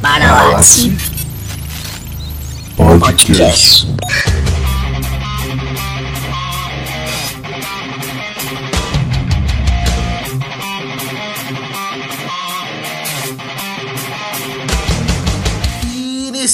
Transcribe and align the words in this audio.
Paralaxe 0.00 0.90
Podcast. 2.76 3.86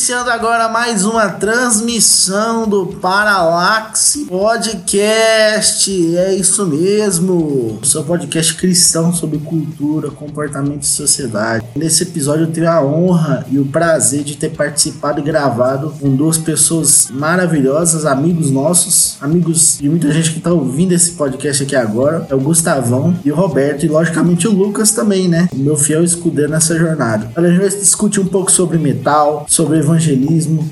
Iniciando 0.04 0.30
agora 0.30 0.68
mais 0.68 1.06
uma 1.06 1.30
transmissão 1.30 2.68
do 2.68 2.88
Paralaxe 2.88 4.26
Podcast. 4.26 5.90
É 6.18 6.34
isso 6.34 6.66
mesmo. 6.66 7.78
O 7.80 7.86
seu 7.86 8.04
podcast 8.04 8.52
cristão 8.54 9.14
sobre 9.14 9.38
cultura, 9.38 10.10
comportamento 10.10 10.82
e 10.82 10.86
sociedade. 10.86 11.64
Nesse 11.74 12.02
episódio 12.02 12.44
eu 12.44 12.52
tenho 12.52 12.70
a 12.70 12.84
honra 12.84 13.46
e 13.50 13.58
o 13.58 13.64
prazer 13.64 14.24
de 14.24 14.36
ter 14.36 14.50
participado 14.50 15.20
e 15.20 15.22
gravado 15.22 15.94
com 15.98 16.14
duas 16.14 16.36
pessoas 16.36 17.08
maravilhosas, 17.10 18.04
amigos 18.04 18.50
nossos, 18.50 19.16
amigos 19.22 19.78
de 19.80 19.88
muita 19.88 20.12
gente 20.12 20.32
que 20.32 20.38
está 20.38 20.52
ouvindo 20.52 20.92
esse 20.92 21.12
podcast 21.12 21.62
aqui 21.62 21.74
agora. 21.74 22.26
É 22.28 22.34
o 22.34 22.40
Gustavão 22.40 23.18
e 23.24 23.32
o 23.32 23.34
Roberto, 23.34 23.86
e 23.86 23.88
logicamente 23.88 24.46
o 24.46 24.52
Lucas 24.52 24.90
também, 24.90 25.28
né? 25.28 25.48
O 25.50 25.56
meu 25.56 25.78
fiel 25.78 26.04
escudeiro 26.04 26.50
nessa 26.50 26.78
jornada. 26.78 27.30
A 27.34 27.40
gente 27.40 27.58
vai 27.58 27.68
discutir 27.70 28.20
um 28.20 28.26
pouco 28.26 28.52
sobre 28.52 28.76
metal, 28.76 29.46
sobre 29.48 29.78
evangelismo, 29.78 29.93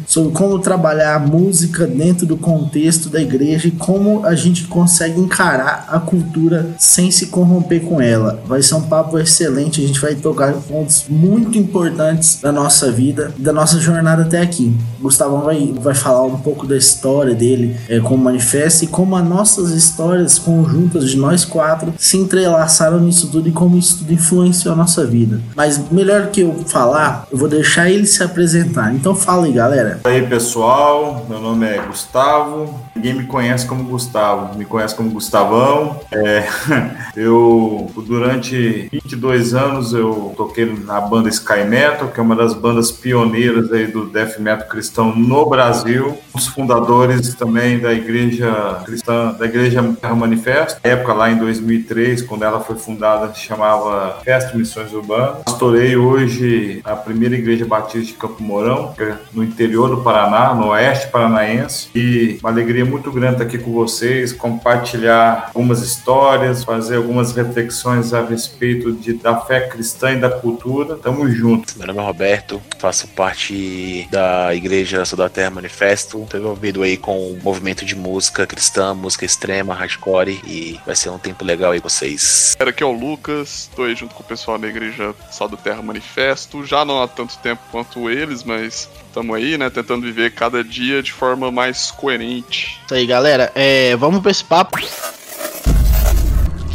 sobre 0.07 0.33
como 0.33 0.59
trabalhar 0.59 1.17
a 1.17 1.19
música 1.19 1.87
dentro 1.87 2.27
do 2.27 2.37
contexto 2.37 3.09
da 3.09 3.21
igreja 3.21 3.69
e 3.69 3.71
como 3.71 4.25
a 4.25 4.35
gente 4.35 4.65
consegue 4.65 5.21
encarar 5.21 5.87
a 5.89 5.99
cultura 5.99 6.71
sem 6.79 7.11
se 7.11 7.27
corromper 7.27 7.83
com 7.83 8.01
ela. 8.01 8.43
Vai 8.47 8.63
ser 8.63 8.75
um 8.75 8.83
papo 8.83 9.19
excelente, 9.19 9.83
a 9.83 9.87
gente 9.87 10.01
vai 10.01 10.15
tocar 10.15 10.53
pontos 10.55 11.05
muito 11.09 11.59
importantes 11.59 12.39
da 12.41 12.53
nossa 12.53 12.91
vida, 12.91 13.33
da 13.39 13.53
nossa 13.53 13.79
jornada 13.79 14.23
até 14.23 14.41
aqui. 14.41 14.77
Gustavão 15.01 15.43
vai, 15.43 15.75
vai 15.81 15.95
falar 15.95 16.25
um 16.25 16.39
pouco 16.39 16.67
da 16.67 16.77
história 16.77 17.35
dele 17.35 17.77
é, 17.89 18.01
como 18.01 18.25
manifesta 18.25 18.85
e 18.85 18.89
como 18.89 19.17
as 19.17 19.27
nossas 19.27 19.71
histórias 19.71 20.39
conjuntas 20.39 21.11
de 21.11 21.17
nós 21.17 21.45
quatro 21.45 21.93
se 21.99 22.17
entrelaçaram 22.17 23.01
nisso 23.01 23.29
tudo 23.29 23.49
e 23.49 23.53
como 23.53 23.77
isso 23.77 23.99
tudo 23.99 24.13
influenciou 24.13 24.75
a 24.75 24.77
nossa 24.77 25.07
vida. 25.07 25.41
Mas 25.55 25.81
melhor 25.91 26.29
que 26.29 26.41
eu 26.41 26.55
falar, 26.67 27.27
eu 27.31 27.39
vou 27.39 27.49
deixar 27.49 27.91
ele 27.91 28.07
se 28.07 28.23
apresentar. 28.23 28.95
Então 28.95 29.12
fala 29.15 29.47
aí, 29.47 29.53
galera. 29.53 30.01
E 30.05 30.09
aí, 30.09 30.27
pessoal, 30.27 31.25
meu 31.29 31.41
nome 31.41 31.67
é 31.67 31.79
Gustavo. 31.79 32.81
Ninguém 32.95 33.15
me 33.15 33.25
conhece 33.27 33.67
como 33.67 33.85
Gustavo, 33.85 34.57
me 34.57 34.65
conhece 34.65 34.95
como 34.95 35.11
Gustavão. 35.11 36.01
É, 36.13 36.47
eu, 37.17 37.91
durante 38.07 38.89
22 38.93 39.55
anos, 39.55 39.93
eu 39.93 40.33
toquei 40.37 40.65
na 40.85 41.01
banda 41.01 41.29
Sky 41.29 41.65
Metal, 41.67 42.09
que 42.09 42.21
é 42.21 42.23
uma 42.23 42.37
das 42.37 42.55
bandas 42.55 42.91
pioneiras 42.91 43.73
aí 43.73 43.87
do 43.87 44.07
death 44.07 44.39
metal 44.39 44.69
cristão 44.69 45.15
no 45.15 45.49
Brasil. 45.49 46.19
Os 46.35 46.47
fundadores 46.47 47.35
também 47.35 47.79
da 47.79 47.93
igreja 47.93 48.83
cristã, 48.85 49.33
da 49.33 49.47
igreja 49.47 49.83
Manifesto. 50.15 50.81
Na 50.85 50.91
época 50.91 51.13
lá 51.13 51.31
em 51.31 51.37
2003, 51.37 52.23
quando 52.23 52.45
ela 52.45 52.61
foi 52.61 52.77
fundada, 52.77 53.33
chamava 53.35 54.21
Festa 54.25 54.57
Missões 54.57 54.93
Urbanas. 54.93 55.43
Pastorei 55.45 55.97
hoje 55.97 56.81
a 56.85 56.95
primeira 56.95 57.35
igreja 57.35 57.65
batista 57.65 58.07
de 58.07 58.13
Campo 58.15 58.43
Mourão, 58.43 58.93
no 59.33 59.43
interior 59.43 59.89
do 59.89 60.03
Paraná, 60.03 60.55
no 60.55 60.69
oeste 60.69 61.09
paranaense. 61.09 61.89
E 61.95 62.39
uma 62.41 62.51
alegria 62.51 62.85
muito 62.85 63.11
grande 63.11 63.35
estar 63.35 63.45
aqui 63.45 63.59
com 63.59 63.73
vocês, 63.73 64.33
compartilhar 64.33 65.51
algumas 65.55 65.83
histórias, 65.83 66.65
fazer 66.65 66.97
algumas 66.97 67.33
reflexões 67.33 68.13
a 68.13 68.23
respeito 68.23 68.93
de, 68.93 69.15
da 69.15 69.41
fé 69.41 69.69
cristã 69.69 70.13
e 70.13 70.17
da 70.17 70.31
cultura. 70.31 70.97
Tamo 70.97 71.29
junto. 71.31 71.79
Meu 71.79 71.87
nome 71.87 72.01
é 72.01 72.03
Roberto, 72.03 72.61
faço 72.79 73.09
parte 73.09 74.07
da 74.11 74.55
Igreja 74.55 75.05
Sou 75.05 75.17
da 75.17 75.29
Terra 75.29 75.51
Manifesto. 75.51 76.23
Estou 76.23 76.41
envolvido 76.41 76.83
aí 76.83 76.97
com 76.97 77.33
o 77.33 77.39
movimento 77.43 77.85
de 77.85 77.95
música 77.95 78.47
cristã, 78.47 78.95
música 78.95 79.25
extrema, 79.25 79.75
hardcore 79.75 80.41
e 80.47 80.79
vai 80.87 80.97
ser 80.97 81.11
um 81.11 81.19
tempo 81.19 81.45
legal 81.45 81.73
aí 81.73 81.81
com 81.81 81.89
vocês. 81.89 82.57
Aqui 82.59 82.83
é 82.83 82.87
o 82.87 82.93
Lucas, 82.93 83.69
estou 83.71 83.85
aí 83.85 83.95
junto 83.95 84.15
com 84.15 84.23
o 84.23 84.27
pessoal 84.27 84.59
da 84.59 84.69
Igreja 84.69 85.15
Sal 85.31 85.49
da 85.49 85.57
Terra 85.57 85.83
Manifesto. 85.83 86.65
Já 86.65 86.85
não 86.85 87.03
há 87.03 87.09
tanto 87.09 87.37
tempo 87.39 87.63
quanto 87.71 88.09
eles, 88.09 88.45
mas 88.45 88.89
estamos 89.07 89.37
aí, 89.37 89.59
né, 89.59 89.69
tentando 89.69 90.03
viver 90.03 90.33
cada 90.33 90.65
dia 90.65 91.03
de 91.03 91.13
forma 91.13 91.51
mais 91.51 91.91
coerente. 91.91 92.81
Isso 92.85 92.95
aí, 92.95 93.07
galera. 93.07 93.53
É, 93.55 93.95
vamos 93.97 94.21
para 94.21 94.31
esse 94.31 94.45
papo. 94.45 94.79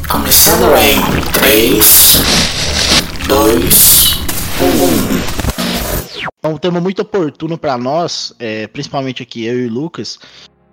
Começando 0.07 0.75
em 0.77 1.21
3, 1.31 2.21
2, 3.27 4.13
1. 5.23 5.37
É 6.43 6.47
um 6.47 6.57
tema 6.57 6.79
muito 6.79 7.01
oportuno 7.01 7.57
para 7.57 7.77
nós, 7.77 8.33
é, 8.39 8.67
principalmente 8.67 9.21
aqui 9.23 9.45
eu 9.45 9.59
e 9.59 9.67
o 9.67 9.71
Lucas, 9.73 10.17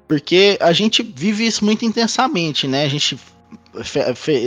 porque 0.07 0.57
a 0.61 0.73
gente 0.73 1.03
vive 1.03 1.47
isso 1.47 1.65
muito 1.65 1.85
intensamente, 1.85 2.69
né? 2.69 2.85
A 2.85 2.89
gente 2.89 3.19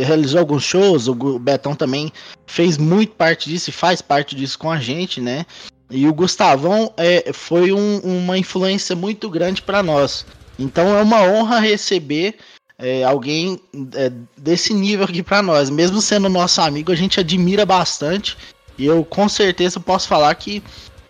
realizou 0.05 0.39
alguns 0.39 0.63
shows, 0.63 1.07
o 1.07 1.39
Betão 1.39 1.75
também 1.75 2.11
fez 2.45 2.77
muito 2.77 3.13
parte 3.13 3.49
disso 3.49 3.69
e 3.69 3.73
faz 3.73 4.01
parte 4.01 4.35
disso 4.35 4.57
com 4.57 4.71
a 4.71 4.79
gente, 4.79 5.19
né? 5.19 5.45
E 5.89 6.07
o 6.07 6.13
Gustavão 6.13 6.91
é, 6.97 7.31
foi 7.33 7.71
um- 7.71 7.99
uma 7.99 8.37
influência 8.37 8.95
muito 8.95 9.29
grande 9.29 9.61
para 9.61 9.81
nós. 9.81 10.25
Então 10.59 10.97
é 10.97 11.01
uma 11.01 11.21
honra 11.23 11.59
receber 11.59 12.35
é, 12.79 13.03
alguém 13.03 13.59
é, 13.95 14.11
desse 14.37 14.71
nível 14.73 15.05
aqui 15.05 15.23
para 15.23 15.41
nós. 15.41 15.69
Mesmo 15.69 15.99
sendo 15.99 16.29
nosso 16.29 16.61
amigo, 16.61 16.91
a 16.91 16.95
gente 16.95 17.19
admira 17.19 17.65
bastante. 17.65 18.37
E 18.77 18.85
eu 18.85 19.03
com 19.03 19.27
certeza 19.27 19.79
posso 19.79 20.07
falar 20.07 20.33
que 20.35 20.61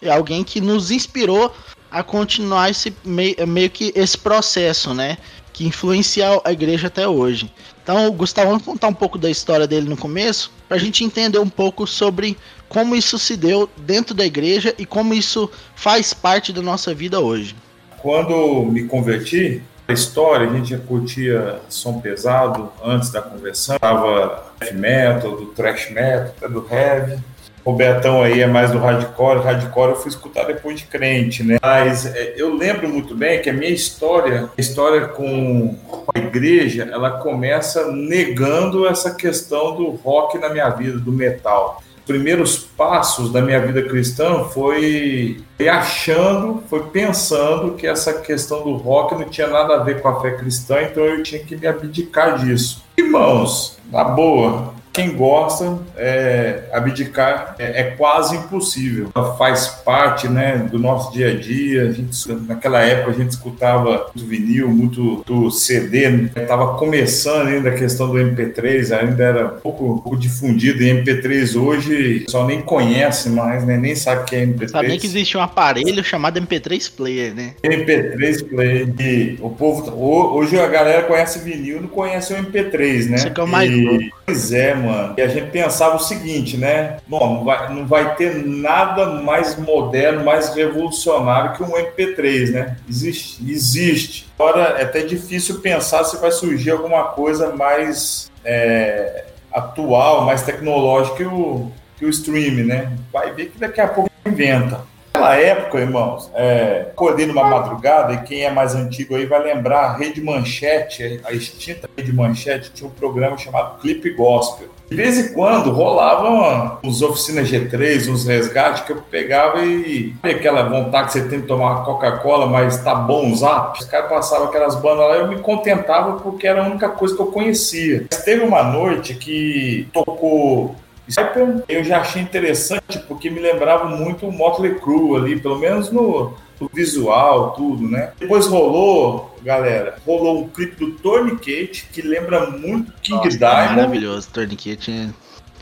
é 0.02 0.10
alguém 0.10 0.44
que 0.44 0.62
nos 0.62 0.92
inspirou 0.92 1.54
a 1.92 2.04
continuar 2.04 2.70
esse 2.70 2.96
meio, 3.04 3.36
meio 3.48 3.70
que 3.70 3.92
esse 3.96 4.18
processo, 4.18 4.94
né? 4.94 5.18
Que 5.52 5.66
influencia 5.66 6.40
a 6.46 6.52
igreja 6.54 6.88
até 6.88 7.08
hoje. 7.08 7.52
Então, 7.84 8.10
Gustavo, 8.12 8.50
vamos 8.50 8.64
contar 8.64 8.88
um 8.88 8.94
pouco 8.94 9.18
da 9.18 9.30
história 9.30 9.66
dele 9.68 9.90
no 9.90 9.98
começo, 9.98 10.52
para 10.68 10.78
a 10.78 10.80
gente 10.80 11.04
entender 11.04 11.40
um 11.40 11.50
pouco 11.50 11.88
sobre 11.88 12.38
como 12.70 12.96
isso 12.96 13.18
se 13.18 13.36
deu 13.36 13.70
dentro 13.78 14.14
da 14.14 14.26
igreja 14.26 14.74
e 14.78 14.86
como 14.86 15.14
isso 15.14 15.50
faz 15.76 16.14
parte 16.14 16.52
da 16.52 16.62
nossa 16.62 16.94
vida 16.94 17.20
hoje. 17.20 17.56
Quando 17.98 18.64
me 18.66 18.84
converti, 18.84 19.62
a 19.88 19.94
história, 19.94 20.50
a 20.50 20.54
gente 20.54 20.72
já 20.72 20.78
curtia 20.78 21.60
som 21.70 22.02
pesado 22.02 22.70
antes 22.84 23.10
da 23.10 23.22
conversão. 23.22 23.80
Tava 23.80 24.52
heavy 24.62 24.78
metal, 24.78 25.38
do 25.38 25.46
thrash 25.48 25.90
metal, 25.92 26.50
do 26.50 26.68
heavy. 26.70 27.18
O 27.64 27.74
Betão 27.74 28.22
aí 28.22 28.42
é 28.42 28.48
mais 28.48 28.72
do 28.72 28.80
hardcore. 28.80 29.40
Hardcore 29.40 29.92
eu 29.92 29.96
fui 29.96 30.10
escutar 30.10 30.46
depois 30.46 30.80
de 30.80 30.86
crente, 30.86 31.44
né? 31.44 31.58
Mas 31.62 32.06
é, 32.06 32.34
eu 32.38 32.54
lembro 32.54 32.88
muito 32.90 33.16
bem 33.16 33.42
que 33.42 33.50
a 33.50 33.54
minha 33.54 33.72
história, 33.72 34.50
a 34.58 34.62
história 34.62 35.08
com 35.08 35.76
a 36.14 36.20
igreja, 36.20 36.88
ela 36.92 37.20
começa 37.20 37.90
negando 37.92 38.88
essa 38.88 39.16
questão 39.16 39.76
do 39.76 39.90
rock 39.92 40.38
na 40.38 40.50
minha 40.50 40.70
vida, 40.70 40.98
do 40.98 41.12
metal 41.12 41.82
primeiros 42.08 42.58
passos 42.58 43.32
da 43.32 43.42
minha 43.42 43.60
vida 43.60 43.84
cristã 43.84 44.46
foi 44.46 45.44
achando, 45.70 46.64
foi 46.70 46.84
pensando 46.86 47.74
que 47.74 47.86
essa 47.86 48.14
questão 48.14 48.64
do 48.64 48.78
rock 48.78 49.14
não 49.14 49.26
tinha 49.26 49.48
nada 49.48 49.76
a 49.76 49.84
ver 49.84 50.02
com 50.02 50.08
a 50.08 50.22
fé 50.22 50.32
cristã, 50.32 50.82
então 50.82 51.04
eu 51.04 51.22
tinha 51.22 51.44
que 51.44 51.56
me 51.58 51.68
abdicar 51.68 52.40
disso. 52.40 52.84
Irmãos, 52.98 53.78
na 53.92 54.06
boa, 54.06 54.74
quem 54.98 55.14
gosta, 55.14 55.78
é, 55.96 56.64
abdicar 56.74 57.56
é, 57.60 57.82
é, 57.82 57.84
quase 57.92 58.36
impossível. 58.36 59.12
Faz 59.38 59.68
parte 59.86 60.28
né, 60.28 60.68
do 60.72 60.80
nosso 60.80 61.14
dia 61.14 61.30
a 61.30 61.36
dia. 61.36 61.84
A 61.84 61.92
gente, 61.92 62.34
naquela 62.48 62.82
época 62.82 63.12
a 63.12 63.14
gente 63.14 63.30
escutava 63.30 64.08
muito 64.16 64.28
vinil, 64.28 64.70
muito 64.70 65.24
do 65.24 65.52
CD. 65.52 66.30
Estava 66.36 66.80
começando 66.80 67.50
ainda 67.50 67.70
a 67.70 67.76
questão 67.76 68.10
do 68.10 68.18
MP3, 68.18 68.92
ainda 69.00 69.24
era 69.24 69.46
um 69.46 69.60
pouco, 69.60 69.86
um 69.86 69.98
pouco 70.00 70.18
difundido. 70.18 70.82
E 70.82 70.90
MP3 70.90 71.62
hoje 71.62 72.26
só 72.28 72.48
nem 72.48 72.64
conhece 72.64 73.30
mais, 73.30 73.64
né, 73.64 73.78
nem 73.78 73.96
sabe 73.96 74.24
o 74.24 74.26
que 74.26 74.36
é 74.36 74.48
MP3. 74.48 74.70
Sabia 74.70 74.98
que 74.98 75.06
existe 75.06 75.38
um 75.38 75.42
aparelho 75.42 76.04
chamado 76.04 76.42
MP3 76.42 76.92
Player, 76.98 77.36
né? 77.36 77.54
MP3 77.64 78.50
Player. 78.50 78.88
E 79.00 79.38
o 79.42 79.52
povo, 79.52 79.94
hoje 80.36 80.60
a 80.60 80.68
galera 80.68 81.04
conhece 81.04 81.38
vinil, 81.38 81.82
não 81.82 81.88
conhece 81.88 82.34
o 82.34 82.38
MP3, 82.38 83.10
né? 83.10 83.16
Isso 83.18 83.30
que 83.30 83.40
é 83.40 83.44
o 83.44 83.48
mais 83.48 83.70
e, 83.70 83.86
louco. 83.86 84.17
Pois 84.28 84.52
é, 84.52 84.74
mano. 84.74 85.14
E 85.18 85.22
a 85.22 85.28
gente 85.30 85.52
pensava 85.52 85.96
o 85.96 86.00
seguinte, 86.00 86.58
né? 86.58 86.98
Bom, 87.08 87.36
não 87.36 87.46
vai, 87.46 87.74
não 87.74 87.88
vai 87.88 88.14
ter 88.16 88.36
nada 88.36 89.06
mais 89.06 89.56
moderno, 89.56 90.26
mais 90.26 90.54
revolucionário 90.54 91.54
que 91.54 91.64
um 91.64 91.72
MP3, 91.72 92.52
né? 92.52 92.76
Existe. 92.90 93.50
Existe. 93.50 94.30
Agora 94.38 94.76
é 94.80 94.84
até 94.84 95.00
difícil 95.00 95.62
pensar 95.62 96.04
se 96.04 96.18
vai 96.18 96.30
surgir 96.30 96.72
alguma 96.72 97.06
coisa 97.06 97.56
mais 97.56 98.30
é, 98.44 99.28
atual, 99.50 100.26
mais 100.26 100.42
tecnológica 100.44 101.16
que 101.16 101.26
o, 101.26 101.72
que 101.96 102.06
o 102.06 102.10
stream, 102.10 102.66
né? 102.66 102.92
Vai 103.14 103.34
ver 103.34 103.46
que 103.46 103.58
daqui 103.58 103.80
a 103.80 103.88
pouco 103.88 104.12
inventa. 104.26 104.82
Naquela 105.18 105.36
época, 105.36 105.80
irmãos, 105.80 106.30
é, 106.36 106.88
acordei 106.92 107.26
numa 107.26 107.44
madrugada 107.44 108.14
e 108.14 108.22
quem 108.22 108.44
é 108.44 108.52
mais 108.52 108.76
antigo 108.76 109.16
aí 109.16 109.26
vai 109.26 109.42
lembrar 109.42 109.80
a 109.80 109.98
Rede 109.98 110.22
Manchete, 110.22 111.20
a 111.26 111.34
extinta 111.34 111.90
Rede 111.98 112.14
Manchete, 112.14 112.72
tinha 112.72 112.88
um 112.88 112.94
programa 112.94 113.36
chamado 113.36 113.80
Clipe 113.80 114.12
Gospel. 114.12 114.68
De 114.90 114.96
vez 114.96 115.18
em 115.18 115.34
quando 115.34 115.72
rolavam 115.72 116.78
os 116.84 117.02
oficinas 117.02 117.50
G3, 117.50 118.10
uns 118.10 118.26
resgates 118.26 118.84
que 118.84 118.92
eu 118.92 119.02
pegava 119.12 119.66
e 119.66 120.16
aquela 120.24 120.64
vontade 120.64 121.08
que 121.08 121.14
você 121.14 121.28
tem 121.28 121.42
de 121.42 121.48
tomar 121.48 121.72
uma 121.72 121.84
Coca-Cola, 121.84 122.46
mas 122.46 122.82
tá 122.84 122.96
bom 122.96 123.30
usar. 123.30 123.74
Os 123.74 123.86
caras 123.86 124.10
passavam 124.10 124.48
aquelas 124.48 124.76
bandas 124.76 125.10
lá 125.10 125.16
eu 125.16 125.28
me 125.28 125.40
contentava 125.40 126.20
porque 126.20 126.48
era 126.48 126.64
a 126.64 126.68
única 126.68 126.88
coisa 126.90 127.16
que 127.16 127.22
eu 127.22 127.28
conhecia. 127.28 128.06
Mas 128.10 128.24
teve 128.24 128.46
uma 128.46 128.64
noite 128.64 129.16
que 129.16 129.90
tocou 129.92 130.76
Sniper, 131.08 131.64
eu 131.68 131.84
já 131.84 132.02
achei 132.02 132.22
interessante 132.22 133.00
porque 133.08 133.30
me 133.30 133.40
lembrava 133.40 133.86
muito 133.86 134.28
o 134.28 134.32
Motley 134.32 134.76
Crue 134.76 135.16
ali, 135.16 135.40
pelo 135.40 135.58
menos 135.58 135.92
no, 135.92 136.34
no 136.60 136.70
visual, 136.74 137.52
tudo, 137.52 137.88
né? 137.88 138.12
Depois 138.20 138.48
rolou, 138.48 139.36
galera, 139.42 139.98
rolou 140.06 140.44
um 140.44 140.50
clipe 140.50 140.76
do 140.76 140.92
Tourniquet 140.94 141.88
que 141.92 142.02
lembra 142.02 142.50
muito 142.50 142.92
King 143.02 143.28
é 143.28 143.30
Diamond. 143.30 143.76
Maravilhoso, 143.76 144.30
Tourniquet 144.32 144.80
é 144.90 145.10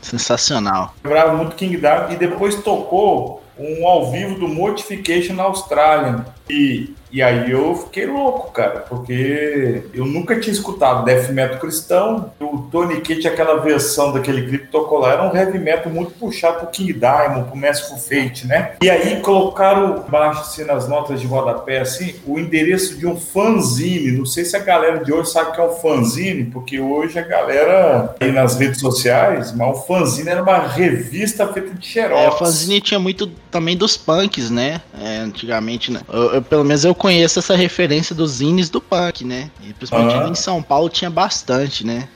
sensacional. 0.02 0.94
Lembrava 1.04 1.36
muito 1.36 1.56
King 1.56 1.76
Diamond 1.76 2.14
e 2.14 2.16
depois 2.16 2.56
tocou 2.56 3.42
um 3.58 3.86
ao 3.86 4.10
vivo 4.10 4.38
do 4.38 4.48
Mortification 4.48 5.34
na 5.34 5.44
Austrália. 5.44 6.26
E, 6.48 6.94
e 7.16 7.22
aí 7.22 7.50
eu 7.50 7.74
fiquei 7.74 8.04
louco, 8.04 8.52
cara, 8.52 8.80
porque 8.80 9.84
eu 9.94 10.04
nunca 10.04 10.38
tinha 10.38 10.52
escutado 10.52 11.02
death 11.02 11.30
metal 11.30 11.58
cristão. 11.58 12.30
O 12.38 12.68
Tony 12.70 12.96
Kate, 12.96 13.26
aquela 13.26 13.56
versão 13.56 14.12
daquele 14.12 14.46
clipe 14.46 14.66
tocou 14.66 14.98
lá, 14.98 15.12
era 15.12 15.22
um 15.22 15.34
heavy 15.34 15.58
metal 15.58 15.90
muito 15.90 16.10
puxado 16.10 16.58
pro 16.58 16.66
King 16.66 16.92
Diamond, 16.92 17.48
pro 17.48 17.56
Merciful 17.56 17.96
Fate, 17.96 18.46
né? 18.46 18.72
E 18.82 18.90
aí 18.90 19.18
colocaram 19.20 20.04
baixo 20.10 20.42
assim 20.42 20.64
nas 20.64 20.86
notas 20.86 21.18
de 21.18 21.26
rodapé 21.26 21.80
assim, 21.80 22.16
o 22.26 22.38
endereço 22.38 22.98
de 22.98 23.06
um 23.06 23.16
fanzine. 23.16 24.12
Não 24.12 24.26
sei 24.26 24.44
se 24.44 24.54
a 24.54 24.60
galera 24.60 25.02
de 25.02 25.10
hoje 25.10 25.30
sabe 25.30 25.52
o 25.52 25.52
que 25.54 25.60
é 25.62 25.64
um 25.64 25.72
fanzine, 25.72 26.44
porque 26.44 26.78
hoje 26.78 27.18
a 27.18 27.22
galera 27.22 28.14
aí 28.20 28.30
nas 28.30 28.58
redes 28.58 28.78
sociais, 28.78 29.54
mas 29.56 29.74
o 29.74 29.80
fanzine 29.84 30.28
era 30.28 30.42
uma 30.42 30.58
revista 30.58 31.50
feita 31.50 31.72
de 31.72 31.86
xerox. 31.86 32.20
É, 32.20 32.28
o 32.28 32.32
fanzine 32.32 32.78
tinha 32.78 33.00
muito 33.00 33.26
também 33.50 33.74
dos 33.74 33.96
punks, 33.96 34.50
né? 34.50 34.82
É, 35.00 35.16
antigamente, 35.16 35.90
né? 35.90 36.02
Eu, 36.12 36.34
eu, 36.34 36.42
pelo 36.42 36.62
menos 36.62 36.84
eu 36.84 36.94
conheço 37.06 37.38
essa 37.38 37.54
referência 37.54 38.16
dos 38.16 38.32
zines 38.32 38.68
do 38.68 38.80
punk, 38.80 39.24
né? 39.24 39.48
E 39.62 39.72
principalmente 39.72 40.16
Aham. 40.16 40.30
em 40.30 40.34
São 40.34 40.60
Paulo 40.60 40.88
tinha 40.88 41.08
bastante, 41.08 41.86
né? 41.86 42.08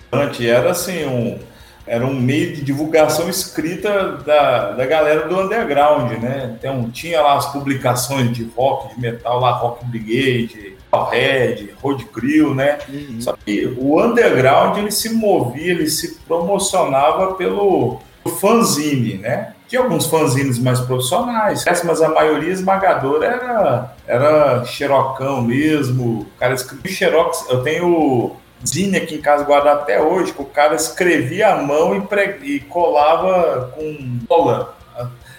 Era 0.48 0.72
assim, 0.72 1.04
um, 1.04 1.38
era 1.86 2.04
um 2.04 2.12
meio 2.12 2.56
de 2.56 2.62
divulgação 2.62 3.28
escrita 3.28 4.16
da, 4.26 4.72
da 4.72 4.86
galera 4.86 5.28
do 5.28 5.38
underground, 5.38 6.10
né? 6.20 6.56
Então, 6.58 6.90
tinha 6.90 7.22
lá 7.22 7.36
as 7.36 7.52
publicações 7.52 8.32
de 8.32 8.50
rock, 8.56 8.92
de 8.92 9.00
metal, 9.00 9.38
lá 9.38 9.52
Rock 9.52 9.84
Brigade, 9.84 10.76
Red, 11.08 11.68
Road 11.80 12.04
Crew, 12.06 12.52
né? 12.52 12.78
Uhum. 12.88 13.20
Só 13.20 13.36
que 13.44 13.72
o 13.78 14.04
underground 14.04 14.76
ele 14.76 14.90
se 14.90 15.10
movia, 15.10 15.70
ele 15.70 15.88
se 15.88 16.16
promocionava 16.26 17.34
pelo 17.34 18.00
fanzine, 18.40 19.18
né? 19.18 19.52
Tinha 19.70 19.82
alguns 19.82 20.06
fanzines 20.06 20.58
mais 20.58 20.80
profissionais, 20.80 21.64
mas 21.84 22.02
a 22.02 22.08
maioria 22.08 22.52
esmagadora 22.52 23.24
era, 23.26 23.94
era 24.04 24.64
xerocão 24.64 25.40
mesmo. 25.40 26.22
O 26.22 26.26
cara 26.40 26.54
escrevia 26.54 26.90
xerox. 26.92 27.46
Eu 27.48 27.62
tenho 27.62 28.32
zine 28.66 28.96
aqui 28.96 29.14
em 29.14 29.20
casa 29.20 29.44
guardado 29.44 29.78
até 29.82 30.02
hoje, 30.02 30.32
que 30.32 30.42
o 30.42 30.46
cara 30.46 30.74
escrevia 30.74 31.54
à 31.54 31.62
mão 31.62 31.94
e, 31.96 32.00
pre- 32.00 32.40
e 32.42 32.58
colava 32.60 33.70
com 33.76 34.18
cola 34.28 34.74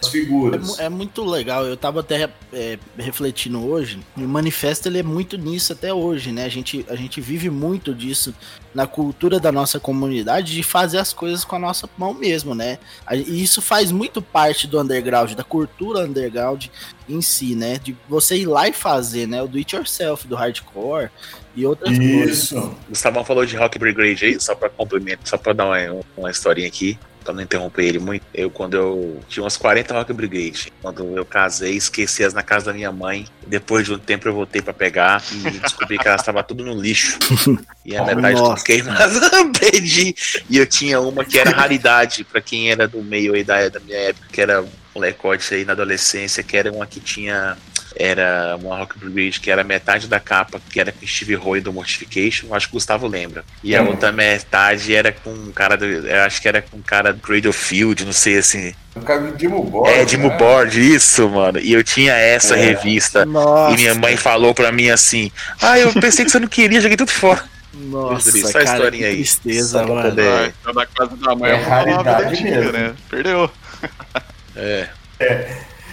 as 0.02 0.08
É, 0.08 0.12
figuras. 0.12 0.68
mu- 0.68 0.76
é 0.80 0.90
muito 0.90 1.24
legal, 1.24 1.66
eu 1.66 1.78
tava 1.78 2.00
até 2.00 2.30
é, 2.52 2.78
refletindo 2.98 3.64
hoje, 3.64 4.00
e 4.18 4.24
o 4.24 4.28
manifesto 4.28 4.88
ele 4.88 5.00
é 5.00 5.04
muito 5.04 5.38
nisso 5.38 5.72
até 5.74 5.94
hoje, 5.94 6.32
né? 6.32 6.46
A 6.46 6.50
gente, 6.50 6.86
a 6.90 6.96
gente 6.96 7.22
vive 7.22 7.50
muito 7.50 7.94
disso 7.94 8.34
na 8.74 8.88
cultura 8.88 9.40
da 9.40 9.52
nossa 9.52 9.80
comunidade 9.80 10.54
de 10.54 10.64
fazer 10.64 10.98
as 10.98 11.14
coisas 11.14 11.44
com 11.46 11.56
a 11.56 11.60
nossa 11.60 11.90
mão 11.98 12.14
mesmo, 12.14 12.56
né? 12.56 12.80
E 13.12 13.42
isso 13.44 13.62
faz 13.62 13.92
muito 13.92 14.22
parte 14.22 14.66
do 14.68 14.80
underground, 14.80 15.34
da 15.34 15.44
cultura 15.44 16.00
underground 16.06 16.66
em 17.08 17.22
si, 17.22 17.56
né? 17.56 17.78
De 17.78 17.96
você 18.10 18.38
ir 18.38 18.46
lá 18.48 18.68
e 18.68 18.74
fazer, 18.74 19.28
né? 19.28 19.42
O 19.44 19.48
do 19.48 19.58
it 19.58 19.76
yourself, 19.76 20.28
do 20.28 20.36
hardcore 20.36 21.10
e 21.56 21.66
outras 21.66 21.98
coisas. 21.98 22.44
Isso. 22.44 22.76
Gustavão 22.90 23.24
falou 23.26 23.46
de 23.46 23.56
Rock 23.58 23.78
Brigade 23.78 24.26
aí, 24.26 24.40
só 24.40 24.56
pra 24.56 24.70
complemento, 24.70 25.28
só 25.28 25.38
pra 25.38 25.52
dar 25.54 25.66
uma, 25.66 26.02
uma 26.18 26.32
historinha 26.32 26.68
aqui, 26.68 26.98
pra 27.24 27.34
não 27.34 27.42
interromper 27.42 27.84
ele 27.86 28.00
muito. 28.00 28.24
Eu, 28.34 28.50
quando 28.50 28.76
eu 28.76 29.20
tinha 29.28 29.44
umas 29.44 29.58
40 29.58 29.94
Rock 29.94 30.14
Brigade, 30.14 30.72
quando 30.82 31.16
eu 31.18 31.26
casei, 31.26 31.76
esqueci 31.76 32.24
as 32.24 32.34
na 32.34 32.44
casa 32.44 32.68
da 32.68 32.74
minha 32.74 32.92
mãe. 32.92 33.26
Depois 33.48 33.86
de 33.86 33.94
um 33.94 34.00
tempo 34.00 34.28
eu 34.28 34.34
voltei 34.34 34.62
pra 34.62 34.74
pegar 34.74 35.24
e 35.32 35.50
descobri 35.60 35.98
que 35.98 36.08
elas 36.08 36.22
estavam 36.22 36.44
tudo 36.44 36.64
no 36.66 36.74
lixo. 36.80 37.18
E 37.84 37.96
a 37.98 38.04
Oh, 38.04 38.06
metade 38.06 38.36
nossa. 38.40 38.54
tudo 38.54 38.64
queimadas, 38.64 39.20
perdi. 39.60 40.16
E 40.48 40.58
eu 40.60 40.68
tinha 40.68 41.00
uma 41.02 41.26
que 41.26 41.40
era 41.40 41.50
raridade, 41.50 42.24
pra 42.24 42.40
quem 42.40 42.70
era 42.70 42.88
do 42.88 43.02
meio 43.02 43.34
aí 43.34 43.44
da, 43.44 43.68
da 43.70 43.80
minha 43.80 43.98
época, 43.98 44.28
que 44.32 44.40
era 44.40 44.64
molecote 44.94 45.54
aí 45.54 45.66
na 45.66 45.74
adolescência, 45.74 46.44
que 46.44 46.56
era 46.58 46.72
uma 46.72 46.86
que 46.86 47.00
tinha 47.00 47.58
era 47.94 48.58
uma 48.62 48.78
Rock 48.78 48.98
Brigade 48.98 49.40
que 49.42 49.52
era 49.52 49.66
metade 49.66 50.08
da 50.08 50.18
capa, 50.18 50.62
que 50.70 50.80
era 50.80 50.94
com 50.94 51.06
Steve 51.06 51.36
Roy 51.36 51.60
do 51.60 51.74
Mortification, 51.74 52.54
acho 52.56 52.68
que 52.68 52.74
o 52.74 52.78
Gustavo 52.78 53.06
lembra. 53.06 53.44
E 53.62 53.76
a 53.76 53.84
Hum. 53.84 53.88
outra 53.90 54.14
metade 54.14 54.96
era 54.96 55.12
com 55.12 55.30
um 55.30 55.52
cara 55.52 55.76
do. 55.76 55.86
Eu 55.86 56.22
acho 56.22 56.42
que 56.42 56.48
era 56.48 56.62
com 56.62 56.78
um 56.78 56.82
cara 56.82 57.12
do 57.12 57.20
Cradle 57.20 57.52
Field, 57.52 58.06
não 58.06 58.14
sei 58.14 58.38
assim. 58.38 58.74
O 58.96 59.02
cara 59.02 59.20
do 59.20 59.36
Dimo 59.38 59.62
Borg. 59.64 59.90
é, 59.90 60.06
de 60.06 60.16
né? 60.18 60.30
Board, 60.38 60.80
isso, 60.96 61.28
mano. 61.30 61.60
E 61.60 61.74
eu 61.74 61.84
tinha 61.84 62.14
essa 62.14 62.56
É. 62.58 62.62
revista. 62.66 63.26
Nossa, 63.26 63.74
E 63.74 63.78
minha 63.78 63.94
mãe 63.94 64.16
falou 64.16 64.54
pra 64.56 64.72
mim 64.72 64.90
assim: 64.90 65.30
Ah, 65.62 65.78
eu 65.78 65.92
pensei 65.94 66.24
que 66.24 66.32
você 66.32 66.40
não 66.40 66.48
queria, 66.48 66.80
joguei 66.80 66.96
tudo 66.98 67.12
fora. 67.12 67.44
nossa, 67.74 68.32
Só 68.32 68.48
a 68.48 68.52
cara, 68.54 68.64
historinha 68.64 69.04
que 69.04 69.06
aí. 69.10 69.16
tristeza, 69.18 69.84
pra 69.84 69.94
mano. 69.96 70.10
poder- 70.12 70.54
então 70.62 70.74
da 70.74 70.86
casa 70.86 71.18
da 71.18 71.36
mãe 71.36 71.52
É 71.52 71.56
raridade 71.56 72.42
mesmo. 72.42 72.72
né? 72.72 72.94
Perdeu. 73.10 73.52
É. 74.56 74.90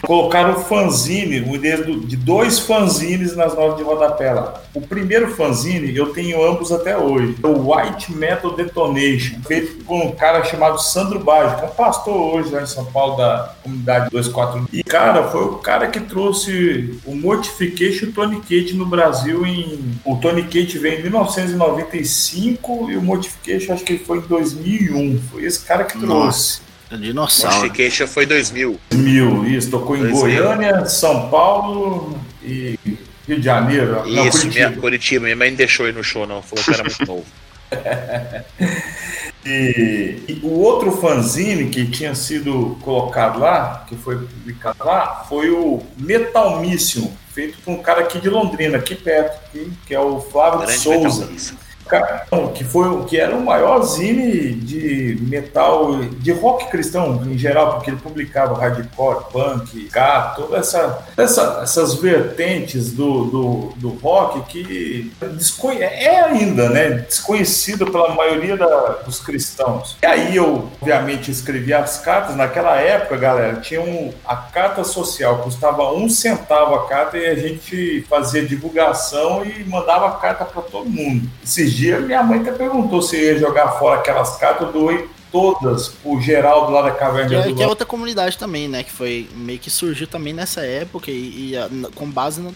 Colocaram 0.02 0.52
um 0.52 0.60
fanzine, 0.60 1.40
um 1.40 1.56
endereço 1.56 2.00
de 2.00 2.16
dois 2.16 2.58
fanzines 2.58 3.34
nas 3.34 3.54
notas 3.54 3.78
de 3.78 3.82
rodapé 3.82 4.32
lá. 4.32 4.62
O 4.72 4.80
primeiro 4.80 5.34
fanzine, 5.34 5.94
eu 5.96 6.12
tenho 6.12 6.44
ambos 6.44 6.70
até 6.70 6.96
hoje. 6.96 7.36
É 7.42 7.46
o 7.46 7.74
White 7.74 8.12
Metal 8.12 8.54
Detonation, 8.54 9.40
feito 9.46 9.84
por 9.84 9.96
um 9.96 10.12
cara 10.12 10.44
chamado 10.44 10.78
Sandro 10.78 11.18
Baggio, 11.18 11.58
que 11.58 11.64
é 11.64 11.66
um 11.68 11.74
pastor 11.74 12.14
hoje 12.14 12.50
lá 12.50 12.62
em 12.62 12.66
São 12.66 12.84
Paulo 12.84 13.16
da 13.16 13.54
comunidade 13.62 14.08
24. 14.12 14.68
E, 14.72 14.84
cara, 14.84 15.28
foi 15.28 15.42
o 15.42 15.56
cara 15.56 15.88
que 15.88 16.00
trouxe 16.00 16.98
o 17.04 17.14
Mortification 17.14 18.12
Tourniquet 18.12 18.74
no 18.74 18.86
Brasil 18.86 19.44
em... 19.44 19.98
O 20.04 20.16
Tourniquet 20.16 20.78
veio 20.78 21.00
em 21.00 21.02
1995 21.02 22.90
e 22.90 22.96
o 22.96 23.02
Mortification 23.02 23.74
acho 23.74 23.84
que 23.84 23.98
foi 23.98 24.18
em 24.18 24.22
2001. 24.22 25.20
Foi 25.30 25.44
esse 25.44 25.64
cara 25.64 25.84
que 25.84 25.98
trouxe. 25.98 26.67
Dinossauro. 26.96 27.56
Mortification 27.58 28.06
foi 28.06 28.26
2000. 28.26 28.80
Mil, 28.94 29.46
isso, 29.46 29.70
tocou 29.70 29.96
em 29.96 30.00
Dois 30.00 30.18
Goiânia, 30.18 30.86
São 30.86 31.28
Paulo 31.28 32.18
e 32.42 32.78
Rio 33.26 33.38
de 33.38 33.44
Janeiro. 33.44 34.02
Não, 34.06 34.26
Isso, 34.26 34.40
Curitiba. 34.40 34.68
minha, 34.68 34.80
Curitiba. 34.80 35.24
Minha 35.24 35.36
mãe 35.36 35.50
não 35.50 35.56
deixou 35.56 35.86
ir 35.88 35.92
no 35.92 36.02
show, 36.02 36.26
não. 36.26 36.42
Falou 36.42 36.64
que 36.64 36.70
era 36.72 36.82
muito 36.82 37.06
novo. 37.06 37.26
E, 39.46 40.18
e 40.28 40.40
o 40.42 40.50
outro 40.60 40.92
fanzine 40.92 41.70
que 41.70 41.86
tinha 41.86 42.14
sido 42.14 42.76
colocado 42.82 43.38
lá, 43.38 43.84
que 43.88 43.96
foi 43.96 44.16
publicado 44.18 44.84
lá, 44.84 45.24
foi 45.26 45.48
o 45.48 45.82
Metal 45.96 46.60
Mission, 46.60 47.10
feito 47.32 47.56
por 47.64 47.72
um 47.72 47.82
cara 47.82 48.00
aqui 48.00 48.20
de 48.20 48.28
Londrina, 48.28 48.76
aqui 48.76 48.94
perto, 48.94 49.40
que, 49.50 49.72
que 49.86 49.94
é 49.94 50.00
o 50.00 50.20
Flávio 50.20 50.60
Grande 50.60 50.78
Souza. 50.78 51.20
metalista. 51.20 51.56
Cara, 51.88 52.26
não, 52.30 52.48
que 52.48 52.64
foi 52.64 52.88
o- 52.88 53.04
que 53.04 53.18
era 53.18 53.34
o 53.34 53.44
maior 53.44 53.82
zine 53.82 54.52
de 54.52 55.18
metal, 55.22 55.96
de 56.04 56.32
rock 56.32 56.70
cristão 56.70 57.22
em 57.26 57.36
geral, 57.38 57.74
porque 57.74 57.90
ele 57.90 57.98
publicava 57.98 58.58
hardcore, 58.58 59.24
punk, 59.32 59.86
ska, 59.86 60.34
toda 60.36 60.58
essa, 60.58 60.98
essa- 61.16 61.60
essas 61.62 61.94
vertentes 61.94 62.92
do, 62.92 63.24
do, 63.24 63.72
do 63.76 63.88
rock 64.00 64.40
que 64.42 65.12
desconhe- 65.36 65.82
é 65.82 66.20
ainda, 66.24 66.68
né, 66.68 66.90
desconhecido 67.08 67.86
pela 67.90 68.14
maioria 68.14 68.56
da- 68.56 68.98
dos 69.04 69.20
cristãos. 69.20 69.96
E 70.02 70.06
aí 70.06 70.36
eu, 70.36 70.68
obviamente, 70.80 71.30
escrevi 71.30 71.72
as 71.72 71.98
cartas. 71.98 72.36
Naquela 72.36 72.76
época, 72.76 73.16
galera, 73.16 73.56
tinha 73.60 73.80
um, 73.80 74.12
a 74.26 74.36
carta 74.36 74.84
social, 74.84 75.38
custava 75.38 75.92
um 75.92 76.08
centavo 76.08 76.74
a 76.74 76.86
carta 76.88 77.16
e 77.16 77.26
a 77.26 77.34
gente 77.34 78.04
fazia 78.08 78.44
divulgação 78.44 79.44
e 79.44 79.64
mandava 79.64 80.10
carta 80.18 80.44
para 80.44 80.62
todo 80.62 80.88
mundo. 80.88 81.28
Esses 81.44 81.72
dias 81.78 82.04
minha 82.04 82.22
mãe 82.22 82.40
até 82.40 82.52
perguntou 82.52 83.00
se 83.00 83.16
ia 83.16 83.38
jogar 83.38 83.68
fora 83.78 84.00
aquelas 84.00 84.36
cartas, 84.36 84.66
eu 84.66 84.72
doei 84.72 85.08
todas 85.30 85.88
pro 85.88 86.18
Geraldo 86.20 86.72
lá 86.72 86.80
da 86.80 86.90
Caverna 86.90 87.28
Que 87.28 87.34
é, 87.34 87.42
que 87.54 87.62
é 87.62 87.66
outra 87.68 87.84
comunidade 87.84 88.38
também, 88.38 88.66
né? 88.66 88.82
Que 88.82 88.90
foi 88.90 89.28
meio 89.34 89.58
que 89.58 89.68
surgiu 89.68 90.06
também 90.06 90.32
nessa 90.32 90.62
época 90.62 91.10
e, 91.10 91.50
e, 91.50 91.56
a- 91.56 91.68
com 91.94 92.10
base 92.10 92.40
no 92.40 92.50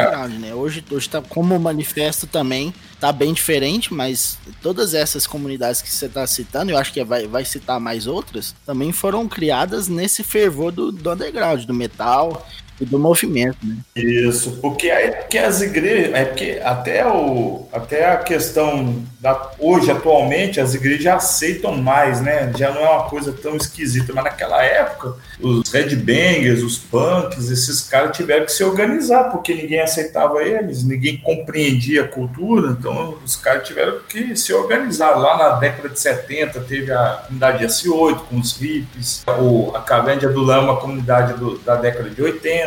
underground, 0.00 0.32
né? 0.40 0.54
Hoje, 0.54 0.82
hoje 0.90 1.08
tá 1.10 1.20
como 1.20 1.58
manifesto 1.60 2.26
também, 2.26 2.72
tá 2.98 3.12
bem 3.12 3.34
diferente, 3.34 3.92
mas 3.92 4.38
todas 4.62 4.94
essas 4.94 5.26
comunidades 5.26 5.82
que 5.82 5.90
você 5.92 6.08
tá 6.08 6.26
citando, 6.26 6.70
eu 6.72 6.78
acho 6.78 6.90
que 6.90 7.04
vai, 7.04 7.26
vai 7.26 7.44
citar 7.44 7.78
mais 7.78 8.06
outras, 8.06 8.54
também 8.64 8.92
foram 8.92 9.28
criadas 9.28 9.86
nesse 9.86 10.22
fervor 10.24 10.72
do, 10.72 10.90
do 10.90 11.12
underground, 11.12 11.64
do 11.64 11.74
metal 11.74 12.46
E 12.80 12.84
do 12.84 12.98
movimento, 12.98 13.58
né? 13.64 13.76
Isso, 13.94 14.58
porque 14.60 14.90
aí 14.90 15.10
porque 15.12 15.38
as 15.38 15.62
igrejas, 15.62 16.14
é 16.14 16.24
porque 16.26 16.60
até 16.62 17.06
o 17.06 17.66
até 17.72 18.10
a 18.10 18.18
questão 18.18 19.02
da 19.18 19.50
hoje 19.58 19.90
atualmente 19.90 20.60
as 20.60 20.74
igrejas 20.74 21.14
aceitam 21.14 21.76
mais, 21.76 22.20
né? 22.20 22.52
Já 22.56 22.70
não 22.72 22.82
é 22.82 22.88
uma 22.88 23.04
coisa 23.04 23.32
tão 23.32 23.56
esquisita, 23.56 24.12
mas 24.12 24.24
naquela 24.24 24.62
época 24.62 25.14
os 25.40 25.72
headbangers, 25.72 26.62
os 26.62 26.76
punks, 26.76 27.50
esses 27.50 27.80
caras 27.82 28.14
tiveram 28.14 28.44
que 28.44 28.52
se 28.52 28.62
organizar 28.62 29.30
porque 29.30 29.54
ninguém 29.54 29.80
aceitava 29.80 30.42
eles, 30.42 30.84
ninguém 30.84 31.16
compreendia 31.16 32.02
a 32.02 32.08
cultura, 32.08 32.76
então 32.78 33.16
os 33.24 33.36
caras 33.36 33.66
tiveram 33.66 34.00
que 34.06 34.36
se 34.36 34.52
organizar. 34.52 35.16
Lá 35.16 35.38
na 35.38 35.50
década 35.58 35.88
de 35.88 35.98
70 35.98 36.60
teve 36.60 36.92
a 36.92 37.22
comunidade 37.26 37.64
S8 37.64 38.18
com 38.28 38.38
os 38.38 38.52
hippies, 38.56 39.24
o, 39.38 39.72
a 39.74 39.80
Cavendia 39.80 40.28
do 40.28 40.40
Lama, 40.40 40.74
a 40.74 40.76
comunidade 40.76 41.34
do, 41.34 41.58
da 41.58 41.76
década 41.76 42.10
de 42.10 42.22
80 42.22 42.65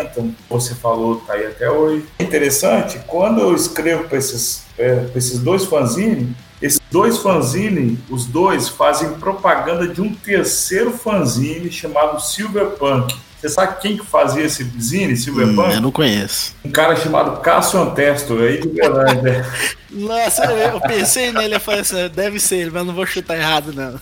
você 0.49 0.75
falou, 0.75 1.17
tá 1.17 1.33
aí 1.33 1.45
até 1.45 1.69
hoje. 1.69 2.05
Interessante, 2.19 2.99
quando 3.07 3.41
eu 3.41 3.55
escrevo 3.55 4.05
para 4.05 4.17
esses, 4.17 4.63
é, 4.77 5.09
esses 5.15 5.39
dois 5.39 5.65
fanzines, 5.65 6.29
esses 6.61 6.81
dois 6.91 7.17
fanzines, 7.17 7.97
os 8.09 8.25
dois 8.25 8.67
fazem 8.67 9.13
propaganda 9.13 9.87
de 9.87 10.01
um 10.01 10.13
terceiro 10.13 10.91
fanzine 10.91 11.71
chamado 11.71 12.19
Silverpunk. 12.19 13.15
Você 13.39 13.47
sabe 13.47 13.79
quem 13.79 13.95
que 13.95 14.05
fazia 14.05 14.43
esse 14.43 14.69
zine, 14.77 15.15
Silverpunk? 15.15 15.69
Hum, 15.69 15.75
eu 15.75 15.81
não 15.81 15.91
conheço. 15.91 16.53
Um 16.63 16.69
cara 16.69 16.93
chamado 16.97 17.39
Cássio 17.39 17.79
Antesto, 17.79 18.37
aí 18.37 18.59
de 18.59 18.67
Belândia. 18.67 19.45
Nossa, 19.89 20.43
eu 20.43 20.81
pensei 20.81 21.31
nele, 21.31 21.55
eu 21.55 21.59
falei 21.59 21.79
assim, 21.79 22.09
deve 22.13 22.37
ser 22.37 22.57
ele, 22.57 22.71
mas 22.71 22.85
não 22.85 22.93
vou 22.93 23.05
chutar 23.05 23.37
errado, 23.37 23.73
não. 23.73 23.97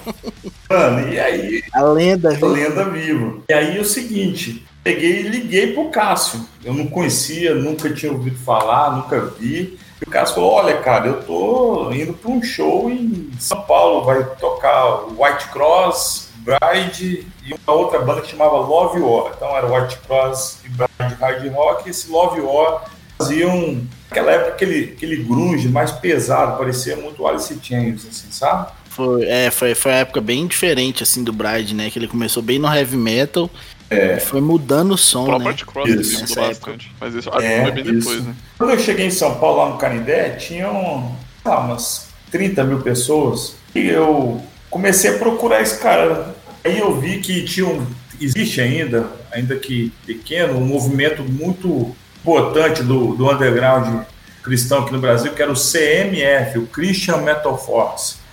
Mano, 0.68 1.08
e 1.08 1.20
aí... 1.20 1.64
A 1.72 1.84
lenda 1.84 2.32
viva. 2.32 2.48
A 2.48 2.50
lenda 2.50 2.86
viva. 2.86 3.38
E 3.48 3.54
aí 3.54 3.78
é 3.78 3.80
o 3.80 3.86
seguinte, 3.86 4.66
peguei 4.88 5.20
e 5.20 5.24
liguei 5.24 5.74
pro 5.74 5.90
Cássio. 5.90 6.40
Eu 6.64 6.74
não 6.74 6.88
conhecia, 6.88 7.54
nunca 7.54 7.94
tinha 7.94 8.12
ouvido 8.12 8.38
falar, 8.38 8.96
nunca 8.96 9.20
vi. 9.38 9.78
E 10.02 10.08
o 10.08 10.10
Cássio 10.10 10.36
falou: 10.36 10.52
Olha, 10.52 10.78
cara, 10.78 11.08
eu 11.08 11.24
tô 11.24 11.92
indo 11.92 12.14
para 12.14 12.32
um 12.32 12.42
show 12.42 12.90
em 12.90 13.30
São 13.38 13.62
Paulo, 13.64 14.06
vai 14.06 14.24
tocar 14.36 15.08
White 15.10 15.50
Cross, 15.52 16.30
Bride 16.38 17.28
e 17.46 17.54
uma 17.54 17.76
outra 17.76 18.00
banda 18.00 18.22
que 18.22 18.32
chamava 18.32 18.56
Love 18.58 19.00
War. 19.00 19.34
Então 19.36 19.56
era 19.58 19.68
White 19.68 19.98
Cross 20.08 20.60
e 20.64 20.70
Bride 20.70 21.16
Hard 21.20 21.54
Rock. 21.54 21.88
E 21.88 21.92
esse 21.92 22.10
Love 22.10 22.40
War 22.40 22.86
faziam, 23.18 23.86
naquela 24.10 24.32
época, 24.32 24.52
aquele, 24.52 24.94
aquele 24.96 25.18
grunge 25.18 25.68
mais 25.68 25.92
pesado, 25.92 26.58
parecia 26.58 26.96
muito 26.96 27.28
Alice 27.28 27.60
Chains, 27.62 28.06
assim, 28.06 28.32
sabe? 28.32 28.72
Foi, 28.90 29.26
é, 29.26 29.52
foi, 29.52 29.76
foi 29.76 29.92
uma 29.92 30.00
época 30.00 30.22
bem 30.22 30.48
diferente, 30.48 31.04
assim, 31.04 31.24
do 31.24 31.34
Bride, 31.34 31.76
né? 31.76 31.90
Que 31.90 32.00
ele 32.00 32.08
começou 32.08 32.42
bem 32.42 32.58
no 32.58 32.74
heavy 32.74 32.98
metal 32.98 33.50
é. 33.90 34.20
Foi 34.20 34.42
mudando 34.42 34.92
o 34.92 34.98
som, 34.98 35.30
o 35.30 35.40
né? 35.40 35.56
Cross 35.66 35.90
isso. 35.90 36.22
mudou 36.22 36.48
bastante. 36.48 36.92
Mas 37.00 37.14
isso 37.14 37.30
é, 37.30 37.64
foi 37.64 37.72
bem 37.72 37.84
isso. 37.84 37.94
depois, 37.94 38.26
né? 38.26 38.36
Quando 38.58 38.72
eu 38.72 38.80
cheguei 38.80 39.06
em 39.06 39.12
São 39.12 39.36
Paulo, 39.36 39.58
lá 39.58 39.70
no 39.70 39.78
Canidé, 39.78 40.32
tinham 40.32 41.16
lá, 41.46 41.60
umas 41.60 42.10
30 42.32 42.64
mil 42.66 42.82
pessoas. 42.82 43.56
E 43.74 43.88
eu 43.88 44.42
comecei 44.70 45.16
a 45.16 45.18
procurar 45.18 45.62
esse 45.62 45.80
cara. 45.80 46.36
Aí 46.64 46.80
eu 46.80 47.00
vi 47.00 47.20
que 47.20 47.44
tinha 47.44 47.66
um, 47.66 47.86
existe 48.20 48.60
ainda, 48.60 49.10
ainda 49.32 49.56
que 49.56 49.94
pequeno, 50.06 50.58
um 50.58 50.66
movimento 50.66 51.24
muito 51.24 51.96
importante 52.22 52.84
do, 52.84 53.16
do 53.16 53.32
underground 53.32 54.04
cristão 54.44 54.80
aqui 54.80 54.92
no 54.92 55.00
Brasil, 55.00 55.34
que 55.34 55.42
era 55.42 55.52
o 55.52 55.56
CMF, 55.56 56.58
o 56.58 56.68
Christian 56.68 57.18
Metal 57.18 57.58
Force 57.58 58.27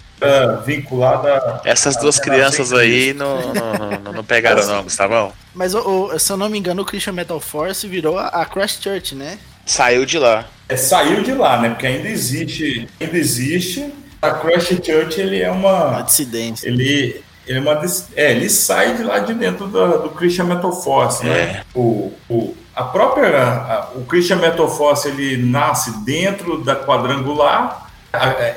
vinculada. 0.64 1.60
Essas 1.64 1.96
duas 1.96 2.18
crianças 2.18 2.72
aí 2.72 3.14
não, 3.14 3.54
não, 3.54 4.12
não, 4.12 4.24
pegaram, 4.24 4.66
não, 4.66 4.82
Gustavão. 4.82 5.32
Mas, 5.54 5.74
o, 5.74 5.78
o, 5.80 6.18
se 6.18 6.32
eu 6.32 6.36
não 6.36 6.48
me 6.48 6.58
engano, 6.58 6.82
o 6.82 6.84
Christian 6.84 7.12
Metal 7.12 7.38
Force 7.40 7.86
virou 7.86 8.18
a, 8.18 8.28
a 8.28 8.44
Crash 8.44 8.78
Church, 8.80 9.14
né? 9.14 9.38
Saiu 9.66 10.04
de 10.04 10.18
lá. 10.18 10.46
É, 10.68 10.76
saiu 10.76 11.22
de 11.22 11.32
lá, 11.32 11.60
né? 11.60 11.70
Porque 11.70 11.86
ainda 11.86 12.08
existe. 12.08 12.88
Ainda 13.00 13.16
existe. 13.16 13.92
A 14.20 14.30
Crash 14.30 14.68
Church 14.82 15.20
ele 15.20 15.40
é 15.40 15.50
uma. 15.50 15.84
Uma 15.88 16.02
dissidência. 16.02 16.68
Ele, 16.68 17.22
ele 17.46 17.58
é 17.58 17.60
uma. 17.60 17.82
É, 18.16 18.30
ele 18.32 18.48
sai 18.50 18.94
de 18.94 19.02
lá 19.02 19.18
de 19.18 19.34
dentro 19.34 19.66
do, 19.66 20.02
do 20.02 20.10
Christian 20.10 20.44
Metal 20.44 20.72
Force, 20.72 21.24
né? 21.24 21.38
É. 21.38 21.62
O, 21.74 22.12
o, 22.28 22.56
a 22.74 22.84
própria. 22.84 23.42
A, 23.42 23.88
o 23.94 24.04
Christian 24.04 24.36
Metal 24.36 24.68
Force 24.68 25.08
ele 25.08 25.36
nasce 25.42 26.04
dentro 26.04 26.62
da 26.62 26.76
quadrangular 26.76 27.83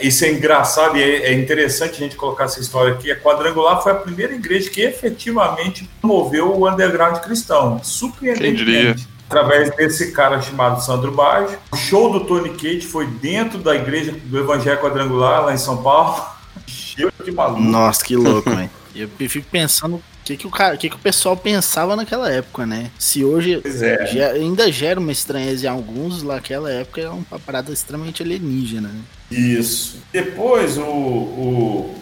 isso 0.01 0.25
é 0.25 0.31
engraçado 0.31 0.97
e 0.97 1.01
é, 1.01 1.27
é 1.27 1.33
interessante 1.33 1.95
a 1.95 1.99
gente 1.99 2.15
colocar 2.15 2.45
essa 2.45 2.59
história 2.59 2.93
aqui. 2.93 3.11
A 3.11 3.19
Quadrangular 3.19 3.81
foi 3.81 3.91
a 3.91 3.95
primeira 3.95 4.33
igreja 4.33 4.69
que 4.69 4.81
efetivamente 4.81 5.89
promoveu 6.01 6.53
o 6.53 6.69
underground 6.69 7.17
cristão. 7.19 7.81
Surpreendentemente. 7.83 9.07
Através 9.29 9.75
desse 9.75 10.11
cara 10.11 10.41
chamado 10.41 10.81
Sandro 10.81 11.11
Baggio. 11.11 11.57
O 11.71 11.75
show 11.75 12.11
do 12.11 12.21
Tony 12.21 12.49
Kate 12.51 12.81
foi 12.81 13.05
dentro 13.05 13.59
da 13.59 13.75
igreja 13.75 14.13
do 14.13 14.39
Evangelho 14.39 14.79
Quadrangular, 14.79 15.45
lá 15.45 15.53
em 15.53 15.57
São 15.57 15.83
Paulo. 15.83 16.23
Cheio 16.65 17.11
de 17.23 17.31
maluco. 17.31 17.61
Nossa, 17.61 18.05
que 18.05 18.15
louco, 18.15 18.49
hein? 18.51 18.69
Eu 18.95 19.29
fico 19.29 19.45
pensando 19.51 19.97
o 19.97 20.03
que, 20.23 20.35
que, 20.35 20.47
o 20.47 20.49
cara, 20.49 20.75
que, 20.75 20.89
que 20.89 20.95
o 20.95 20.99
pessoal 20.99 21.37
pensava 21.37 21.95
naquela 21.95 22.31
época, 22.31 22.65
né? 22.65 22.89
Se 22.97 23.23
hoje 23.23 23.61
é. 23.63 24.31
ainda 24.31 24.71
gera 24.71 24.99
uma 24.99 25.11
estranheza 25.11 25.67
em 25.67 25.69
alguns, 25.69 26.23
naquela 26.23 26.71
época 26.71 27.01
era 27.01 27.11
uma 27.11 27.39
parada 27.45 27.71
extremamente 27.71 28.23
alienígena, 28.23 28.87
né? 28.89 28.99
Isso. 29.29 29.97
Depois 30.11 30.77
o, 30.77 30.83
o, 30.83 31.95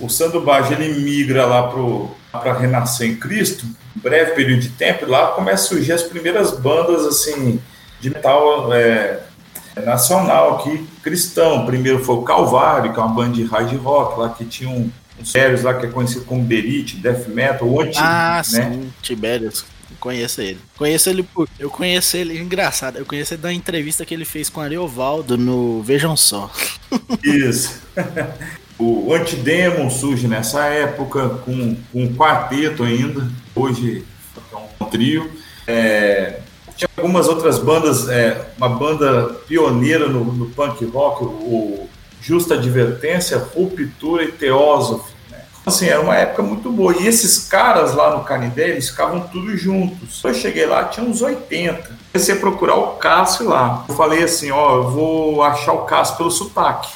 o 0.00 0.08
Sandro 0.08 0.40
Baggio 0.40 0.76
ele 0.80 1.00
migra 1.00 1.44
lá 1.44 1.70
para 2.32 2.52
renascer 2.54 3.08
em 3.08 3.16
Cristo, 3.16 3.66
um 3.96 4.00
breve 4.00 4.32
período 4.32 4.60
de 4.60 4.70
tempo, 4.70 5.04
e 5.04 5.08
lá 5.08 5.28
começa 5.28 5.64
a 5.64 5.68
surgir 5.68 5.92
as 5.92 6.02
primeiras 6.02 6.52
bandas 6.58 7.06
assim 7.06 7.60
de 8.00 8.10
metal 8.10 8.72
é, 8.72 9.20
nacional 9.84 10.56
aqui, 10.56 10.86
cristão. 11.02 11.66
Primeiro 11.66 12.04
foi 12.04 12.16
o 12.16 12.22
Calvário, 12.22 12.92
que 12.92 12.98
é 12.98 13.02
uma 13.02 13.14
banda 13.14 13.34
de 13.34 13.44
hard 13.44 13.72
rock 13.76 14.18
lá 14.18 14.30
que 14.30 14.44
tinha 14.44 14.70
um, 14.70 14.90
um 15.20 15.24
sérios 15.24 15.62
lá 15.62 15.74
que 15.74 15.86
é 15.86 15.88
conhecido 15.88 16.24
como 16.24 16.42
Berit, 16.42 16.96
Death 16.96 17.28
Metal, 17.28 17.68
o 17.68 17.80
Anti, 17.80 17.98
ah, 17.98 18.42
né? 18.52 18.70
sim, 18.72 18.92
Tiberius. 19.02 19.64
Conheço 19.98 20.40
ele. 20.40 20.58
Conheço 20.76 21.10
ele 21.10 21.22
por. 21.22 21.48
Eu 21.58 21.70
conheço 21.70 22.16
ele, 22.16 22.38
engraçado. 22.38 22.98
Eu 22.98 23.06
conheço 23.06 23.34
ele 23.34 23.42
da 23.42 23.52
entrevista 23.52 24.04
que 24.04 24.14
ele 24.14 24.24
fez 24.24 24.48
com 24.48 24.60
Ariovaldo 24.60 25.36
no 25.36 25.82
Vejam 25.82 26.16
Só. 26.16 26.50
Isso. 27.22 27.80
o 28.78 29.12
Antidemon 29.14 29.90
surge 29.90 30.26
nessa 30.26 30.64
época, 30.66 31.28
com, 31.44 31.76
com 31.92 32.02
um 32.02 32.14
quarteto 32.14 32.82
ainda. 32.82 33.30
Hoje 33.54 34.04
é 34.52 34.56
um 34.56 34.88
trio. 34.88 35.30
É, 35.66 36.40
tinha 36.76 36.88
algumas 36.96 37.28
outras 37.28 37.58
bandas, 37.58 38.08
é, 38.08 38.50
uma 38.56 38.68
banda 38.68 39.34
pioneira 39.46 40.08
no, 40.08 40.24
no 40.24 40.46
punk 40.46 40.84
rock, 40.86 41.24
o 41.24 41.88
Justa 42.20 42.54
Advertência, 42.54 43.38
Ruptura 43.38 44.24
e 44.24 44.32
Teósofo 44.32 45.12
Assim, 45.64 45.86
era 45.86 46.00
uma 46.00 46.16
época 46.16 46.42
muito 46.42 46.70
boa. 46.70 46.94
E 46.96 47.06
esses 47.06 47.46
caras 47.46 47.94
lá 47.94 48.16
no 48.16 48.24
Canindé, 48.24 48.70
eles 48.70 48.88
ficavam 48.90 49.20
tudo 49.20 49.56
juntos. 49.56 50.22
Eu 50.24 50.34
cheguei 50.34 50.66
lá, 50.66 50.84
tinha 50.84 51.06
uns 51.06 51.22
80. 51.22 51.98
Comecei 52.12 52.34
a 52.34 52.38
procurar 52.38 52.74
o 52.76 52.96
Cássio 52.96 53.48
lá. 53.48 53.84
Eu 53.88 53.94
falei 53.94 54.24
assim, 54.24 54.50
ó, 54.50 54.76
eu 54.76 54.90
vou 54.90 55.42
achar 55.42 55.72
o 55.72 55.84
Cássio 55.84 56.16
pelo 56.16 56.30
sotaque. 56.30 56.90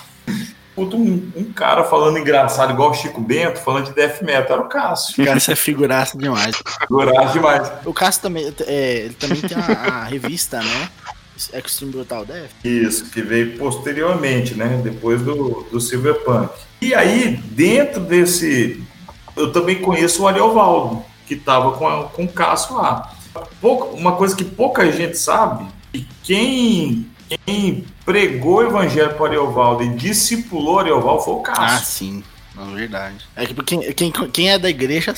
Um, 0.76 1.32
um, 1.34 1.52
cara 1.54 1.84
falando 1.84 2.18
engraçado, 2.18 2.70
igual 2.74 2.90
o 2.90 2.94
Chico 2.94 3.18
Bento, 3.18 3.58
falando 3.60 3.86
de 3.86 3.94
death 3.94 4.20
metal, 4.20 4.58
era 4.58 4.66
o 4.66 4.68
Cássio. 4.68 5.14
O 5.24 5.26
Cássio 5.26 5.52
é 5.52 5.56
figuraça 5.56 6.18
demais. 6.18 6.56
figuraça 6.80 7.32
demais. 7.32 7.72
O 7.86 7.94
Cássio 7.94 8.22
também, 8.22 8.54
é, 8.66 8.96
ele 9.04 9.14
também 9.14 9.40
tem 9.40 9.56
a, 9.56 9.62
a 9.62 10.04
revista, 10.04 10.60
né? 10.60 10.88
Extreme 11.36 11.92
Brutal 11.92 12.24
Death? 12.24 12.50
Isso, 12.64 13.10
que 13.10 13.22
veio 13.22 13.56
posteriormente, 13.58 14.54
né? 14.54 14.80
Depois 14.82 15.22
do, 15.22 15.66
do 15.70 15.80
Silverpunk. 15.80 16.65
E 16.80 16.94
aí, 16.94 17.36
dentro 17.36 18.00
desse. 18.00 18.82
Eu 19.36 19.52
também 19.52 19.80
conheço 19.80 20.22
o 20.22 20.28
Ariovaldo, 20.28 21.04
que 21.26 21.34
estava 21.34 21.72
com, 21.72 22.04
com 22.04 22.24
o 22.24 22.28
Cássio 22.28 22.76
lá. 22.76 23.12
Pouca, 23.60 23.94
uma 23.94 24.12
coisa 24.12 24.34
que 24.34 24.44
pouca 24.44 24.90
gente 24.90 25.18
sabe, 25.18 25.66
e 25.92 26.06
quem, 26.22 27.06
quem 27.44 27.84
pregou 28.04 28.56
o 28.56 28.62
evangelho 28.62 29.14
para 29.14 29.26
Ariovaldo 29.26 29.82
e 29.82 29.90
discipulou 29.90 30.78
Ariovaldo 30.78 31.22
foi 31.22 31.34
o 31.34 31.40
Cássio. 31.40 31.64
Ah, 31.64 31.78
sim. 31.78 32.24
Não, 32.54 32.74
verdade. 32.74 33.16
É 33.36 33.44
que 33.44 33.54
quem, 33.62 33.92
quem, 33.92 34.10
quem 34.10 34.50
é 34.50 34.58
da 34.58 34.70
igreja 34.70 35.12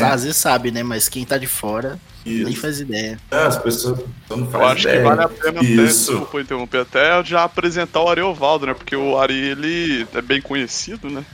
é. 0.00 0.04
às 0.04 0.24
vezes 0.24 0.36
sabe, 0.36 0.70
né? 0.70 0.82
Mas 0.82 1.08
quem 1.08 1.24
tá 1.24 1.38
de 1.38 1.46
fora 1.46 1.98
isso. 2.24 2.44
nem 2.44 2.54
faz 2.54 2.80
ideia. 2.80 3.18
É, 3.30 3.36
as 3.36 3.58
pessoas 3.58 4.00
não 4.30 4.46
fazem 4.46 4.60
Eu 4.60 4.66
acho 4.66 4.88
ideia. 4.88 4.98
que 4.98 5.08
vale 5.08 5.22
a 5.22 5.28
pena 5.28 5.62
Isso. 5.62 6.18
até, 6.18 6.40
interromper, 6.40 6.78
até 6.78 7.24
já 7.24 7.44
apresentar 7.44 8.00
o 8.00 8.08
Ariovaldo, 8.08 8.66
né? 8.66 8.74
Porque 8.74 8.94
o 8.94 9.18
Ari, 9.18 9.34
ele 9.34 10.06
é 10.14 10.22
bem 10.22 10.40
conhecido, 10.40 11.10
né? 11.10 11.24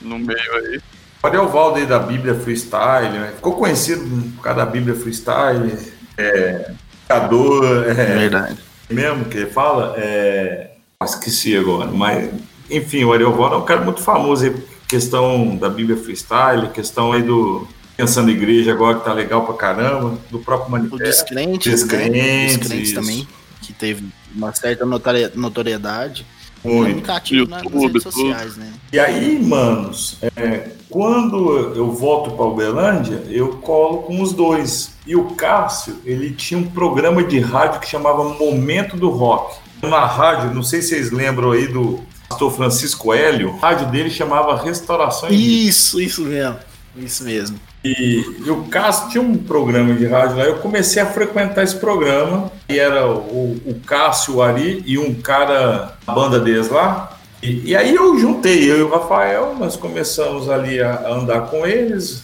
No 0.00 0.18
meio 0.18 0.54
aí. 0.56 0.80
O 1.22 1.26
Ariovaldo 1.26 1.78
aí 1.78 1.86
da 1.86 1.98
Bíblia 1.98 2.34
Freestyle, 2.34 3.18
né? 3.18 3.32
Ficou 3.36 3.56
conhecido 3.56 4.04
por 4.36 4.42
causa 4.42 4.64
da 4.64 4.66
Bíblia 4.66 4.96
Freestyle. 4.96 5.78
É. 6.18 6.72
Cador, 7.06 7.84
é, 7.88 7.92
Verdade. 7.94 8.58
Mesmo 8.90 9.24
que 9.26 9.38
ele 9.38 9.50
fala, 9.50 9.94
é. 9.96 10.70
Esqueci 11.04 11.56
agora, 11.56 11.90
mas. 11.90 12.30
Enfim, 12.70 13.04
o 13.04 13.12
Ariovaldo 13.12 13.56
é 13.56 13.58
um 13.58 13.64
cara 13.64 13.80
muito 13.82 14.00
famoso 14.00 14.44
aí 14.44 14.54
questão 14.92 15.56
da 15.56 15.70
Bíblia 15.70 15.96
Freestyle, 15.96 16.68
questão 16.68 17.12
aí 17.12 17.22
do, 17.22 17.66
Pensando 17.96 18.30
em 18.30 18.34
igreja 18.34 18.72
agora 18.72 18.98
que 18.98 19.04
tá 19.04 19.12
legal 19.12 19.44
pra 19.44 19.54
caramba, 19.54 20.18
do 20.30 20.38
próprio 20.38 20.68
O 20.68 20.70
manifesto. 20.72 21.04
Descrente, 21.04 21.70
Descrentes, 21.70 22.12
né? 22.12 22.46
Descrentes 22.58 22.88
isso. 22.90 22.94
também, 23.00 23.28
que 23.60 23.72
teve 23.72 24.04
uma 24.34 24.52
certa 24.54 24.84
notori- 24.86 25.30
notoriedade. 25.34 26.26
Muito. 26.64 26.92
Muito 26.92 27.10
ativo 27.12 27.50
na- 27.50 27.56
nas 27.56 27.72
redes 27.72 28.02
tudo. 28.04 28.12
sociais, 28.12 28.56
né? 28.56 28.72
E 28.92 28.98
aí, 28.98 29.42
manos, 29.42 30.16
é, 30.36 30.70
quando 30.88 31.74
eu 31.74 31.90
volto 31.90 32.30
para 32.36 32.44
Uberlândia, 32.44 33.20
eu 33.28 33.56
colo 33.56 33.98
com 34.02 34.22
os 34.22 34.32
dois. 34.32 34.92
E 35.04 35.16
o 35.16 35.24
Cássio, 35.30 35.96
ele 36.04 36.30
tinha 36.30 36.60
um 36.60 36.68
programa 36.70 37.22
de 37.24 37.40
rádio 37.40 37.80
que 37.80 37.88
chamava 37.88 38.22
Momento 38.24 38.96
do 38.96 39.10
Rock. 39.10 39.56
Na 39.82 40.06
rádio, 40.06 40.54
não 40.54 40.62
sei 40.62 40.80
se 40.80 40.90
vocês 40.90 41.10
lembram 41.10 41.50
aí 41.50 41.66
do 41.66 41.98
pastor 42.28 42.52
Francisco 42.54 43.12
Hélio, 43.12 43.56
a 43.60 43.66
rádio 43.66 43.88
dele 43.90 44.08
chamava 44.08 44.56
Restauração. 44.62 45.28
Isso, 45.30 46.00
isso 46.00 46.22
mesmo. 46.22 46.56
Isso 46.96 47.24
mesmo. 47.24 47.58
E, 47.84 48.24
e 48.46 48.50
o 48.50 48.64
Cássio 48.64 49.10
tinha 49.10 49.22
um 49.22 49.36
programa 49.36 49.92
de 49.94 50.06
rádio 50.06 50.36
lá. 50.36 50.44
Eu 50.44 50.56
comecei 50.58 51.02
a 51.02 51.06
frequentar 51.06 51.62
esse 51.64 51.76
programa. 51.76 52.50
E 52.68 52.78
era 52.78 53.06
o, 53.06 53.60
o 53.66 53.80
Cássio, 53.84 54.36
o 54.36 54.42
Ari 54.42 54.82
e 54.86 54.98
um 54.98 55.14
cara 55.14 55.96
da 56.06 56.12
banda 56.14 56.38
deles 56.38 56.68
lá. 56.68 57.18
E, 57.42 57.70
e 57.70 57.76
aí 57.76 57.92
eu 57.92 58.16
juntei, 58.20 58.70
eu 58.70 58.78
e 58.78 58.82
o 58.82 58.88
Rafael, 58.88 59.56
nós 59.58 59.74
começamos 59.74 60.48
ali 60.48 60.80
a, 60.80 60.92
a 60.94 61.14
andar 61.14 61.40
com 61.42 61.66
eles. 61.66 62.22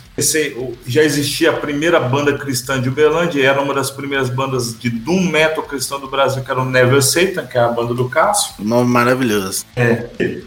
O- 0.57 0.75
já 0.87 1.03
existia 1.03 1.51
a 1.51 1.55
primeira 1.55 1.99
banda 1.99 2.39
cristã 2.39 2.81
de 2.81 2.89
Uberlândia, 2.89 3.45
era 3.45 3.61
uma 3.61 3.75
das 3.75 3.91
primeiras 3.91 4.31
bandas 4.31 4.79
de 4.79 4.89
Doom 4.91 5.29
Metal 5.29 5.63
cristão 5.65 5.99
do 6.01 6.09
Brasil, 6.09 6.43
que 6.45 6.51
era 6.51 6.61
o 6.61 6.65
Never 6.65 7.03
Satan, 7.03 7.47
que 7.47 7.59
é 7.59 7.61
a 7.61 7.69
banda 7.69 7.95
do 7.95 8.09
Cássio. 8.09 8.55
Um 8.61 8.65
nome 8.65 8.91
maravilhoso. 8.91 9.65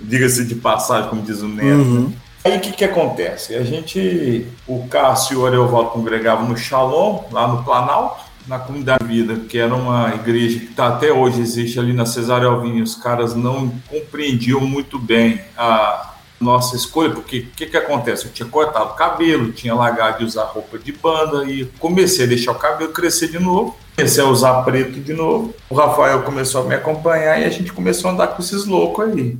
Diga-se 0.03 0.45
de 0.45 0.55
passagem, 0.55 1.09
como 1.09 1.21
diz 1.21 1.41
o 1.41 1.47
Neto. 1.49 1.67
Uhum. 1.67 2.13
Aí 2.43 2.57
o 2.57 2.59
que, 2.59 2.71
que 2.71 2.83
acontece? 2.83 3.55
A 3.55 3.63
gente, 3.63 4.47
o 4.67 4.87
Cássio 4.87 5.35
e 5.35 5.37
o 5.37 5.45
Ariovaldo 5.45 5.91
congregavam 5.91 6.47
no 6.47 6.57
Shalom, 6.57 7.25
lá 7.31 7.47
no 7.47 7.63
Planalto, 7.63 8.23
na 8.47 8.57
Comunidade 8.57 9.05
Vida, 9.05 9.35
que 9.47 9.59
era 9.59 9.73
uma 9.75 10.15
igreja 10.15 10.59
que 10.59 10.73
tá, 10.73 10.87
até 10.87 11.11
hoje 11.11 11.39
existe 11.39 11.79
ali 11.79 11.93
na 11.93 12.05
Cesário 12.05 12.49
Alvim. 12.49 12.81
Os 12.81 12.95
caras 12.95 13.35
não 13.35 13.69
compreendiam 13.87 14.59
muito 14.61 14.97
bem 14.97 15.39
a 15.55 16.15
nossa 16.39 16.75
escolha, 16.75 17.11
porque 17.11 17.39
o 17.39 17.55
que, 17.55 17.67
que 17.67 17.77
acontece? 17.77 18.25
Eu 18.25 18.31
tinha 18.31 18.49
cortado 18.49 18.91
o 18.91 18.95
cabelo, 18.95 19.51
tinha 19.51 19.75
largado 19.75 20.17
de 20.17 20.25
usar 20.25 20.45
roupa 20.45 20.79
de 20.79 20.91
banda 20.91 21.45
e 21.45 21.65
comecei 21.77 22.25
a 22.25 22.27
deixar 22.27 22.53
o 22.53 22.55
cabelo 22.55 22.91
crescer 22.91 23.27
de 23.27 23.37
novo. 23.37 23.77
Comecei 23.95 24.23
a 24.23 24.27
usar 24.27 24.63
preto 24.63 24.99
de 24.99 25.13
novo. 25.13 25.53
O 25.69 25.75
Rafael 25.75 26.23
começou 26.23 26.63
a 26.63 26.65
me 26.65 26.73
acompanhar 26.73 27.39
e 27.39 27.45
a 27.45 27.49
gente 27.49 27.71
começou 27.71 28.09
a 28.09 28.13
andar 28.13 28.27
com 28.27 28.41
esses 28.41 28.65
loucos 28.65 29.05
aí. 29.05 29.37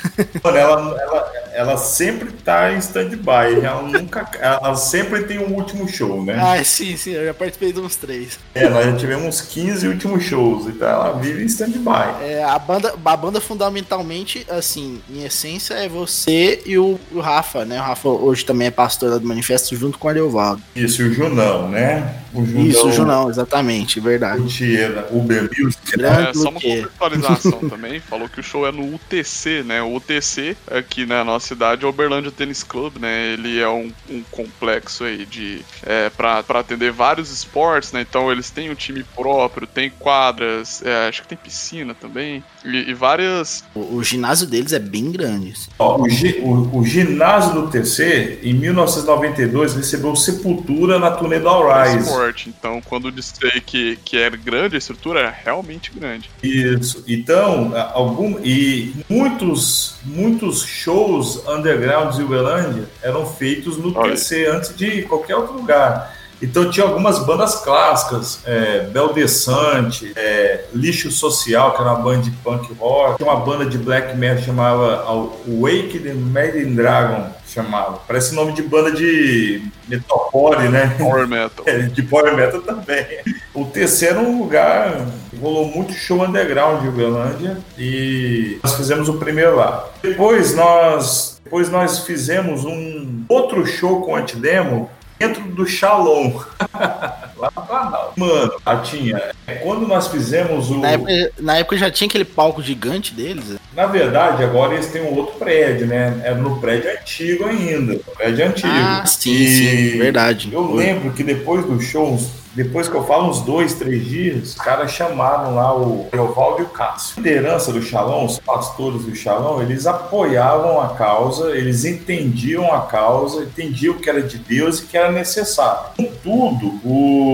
Mano, 0.44 0.58
ela, 0.58 1.02
ela, 1.02 1.34
ela 1.58 1.76
sempre 1.76 2.32
tá 2.32 2.72
em 2.72 2.78
stand-by. 2.78 3.58
Ela 3.68 3.82
nunca. 3.82 4.30
Ela 4.40 4.76
sempre 4.76 5.24
tem 5.24 5.40
um 5.40 5.54
último 5.54 5.88
show, 5.90 6.24
né? 6.24 6.38
Ah, 6.40 6.64
sim, 6.64 6.96
sim, 6.96 7.12
eu 7.12 7.26
já 7.26 7.34
participei 7.34 7.74
de 7.74 7.80
uns 7.80 7.96
três. 7.96 8.38
É, 8.54 8.70
nós 8.70 8.86
já 8.86 8.96
tivemos 8.96 9.26
uns 9.26 9.42
15 9.42 9.88
últimos 9.88 10.24
shows, 10.24 10.68
então 10.68 10.88
ela 10.88 11.14
vive 11.20 11.44
em 11.44 11.48
stand-by. 11.48 12.24
É, 12.24 12.44
a, 12.44 12.60
banda, 12.60 12.94
a 13.04 13.18
banda 13.18 13.42
fundamentalmente, 13.42 14.46
assim, 14.50 15.02
em 15.10 15.24
essência, 15.24 15.74
é 15.74 15.90
você 15.90 16.62
e 16.66 16.78
o, 16.78 17.00
o 17.12 17.20
Rafa, 17.20 17.66
né? 17.66 17.80
O 17.80 17.84
Rafa 17.84 18.08
hoje 18.08 18.46
também 18.46 18.68
é 18.68 18.72
pastor 18.72 19.10
lá 19.10 19.18
do 19.18 19.28
Manifesto 19.28 19.76
junto 19.76 19.98
com 19.98 20.08
o 20.08 20.12
Ariovaldo. 20.12 20.62
Isso, 20.76 21.02
e 21.02 21.10
o 21.10 21.14
Junão, 21.14 21.70
né? 21.70 22.22
O 22.34 22.46
Junão. 22.46 22.66
Isso, 22.68 22.88
o 22.88 22.92
Junão, 22.92 23.30
exatamente, 23.30 24.00
verdade. 24.00 24.42
O 24.42 24.46
Tiera, 24.46 25.08
Uber 25.12 25.50
Music. 25.58 25.98
Grande 25.98 26.30
É, 26.30 26.34
só 26.34 26.50
uma 26.50 26.62
contextualização 26.62 27.70
também, 27.70 28.00
falou 28.00 28.30
que 28.30 28.40
o 28.40 28.44
show 28.44 28.68
é 28.68 28.72
no 28.72 28.94
UTC, 28.94 29.64
né? 29.64 29.82
O 29.82 29.96
UTC, 29.96 30.56
aqui 30.70 31.06
na 31.06 31.24
nossa 31.24 31.47
cidade, 31.48 31.84
é 31.84 31.88
o 31.88 31.90
Uberlândia 31.90 32.32
Tennis 32.32 32.64
Club, 32.64 32.98
né? 33.00 33.34
Ele 33.34 33.60
é 33.60 33.70
um, 33.70 33.92
um 34.10 34.24
complexo 34.32 35.04
aí 35.04 35.26
de. 35.26 35.64
É, 35.84 36.10
pra 36.10 36.40
atender 36.40 36.92
vários 36.92 37.32
esportes, 37.32 37.92
né? 37.92 38.02
Então 38.02 38.32
eles 38.32 38.52
têm 38.52 38.70
um 38.70 38.76
time 38.76 39.04
próprio, 39.16 39.68
tem 39.68 39.90
quadras, 39.90 40.82
é, 40.84 41.08
acho 41.08 41.22
que 41.22 41.28
tem 41.28 41.38
piscina 41.38 41.94
também, 41.94 42.44
e, 42.70 42.90
e 42.92 42.94
várias. 42.94 43.64
O, 43.74 43.96
o 43.96 44.04
ginásio 44.04 44.46
deles 44.48 44.74
é 44.74 44.80
bem 44.80 45.12
grande. 45.12 45.52
assim. 45.52 45.68
Ó, 45.80 46.02
o, 46.02 46.10
gi- 46.10 46.40
o- 46.42 46.78
o 46.80 46.86
ginásio 46.86 47.54
do 47.54 47.68
TC, 47.70 48.40
em 48.44 48.54
1992, 48.54 49.74
recebeu 49.76 50.16
Sepultura 50.16 51.00
na 51.00 51.12
turnê 51.12 51.40
do 51.40 51.48
All 51.48 51.68
Rise. 51.84 52.00
esporte. 52.00 52.50
Então, 52.58 52.82
quando 52.86 53.12
disse 53.12 53.34
que, 53.66 53.98
que 54.04 54.18
é 54.18 54.30
grande, 54.30 54.76
a 54.76 54.78
estrutura 54.78 55.20
é 55.22 55.34
realmente 55.46 55.92
grande. 55.94 56.30
Isso. 56.44 57.04
Então, 57.08 57.74
algum 57.94 58.38
e 58.44 58.94
muitos 59.10 59.96
muitos 60.06 60.64
shows 60.64 61.44
underground 61.48 62.16
de 62.16 62.24
Uberlândia 62.24 62.86
eram 63.02 63.26
feitos 63.26 63.78
no 63.78 63.96
Olha. 63.98 64.12
TC 64.14 64.46
antes 64.48 64.76
de 64.76 65.02
qualquer 65.04 65.36
outro 65.36 65.56
lugar. 65.56 66.17
Então 66.42 66.70
tinha 66.70 66.86
algumas 66.86 67.20
bandas 67.20 67.56
clássicas, 67.56 68.40
é, 68.46 68.82
Beldessante, 68.92 70.14
é, 70.16 70.66
Lixo 70.74 71.12
Social, 71.12 71.74
que 71.74 71.82
era 71.82 71.92
uma 71.92 72.00
banda 72.00 72.24
de 72.24 72.32
punk 72.32 72.74
rock, 72.74 73.18
tinha 73.18 73.32
uma 73.32 73.40
banda 73.40 73.66
de 73.66 73.78
black 73.78 74.16
metal 74.16 74.44
chamava 74.44 75.04
Wake 75.48 76.00
the 76.00 76.14
Maiden 76.14 76.76
Dragon, 76.76 77.30
chamava. 77.48 78.00
Parece 78.08 78.36
nome 78.36 78.54
de 78.54 78.62
banda 78.62 78.92
de 78.92 79.62
metalcore, 79.88 80.70
né? 80.70 80.96
Power 80.98 81.26
metal. 81.28 81.66
É, 81.66 81.80
de 81.80 82.04
power 82.04 82.36
metal 82.36 82.62
também. 82.62 83.06
O 83.54 83.66
TC 83.66 84.08
era 84.08 84.20
um 84.20 84.40
lugar 84.40 85.06
que 85.30 85.38
rolou 85.38 85.66
muito 85.66 85.94
show 85.94 86.24
underground 86.24 86.82
de 86.82 86.88
Uberlândia 86.90 87.58
e 87.78 88.60
nós 88.64 88.76
fizemos 88.76 89.10
o 89.10 89.16
primeiro 89.16 89.56
lá. 89.56 89.88
Depois 90.02 90.56
nós, 90.56 91.42
depois 91.44 91.70
nós 91.70 92.00
fizemos 92.00 92.64
um 92.66 93.24
outro 93.28 93.66
show 93.66 94.02
com 94.02 94.16
antidemo 94.16 94.90
dentro 95.18 95.44
do 95.44 95.66
Shalom. 95.66 96.44
lá 97.38 97.52
no 97.56 97.62
Planalto. 97.62 98.20
Mano, 98.20 98.54
lá 98.66 98.78
tinha 98.78 99.22
é, 99.46 99.56
quando 99.56 99.88
nós 99.88 100.08
fizemos 100.08 100.70
o. 100.70 100.80
Na 100.80 100.92
época, 100.92 101.32
na 101.40 101.58
época 101.58 101.78
já 101.78 101.92
tinha 101.92 102.08
aquele 102.08 102.26
palco 102.26 102.62
gigante 102.62 103.14
deles. 103.14 103.56
Na 103.74 103.86
verdade, 103.86 104.44
agora 104.44 104.74
eles 104.74 104.88
têm 104.88 105.04
um 105.04 105.16
outro 105.16 105.36
prédio, 105.36 105.88
né? 105.88 106.20
Era 106.24 106.36
no 106.36 106.60
prédio 106.60 106.92
antigo 106.92 107.46
ainda. 107.46 108.00
Prédio 108.16 108.48
antigo. 108.48 108.68
Ah, 108.72 109.06
sim, 109.06 109.32
E 109.32 109.48
sim, 109.48 109.98
verdade. 110.00 110.50
Eu 110.52 110.74
lembro 110.74 111.12
que 111.12 111.24
depois 111.24 111.64
do 111.64 111.80
show, 111.80 112.20
depois 112.58 112.90
que 112.90 112.96
eu 112.96 113.04
falo 113.04 113.30
uns 113.30 113.42
dois, 113.42 113.76
três 113.76 114.04
dias, 114.04 114.50
os 114.50 114.56
caras 114.56 114.92
chamaram 114.92 115.54
lá 115.54 115.78
o 115.78 116.08
Eovaldo 116.12 116.64
e 116.64 116.66
o 116.66 116.70
Cássio. 116.70 117.14
A 117.18 117.22
liderança 117.22 117.72
do 117.72 117.84
Xalão, 117.84 118.26
os 118.26 118.40
pastores 118.40 119.04
do 119.04 119.16
Xalão, 119.16 119.62
eles 119.62 119.86
apoiavam 119.86 120.82
a 120.82 120.90
causa, 120.96 121.52
eles 121.56 121.86
entendiam 121.86 122.74
a 122.74 122.82
causa, 122.82 123.44
entendiam 123.44 123.94
que 123.94 124.10
era 124.10 124.24
de 124.24 124.40
Deus 124.40 124.80
e 124.80 124.88
que 124.88 124.98
era 124.98 125.12
necessário. 125.12 125.92
Contudo, 125.96 126.80
o 126.84 127.27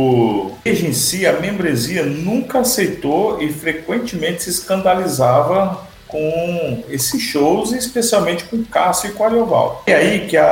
igreja 0.65 0.87
em 0.87 0.93
si, 0.93 1.25
a 1.25 1.33
membresia, 1.33 2.03
nunca 2.03 2.59
aceitou 2.59 3.41
e 3.41 3.51
frequentemente 3.51 4.43
se 4.43 4.49
escandalizava 4.49 5.87
com 6.07 6.83
esses 6.89 7.21
shows, 7.21 7.71
especialmente 7.71 8.43
com 8.43 8.63
Cássio 8.63 9.09
e 9.09 9.13
com 9.13 9.25
Ariovaldo. 9.25 9.77
E 9.87 9.93
aí 9.93 10.27
que 10.27 10.37
a, 10.37 10.45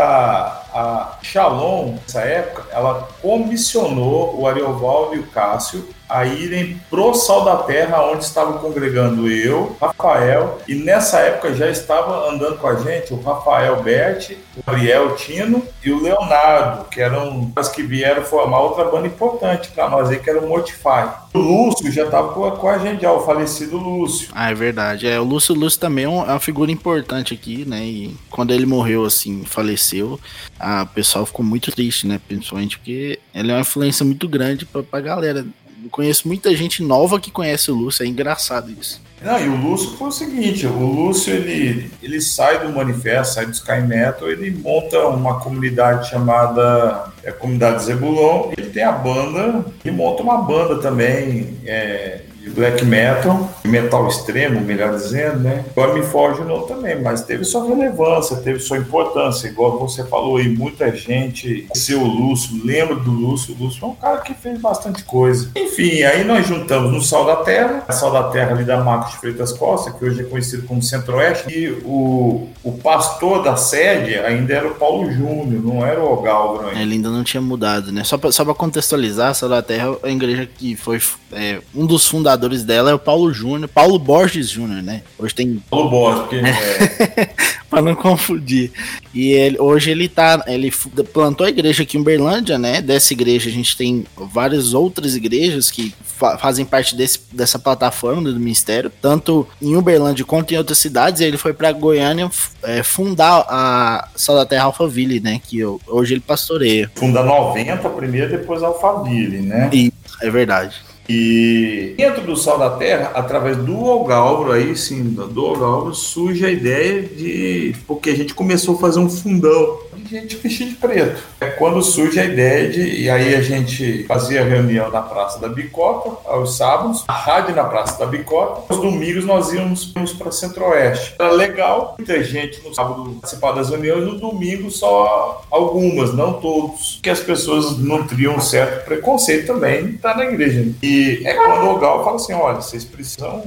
a 0.74 1.20
Shalom, 1.22 1.98
nessa 2.02 2.22
época, 2.22 2.66
ela 2.72 3.08
comissionou 3.22 4.40
o 4.40 4.48
Ariovaldo 4.48 5.16
e 5.16 5.20
o 5.20 5.28
Cássio 5.28 5.88
a 6.12 6.26
irem 6.26 6.80
pro 6.90 7.14
Sal 7.14 7.46
da 7.46 7.58
Terra, 7.58 8.04
onde 8.12 8.24
estava 8.26 8.60
congregando 8.60 9.30
eu, 9.32 9.76
Rafael, 9.80 10.60
e 10.68 10.76
nessa 10.76 11.20
época 11.20 11.54
já 11.54 11.70
estava 11.70 12.30
andando 12.30 12.58
com 12.58 12.68
a 12.68 12.76
gente 12.76 13.14
o 13.14 13.22
Rafael 13.22 13.82
Berti, 13.82 14.38
o 14.58 14.70
Ariel 14.70 15.16
Tino 15.16 15.64
e 15.84 15.92
o 15.92 16.02
Leonardo, 16.02 16.86
que 16.90 17.00
eram 17.02 17.52
os 17.58 17.70
que 17.70 17.82
vieram 17.82 18.24
formar 18.24 18.60
outra 18.60 18.84
banda 18.86 19.08
importante 19.08 19.70
para 19.70 19.90
nós 19.90 20.10
aí, 20.10 20.20
que 20.20 20.30
era 20.30 20.40
o 20.40 20.48
Mortify. 20.50 21.10
O 21.34 21.40
Lúcio 21.40 21.90
já 21.92 22.04
estava 22.04 22.34
com, 22.34 22.68
a 22.68 22.78
gente, 22.78 23.04
já, 23.04 23.12
o 23.14 23.22
falecido 23.26 23.78
Lúcio. 23.78 24.28
Ah, 24.34 24.52
é 24.52 24.54
verdade. 24.54 25.08
É, 25.08 25.18
o 25.18 25.24
Lúcio 25.24 25.56
Lúcio 25.56 25.80
também 25.80 26.04
é 26.04 26.08
é 26.08 26.10
uma 26.10 26.40
figura 26.42 26.70
importante 26.72 27.34
aqui, 27.34 27.64
né? 27.66 27.86
E 27.86 28.16
quando 28.30 28.52
ele 28.54 28.66
morreu, 28.66 29.06
assim, 29.06 29.44
faleceu, 29.46 30.20
a- 30.60 30.86
pessoal 30.86 31.26
ficou 31.26 31.46
muito 31.46 31.72
triste, 31.72 32.06
né? 32.06 32.20
Principalmente 32.28 32.78
porque 32.78 33.18
ele 33.34 33.50
é 33.50 33.56
uma 33.56 33.62
influência 33.62 34.06
muito 34.06 34.28
grande 34.28 34.66
pra, 34.66 34.84
pra 34.84 35.00
galera. 35.00 35.46
Conheço 35.90 36.28
muita 36.28 36.56
gente 36.56 36.84
nova 36.84 37.20
que 37.20 37.32
conhece 37.32 37.72
o 37.72 37.76
Lúcio, 37.76 38.04
é 38.04 38.08
engraçado 38.08 38.72
isso. 38.72 39.02
Não, 39.22 39.40
e 39.40 39.48
o 39.48 39.56
Lúcio 39.56 39.92
foi 39.98 40.08
o 40.08 40.12
seguinte, 40.12 40.66
o 40.66 40.80
Lúcio 40.80 41.32
ele, 41.32 41.92
ele 42.02 42.20
sai 42.20 42.66
do 42.66 42.74
manifesto, 42.74 43.36
sai 43.36 43.46
do 43.46 43.52
Sky 43.52 43.82
Metal, 43.82 44.30
ele 44.30 44.50
monta 44.50 44.98
uma 45.08 45.40
comunidade 45.40 46.10
chamada 46.10 47.06
é, 47.24 47.32
Comunidade 47.32 47.84
Zebulon, 47.84 48.52
ele 48.58 48.72
tem 48.72 48.84
a 48.84 48.92
banda, 48.92 49.64
ele 49.86 49.96
monta 49.96 50.24
uma 50.24 50.42
banda 50.42 50.82
também 50.82 51.56
é, 51.66 52.22
de 52.42 52.50
black 52.50 52.84
metal, 52.84 53.48
metal 53.64 54.08
extremo, 54.08 54.60
melhor 54.62 54.96
dizendo, 54.96 55.40
né? 55.40 55.64
Agora 55.70 55.94
me 55.94 56.02
foge 56.02 56.42
o 56.42 56.46
nome 56.46 56.68
também, 56.68 57.00
mas 57.00 57.22
teve 57.22 57.44
sua 57.44 57.68
relevância, 57.68 58.38
teve 58.38 58.60
sua 58.60 58.80
importância, 58.80 59.48
igual 59.48 59.78
você 59.78 60.04
falou 60.04 60.38
aí, 60.38 60.50
muita 60.50 60.92
gente, 60.96 61.68
seu 61.76 62.04
Lúcio, 62.04 62.60
lembra 62.66 62.96
do 62.96 63.12
Lúcio, 63.12 63.56
o 63.56 63.64
Lúcio 63.64 63.86
é 63.86 63.88
um 63.88 63.94
cara 63.96 64.18
que 64.22 64.34
fez 64.34 64.60
bastante 64.60 65.04
coisa. 65.04 65.52
Enfim, 65.56 66.02
aí 66.02 66.24
nós 66.24 66.48
juntamos 66.48 66.92
no 66.92 67.02
Sal 67.02 67.26
da 67.26 67.36
Terra, 67.38 67.84
a 67.88 67.92
Sal 67.92 68.12
da 68.12 68.24
Terra 68.24 68.52
ali 68.52 68.64
da 68.64 68.84
Marcos 68.84 69.16
Freitas 69.16 69.54
Costa, 69.54 69.92
que 69.92 70.04
hoje 70.04 70.22
é 70.22 70.24
conhecido 70.24 70.66
como 70.66 70.82
Centro-Oeste, 70.82 71.48
e 71.48 71.70
o, 71.86 72.50
o 72.64 72.72
pastor 72.84 73.44
da 73.44 73.56
sede 73.56 74.18
ainda 74.18 74.54
era 74.54 74.68
o 74.68 74.74
Paulo 74.74 75.12
Júnior, 75.12 75.64
não 75.64 75.86
era 75.86 76.02
o 76.02 76.12
Ogalvro 76.12 76.70
ainda. 76.70 76.82
Ele 76.82 76.96
ainda 76.96 77.12
não 77.12 77.24
tinha 77.24 77.42
mudado, 77.42 77.92
né? 77.92 78.04
Só 78.04 78.18
pra, 78.18 78.32
só 78.32 78.44
pra 78.44 78.56
contextualizar, 78.56 79.30
a 79.30 79.34
Sala 79.36 79.58
da 79.58 79.62
Terra 79.62 79.96
é 80.02 80.10
a 80.10 80.12
igreja 80.12 80.50
que 80.58 80.76
foi 80.76 81.00
é, 81.32 81.62
um 81.76 81.86
dos 81.86 82.08
fundadores 82.08 82.31
dela 82.38 82.92
é 82.92 82.94
o 82.94 83.00
Paulo 83.00 83.34
Júnior, 83.34 83.68
Paulo 83.68 83.98
Borges 84.00 84.50
Júnior, 84.50 84.82
né? 84.82 85.02
Hoje 85.18 85.34
tem 85.36 85.62
Paulo 85.70 85.90
Borges, 85.90 86.22
porque 86.22 86.36
é, 86.38 87.30
Pra 87.70 87.82
não 87.82 87.96
confundir. 87.96 88.70
E 89.14 89.32
ele, 89.32 89.58
hoje 89.58 89.92
ele 89.92 90.10
tá. 90.10 90.44
Ele 90.46 90.70
plantou 91.14 91.46
a 91.46 91.50
igreja 91.50 91.84
aqui 91.84 91.98
em 91.98 92.02
Uberlândia, 92.02 92.58
né? 92.58 92.82
Dessa 92.82 93.14
igreja 93.14 93.50
a 93.50 93.54
gente 93.54 93.78
tem 93.78 94.06
várias 94.18 94.74
outras 94.74 95.16
igrejas 95.16 95.72
que 95.72 95.96
fa- 96.04 96.38
fazem 96.38 96.66
parte 96.66 96.98
desse, 96.98 97.20
dessa 97.32 97.58
plataforma 97.58 98.22
do 98.30 98.38
ministério, 98.38 98.92
tanto 99.02 99.48
em 99.62 99.78
Uberlândia 99.78 100.26
quanto 100.26 100.54
em 100.54 100.58
outras 100.58 100.80
cidades. 100.80 101.22
E 101.22 101.24
ele 101.24 101.38
foi 101.38 101.54
pra 101.54 101.72
Goiânia 101.72 102.30
é, 102.64 102.84
fundar 102.84 103.46
a 103.48 104.10
Sal 104.18 104.36
da 104.36 104.46
Terra 104.46 104.66
Alphaville, 104.66 105.22
né? 105.22 105.40
Que 105.48 105.60
eu- 105.60 105.80
hoje 105.88 106.14
ele 106.16 106.22
pastoreia. 106.22 106.92
funda 106.96 107.24
90 107.24 107.88
primeiro, 107.90 108.30
depois 108.32 108.62
Alphaville, 108.62 109.40
né? 109.44 109.70
E 109.72 109.94
é 110.22 110.30
verdade. 110.30 110.76
E 111.10 111.94
dentro 111.98 112.22
do 112.22 112.36
Sal 112.36 112.58
da 112.58 112.72
Terra, 112.72 113.12
através 113.14 113.58
do 113.58 113.84
Ogalvro, 113.84 114.52
aí 114.52 114.76
sim, 114.76 115.04
do 115.04 115.46
Ogalvro, 115.46 115.94
surge 115.94 116.46
a 116.46 116.50
ideia 116.50 117.04
de. 117.04 117.76
Porque 117.88 118.10
a 118.10 118.16
gente 118.16 118.34
começou 118.34 118.76
a 118.76 118.80
fazer 118.80 119.00
um 119.00 119.10
fundão 119.10 119.80
de 119.96 120.10
gente 120.10 120.38
vestida 120.38 120.70
de 120.70 120.76
preto. 120.76 121.22
É 121.40 121.48
quando 121.48 121.82
surge 121.82 122.20
a 122.20 122.26
ideia 122.26 122.70
de. 122.70 122.82
E 123.02 123.10
aí 123.10 123.36
a 123.36 123.42
gente 123.42 124.04
fazia 124.06 124.44
reunião 124.44 124.90
na 124.92 125.02
Praça 125.02 125.40
da 125.40 125.48
Bicota, 125.48 126.12
aos 126.30 126.58
sábados, 126.58 127.04
a 127.08 127.14
rádio 127.14 127.56
na 127.56 127.64
Praça 127.64 128.00
da 128.00 128.06
Bicota. 128.06 128.74
Os 128.74 128.80
domingos 128.80 129.26
nós 129.26 129.52
íamos, 129.54 129.92
íamos 129.96 130.14
para 130.14 130.32
Centro-Oeste. 130.32 131.16
Era 131.20 131.32
legal, 131.32 131.96
muita 131.98 132.24
gente 132.24 132.62
no 132.66 132.74
sábado 132.74 133.18
participar 133.22 133.52
das 133.54 133.70
reuniões, 133.70 134.06
no 134.06 134.20
domingo 134.20 134.70
só 134.72 135.44
algumas, 135.50 136.14
não 136.14 136.34
todos. 136.34 137.00
Que 137.02 137.10
as 137.10 137.20
pessoas 137.20 137.78
nutriam 137.78 138.36
um 138.36 138.42
certo 138.42 138.86
preconceito 138.86 139.48
também 139.48 139.92
estar 139.92 140.16
na 140.16 140.26
igreja. 140.26 140.72
E 140.82 140.91
é 141.24 141.34
quando 141.34 141.70
o 141.70 141.80
Gal 141.80 142.04
fala 142.04 142.16
assim: 142.16 142.34
olha, 142.34 142.62
vocês 142.62 142.84
precisam 142.84 143.44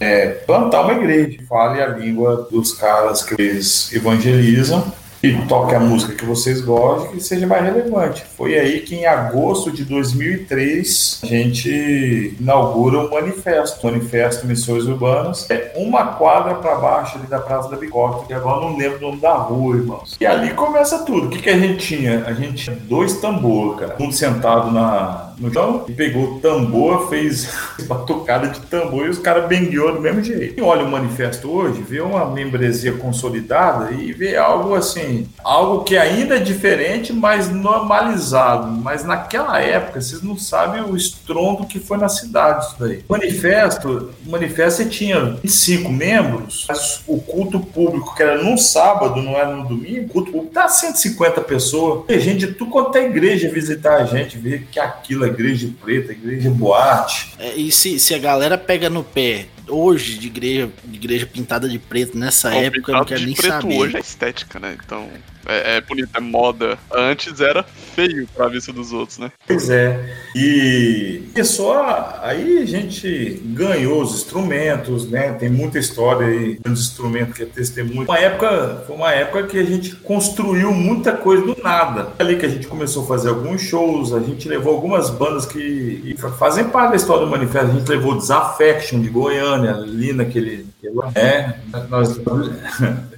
é, 0.00 0.28
plantar 0.28 0.82
uma 0.82 0.94
igreja. 0.94 1.38
Fale 1.48 1.80
a 1.80 1.88
língua 1.88 2.48
dos 2.50 2.72
caras 2.72 3.22
que 3.22 3.34
eles 3.40 3.92
evangelizam 3.92 4.92
e 5.22 5.32
toque 5.46 5.74
a 5.74 5.80
música 5.80 6.14
que 6.14 6.24
vocês 6.24 6.60
gostem 6.60 7.12
que 7.12 7.20
seja 7.20 7.46
mais 7.46 7.64
relevante. 7.64 8.24
Foi 8.36 8.58
aí 8.58 8.80
que 8.80 8.94
em 8.94 9.06
agosto 9.06 9.72
de 9.72 9.84
2003 9.84 11.20
a 11.22 11.26
gente 11.26 12.36
inaugura 12.38 13.00
o 13.00 13.10
manifesto, 13.10 13.86
o 13.86 13.90
Manifesto 13.90 14.46
Missões 14.46 14.86
Urbanas. 14.86 15.48
É 15.50 15.72
uma 15.76 16.06
quadra 16.14 16.54
para 16.54 16.76
baixo 16.76 17.18
ali 17.18 17.26
da 17.26 17.40
Praça 17.40 17.68
da 17.68 17.76
Bicota, 17.76 18.26
que 18.26 18.32
agora 18.32 18.60
não 18.60 18.76
lembro 18.76 18.98
o 18.98 19.00
nome 19.00 19.20
da 19.20 19.34
rua, 19.34 19.76
irmãos. 19.76 20.16
E 20.20 20.26
ali 20.26 20.50
começa 20.54 21.04
tudo. 21.04 21.26
O 21.26 21.30
que, 21.30 21.42
que 21.42 21.50
a 21.50 21.58
gente 21.58 21.78
tinha? 21.78 22.24
A 22.24 22.32
gente 22.32 22.64
tinha 22.64 22.76
dois 22.76 23.14
tambores, 23.20 23.80
cara. 23.80 23.96
Um 23.98 24.12
sentado 24.12 24.70
na, 24.70 25.27
chão 25.52 25.84
e 25.88 25.92
pegou 25.92 26.40
tambor, 26.40 27.08
fez 27.08 27.48
batucada 27.86 28.48
de 28.48 28.60
tambor 28.60 29.06
e 29.06 29.10
os 29.10 29.18
caras 29.18 29.46
bengueou 29.46 29.92
do 29.92 30.00
mesmo 30.00 30.22
jeito. 30.22 30.54
Quem 30.54 30.64
olha 30.64 30.84
o 30.84 30.90
manifesto 30.90 31.50
hoje, 31.50 31.82
vê 31.82 32.00
uma 32.00 32.26
membresia 32.26 32.92
consolidada 32.92 33.92
e 33.92 34.12
vê 34.12 34.36
algo 34.36 34.74
assim, 34.74 35.28
algo 35.42 35.84
que 35.84 35.96
ainda 35.96 36.36
é 36.36 36.40
diferente, 36.40 37.12
mas 37.12 37.50
normalizado. 37.50 38.70
Mas 38.70 39.04
naquela 39.04 39.60
época, 39.60 40.00
vocês 40.00 40.22
não 40.22 40.36
sabem 40.36 40.82
o 40.82 40.96
estrondo 40.96 41.66
que 41.66 41.78
foi 41.78 41.98
na 41.98 42.08
cidade 42.08 42.66
isso 42.66 42.76
daí. 42.78 43.04
O 43.08 43.12
manifesto, 43.12 44.10
manifesto 44.26 44.88
tinha 44.88 45.20
25 45.42 45.90
membros, 45.90 46.66
o 47.06 47.20
culto 47.20 47.60
público, 47.60 48.14
que 48.14 48.22
era 48.22 48.42
num 48.42 48.56
sábado, 48.56 49.22
não 49.22 49.32
era 49.36 49.54
no 49.54 49.66
domingo, 49.66 50.06
o 50.06 50.08
culto 50.08 50.32
público 50.32 50.52
tá 50.52 50.68
150 50.68 51.40
pessoas. 51.42 52.04
E 52.08 52.18
gente 52.18 52.38
de 52.38 52.52
tudo 52.54 52.70
quanto 52.70 52.96
é 52.96 53.06
igreja 53.06 53.50
visitar 53.50 53.96
a 53.96 54.04
gente, 54.04 54.38
ver 54.38 54.66
que 54.70 54.78
aquilo 54.78 55.24
igreja 55.28 55.70
preta, 55.82 56.12
igreja 56.12 56.50
boate. 56.50 57.32
É, 57.38 57.54
e 57.56 57.70
se, 57.70 57.98
se 57.98 58.14
a 58.14 58.18
galera 58.18 58.58
pega 58.58 58.90
no 58.90 59.02
pé 59.02 59.46
hoje 59.68 60.18
de 60.18 60.26
igreja, 60.26 60.70
de 60.84 60.96
igreja 60.96 61.26
pintada 61.26 61.68
de 61.68 61.78
preto 61.78 62.16
nessa 62.16 62.50
Bom, 62.50 62.56
época, 62.56 62.92
eu 62.92 62.96
não 62.96 63.04
quero 63.04 63.20
de 63.20 63.26
nem 63.26 63.34
preto 63.34 63.62
saber. 63.62 63.76
hoje 63.76 63.96
é 63.96 64.00
estética, 64.00 64.58
né? 64.58 64.76
Então, 64.84 65.08
é, 65.48 65.76
é 65.76 65.80
bonito, 65.80 66.10
é 66.14 66.20
moda. 66.20 66.78
Antes 66.92 67.40
era 67.40 67.62
feio 67.62 68.28
pra 68.36 68.48
vista 68.48 68.70
dos 68.70 68.92
outros, 68.92 69.18
né? 69.18 69.32
Pois 69.46 69.70
é. 69.70 70.14
E 70.36 71.22
começou 71.32 71.72
a, 71.72 72.20
aí 72.22 72.58
a 72.58 72.66
gente 72.66 73.40
ganhou 73.46 74.02
os 74.02 74.14
instrumentos, 74.14 75.10
né? 75.10 75.32
Tem 75.32 75.48
muita 75.48 75.78
história 75.78 76.26
aí 76.26 76.58
dos 76.62 76.80
instrumentos 76.80 77.34
que 77.34 77.44
é 77.44 77.46
testemunho. 77.46 78.02
Uma 78.02 78.18
época, 78.18 78.84
foi 78.86 78.94
uma 78.94 79.10
época 79.12 79.44
que 79.44 79.58
a 79.58 79.64
gente 79.64 79.96
construiu 79.96 80.70
muita 80.70 81.12
coisa 81.12 81.46
do 81.46 81.56
nada. 81.62 82.12
Ali 82.18 82.36
que 82.36 82.44
a 82.44 82.48
gente 82.48 82.66
começou 82.66 83.04
a 83.04 83.06
fazer 83.06 83.30
alguns 83.30 83.62
shows, 83.62 84.12
a 84.12 84.20
gente 84.20 84.46
levou 84.46 84.74
algumas 84.74 85.08
bandas 85.08 85.46
que 85.46 85.58
e 86.04 86.14
fazem 86.38 86.64
parte 86.64 86.90
da 86.90 86.96
história 86.96 87.24
do 87.24 87.30
manifesto. 87.30 87.70
A 87.70 87.74
gente 87.74 87.88
levou 87.88 88.16
Disaffection 88.16 89.00
de 89.00 89.08
Goiânia, 89.08 89.57
ali 89.66 90.12
naquele. 90.12 90.66
É, 91.14 91.54
nós. 91.88 92.20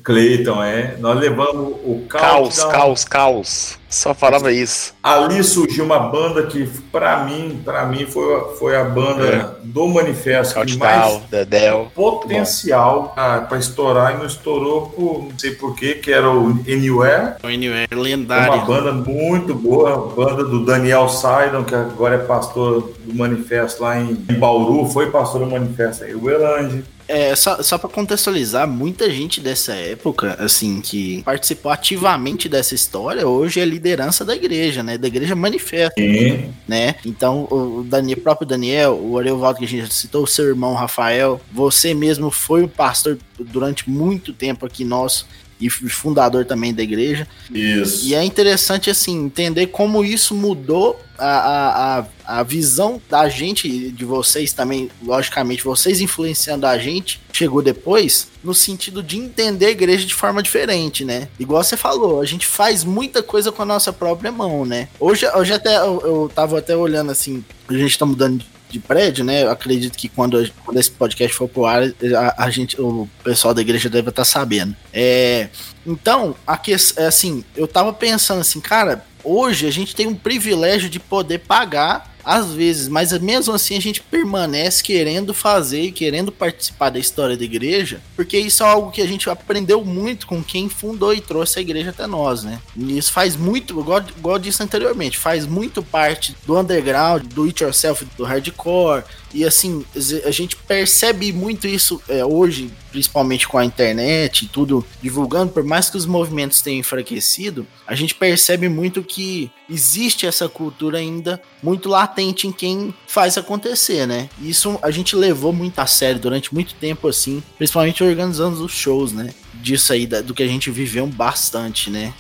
Cleiton, 0.03 0.63
é. 0.63 0.97
Nós 0.99 1.19
levamos 1.19 1.75
o 1.85 2.05
Caos, 2.09 2.59
Countdown- 2.59 2.71
caos, 2.71 3.05
caos. 3.05 3.81
Só 3.89 4.15
falava 4.15 4.53
isso. 4.53 4.95
Ali 5.03 5.43
surgiu 5.43 5.85
uma 5.85 5.99
banda 5.99 6.47
que, 6.47 6.65
pra 6.93 7.25
mim, 7.25 7.61
para 7.65 7.85
mim 7.87 8.07
foi, 8.07 8.55
foi 8.57 8.77
a 8.77 8.85
banda 8.85 9.27
É. 9.27 9.47
do 9.65 9.89
Manifesto 9.89 10.55
que 10.55 10.61
Countdown, 10.79 11.11
mais 11.19 11.23
The 11.31 11.45
Dell. 11.45 11.91
potencial 11.93 13.13
para 13.49 13.59
estourar 13.59 14.15
e 14.15 14.19
não 14.19 14.27
estourou 14.27 14.91
por 14.91 15.25
não 15.25 15.39
sei 15.39 15.51
porquê, 15.53 15.95
que 15.95 16.13
era 16.13 16.31
o 16.31 16.51
Anywhere. 16.69 17.35
Anyway, 17.43 17.87
É 17.91 17.95
uma 17.95 18.03
lendário. 18.03 18.65
banda 18.65 18.93
muito 18.93 19.55
boa, 19.55 20.13
banda 20.15 20.45
do 20.45 20.65
Daniel 20.65 21.09
Saidon, 21.09 21.65
que 21.65 21.75
agora 21.75 22.15
é 22.15 22.19
pastor 22.19 22.93
do 23.05 23.13
Manifesto 23.15 23.83
lá 23.83 23.99
em 23.99 24.15
Bauru, 24.39 24.87
foi 24.89 25.11
pastor 25.11 25.41
do 25.45 25.51
Manifesto 25.51 26.05
aí, 26.05 26.15
o 26.15 26.31
Elange. 26.31 26.85
É, 27.11 27.35
só, 27.35 27.61
só 27.61 27.77
para 27.77 27.91
contextualizar, 27.91 28.69
muita 28.69 29.11
gente 29.11 29.41
dessa 29.41 29.75
época, 29.75 30.37
assim, 30.39 30.81
que 30.81 31.23
participou 31.25 31.73
ativamente 31.73 32.49
dessa 32.49 32.73
história, 32.73 33.27
hoje 33.27 33.59
é 33.59 33.65
liderança 33.65 34.25
da 34.25 34.35
igreja, 34.35 34.81
né? 34.81 34.97
Da 34.97 35.09
igreja 35.09 35.35
manifesta, 35.35 36.01
Sim, 36.01 36.55
né? 36.69 36.95
Então, 37.05 37.49
o 37.51 37.85
Daniel, 37.85 38.19
próprio 38.19 38.47
Daniel, 38.47 38.97
o 39.03 39.19
Ariovaldo 39.19 39.59
que 39.59 39.65
a 39.65 39.69
gente 39.69 39.83
já 39.83 39.91
citou, 39.91 40.23
o 40.23 40.27
seu 40.27 40.47
irmão 40.47 40.73
Rafael, 40.75 41.41
você 41.51 41.93
mesmo 41.95 42.31
foi 42.31 42.63
o 42.63 42.69
pastor 42.69 43.19
durante 43.41 43.91
muito 43.91 44.33
tempo 44.33 44.65
aqui 44.65 44.85
nosso 44.85 45.27
e 45.61 45.69
fundador 45.69 46.45
também 46.47 46.73
da 46.73 46.83
igreja. 46.83 47.27
isso. 47.53 48.07
E 48.07 48.15
é 48.15 48.25
interessante, 48.25 48.89
assim, 48.89 49.25
entender 49.27 49.67
como 49.67 50.05
isso 50.05 50.35
mudou 50.35 50.99
a, 51.21 51.99
a, 52.27 52.39
a, 52.41 52.43
visão 52.43 53.01
da 53.09 53.29
gente, 53.29 53.91
de 53.91 54.05
vocês 54.05 54.53
também, 54.53 54.91
logicamente, 55.03 55.63
vocês 55.63 56.01
influenciando 56.01 56.67
a 56.67 56.79
gente, 56.79 57.21
chegou 57.33 57.61
depois, 57.63 58.29
no 58.43 58.55
sentido 58.55 59.03
de 59.03 59.19
entender 59.19 59.67
a 59.67 59.71
igreja 59.71 60.07
de 60.07 60.15
forma 60.15 60.43
diferente, 60.43 61.05
né? 61.05 61.29
Igual 61.39 61.63
você 61.63 61.77
falou, 61.77 62.21
a 62.21 62.27
gente 62.27 62.47
faz 62.47 62.85
muita 62.85 63.23
coisa 63.23 63.53
com 63.53 63.63
a 63.63 63.67
nossa 63.67 63.93
própria 63.93 64.33
mão, 64.33 64.65
né? 64.65 64.89
Hoje, 64.99 65.27
hoje 65.35 65.53
até, 65.53 65.77
eu, 65.77 66.01
eu 66.03 66.33
tava 66.35 66.59
até 66.59 66.75
olhando, 66.75 67.13
assim, 67.13 67.45
a 67.69 67.75
gente 67.75 67.99
tá 67.99 68.07
mudando 68.07 68.43
de 68.71 68.79
prédio, 68.79 69.25
né? 69.25 69.43
Eu 69.43 69.51
acredito 69.51 69.99
que 69.99 70.09
quando, 70.09 70.51
quando 70.65 70.79
esse 70.79 70.91
podcast 70.91 71.37
for 71.37 71.49
pro 71.49 71.67
ar, 71.67 71.83
a, 71.83 72.45
a 72.45 72.51
gente, 72.51 72.81
o 72.81 73.09
pessoal 73.23 73.53
da 73.53 73.61
igreja 73.61 73.91
deve 73.91 74.09
estar 74.09 74.25
sabendo. 74.25 74.75
É, 74.93 75.49
então, 75.87 76.37
a 76.47 76.57
que, 76.57 76.73
é 76.73 77.07
assim, 77.07 77.45
eu 77.57 77.67
tava 77.67 77.93
pensando 77.93 78.41
assim, 78.41 78.61
cara, 78.61 79.05
hoje 79.25 79.67
a 79.67 79.71
gente 79.71 79.95
tem 79.95 80.07
um 80.07 80.15
privilégio 80.15 80.89
de 80.89 80.99
poder 80.99 81.39
pagar 81.39 82.11
às 82.25 82.53
vezes, 82.53 82.89
mas 82.89 83.13
mesmo 83.19 83.55
assim 83.55 83.77
a 83.77 83.81
gente 83.81 84.01
permanece 84.03 84.83
querendo 84.83 85.33
fazer 85.33 85.83
e 85.83 85.93
querendo 85.93 86.31
participar 86.31 86.91
da 86.91 86.99
história 86.99 87.37
da 87.37 87.45
igreja, 87.45 88.01
porque 88.15 88.39
isso 88.39 88.63
é 88.63 88.67
algo 88.67 88.91
que 88.91 89.01
a 89.01 89.07
gente 89.07 89.29
aprendeu 89.29 89.85
muito 89.85 90.27
com 90.27 90.43
quem 90.43 90.69
fundou 90.69 91.15
e 91.15 91.21
trouxe 91.21 91.59
a 91.59 91.63
igreja 91.63 91.91
até 91.91 92.07
nós, 92.07 92.45
né? 92.45 92.61
E 92.77 92.99
isso 92.99 93.13
faz 93.13 93.37
muito, 93.37 93.79
igual, 93.81 94.05
eu 94.25 94.39
disse 94.39 94.63
anteriormente, 94.63 95.19
faz 95.19 95.47
muito 95.47 95.83
parte 95.83 96.37
do 96.47 96.59
underground, 96.59 97.25
do 97.25 97.45
it 97.45 97.63
yourself, 97.63 98.07
do 98.17 98.25
hardcore, 98.25 99.05
e 99.33 99.45
assim, 99.45 99.85
a 100.25 100.31
gente 100.31 100.57
percebe 100.57 101.33
muito 101.33 101.67
isso 101.67 102.03
é, 102.09 102.25
hoje, 102.25 102.71
principalmente 102.91 103.47
com 103.49 103.59
a 103.59 103.65
internet 103.65 104.45
e 104.45 104.49
tudo 104.49 104.85
divulgando, 105.03 105.53
por 105.53 105.65
mais 105.65 105.89
que 105.89 105.97
os 105.97 106.07
movimentos 106.07 106.61
tenham 106.61 106.81
enfraquecido, 106.81 107.67
a 107.87 107.95
gente 107.95 108.15
percebe 108.15 108.69
muito 108.69 109.03
que 109.03 109.51
existe 109.69 110.27
essa 110.27 110.49
cultura 110.49 110.99
ainda 110.99 111.41
muito 111.63 111.89
latente 111.89 112.47
em 112.47 112.53
quem 112.53 112.95
faz 113.07 113.39
acontecer, 113.39 114.07
né? 114.07 114.29
Isso 114.41 114.79
a 114.83 114.91
gente 114.91 115.15
levou 115.17 115.53
muito 115.53 115.79
a 115.79 115.87
sério 115.87 116.21
durante 116.21 116.53
muito 116.53 116.75
tempo, 116.75 117.09
assim, 117.09 117.43
principalmente 117.57 118.03
organizando 118.03 118.65
os 118.65 118.73
shows, 118.73 119.13
né? 119.13 119.33
Disso 119.55 119.93
aí, 119.93 120.07
do 120.07 120.35
que 120.35 120.43
a 120.43 120.49
gente 120.49 120.71
viveu 120.71 121.07
bastante, 121.07 121.91
né? 121.91 122.13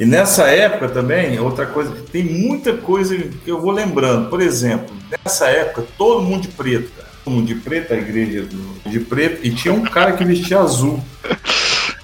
E 0.00 0.06
nessa 0.06 0.44
época 0.46 0.88
também, 0.88 1.38
outra 1.38 1.66
coisa, 1.66 1.94
tem 2.10 2.24
muita 2.24 2.74
coisa 2.74 3.14
que 3.18 3.50
eu 3.50 3.60
vou 3.60 3.70
lembrando. 3.70 4.30
Por 4.30 4.40
exemplo, 4.40 4.96
nessa 5.22 5.48
época, 5.48 5.86
todo 5.98 6.22
mundo 6.22 6.42
de 6.42 6.48
preto, 6.48 6.90
cara. 6.96 7.09
Todo 7.24 7.34
mundo 7.34 7.46
de 7.46 7.54
preto, 7.56 7.92
a 7.92 7.96
igreja 7.96 8.42
do- 8.42 8.88
de 8.90 9.00
preto, 9.00 9.46
e 9.46 9.50
tinha 9.54 9.72
um 9.74 9.82
cara 9.82 10.12
que 10.12 10.24
vestia 10.24 10.58
azul. 10.60 11.02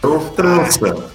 Era 0.03 0.13
o 0.13 0.31
trança. 0.31 1.11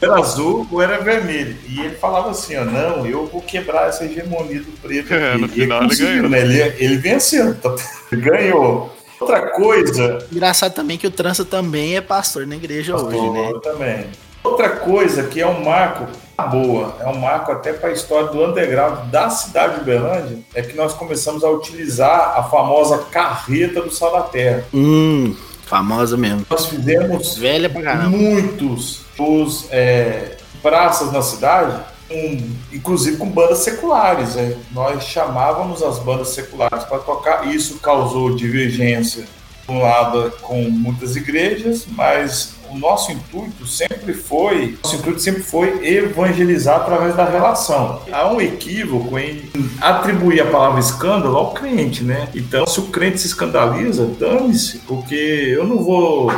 Era 0.00 0.14
azul 0.20 0.66
ou 0.70 0.80
era 0.80 0.98
vermelho. 0.98 1.56
E 1.66 1.80
ele 1.80 1.96
falava 1.96 2.30
assim, 2.30 2.56
ó, 2.56 2.64
não, 2.64 3.04
eu 3.06 3.26
vou 3.26 3.42
quebrar 3.42 3.88
essa 3.88 4.04
hegemonia 4.04 4.60
do 4.60 4.70
preto. 4.80 5.12
É, 5.14 5.32
aqui. 5.32 5.40
no 5.40 5.46
E 5.46 5.50
final 5.50 5.82
ele 5.84 5.96
ganhou. 5.96 6.28
Né? 6.28 6.40
Ele, 6.42 6.62
ele 6.78 6.96
venceu, 6.98 7.54
tá- 7.56 7.74
ganhou. 8.12 8.94
Outra 9.20 9.48
coisa, 9.50 10.24
Engraçado 10.30 10.74
também 10.74 10.96
que 10.96 11.06
o 11.06 11.10
Trança 11.10 11.44
também 11.44 11.96
é 11.96 12.00
pastor 12.00 12.46
na 12.46 12.54
igreja 12.54 12.94
hoje, 12.94 13.30
né? 13.30 13.42
Pastor 13.52 13.60
também. 13.60 14.06
Outra 14.44 14.68
coisa 14.70 15.24
que 15.24 15.40
é 15.40 15.46
um 15.46 15.64
marco 15.64 16.06
boa, 16.48 16.94
é 17.00 17.06
um 17.08 17.18
marco 17.18 17.50
até 17.50 17.72
para 17.72 17.88
a 17.90 17.92
história 17.92 18.28
do 18.28 18.44
underground 18.44 19.10
da 19.10 19.28
cidade 19.28 19.74
de 19.74 19.80
Uberlândia, 19.80 20.38
é 20.54 20.62
que 20.62 20.76
nós 20.76 20.94
começamos 20.94 21.42
a 21.42 21.50
utilizar 21.50 22.34
a 22.38 22.44
famosa 22.44 22.98
carreta 23.10 23.82
do 23.82 23.90
Sal 23.90 24.12
da 24.12 24.22
Terra. 24.22 24.64
Hum, 24.72 25.34
famosa 25.66 26.16
mesmo. 26.16 26.46
Nós 26.48 26.66
fizemos 26.66 27.36
Velha 27.36 27.68
pra 27.68 27.82
caramba. 27.82 28.16
muitos 28.16 29.00
shows, 29.16 29.66
é, 29.72 30.36
praças 30.62 31.10
na 31.12 31.22
cidade, 31.22 31.76
com- 32.08 32.48
inclusive 32.72 33.16
com 33.16 33.26
bandas 33.28 33.58
seculares. 33.58 34.36
né? 34.36 34.56
Nós 34.70 35.02
chamávamos 35.04 35.82
as 35.82 35.98
bandas 35.98 36.28
seculares 36.28 36.84
para 36.84 36.98
tocar. 36.98 37.48
Isso 37.48 37.78
causou 37.80 38.34
divergência, 38.34 39.24
um 39.68 39.82
lado, 39.82 40.32
com 40.40 40.62
muitas 40.70 41.16
igrejas, 41.16 41.84
mas 41.90 42.54
o 42.70 42.78
nosso 42.78 43.12
intuito 43.12 43.66
sempre 43.66 44.12
foi, 44.12 44.78
nosso 44.82 44.96
intuito 44.96 45.20
sempre 45.20 45.42
foi 45.42 45.86
evangelizar 45.86 46.76
através 46.76 47.16
da 47.16 47.24
relação. 47.24 48.02
Há 48.10 48.28
um 48.32 48.40
equívoco 48.40 49.18
em 49.18 49.50
atribuir 49.80 50.40
a 50.40 50.46
palavra 50.46 50.80
escândalo 50.80 51.36
ao 51.36 51.52
crente, 51.52 52.04
né? 52.04 52.28
Então, 52.34 52.66
se 52.66 52.80
o 52.80 52.84
crente 52.84 53.20
se 53.20 53.26
escandaliza, 53.28 54.06
dane-se, 54.06 54.78
porque 54.78 55.14
eu 55.14 55.66
não 55.66 55.82
vou 55.82 56.30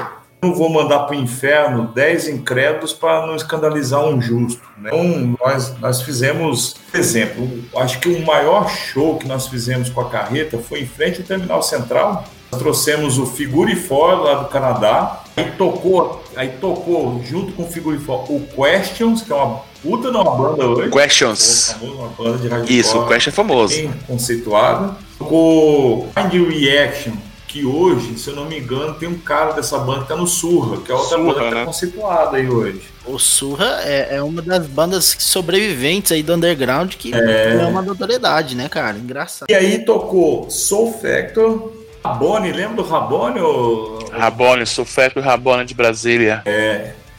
não 0.42 0.54
vou 0.54 0.70
mandar 0.70 1.00
para 1.00 1.16
o 1.16 1.20
inferno 1.20 1.92
10 1.94 2.28
incrédulos 2.28 2.94
para 2.94 3.26
não 3.26 3.36
escandalizar 3.36 4.02
um 4.02 4.20
justo. 4.20 4.62
Né? 4.78 4.90
Então, 4.90 5.36
nós, 5.38 5.78
nós 5.78 6.02
fizemos, 6.02 6.76
por 6.90 6.98
exemplo, 6.98 7.46
acho 7.76 8.00
que 8.00 8.08
o 8.08 8.24
maior 8.24 8.68
show 8.70 9.18
que 9.18 9.28
nós 9.28 9.48
fizemos 9.48 9.90
com 9.90 10.00
a 10.00 10.08
carreta 10.08 10.58
foi 10.58 10.80
em 10.80 10.86
frente 10.86 11.20
ao 11.20 11.26
Terminal 11.26 11.62
Central. 11.62 12.24
Nós 12.50 12.60
trouxemos 12.60 13.18
o 13.18 13.26
Figurifor 13.26 14.22
lá 14.22 14.34
do 14.34 14.48
Canadá, 14.48 15.22
aí 15.36 15.52
tocou, 15.52 16.22
aí 16.34 16.48
tocou 16.60 17.22
junto 17.24 17.52
com 17.52 17.62
o 17.62 17.66
Figurifor 17.66 18.30
o 18.30 18.40
Questions, 18.40 19.22
que 19.22 19.32
é 19.32 19.36
uma 19.36 19.60
puta 19.80 20.10
de 20.10 20.16
uma 20.16 20.24
banda 20.36 20.66
hoje. 20.66 20.90
Questions. 20.90 21.76
Uma 21.80 22.08
banda 22.08 22.38
de 22.38 22.48
hardcore 22.48 22.78
Isso, 22.78 22.98
o 22.98 23.06
Question 23.06 23.30
é 23.30 23.32
famoso. 23.32 23.76
bem 23.76 23.92
conceituada. 24.06 24.96
Tocou 25.16 26.08
Mind 26.16 26.50
Reaction, 26.50 27.12
que 27.46 27.64
hoje, 27.64 28.18
se 28.18 28.30
eu 28.30 28.36
não 28.36 28.46
me 28.46 28.58
engano, 28.58 28.94
tem 28.94 29.08
um 29.08 29.18
cara 29.18 29.52
dessa 29.52 29.78
banda 29.78 30.02
que 30.02 30.08
tá 30.08 30.16
no 30.16 30.26
Surra, 30.26 30.78
que 30.78 30.90
é 30.90 30.94
outra 30.94 31.18
Surra, 31.18 31.32
banda 31.32 31.44
que 31.44 31.50
tá 31.50 31.54
né? 31.54 31.64
conceituada 31.64 32.36
aí 32.36 32.48
hoje. 32.48 32.82
O 33.06 33.18
Surra 33.18 33.80
é, 33.84 34.16
é 34.16 34.22
uma 34.22 34.42
das 34.42 34.66
bandas 34.66 35.16
sobreviventes 35.20 36.10
aí 36.10 36.22
do 36.22 36.34
underground 36.34 36.94
que 36.94 37.12
é 37.14 37.64
uma 37.66 37.80
notoriedade, 37.80 38.56
né, 38.56 38.68
cara? 38.68 38.96
Engraçado. 38.98 39.48
E 39.48 39.54
aí 39.54 39.84
tocou 39.84 40.50
Soul 40.50 40.92
Factor, 41.00 41.72
Rabone, 42.04 42.52
lembra 42.52 42.82
do 42.82 42.88
Rabone? 42.88 43.40
ô? 43.40 43.98
Rabone, 44.12 44.66
sou 44.66 44.84
Feto 44.84 45.20
Rabone 45.20 45.64
de 45.64 45.74
Brasília. 45.74 46.42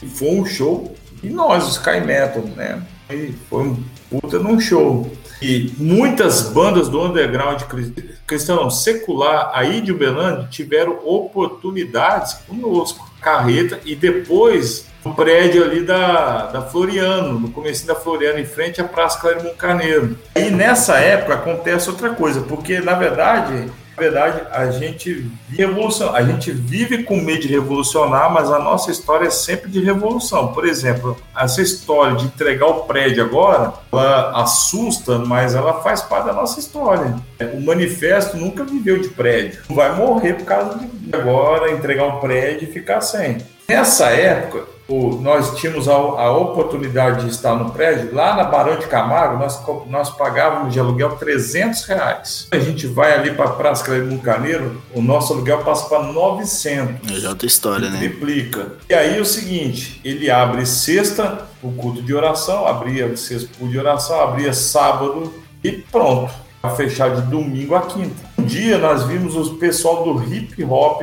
E 0.02 0.06
Foi 0.06 0.28
um 0.30 0.44
show 0.44 0.94
e 1.22 1.28
nós, 1.30 1.64
os 1.68 1.76
Sky 1.76 2.00
Metal, 2.00 2.42
né? 2.56 2.82
E 3.08 3.32
foi 3.48 3.62
um 3.64 3.84
puta 4.10 4.38
num 4.40 4.58
show. 4.58 5.10
E 5.40 5.72
muitas 5.78 6.42
bandas 6.48 6.88
do 6.88 7.00
underground 7.02 7.62
cri- 7.62 7.94
cristão 8.26 8.68
secular 8.70 9.50
aí 9.54 9.80
de 9.80 9.92
Uberlândia 9.92 10.48
tiveram 10.50 10.98
oportunidades 11.04 12.34
conosco, 12.48 13.08
carreta, 13.20 13.78
e 13.84 13.94
depois 13.94 14.86
no 15.04 15.14
prédio 15.14 15.64
ali 15.64 15.82
da, 15.82 16.46
da 16.46 16.62
Floriano, 16.62 17.38
no 17.38 17.50
começo 17.50 17.86
da 17.86 17.94
Floriano, 17.94 18.38
em 18.38 18.44
frente 18.44 18.80
à 18.80 18.84
Praça 18.84 19.20
Clério 19.20 19.52
Carneiro. 19.54 20.16
E 20.36 20.42
nessa 20.50 20.98
época 20.98 21.34
acontece 21.34 21.88
outra 21.90 22.10
coisa, 22.10 22.40
porque 22.42 22.80
na 22.80 22.94
verdade 22.94 23.68
na 23.96 24.02
verdade, 24.02 24.42
a 24.50 24.70
gente 24.70 25.30
revolução, 25.50 26.14
a 26.14 26.22
gente 26.22 26.50
vive 26.50 27.02
com 27.02 27.16
medo 27.16 27.42
de 27.42 27.48
revolucionar, 27.48 28.32
mas 28.32 28.50
a 28.50 28.58
nossa 28.58 28.90
história 28.90 29.26
é 29.26 29.30
sempre 29.30 29.70
de 29.70 29.80
revolução. 29.80 30.52
Por 30.52 30.66
exemplo, 30.66 31.16
essa 31.36 31.60
história 31.60 32.16
de 32.16 32.24
entregar 32.24 32.66
o 32.66 32.84
prédio 32.84 33.22
agora, 33.22 33.74
ela 33.92 34.42
assusta, 34.42 35.18
mas 35.18 35.54
ela 35.54 35.82
faz 35.82 36.00
parte 36.00 36.26
da 36.26 36.32
nossa 36.32 36.58
história. 36.58 37.16
O 37.54 37.60
manifesto 37.60 38.36
nunca 38.36 38.64
viveu 38.64 38.98
de 38.98 39.08
prédio. 39.08 39.60
Vai 39.68 39.94
morrer 39.94 40.34
por 40.34 40.46
causa 40.46 40.78
de 40.78 41.14
agora 41.14 41.70
entregar 41.70 42.06
um 42.06 42.20
prédio 42.20 42.68
e 42.68 42.72
ficar 42.72 43.00
sem. 43.02 43.38
Nessa 43.76 44.06
época, 44.10 44.64
o- 44.88 45.16
nós 45.22 45.56
tínhamos 45.56 45.88
a, 45.88 45.92
a 45.94 46.30
oportunidade 46.36 47.24
de 47.24 47.30
estar 47.30 47.54
no 47.56 47.70
prédio. 47.70 48.14
Lá 48.14 48.36
na 48.36 48.44
Barão 48.44 48.78
de 48.78 48.86
Camargo, 48.86 49.38
nós, 49.38 49.60
nós 49.88 50.10
pagávamos 50.10 50.72
de 50.72 50.78
aluguel 50.80 51.10
300 51.16 51.84
reais. 51.84 52.48
A 52.50 52.58
gente 52.58 52.86
vai 52.86 53.14
ali 53.14 53.32
para 53.32 53.46
a 53.46 53.52
Praça 53.52 53.84
Cleber 53.84 54.18
Caneiro, 54.20 54.82
o 54.94 55.00
nosso 55.00 55.32
aluguel 55.32 55.58
passa 55.58 55.88
para 55.88 56.02
900. 56.02 57.24
É 57.24 57.28
outra 57.28 57.46
história, 57.46 57.88
né? 57.88 57.98
Triplica. 57.98 58.72
E 58.88 58.94
aí 58.94 59.16
é 59.16 59.20
o 59.20 59.24
seguinte, 59.24 60.00
ele 60.04 60.30
abre 60.30 60.66
sexta 60.66 61.46
o 61.62 61.72
culto 61.72 62.02
de 62.02 62.12
oração, 62.14 62.66
abria 62.66 63.16
sexta 63.16 63.48
o 63.54 63.58
culto 63.58 63.72
de 63.72 63.78
oração, 63.78 64.20
abria 64.20 64.52
sábado 64.52 65.32
e 65.64 65.72
pronto. 65.72 66.32
Pra 66.60 66.70
fechar 66.70 67.10
de 67.10 67.22
domingo 67.22 67.74
a 67.74 67.80
quinta. 67.82 68.14
Um 68.38 68.44
dia 68.44 68.78
nós 68.78 69.02
vimos 69.02 69.34
o 69.34 69.54
pessoal 69.56 70.04
do 70.04 70.22
hip 70.32 70.62
hop 70.62 71.02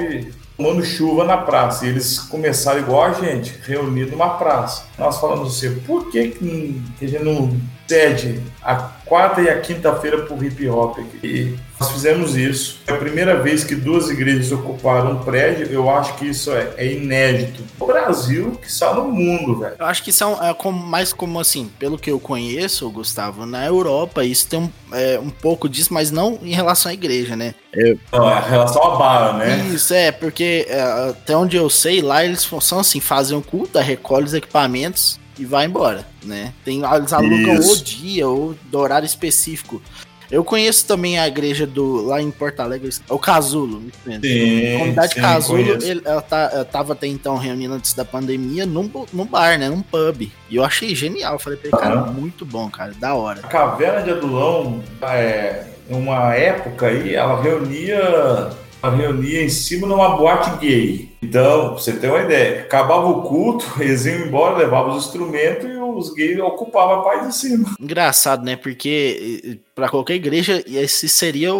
tomando 0.59 0.83
chuva 0.83 1.23
na 1.23 1.37
praça. 1.37 1.85
E 1.85 1.89
eles 1.89 2.19
começaram 2.19 2.79
igual 2.79 3.03
a 3.05 3.13
gente, 3.13 3.57
reunido 3.65 4.11
numa 4.11 4.31
praça. 4.31 4.83
Nós 4.97 5.17
falamos 5.17 5.55
assim, 5.55 5.79
por 5.79 6.11
que, 6.11 6.27
que 6.27 6.83
a 7.01 7.07
gente 7.07 7.23
não 7.23 7.57
cede 7.87 8.43
a 8.61 8.75
quarta 8.75 9.41
e 9.41 9.49
a 9.49 9.59
quinta-feira 9.61 10.23
pro 10.23 10.43
hip 10.43 10.67
hop 10.67 10.99
aqui? 10.99 11.19
E 11.23 11.59
nós 11.79 11.91
fizemos 11.91 12.35
isso. 12.35 12.79
É 12.87 12.91
a 12.91 12.97
primeira 12.97 13.41
vez 13.41 13.63
que 13.63 13.73
duas 13.73 14.09
igrejas 14.09 14.51
ocuparam 14.51 15.13
um 15.13 15.23
prédio. 15.23 15.67
Eu 15.67 15.89
acho 15.89 16.15
que 16.15 16.27
isso 16.27 16.51
é, 16.51 16.73
é 16.77 16.91
inédito. 16.93 17.63
No 17.79 17.87
Brasil, 17.87 18.51
que 18.61 18.67
está 18.67 18.93
no 18.93 19.05
mundo, 19.05 19.59
velho. 19.59 19.75
Eu 19.79 19.85
acho 19.85 20.03
que 20.03 20.09
isso 20.09 20.23
é, 20.23 20.49
é 20.49 20.53
como- 20.53 20.85
mais 20.85 21.13
como 21.13 21.39
assim, 21.39 21.71
pelo 21.79 21.97
que 21.97 22.11
eu 22.11 22.19
conheço, 22.19 22.89
Gustavo, 22.89 23.45
na 23.45 23.65
Europa 23.65 24.23
isso 24.25 24.47
tem 24.47 24.59
um, 24.59 24.69
é, 24.93 25.19
um 25.19 25.29
pouco 25.29 25.69
disso, 25.69 25.93
mas 25.93 26.11
não 26.11 26.37
em 26.41 26.53
relação 26.53 26.89
à 26.89 26.93
igreja, 26.93 27.35
né? 27.35 27.55
Não, 28.11 28.29
é 28.29 28.39
em 28.45 28.49
relação 28.49 28.83
à 28.83 28.97
barra, 28.97 29.33
né? 29.37 29.69
Isso, 29.73 29.93
é, 29.93 30.11
porque 30.11 30.65
é, 30.67 30.81
até 31.09 31.35
onde 31.37 31.55
eu 31.55 31.69
sei, 31.69 32.01
lá 32.01 32.25
eles 32.25 32.47
são 32.61 32.79
assim, 32.79 32.99
fazem 32.99 33.37
um 33.37 33.41
culto, 33.41 33.79
recolhem 33.79 34.25
os 34.25 34.33
equipamentos 34.33 35.19
e 35.37 35.45
vai 35.45 35.65
embora, 35.65 36.05
né? 36.23 36.53
Tem, 36.65 36.81
eles 36.83 37.13
alugam 37.13 37.55
Isso. 37.55 37.73
o 37.73 37.83
dia 37.83 38.27
ou 38.27 38.55
do 38.69 38.77
horário 38.79 39.05
específico. 39.05 39.81
Eu 40.31 40.43
conheço 40.43 40.85
também 40.85 41.17
a 41.17 41.27
igreja 41.27 41.65
do 41.65 42.05
lá 42.05 42.21
em 42.21 42.29
Porto 42.29 42.59
Alegre, 42.59 42.89
é 43.09 43.13
o 43.13 43.17
Casulo, 43.17 43.79
me 43.79 43.91
entende? 44.05 44.27
Sim, 44.27 44.77
Comunidade 44.77 45.13
sim, 45.13 45.21
Casulo, 45.21 45.59
ele, 45.59 46.01
ela, 46.05 46.21
tá, 46.21 46.49
ela 46.53 46.65
tava 46.65 46.93
até 46.93 47.07
então 47.07 47.35
reunindo 47.37 47.73
antes 47.73 47.93
da 47.93 48.05
pandemia 48.05 48.65
num, 48.65 48.89
num 49.11 49.25
bar, 49.25 49.57
né? 49.57 49.69
Num 49.69 49.81
pub. 49.81 50.31
E 50.49 50.55
eu 50.55 50.63
achei 50.63 50.93
genial. 50.93 51.33
Eu 51.33 51.39
falei 51.39 51.57
pra 51.57 51.69
ele, 51.69 51.77
cara, 51.77 52.01
muito 52.11 52.45
bom, 52.45 52.69
cara, 52.69 52.93
da 52.99 53.15
hora. 53.15 53.39
A 53.43 53.47
Caverna 53.47 54.03
de 54.03 54.11
Adulão, 54.11 54.83
é, 55.01 55.63
uma 55.89 56.35
época 56.35 56.87
aí, 56.87 57.15
ela 57.15 57.41
reunia, 57.41 57.97
ela 58.81 58.95
reunia 58.95 59.43
em 59.43 59.49
cima 59.49 59.87
numa 59.87 60.15
boate 60.15 60.51
gay. 60.59 61.09
Então, 61.21 61.69
pra 61.69 61.77
você 61.77 61.93
ter 61.93 62.09
uma 62.09 62.21
ideia, 62.21 62.61
acabava 62.61 63.07
o 63.07 63.23
culto, 63.23 63.65
eles 63.81 64.05
iam 64.05 64.27
embora, 64.27 64.57
levavam 64.57 64.95
os 64.95 65.05
instrumentos 65.05 65.65
e 65.65 65.78
os 65.97 66.13
gays 66.13 66.39
ocupavam 66.39 66.99
a 66.99 67.03
parte 67.03 67.27
de 67.27 67.35
cima. 67.35 67.75
Engraçado, 67.79 68.43
né? 68.43 68.55
Porque 68.55 69.59
pra 69.75 69.89
qualquer 69.89 70.15
igreja 70.15 70.63
esse 70.67 71.09
seria 71.09 71.51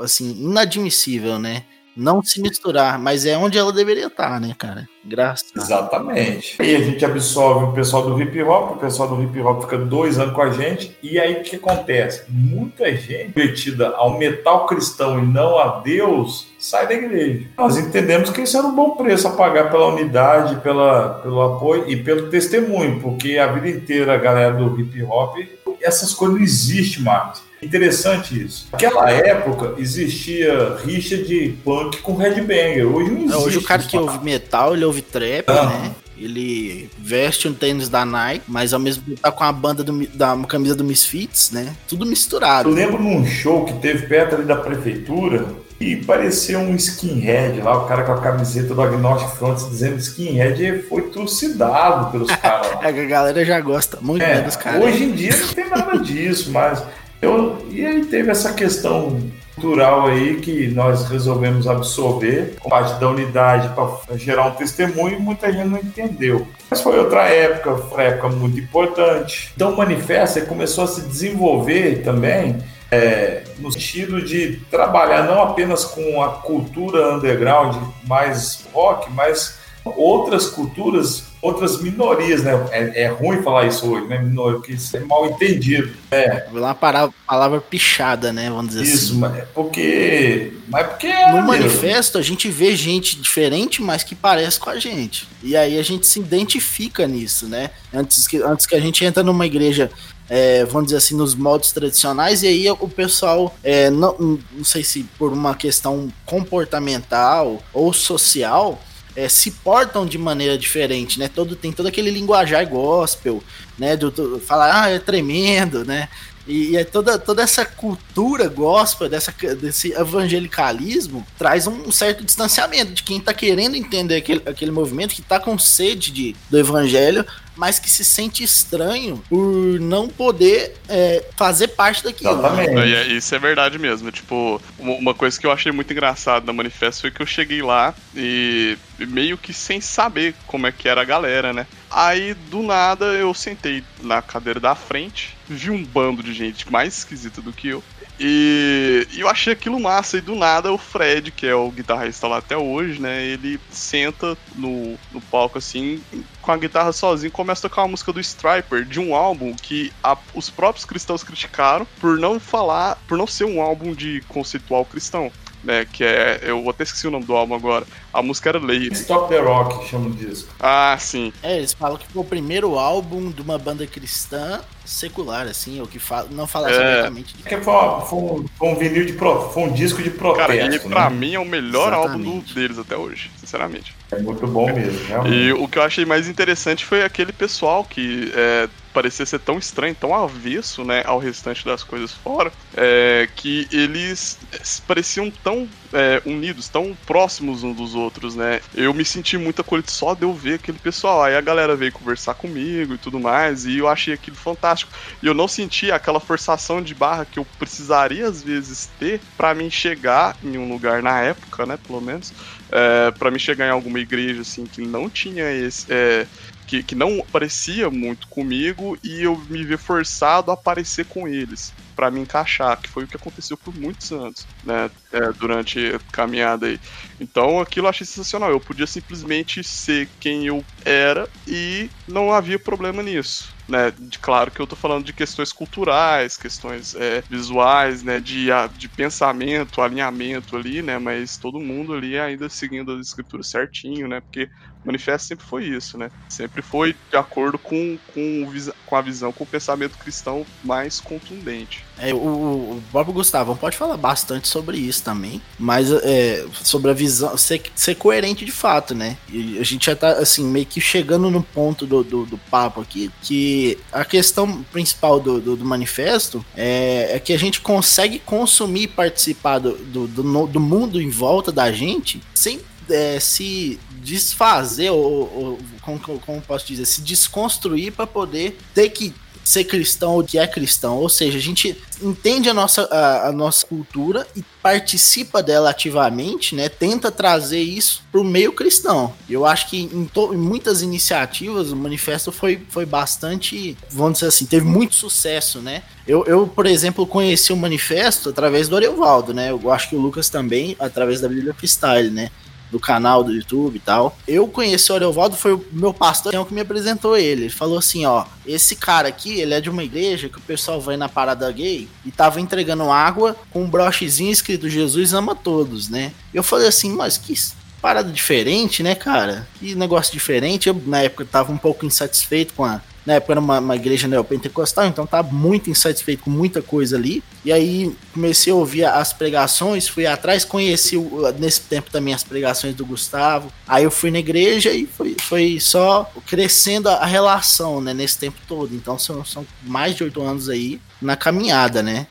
assim 0.00 0.30
inadmissível, 0.30 1.38
né? 1.38 1.64
Não 1.96 2.20
se 2.20 2.40
misturar, 2.40 2.98
mas 2.98 3.24
é 3.24 3.38
onde 3.38 3.56
ela 3.56 3.72
deveria 3.72 4.08
estar, 4.08 4.40
né, 4.40 4.52
cara? 4.58 4.88
Graças. 5.04 5.52
Exatamente. 5.54 6.60
E 6.60 6.74
a 6.74 6.80
gente 6.80 7.04
absorve 7.04 7.66
o 7.66 7.72
pessoal 7.72 8.02
do 8.02 8.20
hip 8.20 8.42
hop, 8.42 8.72
o 8.72 8.80
pessoal 8.80 9.08
do 9.08 9.22
hip 9.22 9.38
hop 9.40 9.62
fica 9.62 9.78
dois 9.78 10.18
anos 10.18 10.34
com 10.34 10.42
a 10.42 10.50
gente, 10.50 10.96
e 11.00 11.20
aí 11.20 11.34
o 11.34 11.42
que 11.44 11.54
acontece? 11.54 12.24
Muita 12.28 12.96
gente 12.96 13.32
metida 13.36 13.90
ao 13.90 14.18
metal 14.18 14.66
cristão 14.66 15.20
e 15.20 15.22
não 15.24 15.56
a 15.56 15.78
Deus 15.78 16.48
sai 16.64 16.86
da 16.88 16.94
igreja. 16.94 17.44
Nós 17.58 17.76
entendemos 17.76 18.30
que 18.30 18.40
isso 18.42 18.56
era 18.56 18.66
um 18.66 18.74
bom 18.74 18.90
preço 18.92 19.28
a 19.28 19.32
pagar 19.32 19.70
pela 19.70 19.88
unidade, 19.94 20.56
pela, 20.62 21.10
pelo 21.22 21.42
apoio 21.42 21.84
e 21.88 21.96
pelo 21.96 22.28
testemunho, 22.30 23.00
porque 23.00 23.36
a 23.38 23.46
vida 23.48 23.68
inteira 23.68 24.14
a 24.14 24.16
galera 24.16 24.54
do 24.54 24.80
hip 24.80 25.02
hop, 25.02 25.36
essas 25.82 26.14
coisas 26.14 26.36
não 26.36 26.42
existem 26.42 27.02
mais. 27.02 27.42
Interessante 27.62 28.42
isso. 28.42 28.68
Naquela 28.72 29.10
época 29.10 29.74
existia 29.78 30.76
rixa 30.84 31.16
de 31.18 31.54
punk 31.64 31.98
com 32.02 32.14
headbanger. 32.16 32.86
Hoje 32.86 33.10
não 33.10 33.18
existe. 33.20 33.34
É, 33.34 33.36
hoje 33.38 33.58
o 33.58 33.62
cara 33.62 33.82
que 33.82 33.96
ouve 33.96 34.24
metal, 34.24 34.74
ele 34.74 34.84
ouve 34.84 35.02
trap, 35.02 35.44
Ah. 35.48 35.66
né? 35.66 35.90
Ele 36.16 36.88
veste 36.96 37.48
um 37.48 37.52
tênis 37.52 37.88
da 37.88 38.04
Nike, 38.04 38.44
mas 38.46 38.72
ao 38.72 38.78
mesmo 38.78 39.02
tempo 39.02 39.20
tá 39.20 39.32
com 39.32 39.42
a 39.42 39.50
banda 39.50 39.82
do, 39.82 40.06
da 40.14 40.32
uma 40.34 40.46
camisa 40.46 40.74
do 40.74 40.84
Misfits, 40.84 41.50
né? 41.50 41.74
Tudo 41.88 42.04
Eu 42.04 42.08
misturado. 42.08 42.70
lembro 42.70 43.02
num 43.02 43.26
show 43.26 43.64
que 43.64 43.72
teve 43.74 44.06
perto 44.06 44.36
ali 44.36 44.44
da 44.44 44.54
prefeitura 44.56 45.44
e 45.80 45.96
parecia 45.96 46.58
um 46.58 46.74
skinhead 46.76 47.60
lá, 47.60 47.76
o 47.76 47.86
cara 47.86 48.04
com 48.04 48.12
a 48.12 48.20
camiseta 48.20 48.74
do 48.74 48.80
Agnostic 48.80 49.30
Front 49.36 49.58
dizendo 49.68 49.96
skinhead 49.98 50.64
e 50.64 50.82
foi 50.82 51.02
trucidado 51.02 52.10
pelos 52.12 52.30
caras 52.36 52.72
lá. 52.74 52.80
É, 52.84 52.88
a 52.88 52.92
galera 52.92 53.44
já 53.44 53.60
gosta 53.60 53.98
muito 54.00 54.22
É, 54.22 54.36
né, 54.36 54.40
dos 54.42 54.56
caras. 54.56 54.82
hoje 54.82 55.04
em 55.04 55.12
dia 55.12 55.36
não 55.36 55.48
tem 55.48 55.68
nada 55.68 55.98
disso, 55.98 56.50
mas 56.52 56.82
eu, 57.20 57.66
e 57.70 57.84
aí 57.84 58.04
teve 58.04 58.30
essa 58.30 58.52
questão 58.52 59.20
cultural 59.54 60.06
aí 60.08 60.36
que 60.40 60.66
nós 60.68 61.08
resolvemos 61.08 61.66
absorver 61.68 62.56
com 62.60 62.68
parte 62.68 62.98
da 62.98 63.08
unidade 63.08 63.68
para 63.74 64.16
gerar 64.16 64.46
um 64.46 64.50
testemunho 64.52 65.16
e 65.16 65.20
muita 65.20 65.52
gente 65.52 65.68
não 65.68 65.78
entendeu. 65.78 66.46
Mas 66.68 66.80
foi 66.80 66.98
outra 66.98 67.22
época, 67.28 67.76
foi 67.76 67.98
uma 67.98 68.02
época 68.02 68.28
muito 68.30 68.58
importante. 68.58 69.52
Então 69.54 69.72
o 69.72 69.76
manifesto 69.76 70.44
começou 70.46 70.84
a 70.84 70.86
se 70.88 71.02
desenvolver 71.02 72.02
também 72.02 72.58
é, 72.90 73.44
no 73.58 73.72
sentido 73.72 74.22
de 74.22 74.56
trabalhar 74.70 75.24
não 75.24 75.42
apenas 75.42 75.84
com 75.84 76.22
a 76.22 76.28
cultura 76.28 77.14
underground 77.16 77.76
mais 78.06 78.64
rock, 78.72 79.10
mas 79.12 79.62
outras 79.84 80.46
culturas, 80.46 81.24
outras 81.42 81.82
minorias, 81.82 82.42
né? 82.42 82.52
É, 82.70 83.02
é 83.02 83.06
ruim 83.08 83.42
falar 83.42 83.66
isso 83.66 83.86
hoje, 83.86 84.06
né? 84.06 84.18
Minoria, 84.18 84.58
porque 84.58 84.72
isso 84.72 84.96
é 84.96 85.00
mal 85.00 85.26
entendido. 85.26 85.92
É, 86.10 86.46
Uma 86.50 86.74
para- 86.74 87.10
palavra 87.26 87.60
pichada, 87.60 88.32
né? 88.32 88.48
Vamos 88.48 88.68
dizer 88.74 88.82
isso, 88.84 89.10
assim. 89.12 89.18
mas 89.18 89.36
é 89.36 89.46
porque. 89.52 90.54
Mas 90.68 90.86
porque 90.86 91.06
é. 91.06 91.32
No 91.32 91.42
manifesto 91.42 92.16
a 92.16 92.22
gente 92.22 92.48
vê 92.48 92.74
gente 92.74 93.20
diferente, 93.20 93.82
mas 93.82 94.02
que 94.02 94.14
parece 94.14 94.58
com 94.58 94.70
a 94.70 94.78
gente. 94.78 95.28
E 95.42 95.54
aí 95.54 95.78
a 95.78 95.82
gente 95.82 96.06
se 96.06 96.18
identifica 96.18 97.06
nisso, 97.06 97.46
né? 97.46 97.70
Antes 97.92 98.26
que, 98.26 98.38
antes 98.38 98.64
que 98.64 98.74
a 98.74 98.80
gente 98.80 99.04
entra 99.04 99.22
numa 99.22 99.44
igreja, 99.44 99.90
é, 100.28 100.64
vamos 100.64 100.86
dizer 100.86 100.96
assim, 100.98 101.14
nos 101.16 101.34
modos 101.34 101.70
tradicionais, 101.72 102.42
e 102.42 102.46
aí 102.46 102.70
o 102.70 102.88
pessoal, 102.88 103.54
é, 103.62 103.90
não, 103.90 104.40
não 104.52 104.64
sei 104.64 104.82
se 104.82 105.04
por 105.18 105.32
uma 105.32 105.54
questão 105.54 106.10
comportamental 106.24 107.62
ou 107.72 107.92
social, 107.92 108.80
é, 109.16 109.28
se 109.28 109.50
portam 109.52 110.04
de 110.06 110.18
maneira 110.18 110.58
diferente, 110.58 111.18
né? 111.20 111.28
Todo, 111.28 111.54
tem 111.54 111.70
todo 111.72 111.86
aquele 111.86 112.10
linguajar 112.10 112.68
gospel, 112.68 113.42
né? 113.78 113.96
Do, 113.96 114.10
do- 114.10 114.40
falar, 114.40 114.82
ah, 114.84 114.90
é 114.90 114.98
tremendo, 114.98 115.84
né? 115.84 116.08
E, 116.46 116.70
e 116.70 116.76
é 116.76 116.84
toda, 116.84 117.18
toda 117.18 117.40
essa 117.42 117.64
cultura 117.64 118.48
gospel, 118.48 119.08
dessa, 119.08 119.32
desse 119.60 119.92
evangelicalismo, 119.92 121.24
traz 121.38 121.66
um 121.66 121.90
certo 121.92 122.24
distanciamento 122.24 122.92
de 122.92 123.02
quem 123.02 123.20
tá 123.20 123.32
querendo 123.32 123.76
entender 123.76 124.16
aquele, 124.16 124.42
aquele 124.46 124.70
movimento, 124.70 125.14
que 125.14 125.22
tá 125.22 125.38
com 125.38 125.58
sede 125.58 126.10
de, 126.10 126.36
do 126.50 126.58
evangelho, 126.58 127.24
mas 127.56 127.78
que 127.78 127.90
se 127.90 128.04
sente 128.04 128.42
estranho 128.42 129.22
por 129.28 129.80
não 129.80 130.08
poder 130.08 130.76
é, 130.88 131.24
fazer 131.36 131.68
parte 131.68 132.02
daquilo. 132.04 132.36
né? 132.36 132.48
Exatamente. 132.64 132.88
E 132.88 132.94
é- 132.94 133.06
isso 133.08 133.34
é 133.34 133.38
verdade 133.38 133.78
mesmo. 133.78 134.10
Tipo, 134.10 134.60
uma 134.78 134.94
uma 134.94 135.14
coisa 135.14 135.38
que 135.38 135.46
eu 135.46 135.52
achei 135.52 135.70
muito 135.72 135.92
engraçada 135.92 136.46
na 136.46 136.52
manifesto 136.52 137.02
foi 137.02 137.10
que 137.10 137.20
eu 137.20 137.26
cheguei 137.26 137.62
lá 137.62 137.94
e 138.14 138.76
meio 138.98 139.36
que 139.36 139.52
sem 139.52 139.80
saber 139.80 140.34
como 140.46 140.66
é 140.66 140.72
que 140.72 140.88
era 140.88 141.02
a 141.02 141.04
galera, 141.04 141.52
né? 141.52 141.66
Aí 141.90 142.34
do 142.34 142.62
nada 142.62 143.04
eu 143.06 143.32
sentei 143.34 143.84
na 144.02 144.20
cadeira 144.22 144.58
da 144.58 144.74
frente, 144.74 145.36
vi 145.48 145.70
um 145.70 145.84
bando 145.84 146.22
de 146.22 146.32
gente 146.32 146.70
mais 146.70 146.98
esquisita 146.98 147.40
do 147.40 147.52
que 147.52 147.68
eu. 147.68 147.82
E, 148.18 149.06
e 149.12 149.20
eu 149.20 149.28
achei 149.28 149.52
aquilo 149.52 149.80
massa, 149.80 150.18
e 150.18 150.20
do 150.20 150.34
nada 150.36 150.72
o 150.72 150.78
Fred, 150.78 151.32
que 151.32 151.46
é 151.46 151.54
o 151.54 151.70
guitarrista 151.70 152.28
lá 152.28 152.38
até 152.38 152.56
hoje, 152.56 153.00
né? 153.00 153.24
Ele 153.24 153.58
senta 153.70 154.36
no, 154.54 154.96
no 155.10 155.20
palco 155.20 155.58
assim, 155.58 156.00
com 156.40 156.52
a 156.52 156.56
guitarra 156.56 156.92
sozinho, 156.92 157.32
começa 157.32 157.66
a 157.66 157.70
tocar 157.70 157.82
uma 157.82 157.88
música 157.88 158.12
do 158.12 158.20
Striper, 158.20 158.84
de 158.84 159.00
um 159.00 159.14
álbum 159.14 159.52
que 159.54 159.92
a- 160.02 160.16
os 160.32 160.48
próprios 160.48 160.84
cristãos 160.84 161.24
criticaram 161.24 161.86
por 162.00 162.18
não 162.18 162.38
falar, 162.38 162.98
por 163.08 163.18
não 163.18 163.26
ser 163.26 163.44
um 163.44 163.60
álbum 163.60 163.92
de 163.94 164.22
conceitual 164.28 164.84
cristão. 164.84 165.32
Né, 165.64 165.86
que 165.90 166.04
é. 166.04 166.40
Eu 166.42 166.68
até 166.68 166.82
esqueci 166.82 167.06
o 167.08 167.10
nome 167.10 167.24
do 167.24 167.34
álbum 167.34 167.54
agora. 167.54 167.86
A 168.12 168.22
música 168.22 168.50
era 168.50 168.58
Lady. 168.58 168.92
Stop 168.92 169.28
the 169.30 169.40
Rock, 169.40 169.88
chama 169.88 170.08
o 170.08 170.10
disco. 170.10 170.52
Ah, 170.60 170.94
sim. 171.00 171.32
É, 171.42 171.56
eles 171.56 171.72
falam 171.72 171.96
que 171.96 172.06
foi 172.06 172.20
o 172.20 172.24
primeiro 172.24 172.78
álbum 172.78 173.30
de 173.30 173.40
uma 173.40 173.56
banda 173.56 173.86
cristã 173.86 174.60
secular, 174.84 175.46
assim, 175.46 175.80
ou 175.80 175.86
que 175.86 175.98
fa 175.98 176.26
não 176.30 176.46
falasse 176.46 176.74
É. 176.74 176.92
abertamente 176.92 177.34
de 177.34 177.42
É 177.46 177.48
que 177.48 177.64
foi, 177.64 177.72
foi 178.06 178.18
um, 178.18 178.44
foi 178.58 178.68
um 178.68 178.76
vinil 178.76 179.06
de 179.06 179.14
pro, 179.14 179.48
foi 179.50 179.62
um 179.62 179.72
disco 179.72 180.02
de 180.02 180.10
protesto. 180.10 180.48
Cara, 180.48 180.54
ele 180.54 180.78
pra 180.78 181.08
né? 181.08 181.16
mim 181.16 181.34
é 181.34 181.38
o 181.40 181.46
melhor 181.46 181.94
álbum 181.94 182.18
do- 182.18 182.20
Exatamente. 182.24 182.54
deles 182.54 182.78
até 182.78 182.94
hoje, 182.96 183.30
sinceramente. 183.38 183.94
É 184.12 184.18
muito 184.18 184.46
bom 184.46 184.66
mesmo, 184.66 185.02
realmente. 185.08 185.34
E 185.34 185.52
o 185.54 185.66
que 185.66 185.78
eu 185.78 185.82
achei 185.82 186.04
mais 186.04 186.28
interessante 186.28 186.84
foi 186.84 187.02
aquele 187.02 187.32
pessoal 187.32 187.82
que 187.84 188.30
é, 188.36 188.68
parecia 188.94 189.26
ser 189.26 189.40
tão 189.40 189.58
estranho, 189.58 189.94
tão 189.94 190.14
avesso, 190.14 190.84
né, 190.84 191.02
ao 191.04 191.18
restante 191.18 191.64
das 191.64 191.82
coisas 191.82 192.12
fora, 192.12 192.52
é, 192.76 193.28
que 193.34 193.66
eles 193.72 194.38
pareciam 194.86 195.30
tão 195.30 195.68
é, 195.92 196.22
unidos, 196.24 196.68
tão 196.68 196.96
próximos 197.04 197.64
uns 197.64 197.76
dos 197.76 197.94
outros, 197.94 198.36
né? 198.36 198.60
Eu 198.74 198.94
me 198.94 199.04
senti 199.04 199.36
muito 199.36 199.60
acolhido 199.60 199.90
só 199.90 200.14
de 200.14 200.22
eu 200.22 200.32
ver 200.32 200.54
aquele 200.54 200.78
pessoal. 200.78 201.22
Aí 201.22 201.36
a 201.36 201.40
galera 201.40 201.76
veio 201.76 201.92
conversar 201.92 202.34
comigo 202.34 202.94
e 202.94 202.98
tudo 202.98 203.18
mais, 203.18 203.66
e 203.66 203.78
eu 203.78 203.88
achei 203.88 204.14
aquilo 204.14 204.36
fantástico. 204.36 204.92
E 205.22 205.26
eu 205.26 205.34
não 205.34 205.48
senti 205.48 205.90
aquela 205.90 206.20
forçação 206.20 206.80
de 206.80 206.94
barra 206.94 207.24
que 207.24 207.38
eu 207.38 207.46
precisaria 207.58 208.26
às 208.28 208.42
vezes 208.42 208.88
ter 208.98 209.20
pra 209.36 209.54
mim 209.54 209.70
chegar 209.70 210.36
em 210.42 210.56
um 210.56 210.68
lugar 210.68 211.02
na 211.02 211.20
época, 211.20 211.66
né, 211.66 211.76
pelo 211.76 212.00
menos, 212.00 212.32
é, 212.74 213.12
para 213.12 213.30
me 213.30 213.38
chegar 213.38 213.66
em 213.68 213.70
alguma 213.70 214.00
igreja 214.00 214.42
assim 214.42 214.66
que 214.68 214.82
não 214.86 215.08
tinha 215.10 215.50
esse 215.52 215.86
é, 215.90 216.28
que, 216.66 216.82
que 216.82 216.94
não 216.94 217.26
parecia 217.30 217.90
muito 217.90 218.26
comigo 218.28 218.96
e 219.04 219.22
eu 219.22 219.38
me 219.38 219.64
ver 219.64 219.78
forçado 219.78 220.50
a 220.50 220.54
aparecer 220.54 221.06
com 221.06 221.28
eles 221.28 221.74
pra 221.94 222.10
me 222.10 222.20
encaixar, 222.20 222.80
que 222.80 222.88
foi 222.90 223.04
o 223.04 223.08
que 223.08 223.16
aconteceu 223.16 223.56
por 223.58 223.74
muitos 223.74 224.10
anos, 224.12 224.48
né, 224.62 224.90
é, 225.12 225.20
durante 225.38 225.78
a 225.94 226.00
caminhada 226.12 226.66
aí. 226.66 226.78
Então 227.20 227.60
aquilo 227.60 227.86
eu 227.86 227.90
achei 227.90 228.06
sensacional. 228.06 228.50
Eu 228.50 228.60
podia 228.60 228.86
simplesmente 228.86 229.62
ser 229.64 230.10
quem 230.20 230.46
eu 230.46 230.66
era 230.84 231.28
e 231.46 231.90
não 232.06 232.32
havia 232.32 232.58
problema 232.58 233.02
nisso. 233.02 233.54
Né, 233.66 233.90
de, 233.92 234.18
claro 234.18 234.52
que 234.52 234.60
eu 234.60 234.66
tô 234.66 234.76
falando 234.76 235.06
de 235.06 235.14
questões 235.14 235.50
culturais, 235.50 236.36
questões 236.36 236.92
é, 236.94 237.24
visuais, 237.30 238.02
né, 238.02 238.20
de, 238.20 238.48
de 238.76 238.90
pensamento, 238.90 239.80
alinhamento 239.80 240.54
ali, 240.54 240.82
né, 240.82 240.98
mas 240.98 241.38
todo 241.38 241.58
mundo 241.58 241.94
ali 241.94 242.18
ainda 242.18 242.46
seguindo 242.50 242.92
as 242.92 243.06
escrituras 243.06 243.48
certinho, 243.48 244.06
né, 244.06 244.20
porque 244.20 244.50
manifesto 244.84 245.28
sempre 245.28 245.44
foi 245.44 245.64
isso, 245.64 245.96
né, 245.98 246.10
sempre 246.28 246.62
foi 246.62 246.94
de 247.10 247.16
acordo 247.16 247.58
com, 247.58 247.98
com, 248.12 248.46
com 248.86 248.96
a 248.96 249.00
visão, 249.00 249.32
com 249.32 249.44
o 249.44 249.46
pensamento 249.46 249.98
cristão 249.98 250.44
mais 250.62 251.00
contundente. 251.00 251.84
É, 251.98 252.12
o, 252.12 252.16
o 252.16 252.82
próprio 252.90 253.14
Gustavão 253.14 253.56
pode 253.56 253.76
falar 253.76 253.96
bastante 253.96 254.48
sobre 254.48 254.76
isso 254.78 255.02
também, 255.02 255.40
mas 255.58 255.90
é, 255.90 256.44
sobre 256.52 256.90
a 256.90 256.94
visão, 256.94 257.36
ser, 257.36 257.62
ser 257.74 257.94
coerente 257.94 258.44
de 258.44 258.50
fato, 258.50 258.94
né? 258.94 259.16
E 259.28 259.58
a 259.58 259.62
gente 259.62 259.86
já 259.86 259.94
tá, 259.94 260.12
assim, 260.12 260.44
meio 260.44 260.66
que 260.66 260.80
chegando 260.80 261.30
no 261.30 261.42
ponto 261.42 261.86
do, 261.86 262.02
do, 262.02 262.26
do 262.26 262.38
papo 262.38 262.80
aqui, 262.80 263.10
que 263.22 263.78
a 263.92 264.04
questão 264.04 264.62
principal 264.64 265.20
do, 265.20 265.40
do, 265.40 265.56
do 265.56 265.64
manifesto 265.64 266.44
é, 266.56 267.10
é 267.14 267.20
que 267.20 267.32
a 267.32 267.38
gente 267.38 267.60
consegue 267.60 268.18
consumir 268.18 268.82
e 268.82 268.88
participar 268.88 269.58
do, 269.58 269.76
do, 269.76 270.06
do, 270.08 270.46
do 270.46 270.60
mundo 270.60 271.00
em 271.00 271.10
volta 271.10 271.52
da 271.52 271.70
gente 271.70 272.20
sem 272.34 272.60
é, 272.90 273.18
se 273.18 273.78
desfazer, 274.04 274.90
ou, 274.90 275.00
ou 275.02 275.58
como, 275.80 275.98
como 275.98 276.40
posso 276.42 276.66
dizer, 276.66 276.84
se 276.84 277.00
desconstruir 277.00 277.92
para 277.92 278.06
poder 278.06 278.58
ter 278.74 278.90
que 278.90 279.14
ser 279.44 279.64
cristão 279.64 280.14
ou 280.14 280.24
que 280.24 280.38
é 280.38 280.46
cristão. 280.46 280.96
Ou 280.96 281.08
seja, 281.08 281.36
a 281.36 281.40
gente 281.40 281.76
entende 282.02 282.48
a 282.48 282.54
nossa, 282.54 282.84
a, 282.84 283.28
a 283.28 283.32
nossa 283.32 283.66
cultura 283.66 284.26
e 284.34 284.42
participa 284.62 285.42
dela 285.42 285.70
ativamente, 285.70 286.54
né? 286.54 286.68
Tenta 286.68 287.12
trazer 287.12 287.60
isso 287.60 288.02
para 288.10 288.20
o 288.20 288.24
meio 288.24 288.52
cristão. 288.52 289.12
Eu 289.28 289.44
acho 289.44 289.68
que 289.68 289.82
em, 289.82 290.10
em 290.32 290.36
muitas 290.36 290.80
iniciativas 290.80 291.70
o 291.70 291.76
manifesto 291.76 292.32
foi, 292.32 292.62
foi 292.70 292.86
bastante, 292.86 293.76
vamos 293.90 294.14
dizer 294.14 294.28
assim, 294.28 294.46
teve 294.46 294.64
muito 294.64 294.94
sucesso, 294.94 295.60
né? 295.60 295.82
Eu, 296.06 296.24
eu, 296.24 296.46
por 296.46 296.66
exemplo, 296.66 297.06
conheci 297.06 297.52
o 297.52 297.56
manifesto 297.56 298.30
através 298.30 298.68
do 298.68 298.76
Ariovaldo, 298.76 299.34
né? 299.34 299.50
Eu 299.50 299.70
acho 299.70 299.90
que 299.90 299.96
o 299.96 300.00
Lucas 300.00 300.30
também, 300.30 300.74
através 300.78 301.20
da 301.20 301.28
Bíblia 301.28 301.52
Freestyle, 301.54 302.10
né? 302.10 302.30
Do 302.74 302.80
canal 302.80 303.22
do 303.22 303.32
YouTube 303.32 303.76
e 303.76 303.78
tal. 303.78 304.18
Eu 304.26 304.48
conheci 304.48 304.90
o 304.90 304.96
Ariovaldo, 304.96 305.36
foi 305.36 305.52
o 305.54 305.64
meu 305.70 305.94
pastor 305.94 306.32
que 306.44 306.52
me 306.52 306.60
apresentou 306.60 307.16
ele. 307.16 307.42
Ele 307.42 307.48
falou 307.48 307.78
assim, 307.78 308.04
ó, 308.04 308.24
esse 308.44 308.74
cara 308.74 309.06
aqui, 309.06 309.40
ele 309.40 309.54
é 309.54 309.60
de 309.60 309.70
uma 309.70 309.84
igreja 309.84 310.28
que 310.28 310.38
o 310.38 310.40
pessoal 310.40 310.80
vai 310.80 310.96
na 310.96 311.08
parada 311.08 311.50
gay 311.52 311.88
e 312.04 312.10
tava 312.10 312.40
entregando 312.40 312.90
água 312.90 313.36
com 313.52 313.62
um 313.62 313.70
brochezinho 313.70 314.32
escrito 314.32 314.68
Jesus 314.68 315.14
ama 315.14 315.36
todos, 315.36 315.88
né? 315.88 316.10
Eu 316.32 316.42
falei 316.42 316.66
assim, 316.66 316.92
mas 316.92 317.16
que 317.16 317.32
parada 317.80 318.10
diferente, 318.10 318.82
né, 318.82 318.96
cara? 318.96 319.46
Que 319.60 319.76
negócio 319.76 320.12
diferente. 320.12 320.68
Eu, 320.68 320.82
na 320.84 321.02
época, 321.02 321.24
tava 321.24 321.52
um 321.52 321.58
pouco 321.58 321.86
insatisfeito 321.86 322.54
com 322.54 322.64
a. 322.64 322.80
Na 323.04 323.14
época 323.14 323.34
era 323.34 323.40
uma, 323.40 323.58
uma 323.58 323.76
igreja 323.76 324.08
neopentecostal, 324.08 324.86
então 324.86 325.06
tava 325.06 325.30
muito 325.30 325.68
insatisfeito 325.68 326.24
com 326.24 326.30
muita 326.30 326.62
coisa 326.62 326.96
ali. 326.96 327.22
E 327.44 327.52
aí 327.52 327.94
comecei 328.12 328.52
a 328.52 328.56
ouvir 328.56 328.84
as 328.84 329.12
pregações, 329.12 329.86
fui 329.86 330.06
atrás, 330.06 330.44
conheci 330.44 330.96
nesse 331.38 331.60
tempo 331.62 331.90
também 331.90 332.14
as 332.14 332.24
pregações 332.24 332.74
do 332.74 332.86
Gustavo. 332.86 333.52
Aí 333.68 333.84
eu 333.84 333.90
fui 333.90 334.10
na 334.10 334.18
igreja 334.18 334.70
e 334.72 334.86
foi, 334.86 335.16
foi 335.20 335.58
só 335.60 336.10
crescendo 336.26 336.88
a 336.88 337.04
relação, 337.04 337.80
né, 337.80 337.92
nesse 337.92 338.18
tempo 338.18 338.38
todo. 338.48 338.74
Então 338.74 338.98
são, 338.98 339.24
são 339.24 339.46
mais 339.62 339.94
de 339.94 340.04
oito 340.04 340.22
anos 340.22 340.48
aí 340.48 340.80
na 341.00 341.16
caminhada, 341.16 341.82
né? 341.82 342.06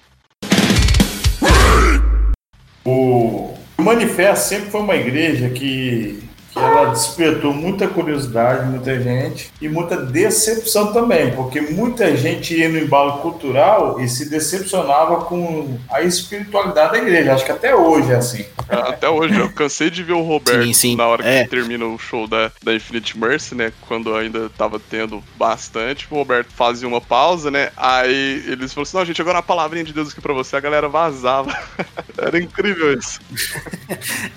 O 2.86 3.56
Manifesto 3.78 4.50
sempre 4.50 4.70
foi 4.70 4.82
uma 4.82 4.96
igreja 4.96 5.50
que 5.50 6.22
ela 6.56 6.86
despertou 6.92 7.54
muita 7.54 7.88
curiosidade, 7.88 8.70
muita 8.70 9.00
gente, 9.02 9.52
e 9.62 9.68
muita 9.68 9.98
decepção 9.98 10.94
também, 10.94 11.32
porque 11.36 11.60
muita 11.62 12.16
gente 12.16 12.56
ia 12.56 12.70
no 12.70 12.78
embalo 12.78 13.20
cultural 13.20 14.00
e 14.00 14.08
se 14.08 14.30
decepcionava 14.30 15.26
com 15.26 15.78
a 15.90 16.02
espiritualidade 16.02 16.94
da 16.94 16.98
igreja. 17.00 17.34
Acho 17.34 17.46
que 17.46 17.52
até 17.52 17.76
hoje 17.76 18.12
é 18.12 18.16
assim. 18.16 18.46
Até 18.70 19.10
hoje, 19.10 19.38
eu 19.38 19.50
cansei 19.52 19.90
de 19.90 20.04
ver 20.04 20.14
o 20.14 20.22
Roberto 20.22 20.64
Sim, 20.64 20.74
sim. 20.74 20.96
na 20.96 21.06
hora 21.08 21.22
que 21.24 21.30
É. 21.30 21.46
termina 21.48 21.86
o 21.86 21.98
show 21.98 22.28
da, 22.28 22.52
da 22.64 22.74
Infinite 22.74 23.18
Mercy, 23.18 23.56
né? 23.56 23.72
Quando 23.88 24.16
ainda 24.16 24.50
tava 24.50 24.80
tendo 24.80 25.24
bastante. 25.38 26.08
O 26.10 26.16
Roberto 26.16 26.52
fazia 26.56 26.88
uma 26.88 27.02
pausa, 27.02 27.52
né? 27.52 27.72
Aí 27.76 28.44
eles 28.48 28.74
falaram 28.74 28.84
assim: 28.84 28.98
não, 28.98 29.06
gente, 29.06 29.22
agora 29.22 29.38
uma 29.38 29.44
palavrinha 29.44 29.84
de 29.84 29.94
Deus 29.94 30.12
aqui 30.12 30.22
pra 30.22 30.34
você. 30.34 30.56
A 30.56 30.60
galera 30.60 30.88
vazava. 30.88 31.56
Era 32.18 32.40
incrível 32.40 32.94
isso. 32.98 33.20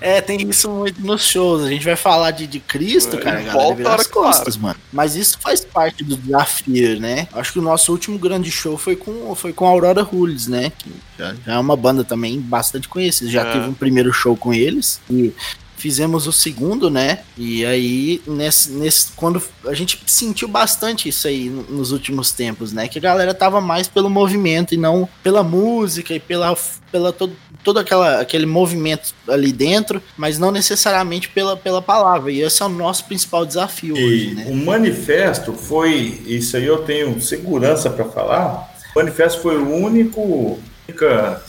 É, 0.01 0.21
tem 0.21 0.41
isso 0.49 0.71
muito 0.71 1.01
nos 1.01 1.25
shows. 1.27 1.65
A 1.65 1.69
gente 1.69 1.85
vai 1.85 1.97
falar 2.07 2.31
de, 2.31 2.47
de 2.47 2.61
Cristo, 2.61 3.17
É, 3.17 3.21
cara, 3.21 3.41
galera 3.43 3.53
volta 3.53 3.89
hora 3.91 4.01
as 4.01 4.07
costas, 4.07 4.57
mano. 4.57 4.79
Mas 4.93 5.17
isso 5.17 5.39
faz 5.41 5.65
parte 5.65 6.05
do 6.05 6.17
desafio, 6.17 7.01
né? 7.01 7.27
Acho 7.33 7.53
que 7.55 7.59
o 7.59 7.63
nosso 7.63 7.91
último 7.93 8.19
grande 8.19 8.51
show 8.51 8.77
foi 8.79 8.95
com, 8.97 9.35
foi 9.35 9.53
com 9.53 9.67
a 9.67 9.71
Aurora 9.71 10.03
Rules, 10.03 10.47
né? 10.47 10.71
Que 10.79 10.91
já, 11.19 11.35
já 11.45 11.55
é 11.55 11.59
uma 11.59 11.77
banda 11.77 12.05
também 12.05 12.41
bastante 12.41 12.89
conhecida. 12.89 13.31
Já 13.31 13.43
É. 13.43 13.53
teve 13.53 13.69
um 13.69 13.75
primeiro 13.75 14.13
show 14.13 14.37
com 14.37 14.55
eles. 14.55 15.01
E 15.11 15.33
fizemos 15.79 16.27
o 16.27 16.33
segundo, 16.33 16.89
né? 16.89 17.21
E 17.37 17.65
aí, 17.65 18.23
nesse, 18.27 18.71
nesse, 18.73 19.09
quando 19.15 19.43
a 19.67 19.75
gente 19.75 20.01
sentiu 20.07 20.49
bastante 20.49 21.09
isso 21.09 21.29
aí 21.29 21.51
no- 21.51 21.65
nos 21.65 21.93
últimos 21.93 22.33
tempos, 22.33 22.73
né? 22.73 22.89
Que 22.89 22.99
a 22.99 23.03
galera 23.03 23.35
tava 23.35 23.61
mais 23.61 23.87
pelo 23.87 24.09
movimento 24.09 24.73
e 24.75 24.79
não 24.79 25.07
pela 25.23 25.43
música 25.43 26.15
e 26.15 26.19
pela, 26.19 26.57
pela 26.91 27.13
todo, 27.13 27.37
todo 27.67 27.81
aquela, 27.81 28.21
aquele 28.21 28.47
movimento 28.47 29.13
ali 29.29 29.51
dentro, 29.51 30.01
mas 30.17 30.39
não 30.39 30.53
necessariamente 30.53 31.29
pela, 31.29 31.57
pela 31.57 31.83
palavra. 31.83 32.31
E 32.31 32.41
esse 32.41 32.63
é 32.63 32.65
o 32.65 32.69
nosso 32.69 33.05
principal 33.07 33.45
desafio 33.45 33.95
hoje, 33.95 34.31
E 34.31 34.35
né? 34.37 34.47
o 34.49 34.55
manifesto 34.55 35.53
foi, 35.53 36.23
isso 36.25 36.57
aí 36.57 36.65
eu 36.65 36.79
tenho 36.79 37.21
segurança 37.21 37.91
para 37.91 38.05
falar. 38.05 38.73
O 38.95 39.01
manifesto 39.01 39.43
foi 39.43 39.57
o 39.57 39.69
único, 39.69 40.61
única, 40.89 41.43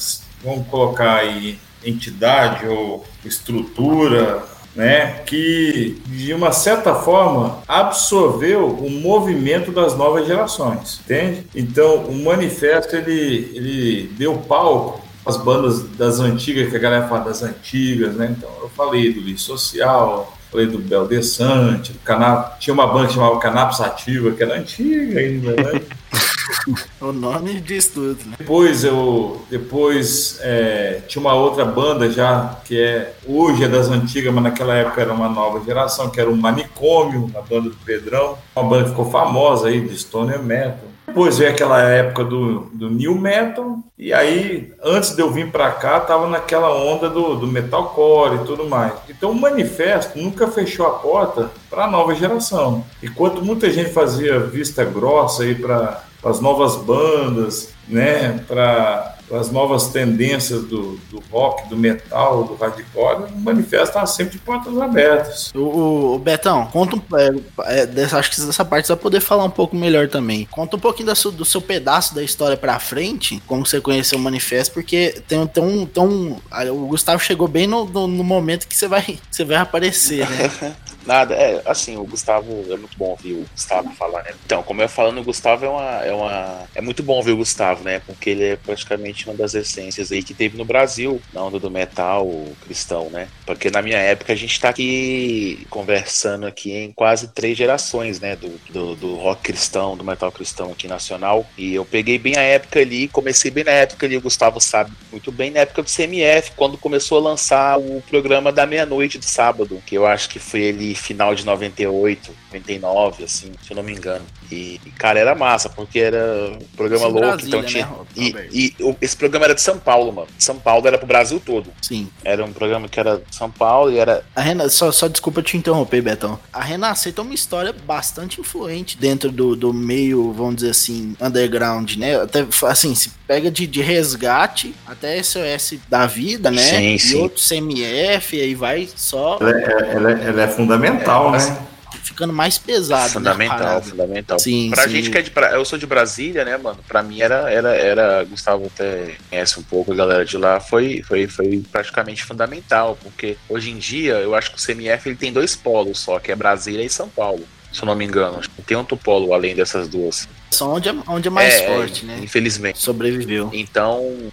vamos 0.43 0.67
colocar 0.69 1.17
aí, 1.17 1.59
entidade 1.85 2.65
ou 2.65 3.05
estrutura, 3.23 4.43
né, 4.75 5.21
que 5.25 6.01
de 6.07 6.33
uma 6.33 6.51
certa 6.51 6.95
forma 6.95 7.59
absorveu 7.67 8.67
o 8.67 8.89
movimento 8.89 9.71
das 9.71 9.95
novas 9.95 10.25
gerações, 10.27 10.99
entende? 11.03 11.47
Então 11.55 12.05
o 12.05 12.23
manifesto 12.23 12.95
ele, 12.95 13.51
ele 13.55 14.11
deu 14.17 14.35
palco 14.35 15.06
às 15.27 15.37
bandas 15.37 15.83
das 15.97 16.19
antigas, 16.19 16.69
que 16.69 16.75
a 16.75 16.79
galera 16.79 17.07
fala 17.07 17.25
das 17.25 17.43
antigas, 17.43 18.15
né? 18.15 18.33
Então 18.37 18.49
eu 18.61 18.69
falei 18.69 19.13
do 19.13 19.19
Lixo 19.19 19.45
Social, 19.45 20.37
falei 20.51 20.67
do 20.67 20.79
Bel 20.79 21.07
Desante, 21.07 21.91
do 21.91 21.99
Canap, 21.99 22.57
tinha 22.59 22.73
uma 22.73 22.87
banda 22.87 23.07
que 23.07 23.13
chamava 23.13 23.39
Canapes 23.39 23.81
Ativa, 23.81 24.31
que 24.31 24.43
era 24.43 24.57
antiga 24.57 25.19
ainda, 25.19 25.51
né? 25.51 25.81
O 26.99 27.11
nome 27.11 27.61
diz 27.61 27.87
tudo, 27.87 28.17
né? 28.25 28.35
Depois 28.37 28.83
eu 28.83 29.41
depois 29.49 30.39
é, 30.41 31.01
tinha 31.07 31.21
uma 31.21 31.33
outra 31.33 31.63
banda 31.63 32.09
já 32.09 32.57
que 32.65 32.79
é 32.79 33.13
hoje 33.27 33.63
é 33.63 33.67
das 33.67 33.89
antigas, 33.89 34.33
mas 34.33 34.43
naquela 34.43 34.73
época 34.73 35.01
era 35.01 35.13
uma 35.13 35.29
nova 35.29 35.63
geração, 35.63 36.09
que 36.09 36.19
era 36.19 36.29
o 36.29 36.35
Manicômio, 36.35 37.31
a 37.35 37.41
banda 37.41 37.69
do 37.69 37.75
Pedrão, 37.85 38.37
uma 38.55 38.65
banda 38.67 38.85
que 38.85 38.89
ficou 38.89 39.09
famosa 39.11 39.67
aí 39.67 39.81
de 39.81 39.97
stoner 39.97 40.41
metal. 40.41 40.87
Depois 41.07 41.37
veio 41.37 41.51
aquela 41.51 41.81
época 41.81 42.25
do, 42.25 42.69
do 42.73 42.89
new 42.89 43.15
metal 43.15 43.79
e 43.97 44.13
aí 44.13 44.73
antes 44.83 45.15
de 45.15 45.21
eu 45.21 45.31
vir 45.31 45.51
para 45.51 45.71
cá 45.71 45.99
tava 46.01 46.27
naquela 46.27 46.69
onda 46.71 47.09
do, 47.09 47.35
do 47.35 47.47
metalcore 47.47 48.35
e 48.35 48.45
tudo 48.45 48.67
mais. 48.67 48.93
Então 49.09 49.31
o 49.31 49.35
manifesto 49.35 50.19
nunca 50.19 50.47
fechou 50.47 50.85
a 50.85 50.91
porta 50.91 51.49
para 51.69 51.85
a 51.85 51.89
nova 51.89 52.13
geração. 52.13 52.85
Enquanto 53.01 53.43
muita 53.43 53.71
gente 53.71 53.89
fazia 53.91 54.39
vista 54.39 54.83
grossa 54.83 55.43
aí 55.43 55.55
para 55.55 56.03
as 56.29 56.39
novas 56.39 56.75
bandas, 56.75 57.69
né, 57.87 58.39
para 58.47 59.15
as 59.31 59.51
novas 59.51 59.87
tendências 59.87 60.61
do, 60.63 60.97
do 61.11 61.21
rock, 61.29 61.67
do 61.69 61.75
metal, 61.75 62.45
do 62.45 62.55
hardcore, 62.55 63.31
o 63.33 63.37
manifesto 63.39 63.87
está 63.87 64.05
sempre 64.05 64.33
de 64.33 64.39
portas 64.39 64.77
abertas. 64.79 65.51
O, 65.53 65.59
o- 65.59 66.15
o 66.15 66.19
Betão, 66.19 66.65
conta 66.67 66.95
um, 66.95 67.01
é, 67.17 67.81
é, 67.81 67.85
dessa- 67.85 68.17
acho 68.19 68.31
que 68.31 68.39
dessa 68.41 68.63
parte 68.63 68.87
você 68.87 68.93
vai 68.93 69.01
poder 69.01 69.19
falar 69.19 69.43
um 69.43 69.49
pouco 69.49 69.75
melhor 69.75 70.07
também. 70.07 70.45
Conta 70.49 70.77
um 70.77 70.79
pouquinho 70.79 71.07
da 71.07 71.15
sua- 71.15 71.31
do 71.31 71.43
seu 71.43 71.61
pedaço 71.61 72.15
da 72.15 72.23
história 72.23 72.55
pra 72.55 72.79
frente, 72.79 73.41
como 73.45 73.65
você 73.65 73.81
conheceu 73.81 74.17
o 74.17 74.21
manifesto, 74.21 74.73
porque 74.73 75.21
tem, 75.27 75.45
tem 75.47 75.63
um, 75.63 75.85
tem 75.85 76.03
um- 76.03 76.37
o 76.71 76.87
Gustavo 76.87 77.21
chegou 77.21 77.47
bem 77.49 77.67
no, 77.67 77.83
no, 77.85 78.07
no 78.07 78.23
momento 78.23 78.65
que 78.67 78.75
você 78.77 78.87
vai, 78.87 79.01
que 79.01 79.19
você 79.29 79.43
vai 79.43 79.57
aparecer, 79.57 80.29
né? 80.29 80.51
Nada, 81.07 81.33
é 81.35 81.61
assim, 81.65 81.95
o 81.95 82.03
Gustavo 82.03 82.65
é 82.69 82.75
muito 82.75 82.97
bom 82.97 83.11
ouvir 83.11 83.31
o 83.31 83.45
Gustavo 83.53 83.89
falar, 83.95 84.23
né? 84.23 84.33
Então, 84.45 84.61
como 84.61 84.81
eu 84.81 84.89
falando, 84.89 85.21
o 85.21 85.23
Gustavo 85.23 85.65
é 85.65 85.69
uma, 85.69 86.05
é 86.05 86.13
uma. 86.13 86.67
É 86.75 86.81
muito 86.81 87.01
bom 87.01 87.13
ouvir 87.13 87.31
o 87.31 87.37
Gustavo, 87.37 87.81
né? 87.81 88.01
Porque 88.05 88.29
ele 88.31 88.43
é 88.43 88.55
praticamente 88.57 89.25
uma 89.25 89.33
das 89.33 89.53
essências 89.53 90.11
aí 90.11 90.21
que 90.21 90.33
teve 90.33 90.57
no 90.57 90.65
Brasil, 90.65 91.21
na 91.33 91.41
onda 91.41 91.61
do 91.61 91.71
metal 91.71 92.29
cristão, 92.61 93.09
né? 93.09 93.29
Porque 93.45 93.71
na 93.71 93.81
minha 93.81 93.97
época 93.97 94.33
a 94.33 94.35
gente 94.35 94.59
tá 94.59 94.67
aqui 94.67 95.65
conversando 95.69 96.45
aqui 96.45 96.73
em 96.73 96.91
quase 96.91 97.29
três 97.29 97.57
gerações, 97.57 98.19
né? 98.19 98.35
Do, 98.35 98.59
do, 98.69 98.95
do 98.97 99.15
rock 99.15 99.43
cristão, 99.43 99.95
do 99.95 100.03
metal 100.03 100.29
cristão 100.29 100.73
aqui 100.73 100.89
nacional. 100.89 101.45
E 101.57 101.73
eu 101.73 101.85
peguei 101.85 102.19
bem 102.19 102.35
a 102.35 102.41
época 102.41 102.81
ali, 102.81 103.07
comecei 103.07 103.49
bem 103.49 103.63
na 103.63 103.71
época 103.71 104.05
ali, 104.05 104.17
o 104.17 104.21
Gustavo 104.21 104.59
sabe 104.59 104.91
muito 105.09 105.31
bem, 105.31 105.51
na 105.51 105.61
época 105.61 105.83
do 105.83 105.89
CMF, 105.89 106.51
quando 106.57 106.77
começou 106.77 107.17
a 107.19 107.21
lançar 107.21 107.79
o 107.79 108.03
programa 108.09 108.51
da 108.51 108.65
meia-noite 108.65 109.17
do 109.17 109.25
sábado, 109.25 109.81
que 109.85 109.95
eu 109.95 110.05
acho 110.05 110.27
que 110.27 110.37
foi 110.37 110.69
ali 110.69 110.96
final 110.99 111.33
de 111.35 111.45
98, 111.45 112.31
99, 112.53 113.23
assim, 113.23 113.51
se 113.63 113.71
eu 113.71 113.75
não 113.77 113.83
me 113.83 113.93
engano. 113.93 114.25
E, 114.51 114.79
cara, 114.97 115.19
era 115.19 115.35
massa, 115.35 115.69
porque 115.69 115.99
era 115.99 116.51
um 116.53 116.59
programa 116.75 117.05
Isso 117.07 117.13
louco, 117.13 117.27
Brasília, 117.27 117.47
então 117.57 117.63
tinha. 117.63 117.85
né, 118.33 118.47
e 118.51 118.67
e 118.79 118.95
esse 119.01 119.15
programa 119.15 119.45
era 119.45 119.55
de 119.55 119.61
São 119.61 119.77
Paulo, 119.77 120.11
mano. 120.11 120.27
São 120.39 120.57
Paulo 120.57 120.87
era 120.87 120.97
pro 120.97 121.05
Brasil 121.07 121.41
todo. 121.45 121.69
Sim. 121.81 122.09
Era 122.23 122.43
um 122.45 122.53
programa 122.53 122.87
que 122.87 122.99
era 122.99 123.17
de 123.17 123.35
São 123.35 123.49
Paulo 123.51 123.91
e 123.91 123.97
era. 123.97 124.23
A 124.35 124.41
Rena, 124.41 124.69
só, 124.69 124.91
só 124.91 125.07
desculpa 125.07 125.41
te 125.41 125.57
interromper, 125.57 126.01
Betão. 126.01 126.39
A 126.51 126.61
Renascer 126.61 127.13
tem 127.13 127.23
uma 127.23 127.33
história 127.33 127.73
bastante 127.73 128.39
influente 128.39 128.97
dentro 128.97 129.31
do, 129.31 129.55
do 129.55 129.73
meio, 129.73 130.31
vamos 130.31 130.55
dizer 130.57 130.71
assim, 130.71 131.15
underground, 131.21 131.95
né? 131.97 132.15
Até, 132.21 132.45
assim, 132.67 132.95
se 132.95 133.11
pega 133.27 133.51
de, 133.51 133.67
de 133.67 133.81
resgate 133.81 134.73
até 134.85 135.21
SOS 135.21 135.75
da 135.89 136.05
vida, 136.07 136.49
né? 136.49 136.61
Sim, 136.61 136.93
e 136.95 136.99
sim. 136.99 137.21
outro 137.21 137.41
CMF, 137.41 138.39
aí 138.39 138.55
vai 138.55 138.87
só 138.95 139.37
Ela 139.41 139.51
é, 139.51 139.91
ela 139.93 140.11
é- 140.11 140.27
ela 140.27 140.41
é 140.43 140.47
fundamental, 140.47 140.86
É, 140.87 141.31
né? 141.31 141.67
ficando 142.03 142.33
mais 142.33 142.57
pesado. 142.57 143.03
né, 143.03 143.09
fundamental, 143.09 143.57
parada. 143.57 143.81
fundamental. 143.81 144.39
Sim, 144.39 144.69
pra 144.71 144.83
sim. 144.83 144.89
gente 144.89 145.11
que 145.11 145.17
é 145.17 145.21
de. 145.21 145.31
Eu 145.53 145.63
sou 145.65 145.77
de 145.77 145.85
Brasília, 145.85 146.43
né, 146.43 146.57
mano? 146.57 146.79
Pra 146.87 147.03
mim 147.03 147.21
era. 147.21 147.51
era, 147.51 147.75
era 147.75 148.23
Gustavo 148.23 148.65
até 148.65 149.15
conhece 149.29 149.59
um 149.59 149.63
pouco 149.63 149.91
a 149.91 149.95
galera 149.95 150.25
de 150.25 150.37
lá. 150.37 150.59
Foi, 150.59 151.03
foi, 151.03 151.27
foi 151.27 151.63
praticamente 151.71 152.23
fundamental, 152.23 152.97
porque 153.01 153.37
hoje 153.47 153.71
em 153.71 153.77
dia 153.77 154.15
eu 154.15 154.33
acho 154.33 154.51
que 154.51 154.57
o 154.57 154.65
CMF 154.65 155.07
ele 155.07 155.15
tem 155.15 155.31
dois 155.31 155.55
polos 155.55 155.99
só, 155.99 156.19
que 156.19 156.31
é 156.31 156.35
Brasília 156.35 156.83
e 156.83 156.89
São 156.89 157.09
Paulo. 157.09 157.45
Se 157.71 157.81
eu 157.81 157.85
não 157.85 157.95
me 157.95 158.05
engano. 158.05 158.39
Acho 158.39 158.49
que 158.49 158.61
Tem 158.61 158.77
outro 158.77 158.97
polo 158.97 159.33
além 159.33 159.55
dessas 159.55 159.87
duas. 159.87 160.27
Só 160.49 160.73
onde 160.73 160.89
é, 160.89 160.95
onde 161.07 161.27
é 161.27 161.31
mais 161.31 161.53
É, 161.55 161.67
forte, 161.67 162.05
né? 162.05 162.19
Infelizmente. 162.21 162.79
Sobreviveu. 162.79 163.49
Então, 163.53 164.31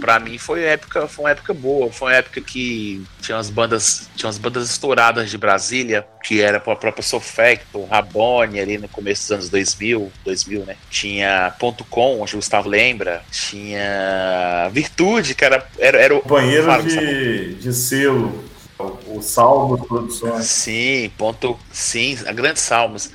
pra 0.00 0.18
mim 0.18 0.36
foi 0.38 0.62
época, 0.64 1.06
foi 1.06 1.24
uma 1.24 1.30
época 1.30 1.54
boa, 1.54 1.90
foi 1.92 2.08
uma 2.12 2.16
época 2.16 2.40
que 2.40 3.02
tinha 3.20 3.36
umas 3.36 3.48
bandas, 3.50 4.08
tinha 4.16 4.26
umas 4.26 4.38
bandas 4.38 4.68
estouradas 4.70 5.30
de 5.30 5.38
Brasília, 5.38 6.06
que 6.22 6.40
era 6.40 6.58
a 6.58 6.60
própria 6.60 7.02
Sofecto, 7.02 7.84
Rabone 7.84 8.58
ali 8.60 8.78
no 8.78 8.88
começo 8.88 9.22
dos 9.22 9.32
anos 9.32 9.48
2000, 9.48 10.12
2000, 10.24 10.64
né? 10.66 10.76
Tinha 10.90 11.54
Ponto 11.58 11.84
Com, 11.84 12.20
onde 12.20 12.34
o 12.34 12.38
Gustavo 12.38 12.68
lembra, 12.68 13.22
tinha 13.30 14.68
Virtude, 14.72 15.34
que 15.34 15.44
era 15.44 15.66
era, 15.78 15.98
era 16.00 16.14
o 16.16 16.20
Companheiro 16.20 16.64
Fala, 16.64 16.82
Gustavo. 16.82 17.06
de, 17.06 17.54
de 17.54 17.72
selo, 17.72 18.44
o, 18.78 19.20
Salvo 19.22 19.84
Produções. 19.86 20.44
Sim, 20.46 21.10
ponto. 21.16 21.58
Sim, 21.72 22.16
a 22.26 22.32
Grandes 22.32 22.62
Salmos. 22.62 23.10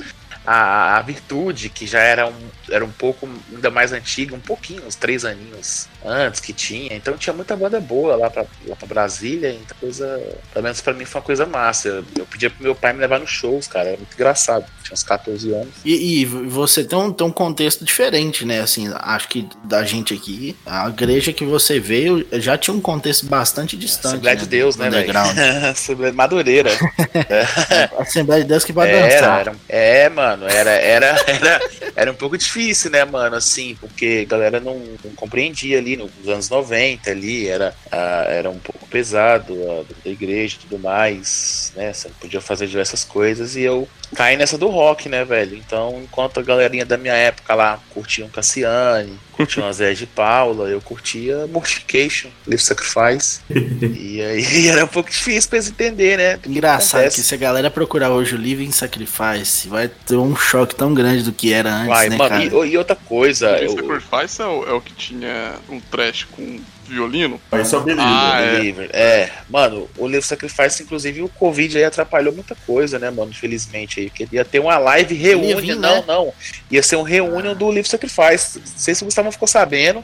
A, 0.45 0.97
a 0.97 1.01
Virtude, 1.01 1.69
que 1.69 1.87
já 1.87 1.99
era 1.99 2.27
um, 2.27 2.49
era 2.69 2.83
um 2.83 2.91
pouco 2.91 3.27
ainda 3.53 3.69
mais 3.69 3.91
antiga, 3.91 4.35
um 4.35 4.39
pouquinho, 4.39 4.83
uns 4.85 4.95
três 4.95 5.25
aninhos 5.25 5.87
antes 6.05 6.39
que 6.39 6.53
tinha. 6.53 6.93
Então 6.95 7.17
tinha 7.17 7.33
muita 7.33 7.55
banda 7.55 7.79
boa 7.79 8.15
lá 8.15 8.29
pra, 8.29 8.45
lá 8.65 8.75
pra 8.75 8.87
Brasília. 8.87 9.51
Então 9.51 9.75
coisa. 9.79 10.21
Pelo 10.53 10.63
menos 10.63 10.81
pra 10.81 10.93
mim 10.93 11.05
foi 11.05 11.19
uma 11.21 11.25
coisa 11.25 11.45
massa. 11.45 11.87
Eu, 11.89 12.05
eu 12.17 12.25
pedia 12.25 12.49
pro 12.49 12.63
meu 12.63 12.75
pai 12.75 12.93
me 12.93 12.99
levar 12.99 13.19
nos 13.19 13.29
shows, 13.29 13.67
cara. 13.67 13.89
Era 13.89 13.97
muito 13.97 14.13
engraçado. 14.13 14.65
Tinha 14.83 14.93
uns 14.93 15.03
14 15.03 15.53
anos. 15.53 15.73
E, 15.83 16.21
e 16.21 16.25
você 16.25 16.83
tem 16.83 16.97
um, 16.97 17.11
tem 17.11 17.25
um 17.25 17.31
contexto 17.31 17.83
diferente, 17.83 18.45
né? 18.45 18.61
Assim, 18.61 18.91
acho 18.95 19.27
que 19.27 19.47
da 19.63 19.83
gente 19.83 20.13
aqui, 20.13 20.55
a 20.65 20.87
igreja 20.89 21.33
que 21.33 21.45
você 21.45 21.79
veio 21.79 22.25
já 22.33 22.57
tinha 22.57 22.73
um 22.75 22.81
contexto 22.81 23.25
bastante 23.25 23.75
distante. 23.77 24.13
Assembleia 24.13 24.37
de 24.37 24.45
Deus, 24.45 24.75
né, 24.75 24.89
velho? 24.89 25.13
Madureira. 26.13 26.71
Assembleia 27.97 28.43
de 28.43 28.49
Deus 28.49 28.63
que 28.63 28.71
vai 28.73 28.89
Era, 28.89 29.07
dançar. 29.07 29.39
era, 29.39 29.55
é, 29.69 30.09
mano, 30.09 30.47
era, 30.47 30.71
era, 30.71 31.23
era, 31.27 31.61
era 31.95 32.11
um 32.11 32.15
pouco 32.15 32.37
difícil, 32.37 32.53
né, 32.89 33.03
mano, 33.05 33.35
assim, 33.35 33.75
porque 33.79 34.25
a 34.25 34.29
galera 34.29 34.59
não, 34.59 34.77
não 35.03 35.11
compreendia 35.15 35.77
ali 35.77 35.97
nos 35.97 36.27
anos 36.27 36.49
90 36.49 37.09
ali, 37.09 37.47
era, 37.47 37.75
ah, 37.91 38.25
era 38.27 38.49
um 38.49 38.59
pouco 38.59 38.87
pesado 38.87 39.53
a, 40.05 40.07
igreja 40.09 40.57
e 40.57 40.67
tudo 40.67 40.79
mais, 40.79 41.73
né, 41.75 41.91
você 41.91 42.09
podia 42.19 42.41
fazer 42.41 42.67
diversas 42.67 43.03
coisas 43.03 43.55
e 43.55 43.61
eu 43.61 43.87
caí 44.15 44.37
nessa 44.37 44.57
do 44.57 44.67
rock, 44.67 45.09
né, 45.09 45.25
velho, 45.25 45.57
então 45.57 46.01
enquanto 46.03 46.39
a 46.39 46.43
galerinha 46.43 46.85
da 46.85 46.97
minha 46.97 47.15
época 47.15 47.55
lá 47.55 47.79
curtiam 47.89 48.29
Cassiane, 48.29 49.19
curtiam 49.33 49.67
a 49.67 49.71
Zé 49.71 49.93
de 49.93 50.05
Paula, 50.05 50.69
eu 50.69 50.79
curtia 50.81 51.45
Mortification, 51.47 52.29
Live 52.47 52.63
Sacrifice, 52.63 53.41
e 53.49 54.21
aí 54.21 54.67
era 54.69 54.85
um 54.85 54.87
pouco 54.87 55.09
difícil 55.09 55.49
pra 55.49 55.57
eles 55.57 55.69
entender, 55.69 56.17
né, 56.17 56.39
Engraçado 56.47 57.01
Acontece. 57.01 57.21
que 57.21 57.27
se 57.27 57.33
a 57.35 57.37
galera 57.37 57.69
procurar 57.69 58.11
hoje 58.11 58.35
o 58.35 58.37
Living 58.37 58.71
Sacrifice, 58.71 59.67
vai 59.67 59.87
ter 59.89 60.15
um 60.15 60.35
choque 60.35 60.75
tão 60.75 60.93
grande 60.93 61.23
do 61.23 61.31
que 61.31 61.51
era 61.51 61.73
antes, 61.73 61.87
Vai, 61.87 62.09
né, 62.09 62.17
mano, 62.17 62.29
cara? 62.29 62.43
e, 62.43 62.71
e 62.71 62.77
outra 62.77 62.95
coisa, 62.95 63.55
Esse 63.61 63.75
eu, 63.77 63.99
Sacrifice 63.99 64.41
é 64.41 64.45
o, 64.45 64.65
é 64.65 64.73
o 64.73 64.81
que 64.81 64.93
tinha 64.93 65.55
um 65.69 65.79
trash 65.79 66.25
com 66.31 66.59
violino. 66.87 67.39
Esse 67.51 67.75
é 67.75 67.77
o 67.77 67.81
Believer. 67.81 68.05
Ah, 68.07 68.41
é. 68.41 68.55
Believer. 68.55 68.89
É. 68.93 69.29
mano, 69.49 69.89
o 69.97 70.05
Live 70.05 70.25
Sacrifice, 70.25 70.83
inclusive, 70.83 71.21
o 71.21 71.29
Covid 71.29 71.77
aí 71.77 71.83
atrapalhou 71.83 72.33
muita 72.33 72.55
coisa, 72.65 72.99
né, 72.99 73.09
mano? 73.09 73.31
Infelizmente 73.31 73.99
aí. 73.99 74.09
Porque 74.09 74.27
ia 74.31 74.45
ter 74.45 74.59
uma 74.59 74.77
live 74.77 75.15
reunião. 75.15 75.79
não, 75.79 75.95
né? 75.95 76.03
não. 76.07 76.33
Ia 76.69 76.83
ser 76.83 76.95
um 76.95 77.03
reunião 77.03 77.55
do 77.55 77.67
Live 77.67 77.87
Sacrifice. 77.87 78.59
Não 78.59 78.65
sei 78.77 78.95
se 78.95 79.03
o 79.03 79.05
Gustavo 79.05 79.31
ficou 79.31 79.47
sabendo. 79.47 80.03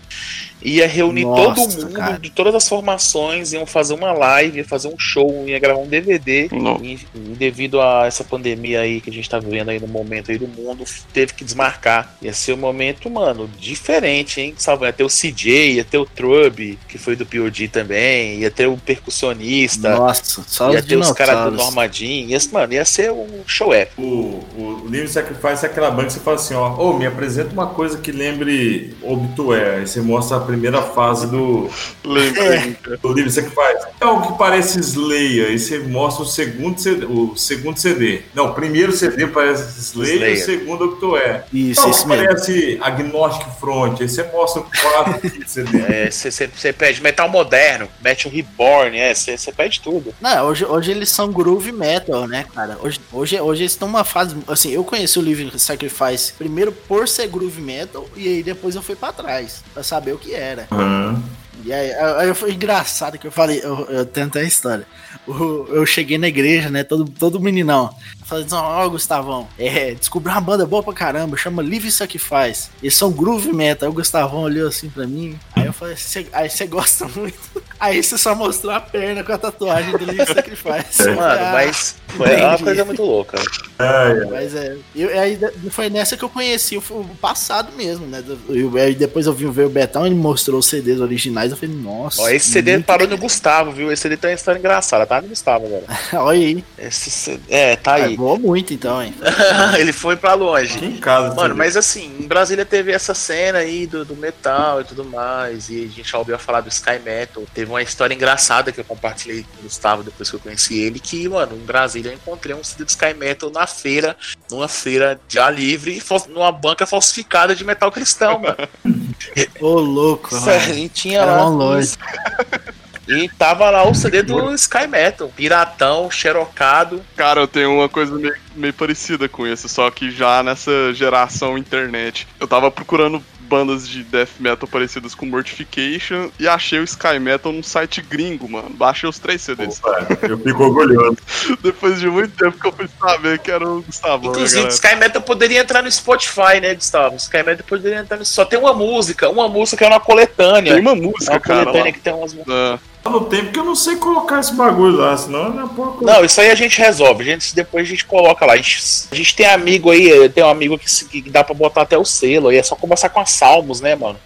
Ia 0.62 0.88
reunir 0.88 1.24
Nossa, 1.24 1.56
todo 1.56 1.86
mundo 1.86 1.94
cara. 1.94 2.20
de 2.20 2.30
todas 2.30 2.54
as 2.54 2.68
formações, 2.68 3.54
iam 3.54 3.66
fazer 3.66 3.94
uma 3.94 4.12
live, 4.12 4.58
ia 4.58 4.66
fazer 4.66 4.90
um 4.90 5.00
show, 5.00 5.46
ia 5.48 5.58
gravar 5.58 5.80
um 5.80 5.88
DVD. 5.88 6.50
E, 6.82 7.00
e 7.16 7.20
devido 7.36 7.80
a 7.80 8.06
essa 8.06 8.26
pandemia 8.26 8.82
aí 8.82 9.00
que 9.00 9.10
a 9.10 9.14
gente 9.14 9.30
tá 9.30 9.40
vivendo 9.40 9.70
aí 9.70 9.80
no 9.80 9.88
momento 9.88 10.32
aí 10.32 10.38
do 10.38 10.48
mundo, 10.48 10.84
teve 11.14 11.34
que 11.34 11.46
desmarcar. 11.46 12.14
Ia 12.22 12.34
ser 12.34 12.54
um 12.54 12.58
momento, 12.58 13.10
mano, 13.10 13.50
diferente, 13.58 14.42
hein? 14.42 14.54
Sabe, 14.58 14.86
ia 14.86 14.92
ter 14.92 15.04
o 15.04 15.08
CJ, 15.08 15.76
ia 15.76 15.86
ter 15.86 15.98
o 15.98 16.06
Trub, 16.06 16.69
que 16.88 16.98
foi 16.98 17.16
do 17.16 17.26
POD 17.26 17.68
também, 17.70 18.40
ia 18.40 18.52
ter 18.52 18.68
o 18.68 18.78
percussionista, 18.78 19.96
Nossa, 19.96 20.44
só 20.48 20.72
ia 20.72 20.80
os 20.80 20.86
ter 20.86 20.98
os 20.98 21.12
caras 21.12 21.52
do. 21.52 21.58
Normadinho, 21.58 22.30
ia, 22.30 22.38
mano, 22.52 22.74
ia 22.74 22.86
ser 22.86 23.12
um 23.12 23.44
show 23.46 23.74
épico. 23.74 24.02
O, 24.02 24.46
o 24.58 24.88
Livre 24.90 25.08
Sacrifice 25.08 25.66
é 25.66 25.70
aquela 25.70 25.90
banda 25.92 26.08
que 26.08 26.14
você 26.14 26.20
fala 26.20 26.38
assim, 26.38 26.54
ó, 26.54 26.74
ô, 26.76 26.98
me 26.98 27.06
apresenta 27.06 27.52
uma 27.52 27.68
coisa 27.68 27.98
que 27.98 28.12
lembre 28.12 28.96
Obitué. 29.02 29.78
Aí 29.78 29.88
você 29.88 30.02
mostra 30.02 30.38
a 30.38 30.40
primeira 30.40 30.82
fase 30.82 31.28
do, 31.28 31.70
Lembrei. 32.04 32.78
do 33.02 33.14
Livre 33.14 33.32
Sacrifice. 33.32 33.88
É 34.00 34.06
o 34.06 34.22
que 34.22 34.38
parece 34.38 34.80
Slayer. 34.80 35.48
Aí 35.48 35.60
você 35.60 35.80
mostra 35.80 36.24
o 36.24 36.26
segundo 36.26 36.80
CD. 36.80 37.06
O 37.06 37.36
segundo 37.36 37.78
CD. 37.78 38.22
Não, 38.34 38.48
o 38.52 38.54
primeiro 38.54 38.92
CD 38.92 39.28
parece 39.28 39.80
Slayer, 39.80 40.16
Slayer. 40.16 40.38
e 40.38 40.42
o 40.42 40.46
segundo 40.46 40.84
Obitué. 40.86 41.44
Isso, 41.54 41.82
Não, 41.82 41.90
isso 41.92 42.02
que 42.04 42.10
mesmo. 42.10 42.26
parece 42.26 42.78
Agnostic 42.82 43.48
Front. 43.60 44.02
Aí 44.02 44.10
você 44.10 44.24
mostra 44.24 44.62
o 44.62 44.66
quatro 44.66 45.32
CD. 45.48 46.12
Você 46.12 46.48
pede 46.74 47.01
metal 47.01 47.30
moderno, 47.30 47.88
mete 48.01 48.28
o 48.28 48.32
Reborn, 48.32 48.97
é, 48.97 49.14
você 49.14 49.51
pede 49.51 49.80
tudo. 49.80 50.14
Não, 50.20 50.45
hoje, 50.45 50.66
hoje 50.66 50.91
eles 50.91 51.10
são 51.10 51.32
groove 51.32 51.72
metal, 51.72 52.28
né, 52.28 52.45
cara? 52.53 52.78
Hoje, 52.82 52.99
hoje, 53.12 53.39
hoje 53.39 53.62
eles 53.64 53.72
estão 53.72 53.88
numa 53.88 54.03
fase. 54.03 54.36
Assim, 54.47 54.72
eu 54.72 54.84
conheci 54.84 55.18
o 55.18 55.22
Living 55.22 55.57
Sacrifice 55.57 56.34
primeiro 56.34 56.72
por 56.72 57.07
ser 57.07 57.28
groove 57.28 57.62
metal, 57.62 58.07
e 58.16 58.28
aí 58.28 58.43
depois 58.43 58.76
eu 58.76 58.82
fui 58.82 58.95
pra 58.95 59.12
trás, 59.14 59.64
pra 59.74 59.84
saber 59.84 60.14
o 60.14 60.18
que 60.18 60.34
era. 60.34 60.68
Aham. 60.72 61.24
E 61.64 61.74
aí, 61.74 61.91
aí 61.93 62.34
foi 62.34 62.53
engraçado 62.53 63.18
que 63.18 63.28
eu 63.28 63.32
falei, 63.32 63.60
eu, 63.62 63.86
eu 63.89 64.05
tenho 64.05 64.28
até 64.28 64.39
a 64.39 64.43
história. 64.43 64.88
Eu 65.28 65.86
cheguei 65.86 66.18
na 66.18 66.28
igreja, 66.28 66.70
né? 66.70 66.84
Todo, 66.84 67.05
todo 67.10 67.39
meninão. 67.39 67.89
Falei 68.26 68.45
assim, 68.45 68.55
ó, 68.55 68.88
Gustavão, 68.89 69.47
é, 69.57 69.95
descobri 69.95 70.32
uma 70.32 70.39
banda 70.41 70.66
boa 70.66 70.84
pra 70.84 70.93
caramba, 70.93 71.36
chama 71.36 71.64
Live 71.64 71.89
Sacrifice. 71.91 72.70
Eles 72.82 72.95
são 72.95 73.12
groove 73.12 73.51
metal. 73.51 73.88
Aí 73.88 73.91
o 73.91 73.95
Gustavão 73.95 74.41
olhou 74.41 74.68
assim 74.68 74.88
pra 74.89 75.07
mim. 75.07 75.38
Aí 75.55 75.66
eu 75.66 75.74
falei, 75.74 75.95
"Cê- 75.97 76.28
aí 76.32 76.49
você 76.49 76.68
gosta 76.68 77.07
muito. 77.07 77.38
Aí 77.80 78.03
você 78.03 78.18
só 78.18 78.36
mostrou 78.36 78.74
a 78.74 78.82
perna 78.82 79.24
com 79.24 79.32
a 79.32 79.38
tatuagem 79.38 79.91
do 79.97 80.05
Live 80.05 80.26
Sacrifice. 80.34 81.01
Mano, 81.16 81.22
Ah, 81.22 81.51
mas 81.53 81.95
foi 82.10 82.36
uma 82.41 82.57
coisa 82.57 82.84
muito 82.84 83.01
louca. 83.01 83.39
É, 83.80 84.22
é. 84.22 84.26
Mas 84.26 84.53
é. 84.53 84.76
Eu, 84.93 85.18
aí 85.18 85.39
foi 85.70 85.89
nessa 85.89 86.18
que 86.18 86.24
eu 86.26 86.28
conheci 86.28 86.76
o, 86.78 86.82
o 86.89 87.10
passado 87.22 87.72
mesmo, 87.78 88.05
né? 88.05 88.22
Eu, 88.49 88.76
aí 88.76 88.93
depois 88.93 89.28
eu 89.28 89.34
vim 89.34 89.49
ver 89.49 89.66
o 89.66 89.70
Betão, 89.70 90.05
ele 90.05 90.14
mostrou 90.16 90.60
os 90.60 90.66
CDs 90.66 90.99
originais. 90.99 91.51
Eu 91.51 91.57
falei, 91.57 91.74
nossa. 91.74 92.22
Ó, 92.22 92.28
esse 92.30 92.49
CD 92.49 92.78
parou 92.80 93.07
no 93.07 93.18
Gustavo, 93.18 93.72
viu? 93.72 93.89
Esse 93.93 94.01
CD 94.01 94.18
tem 94.18 94.32
uma 94.32 94.36
história 94.36 94.60
engraçada, 94.60 94.99
tá 95.06 95.22
no 95.22 95.28
Gustavo 95.30 95.66
agora. 95.66 95.84
Olha 96.14 96.39
aí. 96.39 96.64
Esse. 96.78 97.39
É, 97.50 97.76
tá 97.76 97.95
aí. 97.95 98.16
Voou 98.16 98.39
muito 98.39 98.74
então, 98.74 99.02
hein? 99.02 99.14
Ele 99.78 99.91
foi 99.93 100.16
pra 100.16 100.34
longe. 100.34 100.78
Aqui 100.78 100.86
em 100.86 100.97
casa. 100.97 101.36
Mano, 101.36 101.56
mas 101.56 101.76
assim, 101.78 102.16
em 102.20 102.28
Brasília 102.28 102.66
teve 102.66 102.91
essa 102.91 103.14
cena 103.14 103.60
aí 103.60 103.86
do, 103.88 104.06
do 104.06 104.16
metal 104.16 104.82
e 104.82 104.84
tudo 104.84 105.06
mais, 105.06 105.70
e 105.70 105.86
a 105.86 105.88
gente 105.88 106.12
já 106.12 106.18
ouviu 106.18 106.38
falar 106.39 106.62
do 106.62 106.70
Sky 106.70 107.00
Metal. 107.04 107.43
Teve 107.54 107.72
uma 107.72 107.82
história 107.82 108.14
engraçada 108.14 108.72
que 108.72 108.80
eu 108.80 108.86
compartilhei 108.86 109.43
com 109.43 109.60
o 109.60 109.64
Gustavo 109.64 110.04
depois 110.04 110.30
que 110.30 110.36
eu 110.36 110.39
conheci 110.39 110.80
ele, 110.80 111.00
que, 111.00 111.28
mano, 111.28 111.56
em 111.56 111.66
Brasília 111.66 112.12
eu 112.12 112.16
encontrei 112.16 112.56
um 112.56 112.64
CD 112.64 112.84
do 112.84 112.89
Sky 112.89 113.14
Metal 113.14 113.50
na 113.50 113.68
feira, 113.68 114.16
numa 114.50 114.68
feira 114.68 115.20
de 115.28 115.39
ar 115.39 115.54
livre, 115.54 116.02
numa 116.30 116.52
banca 116.52 116.86
falsificada 116.86 117.56
de 117.56 117.64
metal 117.64 117.91
cristão, 117.91 118.39
mano. 118.39 118.58
Ô, 119.60 119.80
louco. 119.80 120.36
Sério, 120.36 120.76
e 120.76 120.89
tinha 120.89 121.22
Era 121.22 121.32
lá. 121.36 121.43
mó 121.43 121.50
longe. 121.50 121.95
E 123.10 123.28
tava 123.38 123.70
lá 123.70 123.88
o 123.88 123.95
CD 123.95 124.22
do 124.22 124.53
Sky 124.53 124.88
Metal, 124.88 125.30
piratão, 125.36 126.10
xerocado. 126.12 127.01
Cara, 127.16 127.41
eu 127.41 127.47
tenho 127.47 127.74
uma 127.74 127.89
coisa 127.89 128.14
meio, 128.16 128.36
meio 128.55 128.74
parecida 128.74 129.28
com 129.28 129.47
isso, 129.47 129.68
só 129.68 129.89
que 129.89 130.12
já 130.12 130.43
nessa 130.43 130.93
geração 130.93 131.57
internet. 131.57 132.28
Eu 132.39 132.47
tava 132.47 132.70
procurando 132.70 133.22
bandas 133.41 133.89
de 133.89 134.03
death 134.03 134.30
metal 134.39 134.68
parecidas 134.70 135.16
com 135.16 135.26
Mortification 135.26 136.30
e 136.39 136.47
achei 136.47 136.78
o 136.78 136.84
Sky 136.84 137.18
Metal 137.20 137.51
num 137.51 137.64
site 137.64 137.99
gringo, 137.99 138.47
mano. 138.47 138.70
Baixei 138.70 139.10
os 139.10 139.18
três 139.18 139.41
CDs. 139.41 139.80
Opa, 139.84 140.05
eu 140.22 140.38
fico 140.38 140.64
orgulhoso. 140.66 141.18
Depois 141.64 141.99
de 141.99 142.07
muito 142.07 142.32
tempo 142.38 142.60
que 142.60 142.68
eu 142.68 142.72
fui 142.72 142.88
saber 142.99 143.39
que 143.39 143.49
era 143.49 143.68
o 143.68 143.82
Gustavo. 143.82 144.26
né, 144.26 144.30
Inclusive, 144.30 144.60
o 144.60 144.64
galera? 144.66 144.76
Sky 144.76 144.95
Metal 144.97 145.22
poderia 145.24 145.60
entrar 145.62 145.82
no 145.82 145.91
Spotify, 145.91 146.60
né, 146.62 146.76
Gustavo? 146.76 147.16
Sky 147.16 147.38
Metal 147.43 147.66
poderia 147.68 147.97
entrar 148.01 148.18
no. 148.18 148.26
Só 148.26 148.45
tem 148.45 148.60
uma 148.60 148.74
música, 148.74 149.28
uma 149.30 149.47
música 149.49 149.78
que 149.78 149.84
é 149.84 149.88
uma 149.88 149.99
coletânea. 149.99 150.74
Tem 150.74 150.82
uma 150.82 150.91
É 150.91 150.95
música, 150.95 151.34
uma 151.34 151.39
cara. 151.39 151.60
coletânea 151.66 151.86
Lá. 151.86 151.91
que 151.91 151.99
tem 152.01 152.14
umas. 152.14 152.36
Ah, 152.47 152.78
Tá 152.99 152.99
no 153.10 153.26
tempo 153.26 153.51
que 153.51 153.60
eu 153.60 153.64
não 153.64 153.76
sei 153.76 153.95
colocar 153.95 154.39
esse 154.39 154.53
bagulho 154.53 154.97
lá, 154.97 155.16
senão 155.18 155.49
não 155.49 155.66
é 155.66 155.70
pouco. 155.70 156.05
Não, 156.05 156.24
isso 156.24 156.39
aí 156.39 156.49
a 156.49 156.55
gente 156.55 156.80
resolve. 156.80 157.24
A 157.24 157.26
gente, 157.34 157.55
depois 157.55 157.86
a 157.86 157.89
gente 157.89 158.05
coloca 158.05 158.45
lá. 158.45 158.53
A 158.53 158.57
gente, 158.57 158.80
a 159.12 159.16
gente 159.16 159.36
tem 159.36 159.45
amigo 159.45 159.91
aí, 159.91 160.30
tem 160.30 160.43
um 160.43 160.49
amigo 160.49 160.78
que, 160.78 161.22
que 161.22 161.30
dá 161.30 161.43
pra 161.43 161.53
botar 161.53 161.82
até 161.82 161.97
o 161.97 162.05
selo. 162.05 162.49
Aí 162.49 162.57
é 162.57 162.64
só 162.64 162.76
começar 162.76 163.10
com 163.10 163.20
as 163.20 163.32
salmos, 163.32 163.82
né, 163.82 163.95
mano? 163.95 164.20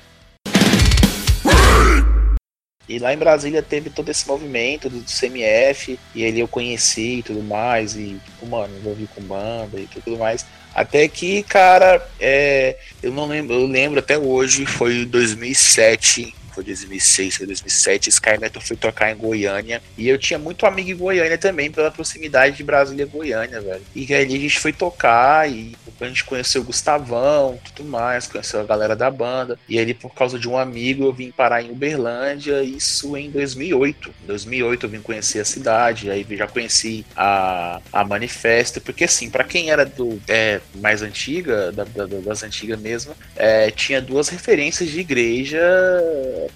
E 2.87 2.99
lá 2.99 3.13
em 3.13 3.17
Brasília 3.17 3.61
teve 3.61 3.89
todo 3.89 4.09
esse 4.09 4.27
movimento 4.27 4.89
do, 4.89 4.99
do 4.99 5.05
CMF, 5.09 5.97
e 6.13 6.25
ali 6.25 6.41
eu 6.41 6.47
conheci 6.47 7.19
e 7.19 7.23
tudo 7.23 7.41
mais, 7.41 7.95
e, 7.95 8.19
tipo, 8.23 8.45
mano, 8.45 8.75
envolvi 8.77 9.07
com 9.15 9.21
banda 9.21 9.79
e 9.79 9.87
tudo 9.87 10.17
mais. 10.17 10.45
Até 10.75 11.07
que, 11.07 11.43
cara, 11.43 12.05
é, 12.19 12.77
eu 13.01 13.11
não 13.11 13.25
lembro, 13.25 13.55
eu 13.55 13.65
lembro 13.65 13.99
até 13.99 14.17
hoje, 14.17 14.65
foi 14.65 15.03
em 15.03 15.05
2007, 15.05 16.35
foi 16.53 16.63
2006, 16.63 17.37
foi 17.37 17.45
2007, 17.47 18.09
Sky 18.09 18.37
Metal 18.39 18.61
foi 18.61 18.77
tocar 18.77 19.11
em 19.11 19.15
Goiânia, 19.15 19.81
e 19.97 20.07
eu 20.07 20.17
tinha 20.17 20.37
muito 20.39 20.65
amigo 20.65 20.89
em 20.91 20.95
Goiânia 20.95 21.37
também, 21.37 21.71
pela 21.71 21.91
proximidade 21.91 22.57
de 22.57 22.63
Brasília 22.63 23.03
e 23.03 23.05
Goiânia, 23.05 23.59
velho. 23.61 23.81
E 23.95 24.13
ali 24.13 24.35
a 24.35 24.39
gente 24.39 24.59
foi 24.59 24.71
tocar, 24.73 25.49
e 25.49 25.75
a 25.99 26.05
gente 26.05 26.23
conheceu 26.25 26.61
o 26.61 26.65
Gustavão, 26.65 27.57
tudo 27.75 27.87
mais, 27.87 28.27
conheceu 28.27 28.59
a 28.59 28.63
galera 28.63 28.95
da 28.95 29.09
banda, 29.09 29.57
e 29.69 29.79
ali 29.79 29.93
por 29.93 30.13
causa 30.13 30.37
de 30.37 30.47
um 30.49 30.57
amigo 30.57 31.05
eu 31.05 31.13
vim 31.13 31.31
parar 31.31 31.61
em 31.63 31.71
Uberlândia, 31.71 32.61
isso 32.63 33.15
em 33.17 33.29
2008. 33.29 34.09
Em 34.23 34.27
2008 34.27 34.85
eu 34.85 34.89
vim 34.89 34.99
conhecer 35.01 35.39
a 35.39 35.45
cidade, 35.45 36.09
aí 36.09 36.25
já 36.31 36.47
conheci 36.47 37.05
a, 37.15 37.79
a 37.91 38.03
Manifesto, 38.03 38.81
porque 38.81 39.05
assim, 39.05 39.29
pra 39.29 39.43
quem 39.43 39.69
era 39.71 39.85
do 39.85 40.21
é, 40.27 40.59
mais 40.75 41.01
antiga, 41.01 41.71
da- 41.71 41.83
da- 41.85 42.05
das 42.05 42.43
antigas 42.43 42.79
mesmo, 42.79 43.15
é, 43.35 43.71
tinha 43.71 44.01
duas 44.01 44.29
referências 44.29 44.89
de 44.89 44.99
igreja 44.99 45.59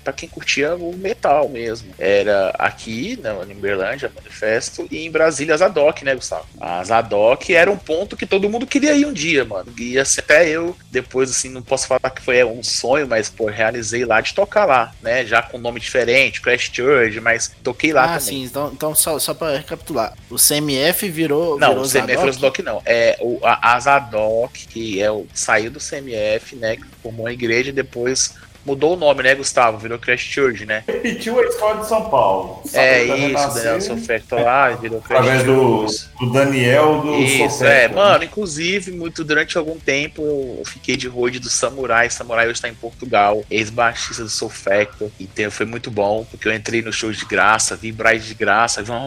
pra 0.04 0.14
quem 0.14 0.30
curtia 0.30 0.76
o 0.76 0.96
metal 0.96 1.50
mesmo. 1.50 1.94
Era 1.98 2.54
aqui, 2.58 3.20
na 3.22 3.34
em 3.46 3.52
Uberlândia, 3.52 4.10
a 4.12 4.16
Manifesto, 4.16 4.88
e 4.92 5.06
em 5.06 5.12
Brasília, 5.12 5.54
a 5.54 5.58
Zadok, 5.58 6.04
né, 6.04 6.16
Gustavo? 6.16 6.46
A 6.60 6.84
Zadok 6.84 7.54
era 7.54 7.72
um 7.72 7.78
ponto 7.78 8.18
que 8.18 8.26
todo 8.26 8.50
mundo 8.50 8.66
queria 8.66 8.96
ir 8.96 9.06
um 9.06 9.14
dia, 9.14 9.46
mano. 9.46 9.74
E 9.78 9.98
assim, 9.98 10.20
até 10.20 10.48
eu, 10.50 10.76
depois, 10.92 11.30
assim, 11.30 11.50
não 11.50 11.62
posso 11.62 11.88
falar 11.88 12.10
que 12.10 12.22
foi 12.22 12.44
um 12.44 12.64
sonho, 12.64 13.08
mas, 13.08 13.30
pô, 13.30 13.46
realizei 13.46 14.06
lá 14.06 14.22
de 14.22 14.34
tocar 14.34 14.66
lá, 14.66 14.94
né? 15.02 15.26
Já 15.26 15.42
com 15.42 15.58
nome 15.58 15.80
diferente, 15.80 16.42
Crash 16.42 16.70
Church, 16.74 17.20
mas 17.20 17.52
toquei 17.64 17.94
lá 17.94 18.04
ah, 18.04 18.08
também. 18.08 18.20
sim. 18.22 18.44
Então, 18.44 18.72
então 18.74 18.96
só, 18.96 19.18
só 19.20 19.34
pra 19.34 19.58
recapitular. 19.58 20.14
O 20.30 20.36
CMF 20.36 21.10
virou. 21.10 21.60
Não, 21.60 21.70
virou 21.70 21.84
o 21.84 21.90
CMF 21.90 22.26
o 22.26 22.34
Zadok 22.34 22.62
não. 22.62 22.82
É 22.86 23.18
o, 23.20 23.40
a, 23.44 23.76
a 23.76 23.80
Zadok, 23.80 24.68
que 24.68 25.02
é 25.02 25.12
o, 25.12 25.26
saiu 25.34 25.72
do 25.72 25.80
CMF, 25.80 26.56
né? 26.56 26.78
Que 26.78 26.86
formou 27.02 27.28
a 27.28 27.34
igreja 27.34 27.70
e 27.70 27.74
depois 27.74 28.36
mudou 28.68 28.94
o 28.94 28.98
nome, 28.98 29.24
né, 29.24 29.34
Gustavo? 29.34 29.78
Virou 29.78 29.98
Crash 29.98 30.20
Church, 30.22 30.66
né? 30.66 30.84
Repetiu 30.86 31.40
a 31.40 31.44
história 31.46 31.80
de 31.82 31.88
São 31.88 32.10
Paulo. 32.10 32.62
É 32.74 33.06
da 33.06 33.16
isso, 33.18 33.54
Daniel 33.56 33.82
Sofecto 33.82 34.36
lá, 34.36 34.70
virou 34.72 35.00
Crash 35.02 35.20
Através 35.22 35.44
do, 35.46 35.86
do 36.20 36.34
Daniel 36.34 37.02
do 37.02 37.16
Isso, 37.16 37.64
é, 37.64 37.88
né? 37.88 37.96
mano, 37.96 38.26
inclusive, 38.26 38.92
muito 38.92 39.24
durante 39.24 39.58
algum 39.58 39.78
tempo 39.80 40.22
eu 40.58 40.64
fiquei 40.66 40.98
de 40.98 41.08
road 41.08 41.40
do 41.40 41.50
Samurai. 41.50 42.10
Samurai 42.10 42.46
hoje 42.46 42.56
está 42.56 42.68
em 42.68 42.74
Portugal, 42.74 43.42
ex-baixista 43.50 44.24
do 44.24 44.30
Soul 44.30 44.52
Factor. 44.52 45.10
E 45.18 45.26
tem- 45.26 45.50
foi 45.50 45.66
muito 45.66 45.90
bom, 45.90 46.26
porque 46.30 46.48
eu 46.48 46.54
entrei 46.54 46.82
no 46.82 46.92
show 46.92 47.12
de 47.12 47.24
graça, 47.26 47.76
vi 47.78 47.92
Bride 47.94 48.28
de 48.28 48.34
graça, 48.34 48.84
vi 48.84 48.92
uma, 48.92 49.00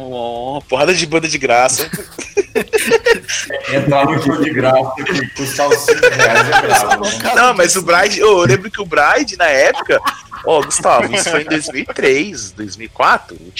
uma 0.54 0.62
porrada 0.62 0.94
de 0.94 1.04
banda 1.06 1.28
de 1.28 1.36
graça. 1.36 1.88
Entrar 3.72 4.04
no 4.06 4.20
show 4.22 4.40
de 4.40 4.50
graça 4.50 4.92
que 5.04 5.28
custava 5.30 5.76
5 5.76 6.00
reais 6.00 6.48
é 6.48 6.62
bravo. 6.62 7.04
né? 7.04 7.32
Não, 7.34 7.54
mas 7.54 7.76
o 7.76 7.82
Bride, 7.82 8.18
eu 8.18 8.38
lembro 8.40 8.70
que 8.70 8.80
o 8.80 8.86
Bride, 8.86 9.36
na 9.36 9.49
época, 9.50 10.00
ó, 10.44 10.62
Gustavo, 10.62 11.14
isso 11.14 11.30
foi 11.30 11.42
em 11.42 11.46
2003, 11.46 12.52
2004, 12.52 13.36
o 13.36 13.52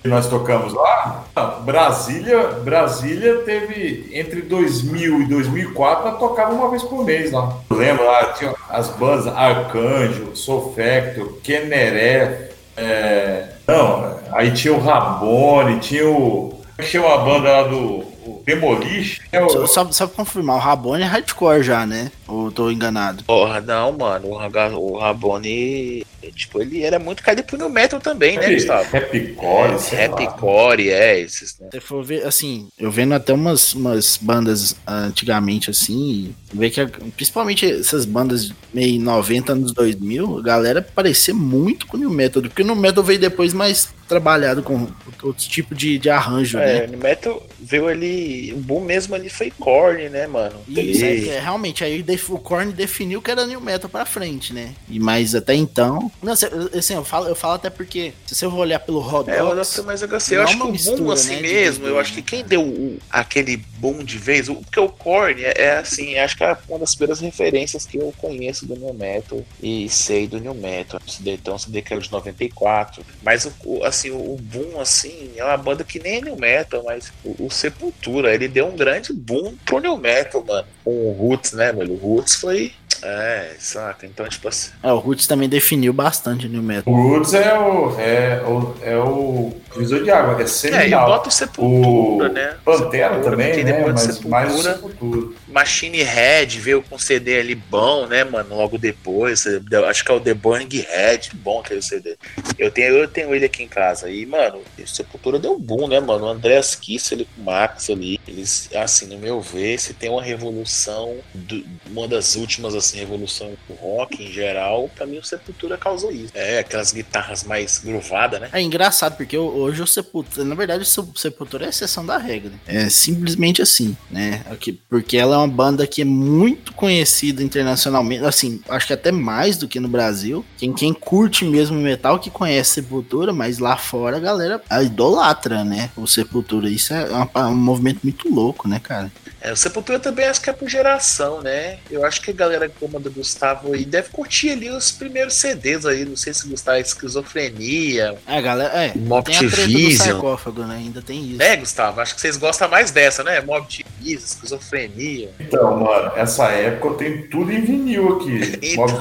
que 0.00 0.08
nós 0.08 0.28
tocamos 0.28 0.72
lá, 0.72 1.24
Brasília, 1.64 2.48
Brasília 2.64 3.38
teve 3.38 4.10
entre 4.12 4.42
2000 4.42 5.22
e 5.22 5.24
2004, 5.26 6.10
nós 6.10 6.18
tocava 6.18 6.52
uma 6.52 6.70
vez 6.70 6.82
por 6.82 7.04
mês 7.04 7.32
lá. 7.32 7.56
Eu 7.68 7.76
lembro 7.76 8.06
lá, 8.06 8.32
tinha 8.32 8.54
as 8.68 8.88
bandas 8.90 9.26
Arcanjo, 9.26 10.34
Sofecto, 10.34 11.38
Keneré, 11.42 12.50
é, 12.76 13.48
não, 13.66 14.18
aí 14.32 14.52
tinha 14.52 14.74
o 14.74 14.80
Rabone, 14.80 15.80
tinha 15.80 16.08
o. 16.08 16.50
Como 16.50 16.74
é 16.78 16.82
que 16.82 16.88
chama 16.88 17.14
a 17.14 17.18
banda 17.18 17.50
lá 17.50 17.62
do 17.64 18.04
o 18.40 18.44
Demolish? 18.44 19.20
É 19.32 19.42
o- 19.42 19.48
Só, 19.48 19.66
só, 19.66 19.92
só 19.92 20.06
pra 20.06 20.16
confirmar, 20.16 20.56
o 20.56 20.58
Rabone 20.60 21.02
é 21.02 21.06
hardcore 21.06 21.62
já, 21.62 21.86
né? 21.86 22.10
Ou 22.26 22.46
eu 22.46 22.52
tô 22.52 22.70
enganado? 22.70 23.24
Porra, 23.24 23.60
não, 23.60 23.92
mano, 23.92 24.28
o, 24.28 24.96
Rabone, 24.98 26.04
tipo, 26.34 26.60
ele 26.60 26.82
era 26.82 26.98
muito 26.98 27.22
caído 27.22 27.42
pro 27.44 27.56
New 27.58 27.68
Metal 27.68 28.00
também, 28.00 28.36
né, 28.38 28.52
Gustavo? 28.54 28.88
Rapcore, 28.92 29.72
lá. 29.72 30.06
Rapcore, 30.06 30.90
é, 30.90 31.20
esses, 31.20 31.58
né? 31.58 31.68
Se 31.72 31.80
for 31.80 32.04
ver, 32.04 32.26
assim, 32.26 32.68
eu 32.78 32.90
vendo 32.90 33.14
até 33.14 33.32
umas, 33.32 33.74
umas 33.74 34.16
bandas 34.20 34.76
antigamente, 34.86 35.70
assim, 35.70 36.34
ver 36.52 36.70
que 36.70 36.80
a- 36.80 36.88
principalmente 37.16 37.70
essas 37.70 38.04
bandas 38.04 38.52
meio 38.72 39.00
90 39.00 39.52
anos 39.52 39.72
2000, 39.72 40.38
a 40.38 40.42
galera 40.42 40.82
parecia 40.82 41.34
muito 41.34 41.86
com 41.86 41.96
o 41.96 42.00
New 42.00 42.10
Metal, 42.10 42.42
porque 42.42 42.62
o 42.62 42.66
New 42.66 42.76
Metal 42.76 43.02
veio 43.02 43.18
depois 43.18 43.52
mais 43.52 43.88
trabalhado 44.10 44.62
com 44.62 44.88
outros 45.22 45.46
tipos 45.46 45.78
de, 45.78 45.98
de 45.98 46.10
arranjo, 46.10 46.58
É, 46.58 46.80
né? 46.80 46.86
o 46.86 46.90
New 46.90 46.98
Metal 46.98 47.46
veio 47.60 47.86
ali, 47.86 48.52
o 48.52 48.56
boom 48.58 48.80
mesmo 48.80 49.14
ali 49.14 49.28
foi 49.30 49.50
Korn, 49.52 50.08
né, 50.08 50.26
mano? 50.26 50.56
Isso, 50.68 51.04
é, 51.04 51.08
Ele- 51.12 51.22
que 51.22 51.30
é, 51.30 51.40
realmente, 51.40 51.84
aí 51.84 52.04
o 52.28 52.38
Korn 52.38 52.72
definiu 52.72 53.22
que 53.22 53.30
era 53.30 53.46
New 53.46 53.60
Metal 53.60 53.88
pra 53.88 54.04
frente, 54.04 54.52
né? 54.52 54.74
E, 54.88 54.98
mas 54.98 55.34
até 55.34 55.54
então. 55.54 56.10
Não, 56.22 56.32
assim, 56.32 56.94
eu 56.94 57.04
falo, 57.04 57.28
eu 57.28 57.36
falo 57.36 57.54
até 57.54 57.70
porque, 57.70 58.12
se 58.26 58.34
você 58.34 58.46
for 58.50 58.56
olhar 58.58 58.80
pelo 58.80 58.98
Rodox. 58.98 59.36
É, 59.38 59.42
o 59.42 59.46
Rodox 59.48 59.78
mais 59.84 60.02
HC. 60.02 60.34
Eu 60.36 60.42
acho 60.42 60.52
é 60.54 60.56
que 60.56 60.62
uma 60.62 60.64
o 60.64 60.68
boom, 60.68 60.72
mistura, 60.72 61.12
assim 61.14 61.36
né, 61.36 61.42
mesmo, 61.42 61.86
eu 61.86 61.98
acho 61.98 62.12
que 62.12 62.20
né? 62.20 62.26
quem 62.26 62.44
deu 62.44 62.62
o- 62.62 62.98
aquele 63.08 63.56
boom 63.78 64.02
de 64.02 64.18
vez, 64.18 64.48
o- 64.48 64.56
porque 64.56 64.80
o 64.80 64.88
Korn 64.88 65.42
é, 65.44 65.52
é, 65.56 65.76
assim, 65.78 66.18
acho 66.18 66.36
que 66.36 66.42
é 66.44 66.56
uma 66.68 66.80
das 66.80 66.94
primeiras 66.94 67.20
referências 67.20 67.86
que 67.86 67.96
eu 67.98 68.12
conheço 68.18 68.66
do 68.66 68.74
New 68.76 68.92
Metal 68.94 69.44
e 69.62 69.88
sei 69.88 70.26
do 70.26 70.40
New 70.40 70.54
Metal. 70.54 71.00
O 71.00 71.28
então, 71.30 71.54
o 71.54 71.58
CD 71.58 71.80
que 71.82 71.94
é 71.94 71.96
o 71.96 72.00
de 72.00 72.10
94. 72.10 73.04
Mas, 73.22 73.44
o, 73.44 73.52
o- 73.64 73.84
assim, 74.00 74.10
o, 74.10 74.36
boom, 74.36 74.80
assim, 74.80 75.32
é 75.36 75.44
uma 75.44 75.56
banda 75.56 75.84
que 75.84 75.98
nem 75.98 76.16
é 76.16 76.20
New 76.22 76.36
Metal, 76.36 76.82
mas 76.84 77.12
o, 77.24 77.46
o 77.46 77.50
Sepultura, 77.50 78.34
ele 78.34 78.48
deu 78.48 78.66
um 78.66 78.76
grande 78.76 79.12
boom 79.12 79.54
pro 79.66 79.78
New 79.78 79.96
Metal, 79.98 80.42
mano. 80.44 80.66
Com 80.82 80.90
o 80.90 81.12
Roots, 81.12 81.52
né, 81.52 81.70
mano? 81.72 81.92
O 81.92 81.96
Roots 81.96 82.34
foi... 82.36 82.72
É, 83.02 83.54
saca? 83.58 84.06
Então, 84.06 84.28
tipo 84.28 84.48
assim... 84.48 84.70
É, 84.82 84.92
o 84.92 84.98
Roots 84.98 85.26
também 85.26 85.48
definiu 85.48 85.92
bastante 85.92 86.46
o 86.46 86.48
New 86.48 86.62
Metal. 86.62 86.92
O 86.92 87.08
Roots 87.08 87.34
é 87.34 87.58
o, 87.58 87.98
é, 88.00 88.42
o, 88.46 88.74
é 88.82 88.96
o 88.98 89.52
Divisor 89.72 90.02
de 90.02 90.10
água, 90.10 90.34
é 90.34 90.40
É, 90.40 90.42
eu 90.42 90.48
seminal. 90.48 91.06
boto 91.06 91.30
Sepultura, 91.30 92.28
o 92.28 92.32
né? 92.32 92.56
Pantera 92.64 93.08
Sepultura, 93.14 93.30
também, 93.30 93.64
né? 93.64 93.84
Mas 93.86 94.20
mais 94.24 94.52
o 94.54 94.62
Sepultura, 94.62 94.74
Sepultura. 94.74 95.36
Machine 95.48 96.02
Head 96.02 96.58
veio 96.60 96.82
com 96.82 96.98
CD 96.98 97.38
ali 97.38 97.54
bom, 97.54 98.06
né, 98.06 98.24
mano? 98.24 98.56
Logo 98.56 98.76
depois. 98.78 99.44
eu 99.46 99.86
Acho 99.86 100.04
que 100.04 100.10
é 100.10 100.14
o 100.14 100.20
The 100.20 100.34
Burning 100.34 100.84
Head, 100.88 101.30
bom 101.36 101.60
aquele 101.60 101.82
CD. 101.82 102.16
Eu 102.58 102.70
tenho, 102.70 102.94
eu 102.96 103.06
tenho 103.08 103.34
ele 103.34 103.44
aqui 103.44 103.62
em 103.62 103.68
casa. 103.68 104.10
E, 104.10 104.26
mano, 104.26 104.60
Sepultura 104.86 105.38
deu 105.38 105.58
boom, 105.58 105.86
né, 105.88 106.00
mano? 106.00 106.26
O 106.26 106.28
Andreas 106.28 106.74
Kiss 106.74 107.14
ali 107.14 107.26
com 107.36 107.42
o 107.42 107.44
Max 107.44 107.88
ali. 107.90 108.18
Eles, 108.26 108.68
assim, 108.74 109.06
no 109.06 109.18
meu 109.18 109.40
ver, 109.40 109.78
se 109.78 109.94
tem 109.94 110.10
uma 110.10 110.22
revolução, 110.22 111.16
do- 111.32 111.64
uma 111.86 112.08
das 112.08 112.34
últimas, 112.34 112.74
assim, 112.74 112.89
revolução 112.96 113.52
do 113.68 113.74
rock 113.74 114.22
em 114.22 114.30
geral, 114.32 114.88
pra 114.94 115.06
mim 115.06 115.18
o 115.18 115.24
Sepultura 115.24 115.76
causou 115.76 116.10
isso. 116.10 116.32
É, 116.34 116.58
aquelas 116.58 116.92
guitarras 116.92 117.44
mais 117.44 117.78
gruvadas, 117.78 118.40
né? 118.40 118.48
É 118.52 118.60
engraçado, 118.60 119.16
porque 119.16 119.36
hoje 119.36 119.82
o 119.82 119.86
Sepultura, 119.86 120.44
na 120.44 120.54
verdade, 120.54 120.82
o 120.84 121.18
Sepultura 121.18 121.66
é 121.66 121.68
exceção 121.68 122.04
da 122.04 122.18
regra. 122.18 122.52
É 122.66 122.88
simplesmente 122.88 123.62
assim, 123.62 123.96
né? 124.10 124.42
Porque 124.88 125.16
ela 125.16 125.34
é 125.36 125.38
uma 125.38 125.48
banda 125.48 125.86
que 125.86 126.02
é 126.02 126.04
muito 126.04 126.72
conhecida 126.74 127.42
internacionalmente, 127.42 128.24
assim, 128.24 128.60
acho 128.68 128.86
que 128.86 128.92
até 128.92 129.10
mais 129.12 129.56
do 129.56 129.68
que 129.68 129.80
no 129.80 129.88
Brasil. 129.88 130.44
Quem, 130.58 130.72
quem 130.72 130.92
curte 130.92 131.44
mesmo 131.44 131.78
metal 131.78 132.18
que 132.18 132.30
conhece 132.30 132.70
Sepultura, 132.74 133.32
mas 133.32 133.58
lá 133.58 133.76
fora 133.76 134.16
a 134.16 134.20
galera 134.20 134.60
a 134.68 134.82
idolatra, 134.82 135.64
né? 135.64 135.90
O 135.96 136.06
Sepultura. 136.06 136.68
Isso 136.68 136.92
é 136.94 137.04
uma- 137.10 137.48
um 137.48 137.54
movimento 137.56 138.00
muito 138.02 138.32
louco, 138.32 138.68
né, 138.68 138.80
cara? 138.82 139.10
É, 139.40 139.52
o 139.52 139.56
Sepultura 139.56 139.98
também 139.98 140.26
acho 140.26 140.40
que 140.40 140.50
é 140.50 140.52
por 140.52 140.68
geração, 140.68 141.40
né? 141.40 141.78
Eu 141.90 142.04
acho 142.04 142.20
que 142.20 142.30
a 142.30 142.34
galera 142.34 142.68
como 142.80 142.98
do 142.98 143.10
Gustavo 143.10 143.74
aí 143.74 143.84
deve 143.84 144.08
curtir 144.08 144.50
ali 144.50 144.70
os 144.70 144.90
primeiros 144.90 145.34
CDs 145.34 145.84
aí. 145.84 146.04
Não 146.04 146.16
sei 146.16 146.32
se 146.32 146.48
Gustavo 146.48 146.78
é 146.78 146.80
esquizofrenia. 146.80 148.16
É, 148.26 148.40
galera, 148.40 148.72
é. 148.72 148.92
Mob 148.96 149.30
Tem 149.30 149.90
sarcófago, 149.92 150.62
né? 150.62 150.76
Ainda 150.76 151.02
tem 151.02 151.22
isso. 151.28 151.36
Né, 151.36 151.56
Gustavo? 151.56 152.00
Acho 152.00 152.14
que 152.14 152.20
vocês 152.20 152.36
gostam 152.38 152.68
mais 152.68 152.90
dessa, 152.90 153.22
né? 153.22 153.40
Mob 153.42 153.66
Vision, 154.00 154.24
esquizofrenia. 154.24 155.30
Então, 155.38 155.78
mano, 155.78 156.12
essa 156.16 156.46
época 156.48 156.88
eu 156.88 156.94
tenho 156.94 157.28
tudo 157.28 157.52
em 157.52 157.60
vinil 157.60 158.16
aqui. 158.16 158.74
Mob 158.76 158.92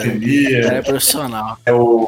Filia, 0.00 0.66
é 0.72 0.82
profissional. 0.82 1.58
é 1.66 1.72
o 1.72 2.06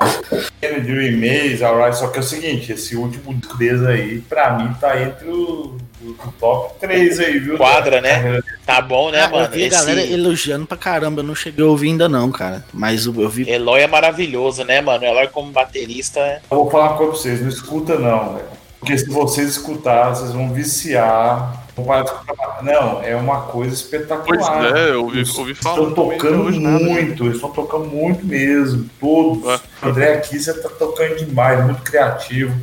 Kennedy 0.61 0.93
Remaze, 0.93 1.63
Alright. 1.63 1.99
Só 1.99 2.09
que 2.09 2.19
é 2.19 2.21
o 2.21 2.25
seguinte, 2.25 2.73
esse 2.73 2.97
último 2.97 3.35
disco 3.35 3.57
deles 3.59 3.83
aí, 3.83 4.21
pra 4.21 4.57
mim, 4.57 4.73
tá 4.81 5.01
entre 5.01 5.29
o 5.29 5.77
top 6.39 6.75
3 6.81 7.21
aí, 7.21 7.39
viu? 7.39 7.57
Quadra, 7.57 8.01
né? 8.01 8.41
Tá 8.65 8.81
bom, 8.81 9.11
né, 9.11 9.23
Ah, 9.23 9.27
eu 9.27 9.31
mano? 9.31 9.49
vi 9.53 9.65
a 9.67 9.69
galera 9.69 10.01
Esse 10.03 10.13
elogiando 10.13 10.67
pra 10.67 10.77
caramba, 10.77 11.21
eu 11.21 11.25
não 11.25 11.35
cheguei 11.35 11.65
a 11.65 11.69
ouvir 11.69 11.89
ainda 11.89 12.09
não, 12.09 12.31
cara. 12.31 12.65
Mas 12.73 13.07
eu, 13.07 13.15
eu 13.21 13.29
vi. 13.29 13.49
Eloy 13.49 13.81
é 13.81 13.87
maravilhoso, 13.87 14.65
né, 14.65 14.81
mano? 14.81 15.05
Eloy 15.05 15.29
como 15.29 15.51
baterista 15.51 16.21
é 16.21 16.41
Eu 16.51 16.59
vou 16.59 16.71
falar 16.71 16.89
uma 16.91 16.97
coisa 16.97 17.13
pra 17.13 17.21
vocês, 17.21 17.41
não 17.41 17.49
escuta 17.49 17.99
não, 17.99 18.35
velho. 18.35 18.47
Porque 18.81 18.97
se 18.97 19.09
vocês 19.11 19.49
escutarem, 19.49 20.15
vocês 20.15 20.31
vão 20.33 20.53
viciar. 20.53 21.65
Vão 21.75 21.85
parar 21.85 22.03
de 22.03 22.11
escutar. 22.11 22.63
Não, 22.63 23.03
é 23.03 23.17
uma 23.17 23.41
coisa 23.43 23.75
espetacular. 23.75 24.25
Pois 24.61 24.75
é, 24.75 24.91
eu 24.91 25.03
ouvi, 25.05 25.19
Eles 25.19 25.37
ouvi 25.37 25.53
Estão 25.53 25.75
falar 25.75 25.87
até 25.87 25.95
tocando 25.95 26.51
né? 26.61 26.71
muito, 26.79 27.25
eles 27.25 27.35
estão 27.37 27.51
tocando 27.51 27.87
muito 27.87 28.25
mesmo. 28.25 28.89
Todos. 29.01 29.45
Ué. 29.45 29.61
O 29.83 29.89
André 29.89 30.15
aqui 30.15 30.39
você 30.39 30.55
tá 30.55 30.69
tocando 30.69 31.17
demais, 31.17 31.65
muito 31.65 31.83
criativo. 31.83 32.55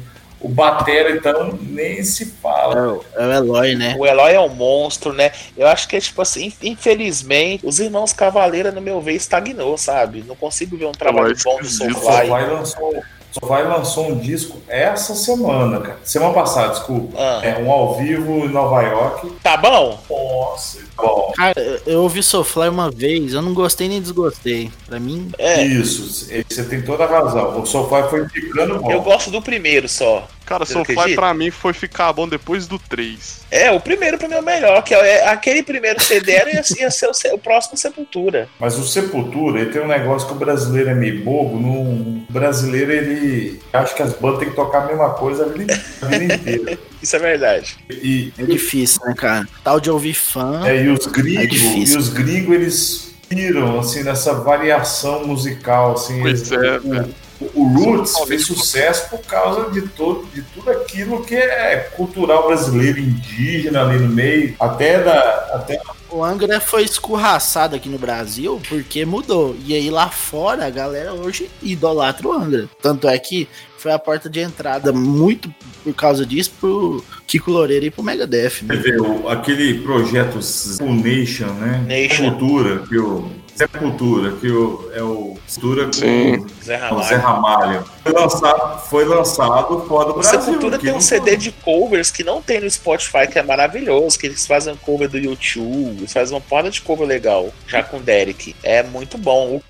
O 0.46 0.48
Batera, 0.48 1.10
então, 1.10 1.58
nem 1.60 2.04
se 2.04 2.24
É 2.24 2.28
fala. 2.40 2.94
o, 2.94 3.06
é 3.16 3.26
o 3.26 3.32
Eloy, 3.34 3.76
né? 3.76 3.96
O 3.98 4.06
Eloy 4.06 4.32
é 4.32 4.40
um 4.40 4.50
monstro, 4.50 5.12
né? 5.12 5.32
Eu 5.58 5.66
acho 5.66 5.88
que 5.88 5.96
é 5.96 6.00
tipo 6.00 6.22
assim, 6.22 6.54
infelizmente, 6.62 7.66
os 7.66 7.80
irmãos 7.80 8.14
Cavaleira, 8.14 8.72
no 8.72 8.80
meu 8.80 9.02
ver, 9.02 9.14
estagnou, 9.14 9.76
sabe? 9.76 10.24
Não 10.28 10.36
consigo 10.36 10.78
ver 10.78 10.86
um 10.86 10.92
trabalho 10.92 11.32
é 11.32 11.44
bom 11.44 11.58
do 11.58 11.66
Soulfly. 11.66 11.96
Sofai 11.96 12.48
lançou, 12.48 13.04
Sofai 13.32 13.64
lançou 13.68 14.08
um 14.12 14.20
disco 14.20 14.62
essa 14.68 15.16
semana, 15.16 15.80
cara. 15.82 15.98
Semana 16.04 16.34
passada, 16.34 16.70
desculpa. 16.70 17.18
Ah. 17.18 17.42
É 17.44 17.58
um 17.58 17.72
ao 17.72 17.96
vivo 17.96 18.46
em 18.46 18.50
Nova 18.50 18.84
York. 18.84 19.28
Tá 19.42 19.58
bom? 19.58 20.00
Nossa, 20.08 20.78
bom. 20.96 21.34
Cara, 21.36 21.82
eu- 21.86 22.02
ouvi 22.02 22.22
Soulfly 22.24 22.70
uma 22.70 22.90
vez, 22.92 23.34
eu 23.34 23.42
não 23.42 23.54
gostei 23.54 23.88
nem 23.88 24.02
desgostei. 24.02 24.72
Pra 24.86 25.00
mim, 25.00 25.32
É. 25.38 25.64
Isso, 25.64 26.30
você 26.48 26.64
tem 26.64 26.82
toda 26.82 27.04
a 27.04 27.08
razão. 27.08 27.62
O 27.62 27.66
Sofai 27.66 28.10
foi 28.10 28.28
ficando 28.30 28.80
bom. 28.80 28.92
Eu 28.92 29.02
gosto 29.02 29.32
do 29.32 29.42
primeiro 29.42 29.88
só. 29.88 30.28
Cara, 30.46 30.64
Soulfly 30.64 31.16
pra 31.16 31.34
mim 31.34 31.50
foi 31.50 31.74
ficar 31.74 32.14
bom 32.14 32.28
depois 32.28 32.68
do 32.68 32.78
3. 32.78 33.42
É, 33.50 33.72
o 33.72 33.80
primeiro 33.80 34.18
pra 34.18 34.28
mim 34.28 34.36
é 34.36 34.40
o 34.40 34.44
melhor, 34.44 34.84
que 34.84 34.94
é 34.94 35.28
aquele 35.28 35.64
primeiro 35.64 36.02
CD 36.02 36.34
era 36.34 36.52
ia, 36.52 36.64
ia 36.80 36.92
ser 36.92 37.08
o, 37.08 37.36
o 37.36 37.40
próximo 37.40 37.76
Sepultura. 37.78 38.48
Mas 38.60 38.78
o 38.78 38.86
Sepultura, 38.86 39.62
ele 39.62 39.72
tem 39.72 39.82
um 39.82 39.88
negócio 39.88 40.28
que 40.28 40.34
o 40.34 40.38
brasileiro 40.38 40.90
é 40.92 40.94
meio 40.94 41.24
bobo. 41.24 41.60
No... 41.60 41.76
O 41.76 42.26
brasileiro, 42.30 42.92
ele 42.92 43.60
acha 43.74 43.96
que 43.96 44.04
as 44.04 44.14
bandas 44.14 44.40
têm 44.40 44.50
que 44.50 44.56
tocar 44.56 44.84
a 44.84 44.86
mesma 44.88 45.10
coisa 45.12 45.46
a 45.46 45.50
vida, 45.50 45.82
a 46.02 46.06
vida 46.06 46.36
inteira. 46.36 46.78
Isso 47.06 47.16
é 47.16 47.20
verdade. 47.20 47.78
E, 47.88 48.34
é 48.36 48.44
difícil, 48.46 49.00
né, 49.06 49.14
cara? 49.16 49.48
Tal 49.64 49.80
de 49.80 49.92
ouvir 49.92 50.16
fã. 50.16 50.66
é, 50.66 50.84
e 50.86 50.90
os 50.90 51.06
É 51.06 51.10
gringos, 51.12 51.50
difícil. 51.52 51.96
e 51.96 52.00
os 52.00 52.10
gringos, 52.10 52.56
eles 52.56 53.14
piram, 53.30 53.80
assim, 53.80 54.02
nessa 54.02 54.34
variação 54.34 55.28
musical, 55.28 55.94
assim. 55.94 56.20
Pois 56.22 56.52
eles- 56.52 56.66
é, 56.66 56.78
o- 56.80 56.90
velho. 56.90 57.16
O, 57.54 57.62
o 57.64 57.68
Roots 57.68 58.18
fez 58.28 58.46
sucesso 58.46 59.10
por 59.10 59.20
causa 59.20 59.70
de, 59.70 59.82
todo, 59.90 60.26
de 60.34 60.42
tudo 60.42 60.72
aquilo 60.72 61.22
que 61.24 61.36
é 61.36 61.92
cultural 61.96 62.48
brasileiro, 62.48 62.98
indígena 62.98 63.82
ali 63.84 64.00
no 64.00 64.08
meio, 64.10 64.56
até 64.60 65.04
da. 65.04 65.52
Até 65.54 65.78
O 66.16 66.24
Angra 66.24 66.62
foi 66.62 66.84
escorraçado 66.84 67.76
aqui 67.76 67.90
no 67.90 67.98
Brasil 67.98 68.62
porque 68.70 69.04
mudou. 69.06 69.54
E 69.66 69.76
aí 69.76 69.90
lá 69.90 70.10
fora 70.10 70.66
a 70.66 70.70
galera 70.70 71.14
hoje 71.14 71.50
idolatra 71.62 72.26
o 72.26 72.32
Angra. 72.32 72.70
Tanto 72.82 73.10
é 73.10 73.20
que 73.20 73.50
foi 73.78 73.92
a 73.92 74.00
porta 74.00 74.30
de 74.30 74.40
entrada 74.40 74.94
muito 74.94 75.54
por 75.84 75.94
causa 75.94 76.26
disso 76.26 76.54
pro 76.58 77.04
Kiko 77.28 77.52
Loureiro 77.52 77.88
e 77.88 77.92
pro 77.92 78.02
Megadeth. 78.02 78.50
Você 78.62 78.64
Né? 78.66 78.76
vê, 78.78 78.98
o- 79.02 79.28
aquele 79.28 79.80
projeto 79.80 80.40
Nation, 80.82 81.48
né? 81.56 81.84
Nation. 81.86 82.24
Sepultura, 82.24 82.80
que 82.88 82.98
o. 82.98 83.30
Sepultura, 83.56 84.34
que 84.34 84.50
o, 84.50 84.92
é 84.94 85.02
o. 85.02 85.38
Sepultura 85.48 85.86
com 85.86 85.94
Sim. 85.94 86.46
Zé 86.62 86.78
com 86.90 86.96
o 86.96 87.04
Zé 87.04 87.16
Ramalho. 87.16 87.80
Ramalho. 87.80 87.86
Foi 88.04 88.12
lançado, 88.12 88.80
foi 88.90 89.06
lançado 89.06 89.86
fora 89.88 90.06
do 90.06 90.12
O 90.12 90.14
Brasil. 90.20 90.42
Sepultura 90.42 90.78
tem 90.78 90.90
um 90.90 90.94
não 90.96 91.02
CD 91.02 91.32
foi. 91.32 91.38
de 91.38 91.52
covers 91.52 92.12
que 92.12 92.24
não 92.24 92.42
tem 92.42 92.60
no 92.60 92.70
Spotify, 92.70 93.28
que 93.32 93.40
é 93.40 93.44
maravilhoso, 93.44 94.20
que 94.20 94.28
eles 94.28 94.46
fazem 94.46 94.74
um 94.74 94.78
cover 94.78 95.08
do 95.08 95.18
YouTube, 95.18 96.00
eles 96.00 96.12
fazem 96.12 96.36
uma 96.36 96.42
porra 96.42 96.70
de 96.70 96.82
cover 96.82 97.08
legal, 97.08 97.50
já 97.66 97.82
com 97.82 97.98
o 97.98 98.02
Derek. 98.02 98.54
É 98.62 98.84
muito 98.84 99.18
bom. 99.18 99.62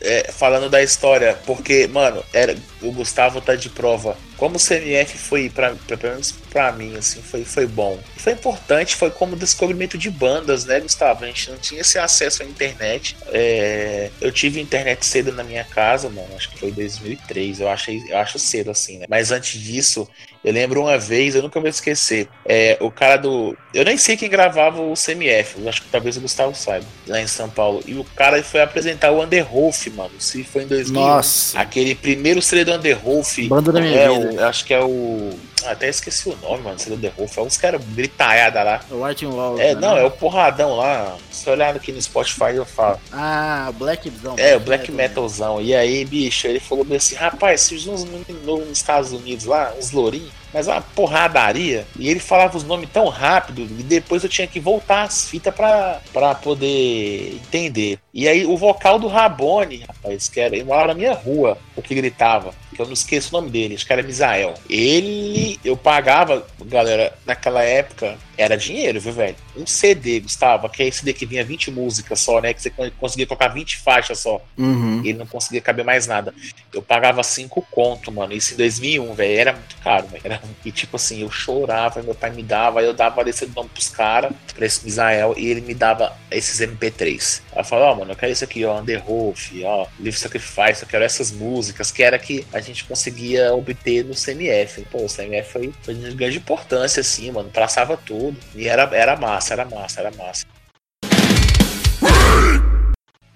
É, 0.00 0.32
falando 0.32 0.70
da 0.70 0.82
história, 0.82 1.36
porque, 1.44 1.86
mano, 1.88 2.22
era, 2.32 2.56
o 2.80 2.92
Gustavo 2.92 3.42
tá 3.42 3.54
de 3.54 3.68
prova. 3.68 4.16
Como 4.38 4.56
o 4.56 4.58
CMF 4.60 5.18
foi, 5.18 5.50
pra, 5.50 5.74
pra- 5.86 5.96
pelo 5.96 6.12
menos 6.14 6.32
pra 6.50 6.72
mim, 6.72 6.96
assim, 6.96 7.20
foi, 7.20 7.44
foi 7.44 7.66
bom. 7.66 7.98
Foi 8.16 8.32
importante, 8.32 8.96
foi 8.96 9.10
como 9.10 9.36
descobrimento 9.36 9.98
de 9.98 10.10
bandas, 10.10 10.64
né, 10.64 10.80
Gustavo? 10.80 11.24
A 11.24 11.26
gente 11.26 11.50
não 11.50 11.58
tinha 11.58 11.80
esse 11.80 11.98
acesso 11.98 12.42
à 12.42 12.46
internet. 12.46 13.16
É, 13.32 14.10
eu 14.20 14.30
tive 14.32 14.60
internet 14.60 15.04
cedo 15.04 15.32
na 15.32 15.42
minha 15.42 15.64
casa, 15.64 16.08
mano, 16.08 16.28
acho 16.36 16.50
que 16.50 16.58
foi 16.58 16.68
em 16.70 16.72
2003. 16.72 17.60
Eu, 17.60 17.68
achei, 17.68 18.02
eu 18.08 18.16
acho 18.16 18.38
cedo, 18.38 18.70
assim, 18.70 18.98
né? 18.98 19.06
Mas 19.08 19.30
antes 19.32 19.60
disso, 19.60 20.08
eu 20.44 20.52
lembro 20.52 20.80
uma 20.82 20.96
vez, 20.98 21.34
eu 21.34 21.42
nunca 21.42 21.58
vou 21.60 21.68
esquecer. 21.68 22.28
É, 22.46 22.76
o 22.80 22.90
cara 22.90 23.16
do. 23.16 23.56
Eu 23.74 23.84
nem 23.84 23.98
sei 23.98 24.16
quem 24.16 24.30
gravava 24.30 24.80
o 24.80 24.94
CMF, 24.94 25.60
eu 25.60 25.68
acho 25.68 25.82
que 25.82 25.88
talvez 25.88 26.16
o 26.16 26.20
Gustavo 26.20 26.54
saiba, 26.54 26.86
lá 27.06 27.20
em 27.20 27.26
São 27.26 27.50
Paulo. 27.50 27.82
E 27.86 27.94
o 27.94 28.04
cara 28.04 28.42
foi 28.42 28.60
apresentar 28.62 29.10
o 29.10 29.22
Underwolf, 29.22 29.86
mano. 29.88 30.12
Se 30.18 30.44
foi 30.44 30.62
em 30.62 30.66
2000. 30.66 31.00
Nossa, 31.00 31.58
Aquele 31.58 31.94
primeiro 31.94 32.40
CD 32.40 32.64
do 32.64 32.72
Underwolf. 32.72 33.38
Banda 33.48 33.72
da 33.72 33.80
minha 33.80 33.96
é, 33.98 34.08
vida. 34.08 34.27
O- 34.36 34.44
acho 34.44 34.64
que 34.64 34.72
é 34.74 34.80
o. 34.82 35.30
ah, 35.64 35.70
Até 35.72 35.88
esqueci 35.88 36.28
o 36.28 36.36
nome, 36.42 36.62
mano. 36.62 36.78
CD 36.78 36.96
do 36.96 37.06
Underwolf. 37.08 37.36
É 37.38 37.42
uns 37.42 37.56
caras 37.56 37.82
gritalhada 37.84 38.62
lá. 38.62 38.80
o 38.90 39.04
White 39.04 39.26
Wall. 39.26 39.58
É, 39.60 39.74
não, 39.74 39.96
é 39.96 40.04
o 40.04 40.10
porradão 40.10 40.76
lá. 40.76 41.16
Se 41.30 41.48
olhar 41.50 41.74
aqui 41.76 41.92
no 41.92 42.00
Spotify, 42.00 42.54
eu 42.54 42.64
falo. 42.64 42.98
Ah, 43.12 43.70
Black 43.76 44.10
Metal. 44.10 44.34
É, 44.38 44.56
o 44.56 44.60
Black 44.60 44.90
Metalzão. 44.92 45.60
E 45.60 45.74
aí, 45.74 46.04
bicho, 46.04 46.46
ele 46.46 46.60
falou 46.60 46.86
assim: 46.94 47.14
rapaz, 47.14 47.62
surgiu 47.62 47.92
uns 47.92 48.04
meninos 48.04 48.44
novos 48.44 48.68
nos 48.68 48.78
Estados 48.78 49.12
Unidos 49.12 49.44
lá, 49.44 49.72
uns 49.78 49.90
lourinhos, 49.92 50.30
mas 50.52 50.66
uma 50.66 50.80
porradaria. 50.80 51.86
E 51.98 52.08
ele 52.08 52.20
falava 52.20 52.56
os 52.56 52.64
nomes 52.64 52.88
tão 52.92 53.08
rápido, 53.08 53.62
e 53.62 53.82
depois 53.82 54.22
eu 54.22 54.28
tinha 54.28 54.46
que 54.46 54.60
voltar 54.60 55.02
as 55.02 55.28
fitas 55.28 55.54
pra, 55.54 56.00
pra 56.12 56.34
poder 56.34 57.34
entender. 57.34 57.98
E 58.18 58.26
aí, 58.26 58.44
o 58.44 58.56
vocal 58.56 58.98
do 58.98 59.06
Rabone, 59.06 59.84
rapaz, 59.86 60.28
que 60.28 60.40
era, 60.40 60.56
ele 60.56 60.64
morava 60.64 60.88
na 60.88 60.94
minha 60.94 61.12
rua, 61.12 61.56
o 61.76 61.80
que 61.80 61.94
gritava, 61.94 62.52
que 62.74 62.82
eu 62.82 62.86
não 62.86 62.92
esqueço 62.92 63.28
o 63.28 63.40
nome 63.40 63.48
dele, 63.48 63.76
acho 63.76 63.86
que 63.86 63.92
era 63.92 64.02
Misael. 64.02 64.54
Ele, 64.68 65.58
eu 65.64 65.76
pagava, 65.76 66.44
galera, 66.64 67.12
naquela 67.24 67.62
época, 67.62 68.18
era 68.36 68.56
dinheiro, 68.56 69.00
viu, 69.00 69.12
velho? 69.12 69.34
Um 69.56 69.66
CD, 69.66 70.20
Gustavo, 70.20 70.66
aquele 70.66 70.92
CD 70.92 71.12
que 71.12 71.26
vinha 71.26 71.44
20 71.44 71.72
músicas 71.72 72.20
só, 72.20 72.40
né? 72.40 72.54
Que 72.54 72.62
você 72.62 72.70
con- 72.70 72.90
conseguia 72.98 73.26
colocar 73.26 73.48
20 73.48 73.78
faixas 73.78 74.20
só. 74.20 74.40
Uhum. 74.56 75.02
E 75.04 75.08
ele 75.08 75.18
não 75.18 75.26
conseguia 75.26 75.60
caber 75.60 75.84
mais 75.84 76.06
nada. 76.06 76.32
Eu 76.72 76.80
pagava 76.80 77.20
5 77.24 77.66
conto, 77.68 78.12
mano. 78.12 78.32
Isso 78.32 78.54
em 78.54 78.56
2001, 78.58 79.12
velho. 79.14 79.40
Era 79.40 79.52
muito 79.54 79.76
caro, 79.82 80.06
velho. 80.06 80.22
Era... 80.24 80.40
E 80.64 80.70
tipo 80.70 80.94
assim, 80.94 81.22
eu 81.22 81.30
chorava, 81.32 82.00
meu 82.00 82.14
pai 82.14 82.30
me 82.30 82.44
dava, 82.44 82.78
aí 82.78 82.86
eu 82.86 82.94
dava 82.94 83.28
esse 83.28 83.44
nome 83.46 83.70
pros 83.70 83.88
caras, 83.88 84.30
pra 84.54 84.64
esse 84.64 84.84
Misael, 84.84 85.34
e 85.36 85.48
ele 85.48 85.60
me 85.60 85.74
dava 85.74 86.16
esses 86.30 86.60
MP3. 86.60 87.40
Aí 87.52 87.58
eu 87.58 87.64
falava, 87.64 87.90
ó, 87.90 87.94
mano, 87.96 88.07
eu 88.12 88.16
quero 88.16 88.32
isso 88.32 88.44
aqui, 88.44 88.64
ó, 88.64 88.80
Underwolf, 88.80 89.50
ó, 89.64 89.86
Live 90.00 90.18
Sacrifice, 90.18 90.82
eu 90.82 90.88
quero 90.88 91.04
essas 91.04 91.30
músicas, 91.30 91.90
que 91.90 92.02
era 92.02 92.18
que 92.18 92.46
a 92.52 92.60
gente 92.60 92.84
conseguia 92.84 93.54
obter 93.54 94.04
no 94.04 94.14
CMF. 94.14 94.84
Pô, 94.90 95.04
o 95.04 95.08
CMF 95.08 95.52
foi, 95.52 95.72
foi 95.82 95.94
de 95.94 96.14
grande 96.14 96.38
importância, 96.38 97.00
assim, 97.00 97.30
mano. 97.30 97.50
Traçava 97.50 97.96
tudo. 97.96 98.36
E 98.54 98.68
era, 98.68 98.82
era 98.94 99.16
massa, 99.16 99.54
era 99.54 99.64
massa, 99.64 100.00
era 100.00 100.10
massa. 100.12 100.46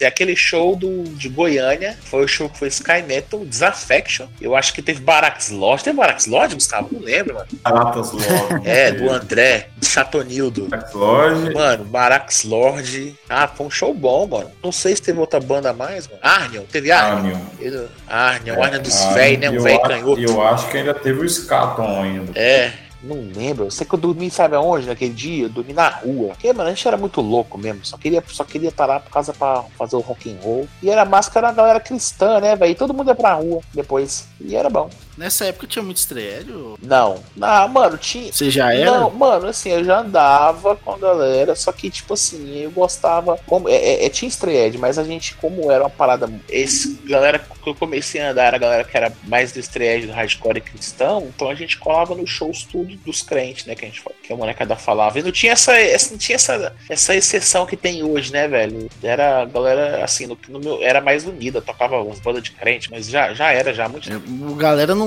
Tem 0.03 0.09
aquele 0.09 0.35
show 0.35 0.75
do, 0.75 1.05
de 1.05 1.29
Goiânia, 1.29 1.97
foi 2.03 2.25
o 2.25 2.27
show 2.27 2.49
que 2.49 2.59
foi 2.59 2.67
Sky 2.67 3.05
Metal, 3.07 3.45
Disaffection. 3.45 4.27
Eu 4.41 4.57
acho 4.57 4.75
que 4.75 4.83
teve 4.83 5.01
Barax 5.01 5.51
Lodge. 5.51 5.85
Teve 5.85 5.97
Barax 5.97 6.27
Lodge, 6.27 6.57
Gustavo? 6.57 6.89
Não 6.91 7.01
lembro, 7.01 7.35
mano. 7.35 7.47
Baratas 7.63 8.11
Lodge. 8.11 8.27
É, 8.67 8.91
do 8.91 9.09
André, 9.09 9.69
do 9.77 9.87
Chatonildo. 9.87 10.67
Baratas 10.67 10.93
Lodge. 10.93 11.55
Mano, 11.55 11.85
Barax 11.85 12.43
Lord. 12.43 13.15
Ah, 13.31 13.47
foi 13.47 13.67
um 13.67 13.71
show 13.71 13.95
bom, 13.95 14.27
mano. 14.27 14.51
Não 14.61 14.73
sei 14.73 14.97
se 14.97 15.03
teve 15.03 15.21
outra 15.21 15.39
banda 15.39 15.73
mais, 15.73 16.09
mano. 16.09 16.19
Arnion, 16.21 16.65
teve 16.65 16.91
Arnion. 16.91 17.39
Arnion. 17.61 17.87
Arnion, 18.09 18.61
Arnion 18.61 18.83
dos 18.83 19.01
Ah, 19.03 19.13
véi, 19.13 19.37
né? 19.37 19.51
Um 19.51 19.63
véi 19.63 19.79
canhoto. 19.79 20.21
Eu 20.21 20.43
acho 20.43 20.69
que 20.69 20.79
ainda 20.79 20.95
teve 20.95 21.25
o 21.25 21.29
Scaton 21.29 22.03
ainda. 22.03 22.33
É, 22.37 22.73
não 23.03 23.17
lembro. 23.35 23.65
Eu 23.65 23.71
sei 23.71 23.87
que 23.87 23.95
eu 23.95 23.99
dormi, 23.99 24.31
sabe 24.31 24.55
aonde 24.55 24.87
naquele 24.87 25.13
dia? 25.13 25.45
Eu 25.45 25.49
dormi 25.49 25.73
na 25.73 25.89
rua. 25.89 26.29
Porque, 26.29 26.53
mano, 26.53 26.69
a 26.69 26.73
gente 26.73 26.87
era 26.87 26.97
muito 26.97 27.21
louco 27.21 27.59
mesmo. 27.59 27.85
Só 27.85 27.97
queria, 27.97 28.23
só 28.29 28.45
queria 28.45 28.73
lá 28.79 29.01
por 29.01 29.11
causa 29.11 29.33
pra 29.33 29.65
fazer 29.77 29.97
o 29.97 30.01
rock 30.01 30.31
and 30.31 30.39
roll. 30.43 30.69
E 30.83 30.91
era 30.91 31.05
máscara 31.05 31.49
da 31.49 31.55
galera 31.55 31.81
cristã, 31.81 32.41
né, 32.41 32.57
velho? 32.57 32.75
Todo 32.75 32.95
mundo 32.95 33.09
ia 33.09 33.15
pra 33.15 33.35
rua 33.35 33.61
depois. 33.75 34.27
E 34.41 34.55
era 34.55 34.71
bom. 34.71 34.89
Nessa 35.17 35.47
época 35.47 35.67
tinha 35.67 35.83
muito 35.83 35.99
estreio? 35.99 36.79
Não. 36.83 37.23
Ah, 37.41 37.69
mano, 37.69 37.99
tinha. 37.99 38.33
Você 38.33 38.51
já 38.51 38.75
era? 38.75 38.99
Não, 38.99 39.11
mano, 39.11 39.47
assim, 39.47 39.71
eu 39.71 39.85
já 39.85 40.01
andava 40.01 40.77
com 40.77 40.93
a 40.93 40.99
galera, 40.99 41.55
só 41.55 41.71
que, 41.73 41.91
tipo 41.91 42.15
assim, 42.15 42.63
eu 42.63 42.71
gostava. 42.71 43.39
Como, 43.47 43.69
é, 43.69 43.75
é, 43.75 44.07
é, 44.07 44.09
tinha 44.09 44.29
estreed, 44.29 44.79
mas 44.79 44.99
a 44.99 45.05
gente, 45.05 45.35
como 45.37 45.71
era 45.71 45.85
uma 45.85 45.91
parada. 45.91 46.31
Esse, 46.49 46.99
galera 47.05 47.39
que 47.39 47.69
eu 47.69 47.75
comecei 47.75 48.21
a 48.21 48.31
andar 48.31 48.45
era 48.45 48.57
a 48.57 48.61
galera 48.61 48.85
que 48.85 48.97
era 48.97 49.13
mais 49.25 49.53
do 49.53 49.61
estreed, 49.61 50.07
do 50.07 50.13
hardcore 50.13 50.61
cristão, 50.61 51.31
então 51.35 51.49
a 51.49 51.55
gente 51.55 51.79
colava 51.79 52.15
nos 52.15 52.29
shows 52.29 52.65
tudo 52.65 52.97
dos 52.97 53.23
crentes, 53.23 53.67
né? 53.67 53.75
Que 53.75 53.85
a, 53.85 53.89
gente, 53.89 54.03
que 54.23 54.33
a 54.33 54.37
molecada 54.37 54.75
falava. 54.77 55.19
E 55.19 55.23
não 55.23 55.31
tinha 55.31 55.53
essa, 55.53 55.73
essa, 55.77 56.11
não 56.11 56.19
tinha 56.19 56.37
essa, 56.37 56.75
essa 56.89 57.15
exceção 57.15 57.67
que 57.67 57.77
tem 57.77 58.03
hoje, 58.03 58.33
né, 58.33 58.49
velho? 58.49 58.89
Era 59.03 59.43
a 59.43 59.45
galera, 59.45 60.05
assim, 60.05 60.27
no, 60.27 60.37
no 60.49 60.59
meu, 60.59 60.83
era 60.83 61.01
mais 61.01 61.25
unida, 61.25 61.61
tocava 61.61 62.01
umas 62.03 62.19
bandas 62.19 62.43
de 62.43 62.51
crente, 62.53 62.91
mas 62.91 63.09
já, 63.09 63.33
já 63.33 63.53
era, 63.53 63.73
já 63.73 63.89
muito 63.89 64.11
É, 64.11 64.21
galera 64.57 64.95
não, 64.95 65.02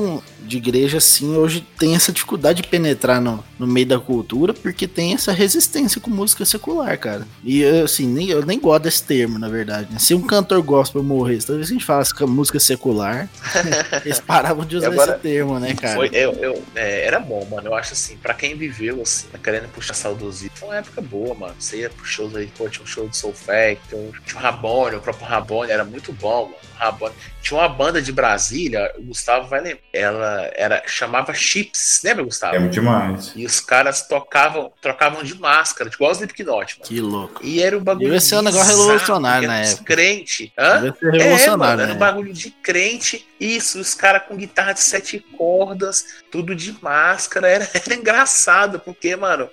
de 0.46 0.58
igreja, 0.58 1.00
assim, 1.00 1.36
hoje 1.36 1.66
tem 1.78 1.96
essa 1.96 2.12
dificuldade 2.12 2.62
de 2.62 2.68
penetrar 2.68 3.20
no, 3.20 3.44
no 3.58 3.66
meio 3.66 3.86
da 3.86 4.00
cultura, 4.00 4.54
porque 4.54 4.88
tem 4.88 5.14
essa 5.14 5.32
resistência 5.32 6.00
com 6.00 6.10
música 6.10 6.46
secular, 6.46 6.98
cara. 7.00 7.28
E, 7.44 7.66
assim, 7.66 8.06
nem, 8.08 8.30
eu 8.30 8.46
nem 8.46 8.60
gosto 8.60 8.84
desse 8.84 9.04
termo, 9.04 9.40
na 9.40 9.50
verdade. 9.50 9.92
né? 9.92 10.00
Se 10.00 10.14
um 10.14 10.22
cantor 10.22 10.62
gospel 10.62 11.04
morresse, 11.04 11.48
toda 11.48 11.58
vez 11.58 11.70
que 11.70 11.76
a 11.76 11.78
gente 11.78 11.86
fala 11.86 12.02
assim, 12.02 12.26
música 12.26 12.60
secular, 12.60 13.28
eles 14.06 14.20
paravam 14.20 14.66
de 14.66 14.78
usar 14.78 14.88
Agora, 14.88 15.14
esse 15.14 15.22
termo, 15.22 15.60
né, 15.60 15.74
cara? 15.74 15.96
Foi, 15.96 16.10
eu, 16.14 16.34
eu, 16.34 16.64
é, 16.76 17.06
era 17.06 17.20
bom, 17.20 17.46
mano. 17.50 17.70
Eu 17.70 17.76
acho 17.76 17.94
assim, 17.94 18.18
pra 18.18 18.34
quem 18.34 18.56
viveu, 18.56 19.02
assim, 19.02 19.28
tá 19.32 19.38
querendo 19.38 19.68
puxar 19.70 19.94
saudosismo, 19.94 20.56
foi 20.56 20.70
uma 20.70 20.78
época 20.78 21.02
boa, 21.02 21.34
mano. 21.34 21.56
Você 21.58 21.78
ia 21.78 21.90
pro 21.90 22.06
shows 22.06 22.36
aí, 22.36 22.48
pô, 22.56 22.70
tinha 22.70 22.84
um 22.84 22.88
show 22.88 23.08
de 23.08 23.18
Soul 23.18 23.34
Factor, 23.34 24.12
tinha 24.26 24.40
o 24.40 24.44
Rabone, 24.44 24.96
o 24.98 25.02
próprio 25.02 25.28
Rabone 25.28 25.72
era 25.72 25.84
muito 25.84 26.14
bom, 26.14 26.46
mano. 26.46 26.56
Rabone. 26.76 27.14
Tinha 27.46 27.60
uma 27.60 27.70
banda 27.70 28.02
de 28.02 28.12
Brasília, 28.12 28.92
o 28.98 29.04
Gustavo 29.04 29.48
vai 29.48 29.62
lembrar. 29.62 29.84
Ela 29.94 30.52
era, 30.56 30.82
chamava 30.88 31.32
Chips, 31.32 32.02
lembra, 32.04 32.24
Gustavo? 32.24 32.56
É 32.56 32.68
demais. 32.70 33.34
E 33.36 33.46
os 33.46 33.60
caras 33.60 34.08
tocavam, 34.08 34.74
trocavam 34.82 35.22
de 35.22 35.40
máscara, 35.40 35.92
igual 35.94 36.10
os 36.10 36.18
Slipknot, 36.18 36.80
mano. 36.80 36.90
Que 36.90 37.00
louco. 37.00 37.46
E 37.46 37.62
era 37.62 37.78
um 37.78 37.84
bagulho. 37.84 38.06
Devia 38.06 38.20
ser 38.20 38.38
um 38.38 38.42
negócio 38.42 38.76
revolucionário 38.76 39.48
na 39.48 39.60
época. 39.60 39.84
Crente. 39.84 40.52
Hã? 40.58 40.82
Deve 40.82 40.98
ser 40.98 41.06
É, 41.14 41.18
revolucionário, 41.20 41.58
mano, 41.60 41.82
era 41.84 41.88
né? 41.90 41.94
um 41.94 42.00
bagulho 42.00 42.34
de 42.34 42.50
crente. 42.50 43.28
Isso, 43.40 43.80
os 43.80 43.94
caras 43.94 44.24
com 44.28 44.36
guitarra 44.36 44.74
de 44.74 44.80
sete 44.80 45.20
cordas, 45.38 46.04
tudo 46.32 46.56
de 46.56 46.76
máscara. 46.82 47.48
Era, 47.48 47.70
era 47.86 47.94
engraçado, 47.94 48.80
porque, 48.80 49.16
mano. 49.16 49.48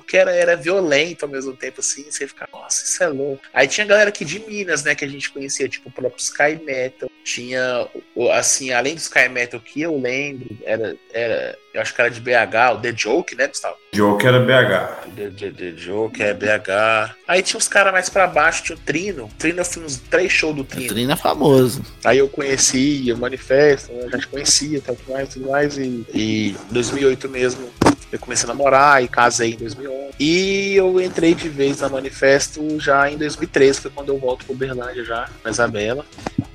Porque 0.00 0.16
era, 0.16 0.30
era 0.32 0.56
violento 0.56 1.24
ao 1.24 1.30
mesmo 1.30 1.52
tempo, 1.54 1.80
assim, 1.80 2.04
você 2.10 2.26
fica, 2.26 2.48
nossa, 2.52 2.84
isso 2.84 3.02
é 3.02 3.08
louco. 3.08 3.42
Aí 3.52 3.66
tinha 3.68 3.86
galera 3.86 4.08
aqui 4.10 4.24
de 4.24 4.38
Minas, 4.40 4.84
né, 4.84 4.94
que 4.94 5.04
a 5.04 5.08
gente 5.08 5.30
conhecia, 5.30 5.68
tipo 5.68 5.88
o 5.88 5.92
próprio 5.92 6.20
Sky 6.20 6.60
Metal. 6.64 7.10
Tinha, 7.24 7.88
o- 8.14 8.30
assim, 8.30 8.72
além 8.72 8.94
do 8.94 8.98
Sky 8.98 9.28
Metal 9.28 9.58
que 9.58 9.82
eu 9.82 9.98
lembro, 9.98 10.56
era, 10.64 10.96
era 11.12 11.58
eu 11.74 11.82
acho 11.82 11.94
que 11.94 12.00
era 12.00 12.10
de 12.10 12.20
BH, 12.20 12.72
o 12.74 12.80
The 12.80 12.92
Joke, 12.96 13.34
né, 13.34 13.48
Gustavo? 13.48 13.76
Joke 13.92 14.26
era 14.26 14.38
BH. 14.40 15.08
The, 15.14 15.30
The, 15.30 15.50
The 15.50 15.72
Joke, 15.76 16.22
é 16.22 16.32
BH. 16.32 17.14
Aí 17.28 17.42
tinha 17.42 17.58
os 17.58 17.68
caras 17.68 17.92
mais 17.92 18.08
pra 18.08 18.26
baixo, 18.26 18.62
tinha 18.62 18.76
o 18.76 18.80
Trino. 18.80 19.24
O 19.24 19.30
Trino, 19.36 19.60
eu 19.60 19.64
fui 19.64 19.84
uns 19.84 19.98
três 19.98 20.32
shows 20.32 20.54
do 20.56 20.62
O 20.62 20.64
Trino. 20.64 21.12
É 21.12 21.16
famoso. 21.16 21.82
Aí 22.04 22.16
eu 22.18 22.28
conheci 22.28 23.12
o 23.12 23.18
Manifesto, 23.18 23.92
eu 23.92 24.08
já 24.10 24.18
te 24.18 24.26
conhecia, 24.28 24.80
tudo 24.80 24.98
mais, 25.08 25.28
tudo 25.28 25.50
mais. 25.50 25.76
E 25.76 26.04
em 26.14 26.56
2008 26.70 27.28
mesmo, 27.28 27.68
eu 28.16 28.20
comecei 28.20 28.44
a 28.44 28.48
namorar 28.48 29.02
e 29.02 29.08
casei 29.08 29.52
em 29.52 29.56
2011. 29.56 30.06
E 30.18 30.74
eu 30.74 31.00
entrei 31.00 31.34
de 31.34 31.48
vez 31.48 31.80
na 31.80 31.88
Manifesto 31.88 32.80
já 32.80 33.10
em 33.10 33.16
2013, 33.18 33.80
foi 33.82 33.90
quando 33.90 34.08
eu 34.10 34.18
volto 34.18 34.44
pro 34.44 34.54
Uberlândia 34.54 35.04
já, 35.04 35.28
com 35.42 35.48
a 35.48 35.50
Isabela. 35.50 36.04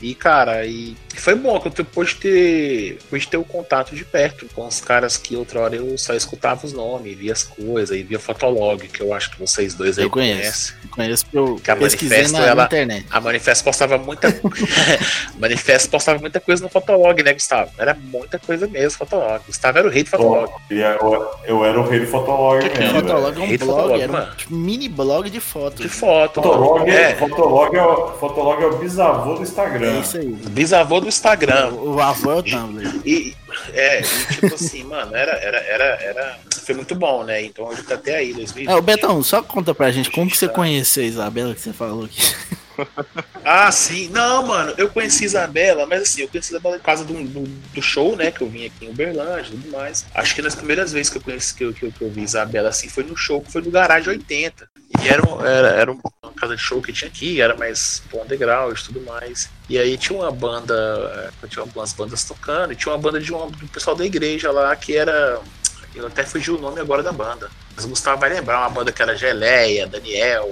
E, 0.02 0.16
cara, 0.16 0.66
e 0.66 0.98
foi 1.16 1.36
bom 1.36 1.60
que 1.60 1.68
eu 1.80 1.86
pude 1.86 2.16
ter, 2.16 2.98
pude 3.08 3.28
ter 3.28 3.38
o 3.38 3.44
contato 3.44 3.94
de 3.96 4.04
perto 4.04 4.48
com 4.56 4.66
os 4.66 4.82
caras 4.82 5.16
que 5.16 5.36
outra 5.36 5.60
hora 5.60 5.76
eu 5.76 5.96
só 5.96 6.16
escutava 6.16 6.66
os 6.66 6.74
nomes, 6.74 7.16
via 7.16 7.32
as 7.34 7.44
coisas, 7.44 7.96
e 7.96 8.02
via 8.02 8.18
Fotolog, 8.20 8.88
que 8.88 9.00
eu 9.02 9.14
acho 9.14 9.30
que 9.30 9.40
vocês 9.40 9.76
dois 9.76 10.00
aí 10.00 10.06
Eu 10.06 10.10
conheço. 10.10 10.74
conhecem. 10.74 10.76
Conheço 10.90 11.26
eu 11.32 11.56
Que 11.64 11.70
a 11.70 11.76
pesquisei 11.76 12.18
Manifesto, 12.18 12.40
na, 12.42 12.48
ela- 12.48 12.66
internet. 12.66 13.06
A 13.12 13.22
Manifesto 13.22 13.64
postava 13.64 13.98
muita. 14.00 14.28
Manifesto 15.38 15.90
postava 15.90 16.20
muita 16.20 16.40
coisa 16.40 16.64
no 16.64 16.70
Fotolog, 16.70 17.22
né, 17.22 17.34
Gustavo? 17.34 17.72
Era 17.78 17.94
muita 17.94 18.40
coisa 18.40 18.68
mesmo, 18.68 18.98
Fotolog. 18.98 19.42
Gustavo 19.46 19.78
era 19.78 19.88
o 19.88 19.92
rei 19.92 20.04
do 20.04 20.10
Fotolog. 20.10 20.52
E 20.70 20.80
eu, 20.80 21.30
eu 21.52 21.66
era 21.66 21.80
o 21.80 21.88
rei 21.88 22.00
do 22.02 22.08
Fotolog 22.08 22.60
O 22.66 22.80
mesmo. 22.80 23.00
Fotolog 23.02 23.38
é 23.38 23.44
um 23.44 23.46
Rede 23.48 23.66
blog, 23.66 23.78
Fotolog, 23.82 24.02
era 24.02 24.12
um 24.32 24.36
tipo, 24.36 24.56
mini 24.56 24.90
blog 24.90 25.30
de 25.30 25.40
fotos. 25.40 25.82
De 25.82 25.90
foto. 25.90 26.42
Fotolog, 26.42 26.90
É, 26.90 27.16
Fotolog, 27.16 27.76
é 27.76 27.84
o, 27.84 28.08
Fotolog 28.18 28.64
é 28.64 28.66
o 28.68 28.78
bisavô 28.78 29.34
do 29.34 29.40
É 29.40 29.44
Instagram. 29.44 30.00
isso 30.00 30.18
aí. 30.18 30.28
bisavô 30.28 31.00
do 31.02 31.08
Instagram. 31.08 31.72
O 31.74 32.00
avô 32.00 32.32
é 32.32 32.36
o 32.36 32.44
Tumblr. 32.44 33.02
E, 33.06 33.36
é, 33.74 34.02
e 34.02 34.34
tipo 34.34 34.56
assim, 34.56 34.84
mano, 34.88 35.16
era, 35.16 35.34
era, 35.34 35.58
era, 35.60 35.86
era. 36.02 36.40
Foi 36.66 36.76
muito 36.76 36.96
bom, 36.96 37.24
né? 37.24 37.44
Então 37.44 37.66
hoje 37.66 37.84
tá 37.84 37.96
até 37.96 38.16
aí, 38.18 38.34
2020. 38.34 38.70
É, 38.72 38.76
o 38.76 38.82
Betão, 38.82 39.22
só 39.24 39.42
conta 39.42 39.74
pra 39.76 39.92
gente 39.92 40.10
como 40.12 40.30
que 40.30 40.38
você 40.38 40.48
conheceu 40.48 41.04
a 41.04 41.08
Isabela 41.08 41.54
que 41.54 41.60
você 41.62 41.74
falou 41.74 42.06
aqui. 42.06 42.22
Ah, 43.44 43.72
sim. 43.72 44.10
Não, 44.10 44.46
mano, 44.46 44.74
eu 44.78 44.90
conheci 44.90 45.26
Isabela, 45.26 45.86
mas 45.86 46.04
assim, 46.04 46.22
eu 46.22 46.28
conheci 46.28 46.52
Isabela 46.52 46.78
por 46.78 46.86
causa 46.86 47.04
do, 47.04 47.14
do, 47.14 47.44
do 47.44 47.82
show, 47.82 48.16
né? 48.16 48.32
Que 48.32 48.42
eu 48.42 48.50
vim 48.50 48.66
aqui 48.66 48.86
em 48.86 48.90
Uberlândia 48.90 49.50
e 49.50 49.52
tudo 49.52 49.72
mais. 49.72 50.06
Acho 50.14 50.36
que 50.36 50.42
nas 50.42 50.56
primeiras 50.56 50.94
vezes 50.94 51.10
que 51.10 51.18
eu 51.18 51.22
conheci, 51.22 51.54
que 51.56 51.64
eu, 51.64 51.74
que 51.74 51.86
eu, 51.86 51.92
que 51.92 52.02
eu 52.02 52.10
vi 52.10 52.22
Isabela, 52.22 52.70
assim, 52.70 52.88
foi 52.88 53.04
no 53.04 53.16
show 53.18 53.42
que 53.42 53.52
foi 53.52 53.62
no 53.62 53.72
Garage 53.72 54.10
80. 54.10 54.70
E 55.04 55.08
era, 55.08 55.24
era, 55.48 55.68
era 55.70 55.92
uma 55.92 56.34
casa 56.36 56.56
de 56.56 56.62
show 56.62 56.82
que 56.82 56.92
tinha 56.92 57.10
aqui, 57.10 57.40
era 57.42 57.56
mais 57.56 58.04
pô, 58.10 58.22
underground 58.22 58.78
e 58.78 58.84
tudo 58.84 59.02
mais. 59.02 59.50
E 59.70 59.78
aí 59.78 59.98
tinha 59.98 60.20
uma 60.20 60.32
banda, 60.32 61.32
eh, 61.44 61.48
tinha 61.48 61.64
umas 61.64 61.94
bandas 61.94 62.24
tocando, 62.24 62.74
e 62.74 62.76
tinha 62.76 62.92
uma 62.92 63.00
banda 63.00 63.20
de 63.20 63.34
um, 63.34 63.50
do 63.50 63.68
pessoal 63.68 63.96
da 63.96 64.06
igreja 64.06 64.52
lá 64.52 64.76
que 64.76 64.96
era. 64.96 65.40
Eu 65.94 66.08
até 66.08 66.24
fugi 66.24 66.50
o 66.52 66.58
nome 66.58 66.80
agora 66.80 67.04
da 67.04 67.12
banda. 67.12 67.50
Mas 67.76 67.86
o 67.86 67.90
Gustavo 67.90 68.20
vai 68.20 68.30
lembrar 68.30 68.60
uma 68.60 68.70
banda 68.70 68.92
que 68.92 69.02
era 69.02 69.16
Geleia, 69.16 69.88
Daniel. 69.88 70.52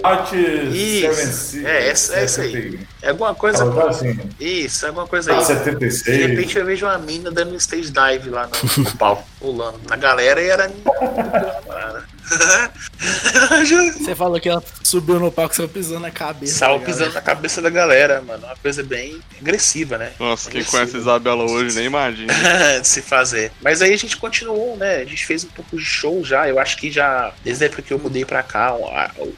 Isso. 0.75 1.65
É, 1.65 1.89
essa- 1.89 2.15
é 2.15 2.23
essa 2.23 2.41
aí. 2.41 2.51
70, 2.51 2.87
É 3.01 3.09
alguma 3.09 3.35
coisa. 3.35 3.83
Assim, 3.89 4.19
Isso, 4.39 4.85
é 4.85 4.87
alguma 4.89 5.07
coisa 5.07 5.31
aí. 5.31 5.37
De 5.39 5.45
76. 5.45 6.17
repente 6.27 6.57
eu 6.57 6.65
vejo 6.65 6.85
uma 6.85 6.97
mina 6.97 7.29
dando 7.31 7.53
um 7.53 7.57
stage 7.57 7.91
dive 7.91 8.29
lá 8.29 8.47
no, 8.77 8.83
no 8.83 8.95
palco, 8.97 9.23
pulando 9.39 9.79
na 9.87 9.95
galera 9.95 10.41
e 10.41 10.49
era. 10.49 10.69
Você 13.97 14.15
falou 14.15 14.39
que 14.39 14.49
ela 14.49 14.63
subiu 14.83 15.19
no 15.19 15.31
palco 15.31 15.55
só 15.55 15.67
pisando 15.67 16.01
na 16.01 16.11
cabeça. 16.11 16.59
Sal 16.59 16.79
da 16.79 16.85
pisando 16.85 17.13
na 17.13 17.21
cabeça 17.21 17.61
da 17.61 17.69
galera, 17.69 18.21
mano. 18.21 18.45
Uma 18.45 18.55
coisa 18.57 18.83
bem 18.83 19.19
agressiva, 19.39 19.97
né? 19.97 20.11
Nossa, 20.19 20.49
quem 20.49 20.61
Agressiva. 20.61 20.83
conhece 20.83 20.97
a 20.97 20.99
Isabela 20.99 21.43
hoje 21.43 21.75
nem 21.75 21.85
imagina. 21.85 22.33
de 22.81 22.87
se 22.87 23.01
fazer. 23.01 23.51
Mas 23.61 23.81
aí 23.81 23.93
a 23.93 23.97
gente 23.97 24.17
continuou, 24.17 24.77
né? 24.77 24.97
A 24.97 25.05
gente 25.05 25.25
fez 25.25 25.43
um 25.43 25.49
pouco 25.49 25.77
de 25.77 25.85
show 25.85 26.23
já. 26.23 26.47
Eu 26.47 26.59
acho 26.59 26.77
que 26.77 26.91
já, 26.91 27.33
desde 27.43 27.63
a 27.63 27.67
época 27.67 27.81
que 27.81 27.93
eu 27.93 27.99
mudei 27.99 28.25
pra 28.25 28.43
cá, 28.43 28.75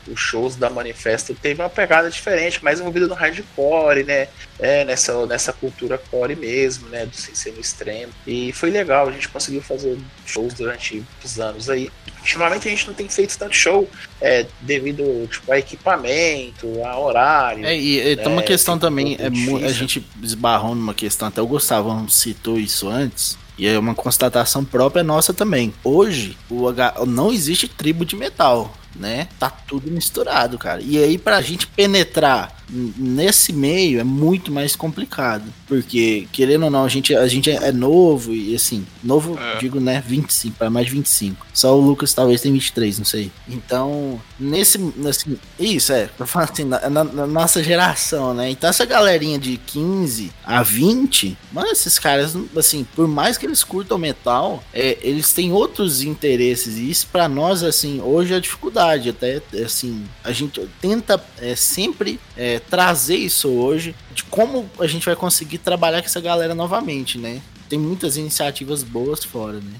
os 0.08 0.20
shows 0.20 0.56
da 0.56 0.70
Manifesto 0.70 1.34
teve 1.34 1.62
uma 1.62 1.70
pegada 1.70 2.10
diferente, 2.10 2.64
mais 2.64 2.80
envolvida 2.80 3.08
no 3.08 3.16
hardcore, 3.16 4.04
né? 4.04 4.28
É, 4.60 4.86
nessa, 4.86 5.26
nessa 5.26 5.52
cultura 5.52 5.98
core 5.98 6.36
mesmo, 6.36 6.88
né? 6.90 7.06
Do 7.06 7.16
sem 7.16 7.34
ser 7.34 7.52
no 7.54 7.60
extremo. 7.60 8.14
E 8.28 8.52
foi 8.54 8.70
legal, 8.70 9.08
a 9.08 9.12
gente 9.12 9.28
conseguiu 9.28 9.62
fazer 9.62 9.98
shows 10.26 10.54
durante 10.54 11.04
os 11.24 11.40
anos 11.40 11.70
aí. 11.70 11.90
Ultimamente 12.22 12.68
a 12.68 12.72
gente 12.72 12.88
não 12.88 12.94
tem 12.94 13.10
feito 13.10 13.38
tanto 13.38 13.56
show 13.56 13.90
é, 14.22 14.46
devido 14.62 15.28
tipo, 15.30 15.52
a 15.52 15.60
equipamento, 15.60 16.68
a 16.86 16.98
horário. 16.98 17.66
É, 17.66 17.78
e, 17.78 18.00
e 18.00 18.16
tem 18.16 18.28
uma 18.32 18.42
É, 18.42 18.46
questão 18.46 18.76
um 18.76 18.80
também, 18.80 19.18
é, 19.20 19.28
a 19.66 19.72
gente 19.72 20.06
esbarrou 20.22 20.74
numa 20.76 20.94
questão, 20.94 21.28
até 21.28 21.42
o 21.42 21.48
Gustavo 21.48 22.08
citou 22.10 22.60
isso 22.60 22.88
antes, 22.88 23.38
e 23.58 23.68
é 23.68 23.78
uma 23.78 23.94
constatação 23.94 24.64
própria 24.64 25.04
nossa 25.04 25.34
também. 25.34 25.74
Hoje, 25.84 26.38
o 26.50 26.68
H- 26.68 26.96
não 27.06 27.32
existe 27.32 27.68
tribo 27.68 28.06
de 28.06 28.16
metal, 28.16 28.74
né? 28.96 29.28
Tá 29.40 29.50
tudo 29.50 29.90
misturado, 29.92 30.58
cara. 30.58 30.82
E 30.82 30.98
aí, 30.98 31.18
pra 31.18 31.42
gente 31.42 31.68
penetrar 31.68 32.56
nesse 32.74 33.52
meio 33.52 34.00
é 34.00 34.04
muito 34.04 34.50
mais 34.52 34.76
complicado. 34.78 35.44
Porque, 35.68 36.28
querendo 36.32 36.64
ou 36.66 36.70
não, 36.72 36.86
a 36.86 36.90
gente, 36.90 37.14
a 37.14 37.28
gente 37.28 37.50
é 37.52 37.72
novo 37.72 38.34
e 38.34 38.56
assim, 38.56 38.86
novo, 39.04 39.38
É. 39.38 39.58
digo, 39.58 39.80
né, 39.80 40.02
25, 40.06 40.56
para 40.58 40.70
mais 40.70 40.86
de 40.88 40.94
25. 40.94 41.46
Só 41.54 41.78
o 41.78 41.82
Lucas 41.82 42.14
talvez 42.14 42.40
tem 42.42 42.52
23, 42.54 42.98
não 43.00 43.06
sei. 43.06 43.30
Então, 43.48 44.22
nesse, 44.40 44.78
nesse 44.78 45.38
isso 45.60 45.92
é, 45.92 46.10
eu 46.18 46.26
falo 46.26 46.48
assim, 46.52 46.64
na, 46.64 46.90
na- 46.90 47.04
na 47.04 47.28
nossa 47.28 47.62
geração, 47.64 48.34
né? 48.34 48.50
Então 48.50 48.70
essa 48.70 48.86
galerinha 48.86 49.38
de 49.38 49.58
15 49.58 50.32
a 50.46 50.64
20, 50.64 51.38
mano, 51.52 51.68
esses 51.72 52.00
caras, 52.00 52.36
assim, 52.56 52.86
por 52.96 53.08
mais 53.08 53.38
que 53.38 53.46
eles 53.46 53.64
curtam 53.64 53.98
metal, 53.98 54.64
é, 54.74 54.98
eles 55.02 55.34
têm 55.34 55.52
outros 55.52 56.02
interesses 56.04 56.78
e 56.78 56.90
isso 56.90 57.08
pra 57.12 57.28
nós, 57.28 57.64
assim, 57.64 58.00
hoje 58.02 58.34
é 58.34 58.40
dificuldade, 58.40 58.81
até, 58.82 59.42
assim, 59.64 60.06
a 60.24 60.32
gente 60.32 60.68
tenta 60.80 61.24
é, 61.40 61.56
sempre 61.56 62.20
é, 62.36 62.60
trazer 62.60 63.16
isso 63.16 63.50
hoje, 63.50 63.96
de 64.14 64.24
como 64.24 64.70
a 64.80 64.88
gente 64.88 65.06
vai 65.06 65.16
conseguir 65.16 65.60
trabalhar 65.60 66.02
com 66.02 66.08
essa 66.08 66.22
galera 66.22 66.56
novamente, 66.56 67.18
né? 67.18 67.42
Tem 67.70 67.78
muitas 67.80 68.18
iniciativas 68.18 68.84
boas 68.84 69.24
fora, 69.24 69.60
né? 69.60 69.74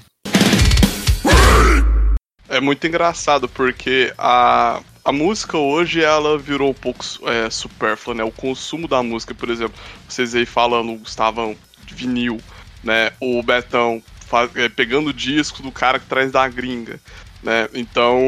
É 2.48 2.60
muito 2.60 2.86
engraçado 2.86 3.48
porque 3.48 4.12
a, 4.16 4.80
a 5.04 5.12
música 5.12 5.56
hoje 5.58 6.02
ela 6.02 6.38
virou 6.38 6.70
um 6.70 6.74
pouco 6.74 7.04
é, 7.24 7.50
supérflua, 7.50 8.14
né? 8.14 8.24
O 8.24 8.30
consumo 8.30 8.86
da 8.86 9.02
música, 9.02 9.34
por 9.34 9.50
exemplo, 9.50 9.74
vocês 10.08 10.34
aí 10.34 10.46
falando, 10.46 10.98
Gustavão, 10.98 11.56
de 11.84 11.94
vinil, 11.94 12.40
né? 12.84 13.10
O 13.20 13.42
Betão 13.42 14.02
é, 14.54 14.68
pegando 14.68 15.10
o 15.10 15.12
disco 15.12 15.62
do 15.62 15.70
cara 15.70 15.98
que 15.98 16.06
traz 16.06 16.32
da 16.32 16.48
gringa, 16.48 16.98
né? 17.42 17.68
Então 17.74 18.18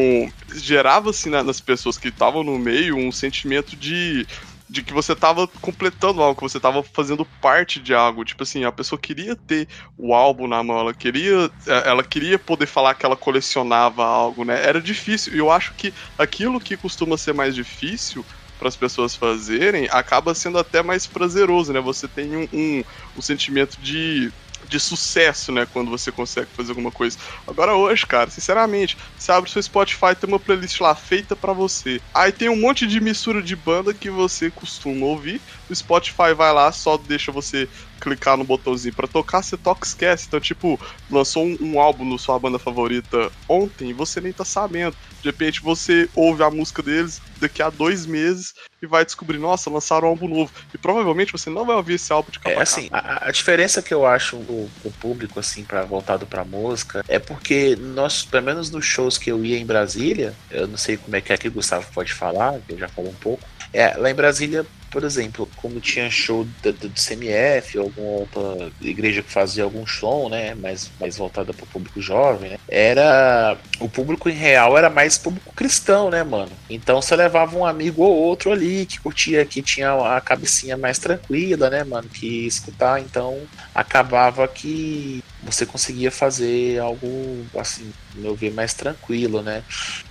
gerava 0.55 1.11
na- 1.27 1.43
nas 1.45 1.61
pessoas 1.61 1.99
que 1.99 2.09
estavam 2.09 2.43
no 2.45 2.59
meio 2.59 2.97
um 2.97 3.13
sentimento 3.13 3.77
de 3.77 4.27
de 4.67 4.83
que 4.83 4.95
você 4.95 5.15
tava 5.15 5.47
completando 5.61 6.23
algo, 6.23 6.37
que 6.37 6.43
você 6.43 6.59
tava 6.59 6.83
fazendo 6.83 7.27
parte 7.41 7.79
de 7.81 7.93
algo. 7.95 8.25
Tipo 8.25 8.45
assim, 8.45 8.65
a 8.65 8.73
pessoa 8.73 8.99
queria 8.99 9.37
ter 9.37 9.69
o 9.97 10.15
álbum 10.15 10.47
na 10.49 10.63
mão, 10.63 10.79
ela 10.81 10.95
queria, 10.95 11.51
é, 11.69 11.89
ela 11.91 12.03
queria 12.03 12.39
poder 12.39 12.67
falar 12.67 12.95
que 12.95 13.05
ela 13.05 13.17
colecionava 13.17 14.03
algo, 14.05 14.43
né? 14.45 14.65
Era 14.67 14.81
difícil. 14.81 15.35
E 15.35 15.39
eu 15.39 15.51
acho 15.51 15.75
que 15.77 15.93
aquilo 16.17 16.59
que 16.61 16.77
costuma 16.79 17.19
ser 17.19 17.35
mais 17.35 17.55
difícil 17.55 18.27
para 18.57 18.69
as 18.69 18.77
pessoas 18.77 19.15
fazerem 19.15 19.87
acaba 19.91 20.35
sendo 20.35 20.59
até 20.59 20.83
mais 20.83 21.07
prazeroso, 21.07 21.73
né? 21.73 21.81
Você 21.81 22.09
tem 22.09 22.35
um, 22.37 22.47
um, 22.53 22.83
um 23.17 23.21
sentimento 23.21 23.79
de 23.81 24.33
de 24.69 24.81
sucesso, 24.81 25.53
né, 25.53 25.67
quando 25.67 25.91
você 25.91 26.11
consegue 26.13 26.51
fazer 26.55 26.71
alguma 26.73 26.93
coisa. 26.93 27.17
Agora 27.47 27.75
hoje, 27.77 28.07
cara, 28.07 28.31
sinceramente, 28.31 28.97
você 29.17 29.33
abre 29.33 29.49
o 29.49 29.53
seu 29.53 29.63
Spotify, 29.63 30.15
tem 30.19 30.29
uma 30.29 30.43
playlist 30.43 30.81
lá 30.81 30.95
feita 30.95 31.37
pra 31.37 31.53
você. 31.53 32.01
Aí 32.15 32.33
tem 32.33 32.49
um 32.49 32.61
monte 32.61 32.87
de 32.87 33.01
mistura 33.01 33.43
de 33.43 33.57
banda 33.57 33.95
que 33.95 34.11
você 34.11 34.51
costuma 34.51 35.07
ouvir. 35.07 35.43
O 35.69 35.75
Spotify 35.75 36.35
vai 36.37 36.53
lá, 36.53 36.71
só 36.73 36.97
deixa 36.97 37.31
você 37.33 37.69
clicar 38.05 38.37
no 38.37 38.45
botãozinho 38.45 38.95
pra 38.95 39.09
tocar, 39.09 39.43
você 39.43 39.57
toca 39.57 39.87
esquece. 39.87 40.27
Então, 40.29 40.39
tipo, 40.39 40.79
lançou 41.11 41.45
um, 41.45 41.57
um 41.59 41.81
álbum 41.81 42.05
no 42.05 42.19
sua 42.19 42.39
banda 42.39 42.59
favorita 42.59 43.33
ontem 43.49 43.89
e 43.89 43.93
você 43.95 44.21
nem 44.21 44.33
tá 44.33 44.45
sabendo. 44.45 44.95
De 45.23 45.31
repente 45.31 45.63
você 45.63 46.09
ouve 46.15 46.43
a 46.43 46.51
música 46.51 46.83
deles 46.83 47.23
daqui 47.41 47.63
a 47.63 47.71
dois 47.71 48.05
meses 48.05 48.53
e 48.83 48.87
vai 48.87 49.05
descobrir, 49.05 49.39
nossa, 49.39 49.71
lançaram 49.71 50.09
um 50.09 50.11
álbum 50.11 50.29
novo. 50.29 50.53
E 50.75 50.77
provavelmente 50.77 51.33
você 51.33 51.49
não 51.49 51.65
vai 51.65 51.75
ouvir 51.77 51.95
esse 51.95 52.13
álbum 52.13 52.31
de 52.31 52.39
capa 52.39 52.57
É 52.57 52.63
assim, 52.63 52.89
a, 52.93 53.29
a 53.29 53.31
diferença 53.31 53.81
que 53.81 53.95
eu 53.95 54.05
acho 54.05 54.37
do, 54.37 54.69
do 54.83 54.91
público, 54.91 55.41
assim, 55.41 55.65
para 55.65 55.83
voltado 55.85 56.27
pra 56.27 56.45
música, 56.45 57.03
é 57.09 57.19
porque 57.19 57.75
nós, 57.77 58.23
pelo 58.23 58.45
menos 58.45 58.71
nos 58.71 58.85
shows 58.85 59.17
que 59.17 59.33
eu 59.33 59.43
ia 59.43 59.59
em 59.59 59.65
Brasília, 59.65 60.35
eu 60.51 60.67
não 60.67 60.77
sei 60.77 60.99
como 60.99 61.17
é 61.17 61.23
que 61.23 61.33
é 61.33 61.39
que 61.39 61.49
o 61.49 61.53
Gustavo 61.53 61.87
pode 61.95 62.13
falar, 62.13 62.61
que 62.61 62.75
eu 62.75 62.79
já 62.79 62.89
falou 62.89 63.11
um 63.11 63.15
pouco. 63.15 63.49
É, 63.73 63.97
lá 63.97 64.11
em 64.11 64.15
Brasília, 64.15 64.67
por 64.95 65.03
exemplo, 65.03 65.51
como 65.57 65.81
tinha 65.81 66.09
show 66.09 66.47
do, 66.63 66.73
do, 66.73 66.89
do 66.89 66.95
CMF, 66.95 67.77
alguma 67.77 68.11
outra 68.11 68.71
igreja 68.81 69.25
que 69.25 69.31
fazia 69.31 69.65
algum 69.65 69.85
show, 69.85 70.31
né, 70.31 70.55
mais, 70.55 70.89
mais 71.01 71.17
voltada 71.17 71.53
para 71.53 71.65
o 71.65 71.67
público 71.67 72.01
jovem, 72.01 72.51
né, 72.51 72.59
era 72.69 73.59
o 73.81 73.89
público 73.89 74.29
em 74.29 74.35
real 74.35 74.79
era 74.79 74.89
mais 74.89 75.19
público 75.19 75.53
cristão, 75.53 76.11
né, 76.11 76.23
mano? 76.23 76.53
Então 76.71 77.03
você 77.03 77.17
levava 77.17 77.59
um 77.59 77.67
amigo 77.67 78.05
ou 78.05 78.15
outro 78.15 78.53
ali 78.53 78.87
que 78.87 79.01
curtia, 79.01 79.45
que 79.45 79.61
tinha 79.61 80.17
a 80.17 80.21
cabecinha 80.21 80.77
mais 80.77 80.97
tranquila, 81.01 81.69
né, 81.69 81.83
mano, 81.83 82.09
que 82.09 82.47
escutar, 82.47 83.01
então 83.01 83.41
acabava 83.75 84.47
que 84.47 85.25
você 85.45 85.67
conseguia 85.67 86.11
fazer 86.11 86.79
algo 86.79 87.45
assim, 87.59 87.93
meu 88.15 88.35
ver, 88.35 88.53
mais 88.53 88.75
tranquilo, 88.75 89.43
né? 89.43 89.63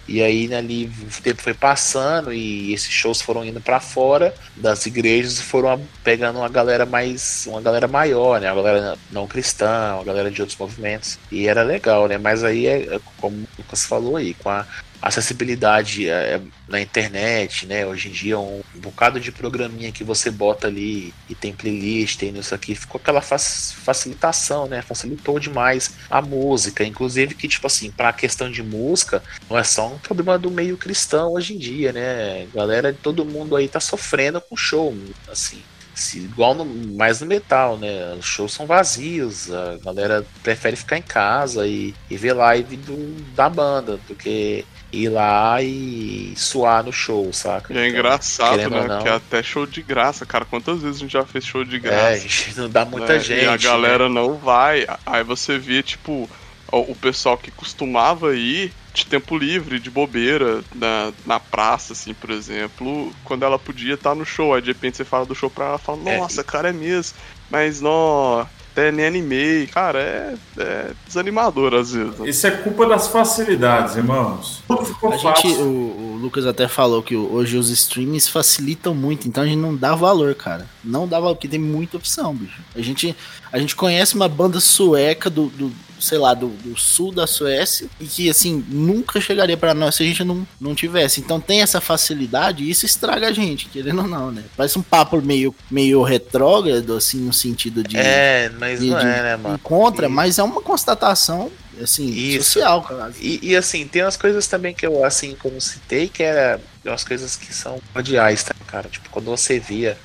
E 0.08 0.22
aí 0.22 0.54
ali 0.54 0.86
o 0.86 1.22
tempo 1.22 1.42
foi 1.42 1.54
passando 1.54 2.34
e 2.34 2.74
esses 2.74 2.92
shows 2.92 3.22
foram 3.22 3.44
indo 3.44 3.60
para 3.62 3.80
fora 3.80 4.34
das 4.56 4.86
igrejas 4.86 5.40
e 5.40 5.44
foram 5.44 5.82
pegando 6.04 6.40
uma 6.40 6.50
galera 6.50 6.86
mais, 6.86 7.46
uma 7.48 7.62
galera 7.62 7.88
maior, 7.88 8.40
né? 8.40 8.48
A 8.50 8.56
galera 8.56 8.98
não 9.12 9.28
cristã, 9.28 10.00
a 10.00 10.04
galera 10.04 10.30
de 10.30 10.42
outros 10.42 10.58
movimentos. 10.58 11.18
E 11.32 11.48
era 11.48 11.64
legal, 11.64 12.08
né? 12.08 12.18
Mas 12.18 12.44
aí 12.44 12.68
é, 12.68 12.96
é 12.96 13.00
como 13.18 13.38
o 13.38 13.48
Lucas 13.58 13.86
falou 13.86 14.18
aí, 14.18 14.34
com 14.34 14.50
a 14.50 14.66
acessibilidade 15.04 16.10
é, 16.10 16.40
na 16.68 16.80
internet, 16.80 17.66
né? 17.66 17.86
Hoje 17.86 18.08
em 18.08 18.12
dia 18.12 18.40
um, 18.40 18.64
bocado 18.76 19.20
de 19.20 19.34
programinha 19.34 19.92
que 19.92 20.04
você 20.04 20.32
bota 20.32 20.68
ali 20.68 21.14
e 21.30 21.36
tem 21.36 21.52
playlist, 21.54 22.18
tem 22.18 22.36
isso 22.38 22.56
aqui, 22.56 22.74
ficou 22.74 23.00
aquela 23.02 23.22
fac- 23.22 23.76
facilitação, 23.84 24.66
né? 24.66 24.82
Facilitou 24.82 25.38
demais 25.40 25.92
a 26.10 26.22
música, 26.22 26.86
inclusive 26.86 27.36
que 27.36 27.50
tipo 27.50 27.68
assim, 27.68 27.92
para 27.92 28.10
a 28.10 28.14
questão 28.14 28.50
de 28.50 28.64
música, 28.64 29.22
não 29.50 29.58
é 29.60 29.64
só 29.64 29.94
um 29.94 30.00
problema 30.00 30.40
do 30.40 30.50
meio 30.50 30.78
cristão 30.78 31.34
hoje 31.34 31.54
em 31.54 31.58
dia, 31.58 31.92
né? 31.92 32.48
Galera, 32.54 32.94
todo 32.94 33.26
mundo 33.26 33.58
aí 33.58 33.68
tá 33.68 33.82
sofrendo 33.82 34.40
com 34.40 34.56
show, 34.56 34.96
assim. 35.30 35.62
Se, 35.94 36.18
igual 36.18 36.56
no, 36.56 36.66
mais 36.66 37.22
no 37.22 37.28
metal, 37.28 37.78
né? 37.78 38.16
Os 38.18 38.26
shows 38.26 38.54
são 38.54 38.66
vazios, 38.66 39.52
a 39.52 39.78
galera 39.78 40.26
prefere 40.42 40.76
ficar 40.76 40.98
em 40.98 41.04
casa 41.04 41.68
e, 41.68 41.94
e 42.10 42.18
ver 42.18 42.34
live 42.34 42.78
do, 42.78 43.22
da 43.36 43.48
banda 43.48 43.98
do 44.08 44.16
que 44.16 44.66
ir 44.94 45.10
lá 45.10 45.62
e 45.62 46.34
suar 46.38 46.84
no 46.84 46.94
show, 46.94 47.32
saca? 47.34 47.74
E 47.74 47.78
é 47.78 47.88
Então, 47.88 48.00
engraçado, 48.00 48.70
né? 48.70 48.88
não. 48.88 49.02
Que 49.02 49.10
é 49.10 49.14
até 49.14 49.42
show 49.42 49.66
de 49.66 49.82
graça, 49.82 50.26
cara. 50.26 50.46
Quantas 50.46 50.82
vezes 50.82 50.98
a 50.98 51.00
gente 51.00 51.12
já 51.14 51.26
fez 51.26 51.44
show 51.46 51.66
de 51.66 51.78
É, 51.78 51.80
graça? 51.80 52.20
gente 52.28 52.58
não 52.58 52.70
dá 52.70 52.86
muita 52.86 53.14
né? 53.14 53.20
gente. 53.20 53.44
E 53.44 53.48
a 53.48 53.52
né? 53.52 53.58
galera 53.58 54.08
não 54.08 54.36
vai. 54.36 54.86
Aí 55.06 55.24
você 55.24 55.58
vê, 55.58 55.82
tipo, 55.82 56.30
o, 56.72 56.96
pessoal 56.96 57.38
que 57.38 57.52
costumava 57.52 58.36
ir 58.36 58.72
de 58.94 59.06
tempo 59.08 59.36
livre, 59.36 59.80
de 59.80 59.90
bobeira, 59.90 60.64
na, 60.76 61.12
na 61.26 61.40
praça, 61.40 61.94
assim, 61.94 62.14
por 62.14 62.30
exemplo, 62.30 63.12
quando 63.24 63.44
ela 63.44 63.58
podia 63.58 63.96
estar 63.96 64.14
no 64.14 64.24
show. 64.26 64.54
Aí 64.54 64.62
de 64.62 64.68
repente 64.68 64.98
você 64.98 65.04
fala 65.04 65.26
do 65.26 65.34
show 65.34 65.50
pra 65.50 65.66
ela 65.66 65.76
e 65.82 65.86
fala, 65.86 66.10
É, 66.12 66.18
nossa, 66.20 66.44
cara, 66.44 66.70
é 66.70 66.74
mesmo. 66.74 67.18
Mas 67.50 67.82
não. 67.82 68.48
Até 68.74 68.92
nem 68.92 69.06
animei. 69.06 69.68
Cara, 69.68 70.00
é, 70.00 70.34
é 70.58 70.92
desanimador 71.06 71.76
às 71.76 71.92
vezes. 71.94 72.16
Isso 72.26 72.48
é 72.48 72.52
culpa 72.52 72.88
das 72.88 73.08
facilidades, 73.08 73.96
irmãos. 73.96 74.64
Tudo 74.68 74.84
ficou 74.84 75.10
A 75.14 75.18
gente, 75.18 75.24
fácil. 75.24 75.62
o, 75.62 76.14
o 76.16 76.18
Lucas 76.18 76.46
até 76.48 76.68
falou 76.68 77.04
que 77.04 77.16
hoje 77.16 77.56
os 77.56 77.70
streams 77.70 78.28
facilitam 78.28 78.96
muito, 78.96 79.28
então 79.28 79.44
a 79.44 79.46
gente 79.46 79.60
não 79.60 79.76
dá 79.76 79.94
valor, 79.94 80.34
cara. 80.34 80.68
Não 80.84 81.08
dá 81.08 81.20
valor, 81.20 81.36
porque 81.36 81.48
tem 81.48 81.60
muita 81.60 81.98
opção, 81.98 82.34
bicho. 82.34 82.60
A 82.76 82.82
gente, 82.82 83.16
a 83.52 83.60
gente 83.60 83.76
conhece 83.76 84.16
uma 84.16 84.28
banda 84.28 84.60
sueca 84.60 85.30
do, 85.30 85.48
do 85.50 85.72
sei 86.04 86.18
lá, 86.18 86.34
do, 86.34 86.48
do 86.50 86.78
sul 86.78 87.12
da 87.14 87.26
Suécia 87.26 87.88
e 88.00 88.06
que, 88.06 88.30
assim, 88.30 88.64
nunca 88.68 89.22
chegaria 89.22 89.56
pra 89.56 89.74
nós 89.74 89.96
se 89.96 90.04
a 90.04 90.06
gente 90.06 90.24
não, 90.24 90.46
não 90.60 90.76
tivesse. 90.76 91.22
Então 91.22 91.40
tem 91.40 91.62
essa 91.62 91.80
facilidade 91.80 92.64
e 92.64 92.70
isso 92.70 92.86
estraga 92.86 93.30
a 93.30 93.32
gente, 93.32 93.68
querendo 93.70 94.02
ou 94.02 94.08
não, 94.08 94.32
né? 94.32 94.44
Parece 94.58 94.78
um 94.78 94.82
papo 94.84 95.22
meio, 95.22 95.56
meio 95.72 96.04
retrógrado, 96.04 96.94
assim, 96.96 97.18
no 97.20 97.32
sentido 97.34 97.82
de. 97.84 97.98
É, 97.98 98.52
mas 98.60 98.80
de- 98.82 98.90
não 98.90 99.00
de- 99.00 99.06
é, 99.06 99.24
né, 99.24 99.38
mano? 99.38 99.60
Contra, 99.60 100.08
E- 100.08 100.10
mas 100.10 100.38
é 100.40 100.44
uma 100.44 100.62
constatação, 100.62 101.50
assim, 101.82 102.08
Isso. 102.10 102.44
social, 102.52 102.82
cara. 102.84 103.14
E, 103.22 103.40
e, 103.42 103.56
assim, 103.56 103.88
tem 103.88 104.04
umas 104.04 104.18
coisas 104.18 104.46
também 104.48 104.74
que 104.74 104.86
eu, 104.86 105.04
assim, 105.06 105.36
como 105.42 105.60
citei, 105.62 106.08
que 106.10 106.22
era 106.22 106.60
umas 106.86 107.04
coisas 107.04 107.36
que 107.38 107.54
são 107.56 107.80
cordiais, 107.94 108.44
tá, 108.44 108.54
cara? 108.68 108.90
Tipo, 108.90 109.10
quando 109.10 109.26
você 109.28 109.58
via 109.60 109.98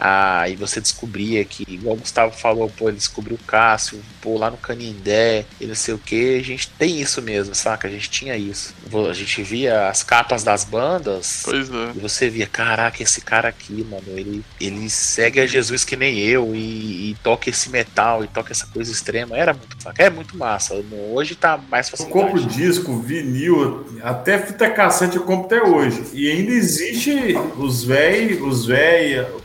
Aí 0.00 0.56
você 0.56 0.80
descobria 0.80 1.44
que, 1.44 1.64
igual 1.68 1.94
o 1.94 1.98
Gustavo 1.98 2.34
falou, 2.34 2.70
pô, 2.70 2.88
ele 2.88 2.96
descobriu 2.96 3.36
o 3.36 3.46
Cássio, 3.46 4.00
pô, 4.22 4.38
lá 4.38 4.50
no 4.50 4.56
Canindé, 4.56 5.44
e 5.60 5.66
não 5.66 5.74
sei 5.74 5.92
o 5.92 5.98
que, 5.98 6.38
a 6.38 6.42
gente 6.42 6.70
tem 6.70 6.98
isso 6.98 7.20
mesmo, 7.20 7.54
saca? 7.54 7.86
A 7.86 7.90
gente 7.90 8.08
tinha 8.08 8.34
isso. 8.34 8.74
A 9.08 9.12
gente 9.12 9.42
via 9.42 9.88
as 9.88 10.02
capas 10.02 10.42
das 10.42 10.64
bandas, 10.64 11.42
Pois 11.44 11.68
é. 11.68 11.92
e 11.94 11.98
você 11.98 12.30
via, 12.30 12.46
caraca, 12.46 13.02
esse 13.02 13.20
cara 13.20 13.48
aqui, 13.48 13.86
mano, 13.88 14.04
ele, 14.08 14.42
ele 14.58 14.88
segue 14.88 15.38
a 15.38 15.46
Jesus 15.46 15.84
que 15.84 15.96
nem 15.96 16.18
eu, 16.18 16.54
e, 16.54 17.10
e 17.10 17.16
toca 17.22 17.50
esse 17.50 17.68
metal, 17.68 18.24
e 18.24 18.28
toca 18.28 18.52
essa 18.52 18.66
coisa 18.66 18.90
extrema. 18.90 19.36
Era 19.36 19.52
muito, 19.52 19.82
saca? 19.82 20.02
É 20.02 20.08
muito 20.08 20.36
massa. 20.36 20.74
Hoje 21.12 21.34
tá 21.34 21.58
mais 21.70 21.92
Eu 21.92 22.06
compro 22.06 22.42
disco, 22.46 22.98
vinil, 23.00 23.86
até 24.02 24.38
fita 24.38 24.70
cassete 24.70 25.16
eu 25.16 25.24
compro 25.24 25.46
até 25.46 25.62
hoje. 25.62 26.04
E 26.14 26.30
ainda 26.30 26.52
existe 26.52 27.34
os 27.58 27.84
velhos, 27.84 28.40
os 28.40 28.66
velhos, 28.66 29.26
o 29.36 29.40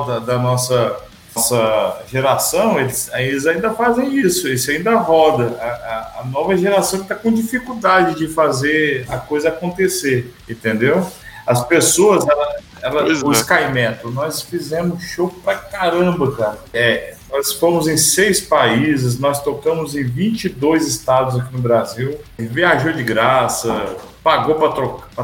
pessoal 0.00 0.04
da, 0.04 0.18
da 0.20 0.38
nossa, 0.38 0.96
nossa 1.34 2.02
geração, 2.08 2.78
eles, 2.80 3.10
eles 3.14 3.46
ainda 3.46 3.70
fazem 3.72 4.14
isso, 4.16 4.48
isso 4.48 4.70
ainda 4.70 4.96
roda. 4.96 5.56
A, 5.60 5.64
a- 5.64 6.20
a 6.20 6.24
nova 6.24 6.56
geração 6.56 7.00
está 7.02 7.14
com 7.14 7.32
dificuldade 7.32 8.16
de 8.16 8.28
fazer 8.28 9.06
a 9.08 9.16
coisa 9.18 9.48
acontecer, 9.48 10.34
entendeu? 10.48 11.06
As 11.46 11.64
pessoas, 11.64 12.26
ela, 12.28 12.56
ela, 12.82 13.02
Pois 13.04 13.22
o 13.22 13.30
é. 13.30 13.34
Sky 13.34 13.72
Metal, 13.72 14.10
nós 14.10 14.42
fizemos 14.42 15.02
show 15.02 15.28
pra 15.42 15.56
caramba, 15.56 16.30
cara. 16.36 16.58
É, 16.72 17.14
nós 17.30 17.52
fomos 17.54 17.88
em 17.88 17.96
seis 17.96 18.40
países, 18.40 19.18
nós 19.18 19.42
tocamos 19.42 19.94
em 19.96 20.04
22 20.04 20.86
estados 20.86 21.38
aqui 21.40 21.52
no 21.52 21.60
Brasil. 21.60 22.18
Viajou 22.38 22.92
de 22.92 23.02
graça, 23.02 23.96
pagou 24.22 24.56
pra 24.56 24.68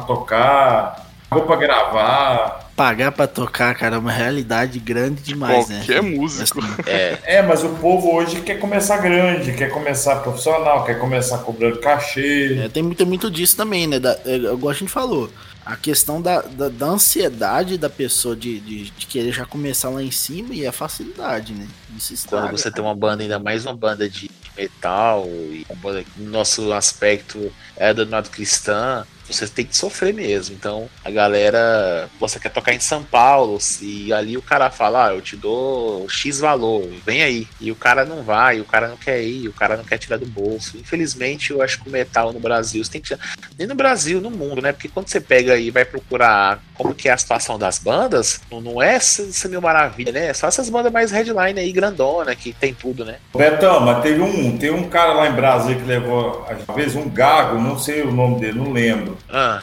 tocar, 0.01 1.07
pagou 1.29 1.45
pra 1.47 1.57
gravar. 1.57 2.66
Pagar 2.77 3.11
pra 3.11 3.27
tocar, 3.27 3.75
cara, 3.75 3.97
é 3.97 3.99
uma 3.99 4.13
realidade 4.13 4.79
grande 4.79 5.23
demais, 5.23 5.67
né? 5.69 5.79
Qualquer 5.79 6.03
músico. 6.03 6.61
Assim, 6.61 6.75
É, 6.87 7.19
É, 7.25 7.43
mas 7.43 7.65
o 7.65 7.71
povo 7.71 8.15
hoje 8.15 8.43
quer 8.43 8.61
começar 8.61 8.99
grande, 8.99 9.55
quer 9.55 9.71
começar 9.71 10.17
profissional, 10.17 10.85
quer 10.85 10.99
começar 10.99 11.39
cobrando 11.39 11.79
cachê. 11.79 12.61
É, 12.63 12.69
tem 12.69 12.83
muito, 12.83 13.07
muito 13.07 13.31
disso 13.31 13.57
também, 13.57 13.87
né? 13.87 13.99
Da, 13.99 14.19
é, 14.27 14.37
igual 14.37 14.69
a 14.69 14.75
gente 14.75 14.93
falou. 14.93 15.31
A 15.67 15.77
questão 15.77 16.23
da, 16.23 16.43
da, 16.43 16.69
da 16.69 16.87
ansiedade 16.87 17.77
da 17.77 17.91
pessoa 17.91 18.37
de, 18.37 18.61
de, 18.61 18.91
de 18.91 19.07
querer 19.07 19.33
já 19.33 19.45
começar 19.45 19.91
lá 19.91 20.01
em 20.01 20.13
cima 20.13 20.55
e 20.55 20.65
a 20.65 20.71
facilidade, 20.71 21.53
né? 21.53 21.67
Isso 21.97 22.15
estraga. 22.15 22.47
quando 22.47 22.57
você 22.57 22.71
tem 22.71 22.85
uma 22.85 22.95
banda, 22.95 23.25
ainda 23.25 23.41
mais 23.41 23.67
uma 23.67 23.75
banda 23.75 24.09
de 24.09 24.31
metal, 24.57 25.27
e 25.27 25.67
uma 25.69 25.77
banda 25.77 26.05
que 26.05 26.21
no 26.21 26.31
nosso 26.31 26.73
aspecto 26.73 27.53
é 27.77 27.93
do 27.93 28.09
lado 28.09 28.31
cristã, 28.31 29.05
você 29.29 29.47
tem 29.47 29.65
que 29.65 29.77
sofrer 29.77 30.15
mesmo. 30.15 30.55
Então, 30.55 30.89
a 31.05 31.11
galera, 31.11 32.09
você 32.19 32.39
quer 32.39 32.51
tocar 32.51 32.73
em 32.73 32.81
São 32.81 33.03
Paulo, 33.03 33.59
e 33.81 34.13
ali 34.13 34.37
o 34.37 34.43
cara 34.43 34.71
fala, 34.71 35.09
ah, 35.09 35.15
eu 35.15 35.21
te 35.21 35.37
dou 35.37 36.09
X 36.09 36.39
valor, 36.39 36.89
vem 37.05 37.23
aí. 37.23 37.49
E 37.61 37.73
o 37.73 37.77
cara 37.77 38.05
não 38.05 38.23
vai, 38.23 38.61
o 38.61 38.65
cara 38.65 38.89
não 38.89 38.97
quer 38.97 39.23
ir, 39.23 39.49
o 39.49 39.53
cara 39.53 39.77
não 39.77 39.85
quer 39.85 39.99
tirar 39.99 40.19
do 40.19 40.27
bolso. 40.27 40.77
Infelizmente, 40.79 41.51
eu 41.51 41.61
acho 41.61 41.83
que 41.83 41.89
o 41.89 41.93
metal 41.93 42.33
no 42.33 42.41
Brasil, 42.41 42.85
você 42.85 42.93
tem 42.93 43.01
que 43.01 43.17
nem 43.59 43.67
no 43.67 43.75
Brasil, 43.75 44.21
no 44.21 44.31
mundo, 44.31 44.61
né? 44.61 44.73
Porque 44.73 44.89
quando 44.89 45.09
você 45.09 45.21
pega 45.21 45.56
e 45.59 45.71
vai 45.71 45.85
procurar 45.85 46.61
como 46.75 46.95
que 46.95 47.09
é 47.09 47.13
a 47.13 47.17
situação 47.17 47.59
das 47.59 47.79
bandas, 47.79 48.41
não, 48.51 48.61
não 48.61 48.83
é 48.83 48.95
essa, 48.95 49.49
mil 49.49 49.61
maravilha, 49.61 50.13
né? 50.13 50.27
É 50.27 50.35
só 50.35 50.47
essas 50.47 50.69
bandas 50.69 50.93
mais 50.93 51.11
headline 51.11 51.59
aí, 51.59 51.73
grandona, 51.73 52.35
que 52.35 52.53
tem 52.53 52.75
tudo, 52.75 53.05
né? 53.05 53.17
Betão, 53.35 53.81
mas 53.81 54.03
teve 54.03 54.21
um, 54.21 54.57
tem 54.59 54.71
um 54.71 54.89
cara 54.89 55.13
lá 55.13 55.29
em 55.29 55.33
Brasília 55.33 55.77
que 55.77 55.87
levou, 55.87 56.47
às 56.49 56.75
vezes, 56.75 56.97
um 56.97 57.09
gago, 57.09 57.59
não 57.59 57.79
sei 57.79 58.03
o 58.03 58.13
nome 58.13 58.41
dele, 58.41 58.59
não 58.59 58.73
lembro. 58.73 59.17
Ah, 59.29 59.61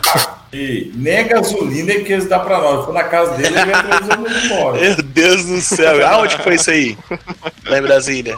E 0.53 0.91
nem 0.95 1.19
a 1.19 1.23
gasolina 1.23 1.93
que 1.95 2.13
eles 2.13 2.27
dão 2.27 2.39
pra 2.43 2.59
nós. 2.59 2.85
Foi 2.85 2.93
na 2.93 3.03
casa 3.03 3.35
dele 3.37 3.55
e 3.55 3.59
ele 3.59 4.45
embora. 4.45 4.79
meu 4.79 4.95
Deus 5.03 5.45
do 5.45 5.59
céu, 5.61 6.05
aonde 6.07 6.37
foi 6.37 6.55
isso 6.55 6.69
aí? 6.69 6.97
Lá 7.65 7.79
em 7.79 7.81
Brasília. 7.81 8.37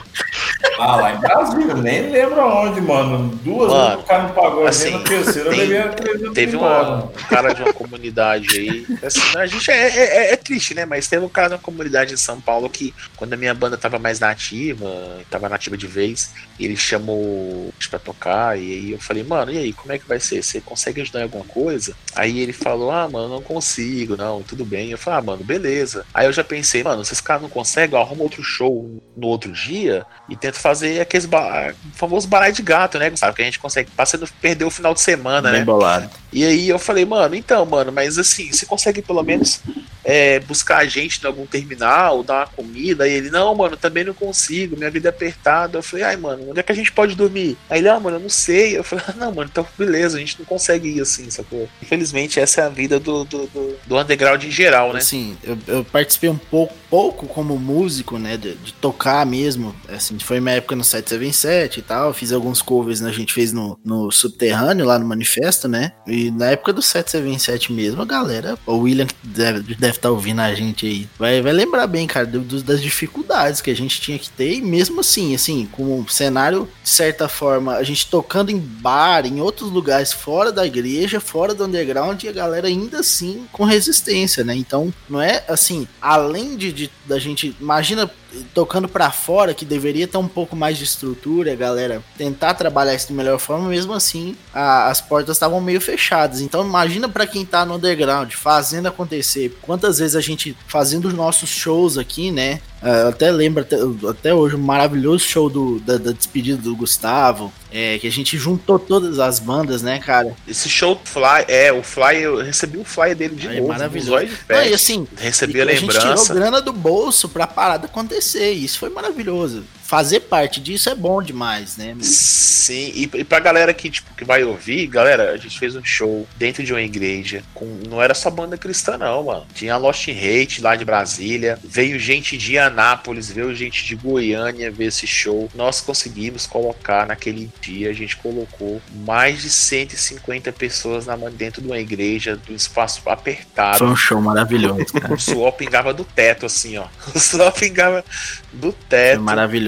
Ah, 0.80 0.96
lá 0.98 1.14
em 1.14 1.18
Brasília, 1.20 1.74
nem 1.76 2.10
lembro 2.12 2.40
aonde, 2.42 2.80
mano. 2.82 3.30
Duas 3.44 3.70
Mano, 3.72 3.90
vezes 3.90 4.04
o 4.04 4.08
cara 4.08 4.24
não 4.24 4.30
pagou 4.32 4.66
a 4.66 4.70
assim, 4.70 4.90
na 4.92 5.00
terceira 5.00 5.50
eu 5.50 5.52
tem- 5.52 5.60
levei 5.62 5.78
a 5.80 5.90
300 5.90 6.34
Teve 6.34 6.56
uma- 6.58 7.04
um 7.06 7.08
cara 7.30 7.54
de 7.54 7.62
uma 7.64 7.74
comunidade 7.74 8.48
aí. 8.58 8.86
Assim, 9.04 9.20
a 9.38 9.46
gente 9.46 9.70
é, 9.72 9.88
é- 9.88 10.34
é 10.34 10.36
triste, 10.38 10.74
né? 10.74 10.86
Mas 10.86 11.08
teve 11.08 11.24
um 11.26 11.30
cara 11.30 11.50
de 11.50 11.54
uma 11.56 11.60
comunidade 11.62 12.14
em 12.14 12.18
São 12.18 12.40
Paulo 12.40 12.70
que, 12.70 12.94
quando 13.16 13.34
a 13.34 13.38
minha 13.38 13.54
banda 13.54 13.78
tava 13.78 14.00
mais 14.00 14.20
nativa, 14.20 14.90
tava 15.30 15.50
nativa 15.50 15.78
de 15.78 15.88
vez, 15.88 16.32
ele 16.60 16.76
chamou 16.78 17.74
pra 17.90 18.00
tocar. 18.00 18.58
E 18.58 18.62
aí 18.74 18.92
eu 18.92 19.00
falei, 19.00 19.24
mano, 19.24 19.52
e 19.52 19.58
aí, 19.58 19.74
como 19.74 19.92
é 19.94 19.98
que 20.00 20.08
vai 20.08 20.20
ser? 20.20 20.42
Você 20.44 20.60
consegue 20.62 21.02
ajudar 21.02 21.20
em 21.20 21.24
alguma 21.24 21.46
coisa? 21.46 21.96
Aí 22.16 22.40
ele 22.40 22.54
falou, 22.54 22.92
ah, 22.92 23.10
mano, 23.10 23.28
não 23.28 23.42
consigo, 23.42 24.16
não, 24.16 24.42
tudo 24.42 24.64
bem. 24.64 24.90
Eu 24.90 24.98
falei, 24.98 25.20
ah, 25.20 25.22
mano, 25.22 25.44
beleza. 25.44 26.06
Aí 26.14 26.26
eu 26.26 26.32
já 26.32 26.44
pensei, 26.44 26.82
mano, 26.82 27.04
se 27.04 27.14
esse 27.14 27.22
cara 27.22 27.42
não 27.42 27.50
consegue, 27.50 27.96
arruma 27.96 28.24
outro 28.24 28.42
show 28.42 29.02
no 29.16 29.28
outro 29.28 29.52
dia 29.52 30.06
e 30.30 30.36
tenta 30.36 30.58
fazer 30.58 31.02
aqueles 31.02 31.26
ba 31.26 31.74
famosos 31.94 32.26
baralho 32.26 32.54
de 32.54 32.62
gato, 32.62 32.98
né, 32.98 33.10
Gustavo? 33.10 33.36
Que 33.36 33.42
a 33.42 33.46
gente 33.46 33.60
consegue, 33.60 33.92
passa 33.92 34.18
não 34.18 34.28
perder 34.42 34.66
o 34.66 34.72
final 34.72 34.94
de 34.94 35.02
semana, 35.02 35.52
né? 35.52 35.58
Bem 35.58 35.66
bolado. 35.66 36.10
E 36.32 36.46
aí 36.46 36.70
eu 36.70 36.80
falei, 36.80 37.06
mano, 37.06 37.36
então, 37.36 37.66
mano, 37.66 37.92
mas 37.92 38.18
assim, 38.18 38.52
você 38.52 38.66
consegue 38.66 39.02
pelo 39.02 39.24
menos 39.24 39.62
é, 40.04 40.40
buscar 40.40 40.78
a 40.78 40.86
gente 40.86 41.22
em 41.22 41.28
algum 41.28 41.46
terminal, 41.46 42.24
dar 42.24 42.40
uma 42.40 42.48
comida? 42.48 43.08
E 43.08 43.14
ele, 43.14 43.30
não, 43.30 43.56
mano, 43.56 43.76
também 43.76 44.04
não 44.04 44.14
consigo, 44.14 44.78
minha 44.78 44.92
vida 44.92 45.08
é 45.08 45.12
apertada. 45.12 45.78
Eu 45.78 45.84
falei, 45.84 46.06
ai, 46.06 46.16
mano, 46.16 46.50
onde 46.50 46.60
é 46.60 46.64
que 46.64 46.72
a 46.72 46.76
gente 46.76 46.92
pode 46.92 47.16
dormir? 47.16 47.58
Aí 47.70 47.80
ele, 47.80 47.90
ah, 47.90 48.00
mano, 48.00 48.18
eu 48.18 48.22
não 48.22 48.30
sei. 48.30 48.78
Eu 48.78 48.84
falei, 48.84 49.04
ah, 49.08 49.14
não, 49.18 49.34
mano, 49.34 49.50
então 49.52 49.66
beleza, 49.78 50.18
a 50.18 50.20
gente 50.20 50.38
não 50.40 50.46
consegue 50.46 50.90
ir 50.90 51.02
assim, 51.02 51.30
sacou? 51.30 51.68
Infelizmente, 51.96 52.40
essa 52.40 52.62
é 52.62 52.64
a 52.66 52.70
vida 52.70 53.00
do, 53.00 53.24
do, 53.24 53.48
do, 53.48 53.76
do 53.88 53.98
underground 53.98 54.44
em 54.44 54.52
geral, 54.52 54.92
né? 54.92 55.00
Assim, 55.00 55.38
eu, 55.44 55.58
eu 55.68 55.84
participei 55.86 56.30
um 56.30 56.38
pouco, 56.38 56.74
pouco 56.90 57.26
como 57.26 57.58
músico, 57.58 58.18
né? 58.20 58.36
De, 58.36 58.54
de 58.56 58.74
tocar 58.74 59.26
mesmo. 59.26 59.74
Assim, 59.88 60.20
foi 60.20 60.40
minha 60.42 60.56
época 60.56 60.76
no 60.76 60.84
777 60.84 61.80
e 61.80 61.82
tal. 61.82 62.14
Fiz 62.14 62.32
alguns 62.34 62.62
covers, 62.62 63.00
né? 63.00 63.10
A 63.10 63.14
gente 63.14 63.34
fez 63.34 63.54
no, 63.54 63.80
no 63.84 64.12
subterrâneo, 64.12 64.86
lá 64.86 65.00
no 65.00 65.06
manifesto, 65.08 65.68
né? 65.68 65.94
E 66.06 66.30
na 66.32 66.48
época 66.52 66.74
do 66.74 66.82
777 66.82 67.72
mesmo, 67.72 68.02
a 68.02 68.06
galera, 68.06 68.58
o 68.66 68.78
William 68.80 69.06
que 69.08 69.16
deve 69.26 69.74
estar 69.88 70.10
ouvindo 70.12 70.42
a 70.42 70.54
gente 70.54 70.86
aí, 70.86 71.08
vai, 71.18 71.42
vai 71.42 71.54
lembrar 71.54 71.88
bem, 71.88 72.06
cara, 72.08 72.26
do- 72.26 72.42
do- 72.42 72.62
das 72.64 72.82
dificuldades 72.82 73.62
que 73.62 73.72
a 73.72 73.76
gente 73.76 74.02
tinha 74.02 74.20
que 74.20 74.30
ter. 74.30 74.54
E 74.56 74.62
mesmo 74.62 75.00
assim, 75.00 75.34
assim, 75.34 75.68
com 75.72 76.02
o 76.02 76.10
cenário, 76.10 76.68
de 76.84 76.90
certa 76.90 77.30
forma, 77.30 77.76
a 77.76 77.84
gente 77.84 78.08
tocando 78.10 78.50
em 78.52 78.60
bar, 78.60 79.26
em 79.26 79.40
outros 79.40 79.72
lugares 79.72 80.12
fora 80.12 80.52
da 80.52 80.66
igreja, 80.66 81.20
fora 81.20 81.54
do 81.54 81.64
underground, 81.76 82.24
e 82.24 82.30
a 82.30 82.32
galera 82.32 82.68
ainda 82.68 83.00
assim 83.00 83.46
com 83.52 83.64
resistência, 83.64 84.44
né? 84.44 84.56
Então, 84.56 84.94
não 85.10 85.22
é 85.22 85.44
assim, 85.48 85.88
além 86.02 86.56
de, 86.56 86.72
de- 86.72 86.92
da 87.06 87.20
gente, 87.20 87.56
imagina 87.60 88.10
tocando 88.54 88.88
pra 88.88 89.12
fora, 89.12 89.54
que 89.54 89.66
deveria 89.66 90.08
ter 90.08 90.18
um 90.18 90.28
pouco 90.28 90.56
mais 90.56 90.78
de 90.78 90.84
estrutura, 90.84 91.56
galera 91.56 92.02
tentar 92.18 92.54
trabalhar 92.54 92.94
isso 92.96 93.08
de 93.08 93.14
melhor 93.14 93.40
forma, 93.40 93.70
mesmo 93.70 93.94
assim, 93.94 94.36
a- 94.54 94.88
as 94.90 95.02
portas 95.02 95.36
estavam 95.36 95.60
meio 95.62 95.82
fechadas. 95.82 96.42
Então, 96.42 96.66
imagina 96.66 97.08
pra 97.10 97.26
quem 97.28 97.46
tá 97.46 97.66
no 97.66 97.76
underground, 97.76 98.32
fazendo 98.34 98.88
acontecer. 98.88 99.58
Quantas 99.62 100.00
vezes 100.00 100.16
a 100.16 100.22
gente 100.22 100.56
fazendo 100.68 101.08
os 101.08 101.14
nossos 101.14 101.50
shows 101.50 101.98
aqui, 101.98 102.32
né? 102.32 102.60
É, 102.82 103.02
Eu 103.04 103.08
até 103.10 103.32
lembro 103.32 103.62
até, 103.64 103.78
até 104.10 104.34
hoje 104.34 104.56
um 104.56 104.60
maravilhoso 104.60 105.24
show 105.24 105.50
do, 105.50 105.80
da, 105.80 105.98
da 105.98 106.12
despedida 106.12 106.62
do 106.62 106.76
Gustavo, 106.76 107.52
é, 107.72 107.98
que 107.98 108.06
a 108.06 108.12
gente 108.12 108.38
juntou 108.38 108.78
todas 108.78 109.18
as 109.18 109.40
bandas, 109.40 109.82
né, 109.82 109.98
cara? 110.00 110.34
Esse 110.48 110.70
show 110.70 111.00
Fly, 111.04 111.46
é, 111.48 111.74
o 111.74 111.82
Fly, 111.82 112.22
eu 112.22 112.38
recebi 112.44 112.78
o 112.78 112.84
Fly 112.86 113.16
dele 113.16 113.36
de 113.36 113.48
É 113.48 113.56
novo, 113.56 113.70
maravilhoso. 113.70 114.28
Não, 114.48 114.64
e 114.64 114.74
assim, 114.74 115.08
Recebi 115.18 115.58
E 115.58 115.62
a 115.62 115.66
a 115.66 115.68
gente 115.70 115.80
tirou 115.88 116.00
lembrança. 116.04 116.34
grana 116.34 116.62
do 116.62 116.72
bolso 116.72 117.28
pra 117.28 117.48
parada 117.48 117.86
acontecer. 117.88 118.06
E 118.34 118.64
isso 118.64 118.80
foi 118.80 118.90
maravilhoso. 118.90 119.64
Fazer 119.86 120.22
parte 120.22 120.60
disso 120.60 120.90
é 120.90 120.96
bom 120.96 121.22
demais, 121.22 121.78
né? 121.78 121.96
Sim, 122.02 122.92
e, 122.96 123.04
e 123.14 123.24
pra 123.24 123.40
galera 123.40 123.72
que, 123.72 123.88
tipo, 123.88 124.16
que 124.16 124.26
vai 124.26 124.44
ouvir, 124.44 124.88
galera, 124.88 125.34
a 125.34 125.38
gente 125.38 125.60
fez 125.60 125.76
um 125.76 125.84
show 125.84 126.28
dentro 126.38 126.64
de 126.64 126.74
uma 126.74 126.82
igreja. 126.82 127.44
Com, 127.54 127.66
não 127.88 128.02
era 128.02 128.16
só 128.16 128.32
banda 128.32 128.58
cristã, 128.58 128.98
não, 128.98 129.26
mano. 129.26 129.46
Tinha 129.54 129.78
Lost 129.78 130.08
Hate 130.08 130.60
lá 130.60 130.76
de 130.76 130.84
Brasília. 130.84 131.60
Veio 131.64 132.00
gente 132.00 132.36
de 132.36 132.58
Anápolis, 132.58 133.30
veio 133.30 133.54
gente 133.54 133.86
de 133.86 133.96
Goiânia 133.96 134.72
ver 134.72 134.86
esse 134.86 135.06
show. 135.06 135.52
Nós 135.54 135.82
conseguimos 135.82 136.48
colocar 136.48 137.06
naquele 137.06 137.52
dia, 137.62 137.92
a 137.92 137.94
gente 137.94 138.18
colocou 138.18 138.82
mais 139.06 139.44
de 139.44 139.52
150 139.52 140.52
pessoas 140.52 141.06
na, 141.06 141.16
dentro 141.30 141.62
de 141.62 141.68
uma 141.68 141.78
igreja, 141.78 142.36
do 142.36 142.56
espaço 142.56 143.04
apertado. 143.06 143.78
Foi 143.78 143.88
um 143.88 143.96
show 143.96 144.20
maravilhoso, 144.20 144.94
cara. 145.00 145.14
O 145.14 145.20
suor 145.20 145.52
pingava 145.52 145.94
do 145.94 146.04
teto, 146.04 146.48
assim, 146.48 146.76
ó. 146.80 146.88
O 147.14 147.20
suor 147.20 147.52
pingava 147.52 148.04
do 148.52 148.72
Foi 148.72 148.82
teto. 148.90 149.22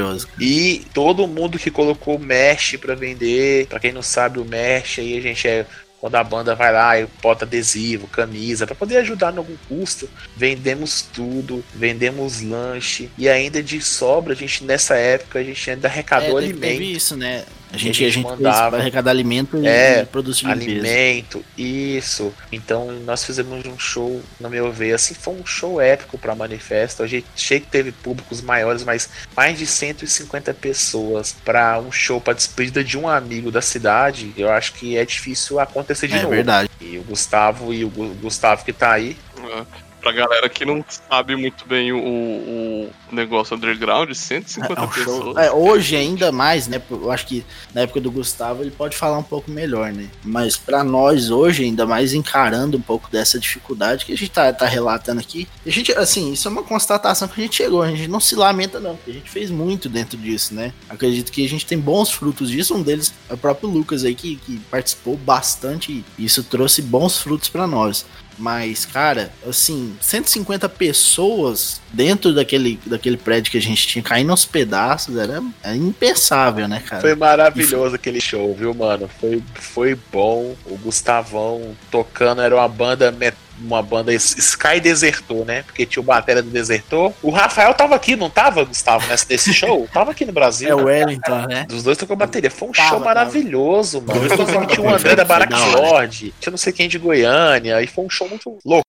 Maravilhoso. 0.07 0.27
E 0.39 0.85
todo 0.93 1.27
mundo 1.27 1.59
que 1.59 1.71
colocou 1.71 2.17
mesh 2.19 2.77
pra 2.77 2.95
vender, 2.95 3.67
pra 3.67 3.79
quem 3.79 3.91
não 3.91 4.01
sabe 4.01 4.39
o 4.39 4.45
mesh, 4.45 4.99
aí 4.99 5.17
a 5.17 5.21
gente 5.21 5.47
é 5.47 5.65
quando 5.99 6.13
a 6.13 6.23
banda 6.23 6.53
vai 6.53 6.71
lá 6.71 6.99
e 6.99 7.07
bota 7.23 7.43
adesivo, 7.43 8.07
camisa, 8.07 8.67
pra 8.67 8.75
poder 8.75 8.97
ajudar 8.97 9.33
em 9.33 9.37
algum 9.37 9.55
custo, 9.67 10.07
vendemos 10.35 11.01
tudo, 11.01 11.65
vendemos 11.73 12.39
lanche 12.41 13.09
e 13.17 13.27
ainda 13.27 13.63
de 13.63 13.81
sobra, 13.81 14.33
a 14.33 14.35
gente 14.35 14.63
nessa 14.63 14.95
época 14.95 15.39
a 15.39 15.43
gente 15.43 15.71
ainda 15.71 15.87
É, 15.87 15.91
arrecadou 15.91 16.39
teve, 16.39 16.53
teve 16.53 16.67
alimento. 16.67 16.83
isso, 16.97 17.17
né? 17.17 17.43
A 17.71 17.77
gente, 17.77 18.01
E 18.01 18.05
a 18.05 18.07
a 18.07 18.11
gente 18.11 18.23
mandava. 18.23 18.69
vai 18.71 18.79
arrecadar 18.79 19.11
alimento 19.11 19.57
e- 19.61 19.67
É, 19.67 20.01
e 20.01 20.05
produtos 20.05 20.39
de 20.39 20.45
limpeza. 20.45 20.87
alimento, 20.87 21.43
isso. 21.57 22.33
Então 22.51 22.91
nós 23.05 23.25
fizemos 23.25 23.65
um 23.65 23.77
show, 23.77 24.21
no 24.39 24.49
meu 24.49 24.71
ver, 24.71 24.93
assim, 24.93 25.13
foi 25.13 25.33
um 25.33 25.45
show 25.45 25.81
épico 25.81 26.17
para 26.17 26.33
manifesto. 26.33 27.03
A 27.03 27.07
gente 27.07 27.25
achei 27.35 27.59
que 27.59 27.67
teve 27.67 27.91
públicos 27.91 28.41
maiores, 28.41 28.83
mas 28.83 29.09
mais 29.35 29.57
de 29.59 29.65
150 29.67 30.53
pessoas 30.53 31.35
para 31.43 31.79
um 31.79 31.91
show 31.91 32.21
para 32.21 32.33
despedida 32.33 32.83
de 32.83 32.97
um 32.97 33.07
amigo 33.07 33.51
da 33.51 33.61
cidade, 33.61 34.31
eu 34.37 34.49
acho 34.49 34.73
que 34.73 34.97
é 34.97 35.03
difícil 35.03 35.59
acontecer 35.59 36.07
de 36.07 36.13
É 36.15 36.21
novo. 36.21 36.29
verdade. 36.29 36.69
E 36.79 36.97
o 36.97 37.03
Gustavo 37.03 37.73
e 37.73 37.83
o 37.83 37.89
Gu- 37.89 38.15
Gustavo 38.21 38.63
que 38.63 38.71
tá 38.71 38.93
aí, 38.93 39.17
É. 39.37 39.86
Pra 40.07 40.15
galera 40.15 40.47
que 40.47 40.63
não 40.63 40.85
sabe 40.87 41.35
muito 41.35 41.65
bem 41.67 41.91
o, 41.91 41.97
o 41.99 42.89
negócio 43.11 43.57
underground, 43.57 44.09
150 44.13 44.73
É 44.73 44.85
um 44.85 44.89
show- 44.91 45.03
pessoas. 45.19 45.37
é, 45.37 45.51
hoje 45.51 45.97
ainda 45.97 46.31
mais, 46.31 46.65
né? 46.65 46.81
Eu 46.89 47.11
acho 47.11 47.25
que 47.27 47.43
na 47.73 47.81
época 47.81 47.99
do 47.99 48.09
Gustavo 48.09 48.63
ele 48.63 48.71
pode 48.71 48.95
falar 48.95 49.17
um 49.17 49.23
pouco 49.23 49.51
melhor, 49.51 49.91
né? 49.91 50.07
Mas 50.23 50.55
pra 50.55 50.81
nós 50.81 51.29
hoje, 51.29 51.65
ainda 51.65 51.85
mais 51.85 52.13
encarando 52.13 52.77
um 52.77 52.81
pouco 52.81 53.11
dessa 53.11 53.37
dificuldade 53.37 54.05
que 54.05 54.13
a 54.13 54.17
gente 54.17 54.31
tá, 54.31 54.53
tá 54.53 54.65
relatando 54.65 55.19
aqui, 55.19 55.45
a 55.65 55.69
gente, 55.69 55.91
assim, 55.91 56.31
isso 56.31 56.47
é 56.47 56.51
uma 56.51 56.63
constatação 56.63 57.27
que 57.27 57.41
a 57.41 57.43
gente 57.43 57.57
chegou, 57.57 57.81
a 57.81 57.89
gente 57.91 58.07
não 58.07 58.21
se 58.21 58.33
lamenta 58.33 58.79
não, 58.79 58.95
porque 58.95 59.11
a 59.11 59.13
gente 59.13 59.29
fez 59.29 59.51
muito 59.51 59.89
dentro 59.89 60.17
disso, 60.17 60.53
né? 60.53 60.71
Acredito 60.89 61.33
que 61.33 61.45
a 61.45 61.49
gente 61.49 61.65
tem 61.65 61.77
bons 61.77 62.09
frutos 62.11 62.49
disso, 62.49 62.73
um 62.73 62.81
deles 62.81 63.13
é 63.29 63.33
o 63.33 63.37
próprio 63.37 63.69
Lucas 63.69 64.05
aí 64.05 64.15
que, 64.15 64.37
que 64.37 64.57
participou 64.71 65.17
bastante 65.17 66.05
e 66.17 66.23
isso 66.25 66.43
trouxe 66.45 66.81
bons 66.81 67.17
frutos 67.19 67.49
pra 67.49 67.67
nós. 67.67 68.05
Mas, 68.37 68.85
cara, 68.85 69.31
assim, 69.47 69.95
150 69.99 70.69
pessoas 70.69 71.81
dentro 71.91 72.33
daquele, 72.33 72.79
daquele 72.85 73.17
prédio 73.17 73.51
que 73.51 73.57
a 73.57 73.61
gente 73.61 73.87
tinha 73.87 74.03
caindo 74.03 74.29
aos 74.31 74.45
pedaços 74.45 75.17
era, 75.17 75.41
era 75.63 75.75
impensável, 75.75 76.67
né, 76.67 76.81
cara? 76.85 77.01
Foi 77.01 77.15
maravilhoso 77.15 77.95
aquele 77.95 78.21
show, 78.21 78.53
viu, 78.55 78.73
mano? 78.73 79.09
Foi, 79.19 79.41
foi 79.55 79.97
bom. 80.11 80.55
O 80.65 80.77
Gustavão 80.77 81.75
tocando 81.89 82.41
era 82.41 82.55
uma 82.55 82.67
banda 82.67 83.11
met- 83.11 83.37
uma 83.59 83.81
banda 83.81 84.13
Sky 84.13 84.79
Desertor, 84.81 85.45
né? 85.45 85.63
Porque 85.63 85.85
tinha 85.85 86.01
o 86.01 86.05
Batera 86.05 86.41
do 86.41 86.49
Desertor. 86.49 87.13
O 87.21 87.29
Rafael 87.29 87.73
tava 87.73 87.95
aqui, 87.95 88.15
não 88.15 88.29
tava, 88.29 88.63
Gustavo, 88.63 89.07
nesse, 89.07 89.25
nesse 89.29 89.53
show? 89.53 89.87
Tava 89.93 90.11
aqui 90.11 90.25
no 90.25 90.31
Brasil. 90.31 90.69
É 90.69 90.75
o 90.75 90.85
Wellington, 90.85 91.47
né? 91.47 91.65
Dos 91.67 91.83
dois 91.83 91.97
tocou 91.97 92.15
bateria. 92.15 92.51
Foi 92.51 92.69
um 92.69 92.71
Tava, 92.71 92.89
show 92.89 92.99
tava. 92.99 93.05
maravilhoso, 93.05 94.01
mano. 94.01 94.19
Dois 94.19 94.31
tocaram 94.35 94.65
tinha 94.65 94.81
o 94.81 94.83
bateria. 94.83 94.95
André 94.95 95.15
da 95.15 95.25
Barack. 95.25 95.53
Lord, 95.53 96.33
tinha 96.39 96.51
não 96.51 96.57
sei 96.57 96.73
quem 96.73 96.87
de 96.87 96.97
Goiânia, 96.97 97.81
e 97.81 97.87
foi 97.87 98.05
um 98.05 98.09
show 98.09 98.27
muito 98.29 98.57
louco. 98.65 98.85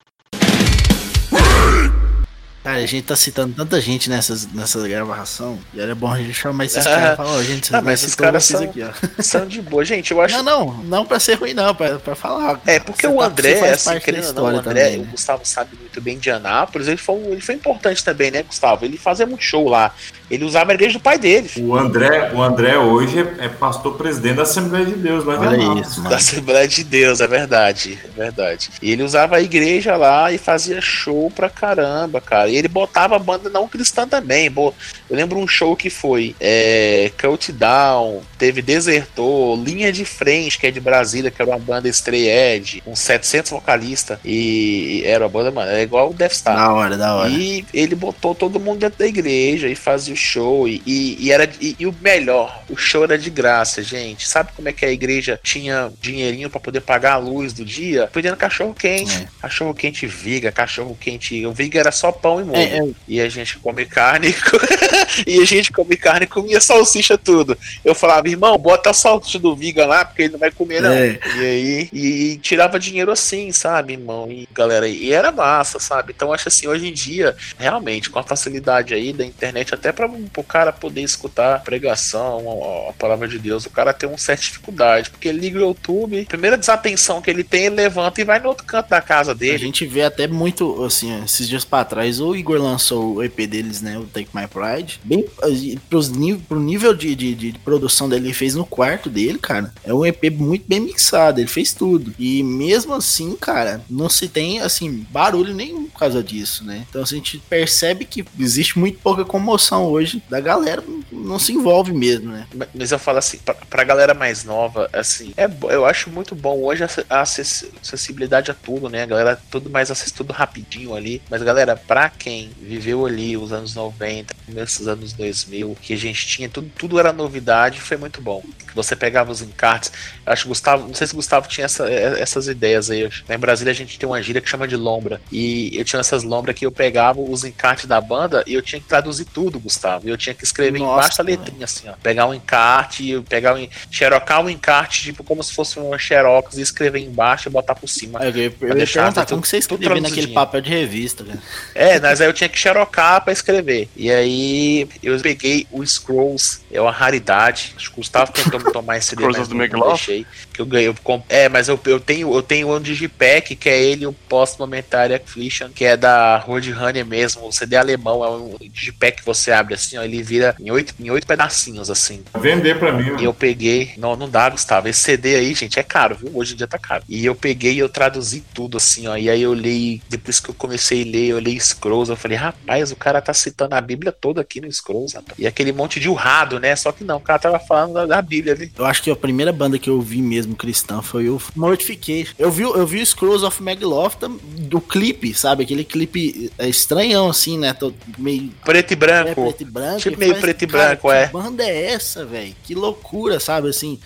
Cara, 2.69 2.81
a 2.81 2.86
gente 2.86 3.05
tá 3.07 3.16
citando 3.16 3.55
tanta 3.55 3.81
gente 3.81 4.11
nessas, 4.11 4.47
nessa 4.53 4.86
gravação, 4.86 5.59
e 5.73 5.81
era 5.81 5.95
bom 5.95 6.12
a 6.12 6.19
gente 6.19 6.35
chamar 6.35 6.66
esses 6.66 6.86
Ah, 6.86 6.90
caras 7.01 7.12
e 7.15 7.16
falar, 7.16 7.31
ó, 7.31 7.43
gente, 7.43 7.66
vocês 7.66 7.70
não, 7.70 7.78
não 7.78 7.85
mas 7.86 8.03
esses 8.03 8.15
caras 8.15 8.45
são- 8.45 8.62
aqui, 8.62 8.82
ó. 8.82 8.90
São 9.23 9.47
de 9.47 9.62
boa. 9.62 9.82
Gente, 9.86 10.11
eu 10.11 10.20
acho 10.20 10.36
Não, 10.36 10.43
não, 10.43 10.74
não 10.85 11.07
pra 11.07 11.19
ser 11.19 11.36
ruim, 11.36 11.55
não, 11.55 11.74
pra, 11.74 11.99
pra 11.99 12.15
falar. 12.15 12.61
É, 12.66 12.78
porque 12.78 13.07
o 13.07 13.16
tá- 13.16 13.24
André, 13.24 13.57
faz 13.57 13.73
assim, 13.89 13.99
querendo 14.01 14.27
ou 14.27 14.35
não, 14.35 14.43
o 14.45 14.49
história 14.51 14.59
André, 14.59 14.85
também, 14.85 14.99
o 14.99 15.05
né? 15.05 15.09
Gustavo 15.12 15.40
sabe 15.47 15.77
muito 15.81 15.99
bem 16.03 16.19
de 16.19 16.31
Anápolis, 16.31 16.89
ele 16.89 16.99
foi, 16.99 17.16
ele 17.23 17.40
foi 17.40 17.55
importante 17.55 18.05
também, 18.05 18.31
né, 18.31 18.43
Gustavo? 18.43 18.85
Ele 18.85 18.99
fazia 18.99 19.24
muito 19.24 19.43
show 19.43 19.66
lá. 19.66 19.95
Ele 20.31 20.45
usava 20.45 20.73
a 20.73 20.75
igreja 20.75 20.99
do 20.99 21.03
pai 21.03 21.19
dele. 21.19 21.49
O 21.59 21.75
André, 21.77 22.33
o 22.35 22.43
André 22.43 22.77
hoje 22.79 23.19
é, 23.19 23.47
é 23.47 23.49
pastor 23.49 23.97
presidente 23.97 24.37
da 24.37 24.43
Assembleia 24.43 24.85
de 24.87 24.95
Deus 24.95 25.25
lá 25.25 25.39
Olha 25.39 25.49
Anápolis. 25.51 25.87
isso, 25.89 25.97
Da 25.99 26.03
mano. 26.05 26.17
Assembleia 26.17 26.69
de 26.69 26.85
Deus, 26.85 27.21
é 27.21 27.27
verdade, 27.27 27.99
é 28.05 28.09
verdade. 28.21 28.71
E 28.83 28.91
ele 28.93 29.03
usava 29.03 29.37
a 29.37 29.41
igreja 29.41 29.97
lá 29.97 30.31
e 30.33 30.39
fazia 30.39 30.81
show 30.81 31.31
pra 31.35 31.49
caramba, 31.49 32.21
cara. 32.21 32.49
E 32.49 32.57
ele 32.57 32.69
botava 32.69 33.17
a 33.17 33.19
banda 33.19 33.49
não 33.49 33.67
cristã 33.69 34.07
também. 34.07 34.51
Bo- 34.51 34.75
Eu 35.09 35.17
lembro 35.17 35.39
um 35.39 35.49
show 35.49 35.75
que 35.75 35.89
foi 35.91 36.35
é, 36.41 37.11
Countdown, 37.21 38.21
teve 38.37 38.61
Desertor, 38.63 39.57
Linha 39.63 39.91
de 39.93 40.05
Frente, 40.05 40.59
que 40.59 40.67
é 40.67 40.71
de 40.71 40.81
Brasília, 40.81 41.31
que 41.31 41.41
era 41.41 41.51
uma 41.51 41.59
banda 41.59 41.89
Stray 41.89 42.29
Edge, 42.29 42.81
com 42.83 42.95
700 42.95 43.51
vocalistas. 43.51 44.19
E 44.25 45.03
era 45.05 45.25
uma 45.25 45.31
banda, 45.31 45.51
mano, 45.51 45.71
é 45.71 45.83
igual 45.83 46.11
o 46.11 46.15
Death 46.15 46.33
Star. 46.33 46.57
Da 46.57 46.73
hora, 46.73 46.97
da 46.97 47.15
hora. 47.17 47.29
E 47.31 47.65
ele 47.73 47.95
botou 47.95 48.35
todo 48.35 48.61
mundo 48.61 48.79
dentro 48.81 48.99
da 48.99 49.07
igreja 49.07 49.69
e 49.69 49.75
fazia 49.75 50.13
o 50.15 50.17
show. 50.19 50.69
E, 50.69 50.82
e- 50.86 51.16
e 51.20 51.32
era 51.32 51.49
e, 51.61 51.77
e 51.78 51.86
o 51.86 51.95
melhor, 52.01 52.62
o 52.69 52.77
show 52.77 53.05
era 53.05 53.19
de 53.19 53.31
graça, 53.31 53.82
gente. 53.82 54.28
Sabe 54.28 54.51
como 54.55 54.69
é 54.69 54.73
que 54.73 54.85
a 54.85 54.90
igreja 54.90 55.39
tinha 55.43 55.90
dinheirinho 56.01 56.51
pra 56.51 56.61
poder 56.61 56.81
pagar 56.81 57.15
a 57.15 57.19
luz 57.19 57.53
do 57.53 57.65
dia? 57.65 58.11
Vendendo 58.12 58.36
cachorro 58.36 58.74
quente. 58.74 59.15
É. 59.16 59.28
Cachorro 59.40 59.74
quente 59.74 60.07
viga, 60.07 60.51
cachorro 60.53 60.97
quente. 60.99 61.45
O 61.47 61.53
viga 61.53 61.78
era 61.78 61.93
só 61.93 62.11
pão 62.12 62.40
e 62.40 62.45
molho. 62.45 62.59
É, 62.59 62.78
é, 62.78 62.90
E 63.07 63.20
a 63.20 63.28
gente 63.28 63.59
come 63.59 63.85
carne. 63.85 64.35
e 65.27 65.40
a 65.40 65.45
gente 65.45 65.70
come 65.73 65.97
carne 65.97 66.27
comia 66.27 66.61
salsicha 66.61 67.16
tudo. 67.16 67.57
Eu 67.85 67.95
falava, 67.95 68.28
irmão, 68.28 68.57
bota 68.59 68.90
a 68.90 68.95
salsicha 68.95 69.39
do 69.39 69.55
Viga 69.55 69.86
lá, 69.86 70.05
porque 70.05 70.23
ele 70.23 70.32
não 70.32 70.39
vai 70.39 70.51
comer, 70.51 70.81
não. 70.82 70.93
É. 70.93 71.19
E 71.36 71.40
aí, 71.40 71.89
e, 71.93 72.36
tirava 72.39 72.78
dinheiro 72.78 73.11
assim, 73.11 73.53
sabe, 73.53 73.95
irmão? 73.95 74.31
E 74.31 74.49
galera, 74.53 74.89
e 74.89 75.12
era 75.12 75.31
massa, 75.31 75.78
sabe? 75.78 76.12
Então 76.15 76.32
acho 76.32 76.49
assim, 76.49 76.66
hoje 76.66 76.89
em 76.89 76.93
dia, 76.93 77.36
realmente, 77.59 78.11
com 78.11 78.19
a 78.19 78.23
facilidade 78.23 78.95
aí 78.95 79.12
da 79.12 79.24
internet, 79.24 79.74
até 79.74 79.93
para 79.93 80.08
o 80.37 80.43
cara 80.43 80.73
poder 80.73 81.03
escutar 81.03 81.57
a 81.57 81.59
pregação, 81.59 82.87
a, 82.87 82.91
a 82.91 82.93
palavra 82.93 83.29
de 83.29 83.39
Deus, 83.39 83.67
o 83.67 83.71
cara 83.71 83.93
tem 83.93 84.09
uma 84.09 84.19
certa 84.19 84.43
dificuldade, 84.43 85.11
porque 85.11 85.29
ele 85.29 85.39
liga 85.39 85.59
o 85.59 85.63
YouTube, 85.63 86.25
primeira 86.27 86.57
desatenção 86.57 87.21
que 87.21 87.31
ele 87.31 87.45
tem, 87.45 87.67
ele 87.67 87.77
levanta 87.77 88.21
e 88.21 88.25
vai 88.25 88.39
no 88.39 88.49
outro 88.49 88.65
canto 88.65 88.89
da 88.89 89.01
casa 89.01 89.33
A 89.33 89.35
dele. 89.35 89.59
gente 89.59 89.87
vê 89.87 90.03
até 90.03 90.27
muito, 90.27 90.85
assim, 90.85 91.23
esses 91.25 91.49
dias 91.49 91.65
pra 91.65 91.85
trás, 91.85 92.21
o 92.21 92.35
Igor 92.35 92.61
lançou 92.61 93.17
o 93.17 93.23
EP 93.23 93.37
deles, 93.47 93.81
né? 93.81 93.99
O 93.99 94.05
Take 94.05 94.31
My 94.35 94.47
Pride. 94.47 95.01
Bem, 95.05 95.25
eh, 95.43 95.79
pros, 95.89 96.11
pro 96.49 96.61
nível 96.61 96.95
de, 96.95 97.15
de, 97.15 97.35
de 97.35 97.53
produção 97.59 98.09
dele, 98.09 98.29
ele 98.29 98.35
fez 98.35 98.55
no 98.55 98.65
quarto 98.67 99.09
dele, 99.11 99.39
cara. 99.39 99.73
É 99.85 99.93
um 99.93 100.05
EP 100.05 100.31
muito 100.33 100.65
bem 100.67 100.81
mixado, 100.81 101.41
ele 101.41 101.49
fez 101.49 101.73
tudo. 101.73 102.15
E 102.19 102.43
mesmo 102.43 102.95
assim, 102.95 103.37
cara, 103.37 103.81
não 103.89 104.09
se 104.09 104.29
tem, 104.29 104.61
assim, 104.61 105.07
barulho 105.11 105.55
nenhum 105.55 105.87
por 105.87 105.99
causa 105.99 106.23
disso, 106.23 106.65
né? 106.65 106.87
Então 106.89 107.03
assim, 107.03 107.17
a 107.17 107.19
gente 107.19 107.39
percebe 107.49 108.05
que 108.05 108.25
existe 108.39 108.79
muito 108.79 108.99
pouca 108.99 109.25
comoção 109.25 109.87
hoje 109.87 109.98
da 110.29 110.41
galera, 110.41 110.83
não 111.12 111.39
se 111.39 111.53
envolve 111.53 111.93
mesmo, 111.93 112.31
né? 112.33 112.47
Mas 112.75 112.93
eu 112.93 112.99
falo 112.99 113.19
assim, 113.19 113.39
pra, 113.39 113.55
pra 113.55 113.85
galera 113.85 114.15
mais 114.15 114.45
nova, 114.45 114.89
assim, 114.93 115.33
é, 115.37 115.49
eu 115.70 115.85
acho 115.87 116.11
muito 116.11 116.35
bom 116.35 116.62
hoje 116.62 116.85
a 116.85 116.89
a 117.11 117.20
acess- 117.20 117.66
acessibilidade 117.83 118.51
a 118.51 118.55
tudo, 118.55 118.89
né? 118.89 119.03
A 119.03 119.07
galera 119.07 119.41
tudo 119.51 119.69
mais 119.70 119.91
acessa 119.91 120.15
tudo 120.15 120.33
rapidinho 120.33 120.95
ali. 120.95 121.20
Mas 121.31 121.43
galera, 121.43 121.77
pra 121.77 122.09
quem 122.11 122.51
viveu 122.61 123.05
ali 123.07 123.37
os 123.37 123.53
anos 123.53 123.75
90, 123.75 124.35
começo 124.47 124.79
dos 124.79 124.89
anos 124.89 125.12
2000, 125.12 125.77
que 125.81 125.93
a 125.95 125.97
gente 125.97 126.27
tinha 126.27 126.49
tudo, 126.49 126.70
tudo 126.77 126.99
era 126.99 127.12
novidade, 127.12 127.81
foi 127.81 127.97
muito 127.97 128.20
bom. 128.20 128.43
Você 128.75 128.95
pegava 128.95 129.31
os 129.33 129.43
encartes. 129.43 129.91
Acho 130.25 130.43
que 130.43 130.49
Gustavo, 130.49 130.87
não 130.87 130.95
sei 130.95 131.07
se 131.07 131.12
o 131.12 131.16
Gustavo 131.16 131.49
tinha 131.49 131.65
essa- 131.65 131.89
eh, 131.91 132.20
essas 132.20 132.47
ideias 132.49 132.91
aí. 132.91 133.05
Lá 133.29 133.35
em 133.35 133.39
Brasília 133.39 133.70
a 133.73 133.75
gente 133.75 133.99
tem 133.99 134.09
uma 134.09 134.23
gíria 134.23 134.41
que 134.41 134.49
chama 134.49 134.69
de 134.69 134.77
lombra. 134.77 135.20
E 135.33 135.70
eu 135.77 135.85
tinha 135.85 136.01
essas 136.01 136.23
lombras 136.23 136.55
que 136.57 136.65
eu 136.66 136.70
pegava 136.73 137.20
os 137.20 137.45
encartes 137.45 137.87
da 137.87 138.01
banda 138.01 138.45
e 138.47 138.55
eu 138.55 138.62
tinha 138.62 138.81
que 138.81 138.87
traduzir 138.87 139.25
tudo, 139.25 139.59
Gustavo. 139.59 139.88
E 140.05 140.09
eu 140.09 140.16
tinha 140.16 140.35
que 140.35 140.44
escrever 140.44 140.78
Nossa, 140.78 140.93
embaixo 140.93 141.19
da 141.19 141.24
letrinha, 141.24 141.65
assim, 141.65 141.89
ó. 141.89 141.93
Pegar 142.02 142.27
um 142.27 142.35
encarte, 142.35 143.23
pegar 143.28 143.55
um, 143.55 143.69
xerocar 143.90 144.40
um 144.44 144.51
encarte, 144.51 145.02
tipo, 145.02 145.24
como 145.24 145.43
se 145.43 145.52
fosse 145.55 145.78
um 145.78 145.97
xerox 145.98 146.56
e 146.56 146.60
escrever 146.60 147.01
embaixo 147.01 147.48
e 147.48 147.52
botar 147.52 147.74
por 147.74 147.89
cima. 147.89 148.20
Eu, 148.24 148.31
eu, 148.31 148.52
eu 148.60 148.69
ia 148.69 148.74
deixar 148.74 149.02
perguntar 149.02 149.23
tudo- 149.24 149.31
como 149.31 149.43
que 149.43 149.48
você 149.48 149.60
tudo 149.60 149.82
escrevia 149.82 150.02
naquele 150.02 150.28
papel 150.28 150.60
de 150.60 150.70
revista, 150.70 151.24
cara. 151.24 151.39
É, 151.74 151.98
mas 152.01 152.20
aí 152.20 152.27
eu 152.28 152.32
tinha 152.32 152.48
que 152.48 152.59
xerocar 152.59 153.23
pra 153.24 153.32
escrever. 153.32 153.89
E 153.97 154.10
aí 154.10 154.89
eu 155.02 155.19
peguei 155.20 155.66
o 155.70 155.85
Scrolls, 155.86 156.60
é 156.70 156.81
uma 156.81 156.90
raridade. 156.93 157.74
Acho 157.77 157.89
que 157.90 157.94
o 157.94 157.97
Gustavo 157.97 158.32
tentou 158.32 158.60
me 158.60 158.73
tomar 158.73 158.97
esse 158.98 159.10
Scrolls 159.15 159.39
mas 159.39 159.48
the 159.48 159.55
não, 159.55 159.59
não 159.60 159.66
Megaloth? 159.66 159.97
deixei. 159.97 160.27
Que 160.52 160.60
eu 160.60 160.66
ganhei. 160.66 160.89
eu 160.89 160.94
comp- 161.02 161.24
É, 161.28 161.48
mas 161.48 161.69
eu, 161.69 161.78
eu 161.86 162.01
tenho 162.01 162.35
eu 162.35 162.43
tenho 162.43 162.74
um 162.74 162.81
Digipack, 162.81 163.55
que 163.56 163.69
é 163.69 163.81
ele, 163.81 164.06
o 164.06 164.12
Post-Momentary 164.12 165.15
Affliction, 165.15 165.69
que 165.70 165.85
é 165.85 165.97
da 165.97 166.39
Roadrunner 166.39 167.05
mesmo. 167.06 167.47
O 167.47 167.52
CD 167.52 167.77
alemão, 167.77 168.24
é 168.24 168.31
um 168.31 168.56
Digipack 168.70 169.19
que 169.19 169.27
você 169.27 169.52
abre 169.52 169.74
assim, 169.79 169.97
ó, 169.97 170.03
ele 170.03 170.23
vira 170.23 170.55
em 170.59 170.71
oito, 170.71 170.95
em 170.99 171.11
oito 171.11 171.27
pedacinhos, 171.27 171.91
assim. 171.91 172.23
Vender 172.39 172.79
pra 172.79 172.93
mim. 172.93 173.21
E 173.21 173.25
eu 173.25 173.35
peguei. 173.35 173.93
Não, 173.97 174.17
não 174.17 174.29
dá, 174.29 174.49
Gustavo. 174.51 174.89
Esse 174.89 175.01
CD 175.01 175.37
aí, 175.37 175.55
gente, 175.55 175.79
é 175.79 175.83
caro, 175.83 176.17
viu? 176.17 176.31
Hoje 176.35 176.55
em 176.55 176.57
dia 176.57 176.67
tá 176.67 176.79
caro. 176.79 177.05
E 177.09 177.25
eu 177.25 177.35
peguei 177.35 177.75
e 177.75 177.79
eu 177.79 177.89
traduzi 177.89 178.45
tudo, 178.55 178.77
assim, 178.77 179.07
ó. 179.07 179.17
E 179.17 179.31
aí 179.31 179.43
eu 179.43 179.55
li. 179.55 180.03
Depois 180.09 180.41
que 180.41 180.51
eu 180.51 180.55
comecei 180.55 181.03
a 181.03 181.07
ler, 181.07 181.29
eu 181.29 181.39
li 181.39 181.59
Scrolls. 181.59 182.11
Eu 182.11 182.17
falei, 182.17 182.37
rapaz, 182.37 182.93
o 182.93 182.97
cara 182.97 183.21
tá 183.21 183.33
citando 183.33 183.75
a 183.75 183.81
Bíblia 183.81 184.13
toda 184.13 184.41
aqui 184.41 184.61
no 184.61 184.71
Scrolls, 184.73 185.15
rapaz. 185.15 185.39
E 185.39 185.47
aquele 185.47 185.73
monte 185.73 186.01
de 186.01 186.09
urrado, 186.09 186.59
né? 186.59 186.75
Só 186.77 186.93
que 186.93 187.05
não, 187.05 187.17
o 187.17 187.21
cara 187.21 187.39
tava 187.39 187.59
falando 187.59 187.95
da, 187.95 188.07
da 188.07 188.23
Bíblia 188.23 188.55
ali. 188.55 188.73
Eu 188.77 188.85
acho 188.85 189.03
que 189.03 189.11
a 189.11 189.17
primeira 189.17 189.53
banda 189.53 189.79
que 189.79 189.91
eu 189.91 190.01
vi 190.01 190.21
mesmo 190.21 190.55
cristã 190.55 191.01
foi 191.03 191.29
o 191.29 191.41
Mortification. 191.55 192.35
Eu 192.39 192.51
vi, 192.51 192.63
eu 192.63 192.87
vi 192.87 193.01
o 193.01 193.07
Scrolls 193.07 193.45
of 193.45 193.63
Megaloth 193.63 194.19
do 194.59 194.81
clipe, 194.81 195.35
sabe? 195.35 195.65
Aquele 195.65 195.85
clipe 195.85 196.51
é 196.59 196.69
estranhão, 196.69 197.29
assim, 197.29 197.59
né? 197.59 197.73
Tô 197.73 197.93
meio 198.17 198.51
Preto 198.65 198.93
e 198.93 198.95
é, 198.95 198.97
branco. 198.97 199.55
Preto 199.59 199.63
e 199.63 199.65
branco. 199.65 200.01
Tipo 200.01 200.19
meio 200.19 200.41
preto 200.41 200.63
e 200.63 200.67
branco, 200.67 201.09
que 201.09 201.15
é. 201.15 201.27
banda 201.29 201.65
é 201.65 201.93
essa, 201.93 202.25
velho? 202.25 202.55
Que 202.63 202.75
loucura, 202.75 203.41
sabe? 203.41 203.69
Assim, 203.69 203.99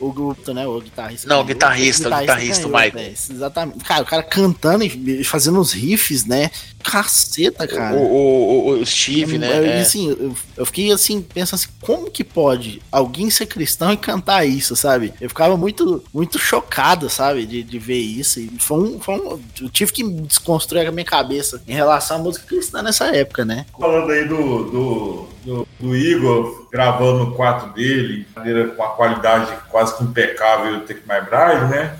O, 0.00 0.04
o, 0.04 0.08
o 0.08 0.12
grupo, 0.12 0.52
né? 0.52 0.66
O 0.66 0.80
guitarrista. 0.80 1.28
Não, 1.28 1.40
o 1.40 1.44
guitarrista, 1.44 2.08
o 2.08 2.20
guitarrista, 2.20 2.66
o 2.66 2.70
ganhou, 2.70 2.84
Michael. 2.86 3.06
né, 3.08 3.14
Exatamente. 3.30 3.84
Cara, 3.84 4.02
o 4.02 4.06
cara 4.06 4.22
cantando 4.22 4.84
e 4.84 5.24
fazendo 5.24 5.60
os 5.60 5.72
riffs, 5.72 6.24
né? 6.24 6.50
Caceta, 6.82 7.66
cara. 7.66 7.96
O, 7.96 8.00
o, 8.00 8.68
o, 8.68 8.80
o 8.80 8.86
Steve, 8.86 9.34
Eu- 9.34 9.40
né? 9.40 9.78
é. 9.78 9.80
assim, 9.80 10.08
eu, 10.10 10.34
eu 10.56 10.66
fiquei 10.66 10.90
assim, 10.92 11.22
pensando 11.22 11.54
assim, 11.60 11.68
como 11.80 12.10
que 12.10 12.24
pode 12.24 12.82
alguém 12.90 13.30
ser 13.30 13.46
cristão 13.46 13.92
e 13.92 13.96
cantar 13.96 14.44
isso, 14.44 14.74
sabe? 14.76 15.14
Eu 15.20 15.28
ficava 15.28 15.56
muito, 15.56 16.02
muito 16.12 16.38
chocado, 16.38 17.08
sabe, 17.08 17.46
de, 17.46 17.62
de 17.62 17.78
ver 17.78 17.98
isso. 18.00 18.40
E 18.40 18.50
foi 18.58 18.78
um, 18.78 19.00
foi 19.00 19.14
um- 19.14 19.40
Eu 19.60 19.68
tive 19.70 19.92
que 19.92 20.02
desconstruir 20.02 20.86
a 20.86 20.92
minha 20.92 21.04
cabeça 21.04 21.62
em 21.66 21.72
relação 21.72 22.16
à 22.16 22.20
música 22.20 22.46
cristã 22.46 22.82
nessa 22.82 23.06
época, 23.14 23.44
né? 23.44 23.64
Falando 23.78 24.10
aí 24.10 24.26
do, 24.26 24.36
do, 24.64 25.28
do, 25.44 25.68
do 25.80 25.96
Igor 25.96 26.61
gravando 26.72 27.26
no 27.26 27.34
quarto 27.34 27.74
dele, 27.74 28.24
de 28.24 28.26
maneira 28.34 28.68
com 28.68 28.82
a 28.82 28.88
qualidade 28.88 29.52
quase 29.68 29.94
que 29.94 30.04
impecável 30.04 30.78
do 30.78 30.86
Take 30.86 31.02
My 31.06 31.20
Bride, 31.20 31.70
né? 31.70 31.96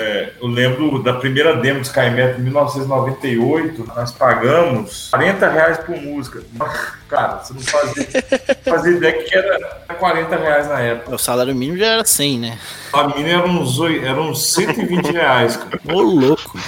É, 0.00 0.32
eu 0.40 0.46
lembro 0.46 1.02
da 1.02 1.14
primeira 1.14 1.56
demo 1.56 1.80
do 1.80 1.84
Skymet 1.84 2.38
em 2.38 2.42
1998, 2.44 3.84
nós 3.84 4.12
pagamos 4.12 5.08
40 5.10 5.48
reais 5.48 5.78
por 5.78 5.96
música. 6.00 6.40
Cara, 7.08 7.42
você 7.42 7.52
não 7.52 7.60
fazia, 7.60 8.06
fazia 8.64 8.92
ideia 8.92 9.22
que 9.24 9.36
era 9.36 9.58
40 9.98 10.36
reais 10.36 10.68
na 10.68 10.80
época. 10.80 11.14
O 11.14 11.18
salário 11.18 11.54
mínimo 11.54 11.76
já 11.76 11.86
era 11.88 12.04
100, 12.04 12.38
né? 12.38 12.58
A 12.92 13.08
mina 13.08 13.28
era 13.28 13.46
uns, 13.46 13.78
era 13.80 14.20
uns 14.22 14.52
120 14.52 15.10
reais, 15.10 15.56
cara. 15.56 15.80
Ô, 15.92 16.00
louco. 16.00 16.58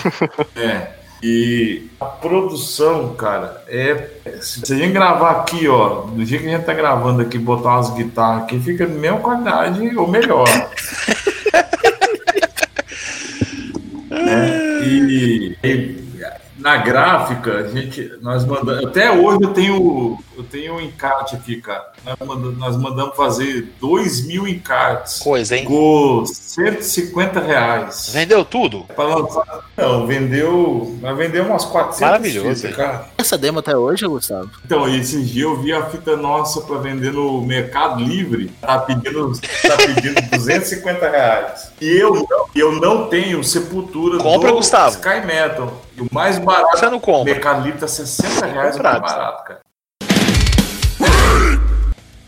É. 0.57 1.04
E 1.27 1.89
a 1.99 2.05
produção, 2.05 3.15
cara, 3.15 3.65
é. 3.67 4.11
Se 4.43 4.75
a 4.75 4.77
gente 4.77 4.93
gravar 4.93 5.31
aqui, 5.31 5.67
ó, 5.67 6.03
do 6.03 6.23
jeito 6.23 6.43
que 6.43 6.51
a 6.51 6.57
gente 6.59 6.67
tá 6.67 6.75
gravando 6.75 7.23
aqui, 7.23 7.39
botar 7.39 7.77
umas 7.77 7.89
guitarras 7.95 8.43
aqui, 8.43 8.61
fica 8.61 8.87
da 8.87 8.95
mesma 8.95 9.21
qualidade 9.21 9.97
ou 9.97 10.07
melhor. 10.07 10.45
né? 14.11 14.83
E, 14.85 15.57
e 15.65 16.04
na 16.65 16.79
gráfica, 16.79 17.59
a 17.59 17.69
gente, 17.69 18.11
nós 18.23 18.43
mandamos. 18.47 18.87
Até 18.87 19.11
hoje 19.11 19.39
eu 19.43 19.53
tenho, 19.53 20.19
eu 20.35 20.43
tenho 20.45 20.77
um 20.77 20.81
encarte 20.81 21.37
aqui, 21.37 21.61
cara. 21.61 21.93
Nós 22.03 22.17
mandamos, 22.27 22.59
nós 22.59 22.77
mandamos 22.79 23.15
fazer 23.15 23.75
2 23.79 24.27
mil 24.27 24.49
encartes. 24.49 25.19
Coisa, 25.19 25.55
hein? 25.55 25.65
Ficou 25.65 26.25
150 26.25 27.41
reais. 27.41 28.09
Vendeu 28.15 28.47
tudo? 28.47 28.87
Lançar. 28.97 29.67
Não, 29.77 30.07
vendeu. 30.07 30.97
Nós 31.03 31.19
vendemos 31.19 31.51
umas 31.51 31.65
400 31.67 32.01
Maravilhoso, 32.01 32.63
fitas, 32.63 32.77
cara. 32.77 33.11
Essa 33.25 33.39
demo 33.39 33.61
até 33.61 33.75
hoje, 33.75 34.07
Gustavo? 34.07 34.51
Então, 34.67 34.87
esses 34.87 35.31
dias 35.31 35.45
eu 35.47 35.57
vi 35.57 35.73
a 35.73 35.87
fita 35.87 36.15
nossa 36.15 36.61
pra 36.61 36.77
vender 36.77 37.11
no 37.11 37.41
Mercado 37.41 38.03
Livre. 38.05 38.53
Tá 38.61 38.79
pedindo, 38.81 39.33
tá 39.67 39.77
pedindo 39.79 40.21
250 40.37 41.09
reais. 41.09 41.73
E 41.81 41.89
eu 41.97 42.15
não, 42.15 42.47
eu 42.55 42.73
não 42.73 43.09
tenho 43.09 43.43
sepultura 43.43 44.19
Compra, 44.19 44.51
do 44.51 44.57
Gustavo. 44.57 44.91
Sky 44.97 45.25
Metal. 45.27 45.73
E 45.97 46.03
o 46.03 46.07
mais 46.13 46.39
barato. 46.39 46.77
Você 46.79 46.91
não 46.91 47.01
compra. 47.01 47.33
Mercado 47.33 47.63
Livre 47.63 47.81
tá 47.81 47.89
60 47.89 48.45
reais 48.45 48.75
o 48.75 48.77
Comprado. 48.77 49.01
mais 49.01 49.13
barato, 49.15 49.45
cara. 49.45 49.61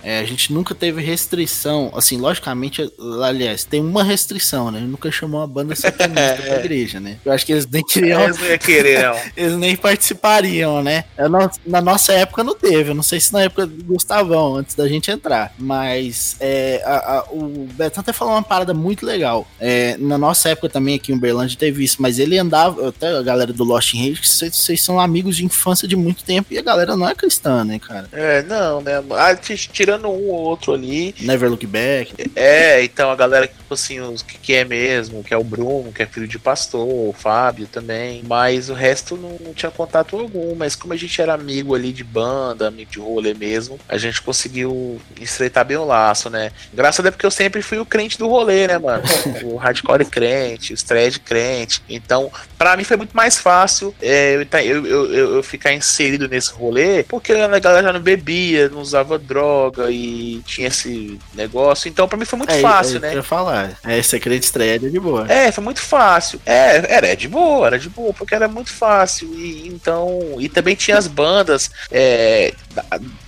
É, 0.08 0.20
a 0.20 0.24
gente 0.24 0.52
nunca 0.52 0.72
teve 0.72 1.02
restrição, 1.02 1.90
assim, 1.96 2.16
logicamente, 2.16 2.88
aliás, 3.24 3.64
tem 3.64 3.80
uma 3.80 4.04
restrição, 4.04 4.70
né? 4.70 4.78
Nunca 4.78 5.10
chamou 5.10 5.40
uma 5.40 5.48
banda 5.48 5.74
satanista 5.74 6.36
pra 6.44 6.56
igreja, 6.60 7.00
né? 7.00 7.18
Eu 7.24 7.32
acho 7.32 7.44
que 7.44 7.50
eles 7.50 7.66
nem 7.66 7.82
queriam, 7.82 8.20
Eles 8.22 8.38
não 8.38 8.46
iam 8.46 8.58
querer, 8.58 9.02
não. 9.02 9.16
eles 9.36 9.56
nem 9.58 9.74
participariam, 9.74 10.80
né? 10.80 11.04
Eu 11.18 11.28
não- 11.28 11.50
na 11.66 11.80
nossa 11.80 12.12
época 12.12 12.44
não 12.44 12.54
teve, 12.54 12.90
eu 12.90 12.94
não 12.94 13.02
sei 13.02 13.18
se 13.18 13.32
na 13.32 13.42
época 13.42 13.66
do 13.66 13.82
Gustavão, 13.82 14.54
antes 14.54 14.76
da 14.76 14.86
gente 14.86 15.10
entrar, 15.10 15.52
mas 15.58 16.36
é, 16.38 16.80
a- 16.86 17.18
a- 17.18 17.24
o 17.32 17.66
Betão 17.72 18.00
até 18.00 18.12
falou 18.12 18.34
uma 18.34 18.42
parada 18.44 18.72
muito 18.72 19.04
legal. 19.04 19.44
É, 19.58 19.96
na 19.98 20.16
nossa 20.16 20.48
época 20.50 20.68
também 20.68 20.94
aqui 20.94 21.10
em 21.10 21.16
Uberlândia 21.16 21.58
teve 21.58 21.82
isso, 21.82 21.96
mas 21.98 22.20
ele 22.20 22.38
andava, 22.38 22.88
até 22.90 23.08
a 23.08 23.22
galera 23.22 23.52
do 23.52 23.64
Lost 23.64 23.94
in 23.94 24.08
Rage, 24.08 24.24
vocês 24.24 24.56
vocês 24.56 24.82
são 24.82 25.00
amigos 25.00 25.36
de 25.36 25.44
infância 25.44 25.88
de 25.88 25.96
muito 25.96 26.22
tempo 26.22 26.52
e 26.52 26.58
a 26.58 26.62
galera 26.62 26.96
não 26.96 27.08
é 27.08 27.14
cristã, 27.14 27.64
né, 27.64 27.78
cara? 27.80 28.08
É, 28.12 28.42
não, 28.44 28.80
né? 28.80 29.02
Ah, 29.16 29.34
t- 29.34 29.56
tirando 29.96 30.08
um 30.08 30.28
ou 30.30 30.34
outro 30.40 30.72
ali. 30.74 31.14
Never 31.20 31.50
Look 31.50 31.66
Back. 31.66 32.14
É, 32.34 32.82
então 32.84 33.10
a 33.10 33.16
galera, 33.16 33.46
tipo 33.46 33.72
assim, 33.74 34.00
os 34.00 34.22
que, 34.22 34.38
que 34.38 34.54
é 34.54 34.64
mesmo, 34.64 35.22
que 35.24 35.32
é 35.32 35.36
o 35.36 35.44
Bruno, 35.44 35.92
que 35.92 36.02
é 36.02 36.06
filho 36.06 36.28
de 36.28 36.38
pastor, 36.38 36.86
o 36.86 37.14
Fábio 37.16 37.66
também. 37.66 38.22
Mas 38.26 38.68
o 38.68 38.74
resto 38.74 39.16
não, 39.16 39.36
não 39.40 39.54
tinha 39.54 39.70
contato 39.70 40.16
algum. 40.18 40.54
Mas 40.54 40.74
como 40.74 40.92
a 40.92 40.96
gente 40.96 41.20
era 41.20 41.34
amigo 41.34 41.74
ali 41.74 41.92
de 41.92 42.04
banda, 42.04 42.68
amigo 42.68 42.90
de 42.90 42.98
rolê 42.98 43.34
mesmo, 43.34 43.78
a 43.88 43.96
gente 43.98 44.20
conseguiu 44.22 45.00
estreitar 45.20 45.64
bem 45.64 45.76
o 45.76 45.84
laço, 45.84 46.28
né? 46.30 46.50
Graças 46.72 47.00
a 47.00 47.02
Deus 47.04 47.14
porque 47.14 47.26
eu 47.26 47.30
sempre 47.30 47.62
fui 47.62 47.78
o 47.78 47.86
crente 47.86 48.18
do 48.18 48.28
rolê, 48.28 48.66
né, 48.66 48.78
mano? 48.78 49.02
o 49.44 49.56
hardcore 49.56 50.04
crente, 50.04 50.72
o 50.74 50.76
thread 50.76 51.20
crente. 51.20 51.82
Então, 51.88 52.30
pra 52.58 52.76
mim 52.76 52.84
foi 52.84 52.96
muito 52.96 53.16
mais 53.16 53.38
fácil 53.38 53.94
é, 54.00 54.36
eu, 54.36 54.46
tá- 54.46 54.62
eu, 54.64 54.86
eu, 54.86 55.12
eu- 55.14 55.34
eu 55.36 55.42
ficar 55.42 55.72
inserido 55.72 56.28
nesse 56.28 56.52
rolê, 56.52 57.02
porque 57.04 57.32
a 57.32 57.58
galera 57.58 57.82
já 57.86 57.92
não 57.92 58.00
bebia, 58.00 58.68
não 58.68 58.80
usava 58.80 59.18
droga 59.18 59.85
e 59.90 60.42
tinha 60.44 60.68
esse 60.68 61.18
negócio. 61.34 61.88
Então, 61.88 62.08
pra 62.08 62.18
mim 62.18 62.24
foi 62.24 62.38
muito 62.38 62.52
É, 62.52 62.60
fácil, 62.60 62.96
é, 62.96 63.00
né? 63.00 63.12
Eu 63.12 63.16
ia 63.16 63.22
falar. 63.22 63.78
É, 63.84 64.02
secreto 64.02 64.42
estreia 64.42 64.76
é 64.76 64.78
de 64.78 65.00
boa. 65.00 65.30
É, 65.30 65.50
foi 65.52 65.62
muito 65.62 65.80
fácil. 65.80 66.40
É, 66.44 66.94
era 66.94 67.14
de 67.14 67.28
boa, 67.28 67.66
era 67.66 67.78
de 67.78 67.88
boa, 67.88 68.12
porque 68.12 68.34
era 68.34 68.48
muito 68.48 68.70
fácil. 68.70 69.28
E 69.34 69.68
então. 69.68 70.36
E 70.38 70.48
também 70.48 70.74
tinha 70.74 70.96
as 70.96 71.06
bandas 71.06 71.70
é, 71.90 72.54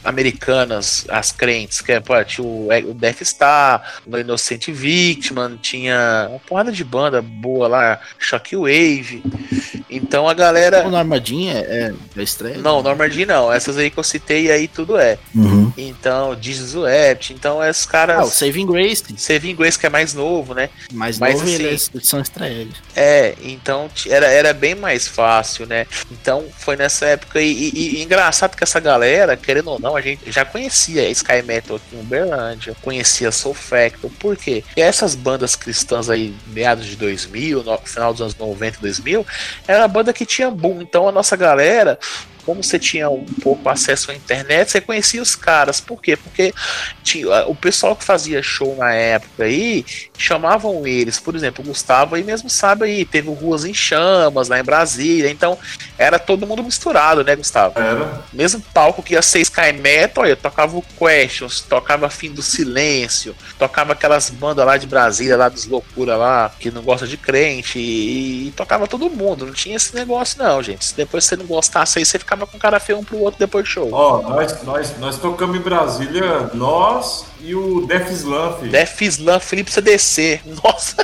americanas, 0.04 1.04
as 1.08 1.32
crentes, 1.32 1.80
que 1.80 1.92
é, 1.92 2.00
pô, 2.00 2.22
tinha 2.24 2.46
o, 2.46 2.68
o 2.68 2.94
Death 2.94 3.22
Star, 3.22 4.00
o 4.06 4.16
Inocente 4.16 4.72
Victim, 4.72 5.34
tinha 5.60 6.26
uma 6.30 6.38
porrada 6.40 6.72
de 6.72 6.84
banda 6.84 7.22
boa 7.22 7.68
lá, 7.68 8.00
Shockwave. 8.18 9.22
Então 9.90 10.28
a 10.28 10.34
galera. 10.34 10.86
O 10.86 10.90
Normadinha 10.90 11.54
é 11.54 11.92
da 12.14 12.22
estreia? 12.22 12.58
Não, 12.58 12.82
Normandy 12.82 13.24
não. 13.24 13.52
Essas 13.52 13.76
aí 13.76 13.90
que 13.90 13.98
eu 13.98 14.04
citei 14.04 14.50
aí 14.50 14.68
tudo 14.68 14.98
é. 14.98 15.18
Uhum. 15.34 15.72
Então, 15.76 16.34
Jesus 16.52 16.74
Wept, 16.74 17.32
então 17.32 17.62
esses 17.64 17.86
caras. 17.86 18.16
Ah, 18.18 18.24
o 18.24 18.30
Saving 18.30 18.66
Grace, 18.66 19.04
Saving 19.16 19.54
Grace, 19.54 19.78
que 19.78 19.86
é 19.86 19.90
mais 19.90 20.14
novo, 20.14 20.54
né? 20.54 20.70
mais 20.92 21.18
Mas, 21.18 21.34
novo, 21.34 21.44
assim, 21.44 21.54
eles 21.54 21.90
são 22.02 22.20
estreias. 22.20 22.68
É, 22.96 23.34
então 23.42 23.90
era, 24.08 24.26
era 24.26 24.52
bem 24.52 24.74
mais 24.74 25.06
fácil, 25.06 25.66
né? 25.66 25.86
Então 26.10 26.46
foi 26.58 26.76
nessa 26.76 27.06
época. 27.06 27.40
E, 27.40 27.52
e- 27.52 27.96
e 27.98 28.02
engraçado 28.02 28.56
que 28.56 28.64
essa 28.64 28.80
galera, 28.80 29.36
querendo 29.36 29.70
ou 29.70 29.78
não, 29.78 29.94
a 29.96 30.00
gente 30.00 30.30
já 30.30 30.44
conhecia 30.44 31.08
Sky 31.10 31.42
Metal 31.44 31.76
aqui 31.76 31.96
em 31.96 32.00
Uberlândia, 32.00 32.74
conhecia 32.82 33.30
Soul 33.30 33.54
Factor. 33.54 34.10
Por 34.18 34.36
quê? 34.36 34.62
Porque 34.66 34.80
essas 34.80 35.14
bandas 35.14 35.54
cristãs 35.56 36.08
aí, 36.08 36.34
meados 36.46 36.86
de 36.86 36.96
2000, 36.96 37.62
no 37.62 37.78
final 37.78 38.12
dos 38.12 38.22
anos 38.22 38.34
90 38.36 38.78
e 38.78 38.80
2000, 38.82 39.26
era 39.66 39.84
a 39.84 39.88
banda 39.88 40.12
que 40.12 40.24
tinha 40.24 40.50
boom. 40.50 40.80
Então 40.80 41.08
a 41.08 41.12
nossa 41.12 41.36
galera. 41.36 41.98
Como 42.48 42.64
você 42.64 42.78
tinha 42.78 43.10
um 43.10 43.26
pouco 43.42 43.68
acesso 43.68 44.10
à 44.10 44.14
internet, 44.14 44.70
você 44.70 44.80
conhecia 44.80 45.20
os 45.20 45.36
caras. 45.36 45.82
Por 45.82 46.00
quê? 46.00 46.16
Porque 46.16 46.54
tinha, 47.04 47.46
o 47.46 47.54
pessoal 47.54 47.94
que 47.94 48.02
fazia 48.02 48.42
show 48.42 48.74
na 48.74 48.90
época 48.90 49.44
aí 49.44 49.84
chamavam 50.16 50.86
eles, 50.86 51.20
por 51.20 51.36
exemplo, 51.36 51.62
o 51.62 51.68
Gustavo 51.68 52.14
aí 52.14 52.24
mesmo 52.24 52.48
sabe 52.48 52.86
aí, 52.86 53.04
teve 53.04 53.28
Ruas 53.28 53.66
em 53.66 53.74
Chamas 53.74 54.48
lá 54.48 54.58
em 54.58 54.64
Brasília, 54.64 55.30
então 55.30 55.58
era 55.98 56.18
todo 56.18 56.46
mundo 56.46 56.64
misturado, 56.64 57.22
né, 57.22 57.36
Gustavo? 57.36 57.78
Era. 57.78 58.24
Mesmo 58.32 58.62
palco 58.72 59.02
que 59.02 59.12
ia 59.12 59.20
ser 59.20 59.40
Sky 59.40 59.74
Metal, 59.74 60.24
olha, 60.24 60.34
tocava 60.34 60.74
o 60.74 60.82
Questions, 60.98 61.60
tocava 61.60 62.08
Fim 62.08 62.32
do 62.32 62.40
Silêncio, 62.40 63.36
tocava 63.58 63.92
aquelas 63.92 64.30
bandas 64.30 64.64
lá 64.64 64.78
de 64.78 64.86
Brasília, 64.86 65.36
lá 65.36 65.50
dos 65.50 65.66
loucura 65.66 66.16
lá, 66.16 66.50
que 66.58 66.70
não 66.70 66.82
gosta 66.82 67.06
de 67.06 67.18
crente, 67.18 67.78
e, 67.78 68.48
e 68.48 68.50
tocava 68.52 68.86
todo 68.86 69.10
mundo, 69.10 69.44
não 69.44 69.52
tinha 69.52 69.76
esse 69.76 69.94
negócio 69.94 70.42
não, 70.42 70.62
gente. 70.62 70.84
Se 70.84 70.96
depois 70.96 71.24
você 71.24 71.36
não 71.36 71.44
gostasse 71.44 71.98
aí, 71.98 72.06
você 72.06 72.18
ficava 72.18 72.37
com 72.46 72.58
cara 72.58 72.80
feio 72.80 72.98
um 72.98 73.04
pro 73.04 73.18
outro 73.18 73.38
depois 73.38 73.64
do 73.64 73.68
show. 73.68 73.88
Ó, 73.92 74.22
nós, 74.22 74.62
nós, 74.62 74.98
nós 74.98 75.18
tocamos 75.18 75.56
em 75.56 75.60
Brasília, 75.60 76.50
nós 76.54 77.26
e 77.40 77.54
o 77.54 77.86
Def 77.86 78.10
Slam, 78.10 78.58
filho. 78.58 78.72
Def 78.72 79.00
Slam, 79.02 79.40
Felipe 79.40 79.72
CDC, 79.72 80.40
nossa, 80.62 80.96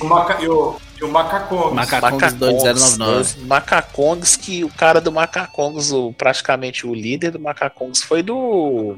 O 0.00 0.06
Maca, 0.06 0.42
e 0.42 0.48
o, 0.48 0.76
e 1.00 1.04
o 1.04 1.08
Macacongs. 1.10 1.74
Macacongs 1.74 2.34
2099. 2.34 3.20
os 3.20 3.36
Macacongs, 3.36 4.36
que 4.36 4.64
o 4.64 4.68
cara 4.68 5.00
do 5.00 5.10
Macacongs, 5.10 5.92
o, 5.92 6.12
praticamente 6.12 6.86
o 6.86 6.94
líder 6.94 7.30
do 7.30 7.40
Macacongs 7.40 8.02
foi 8.02 8.22
do. 8.22 8.96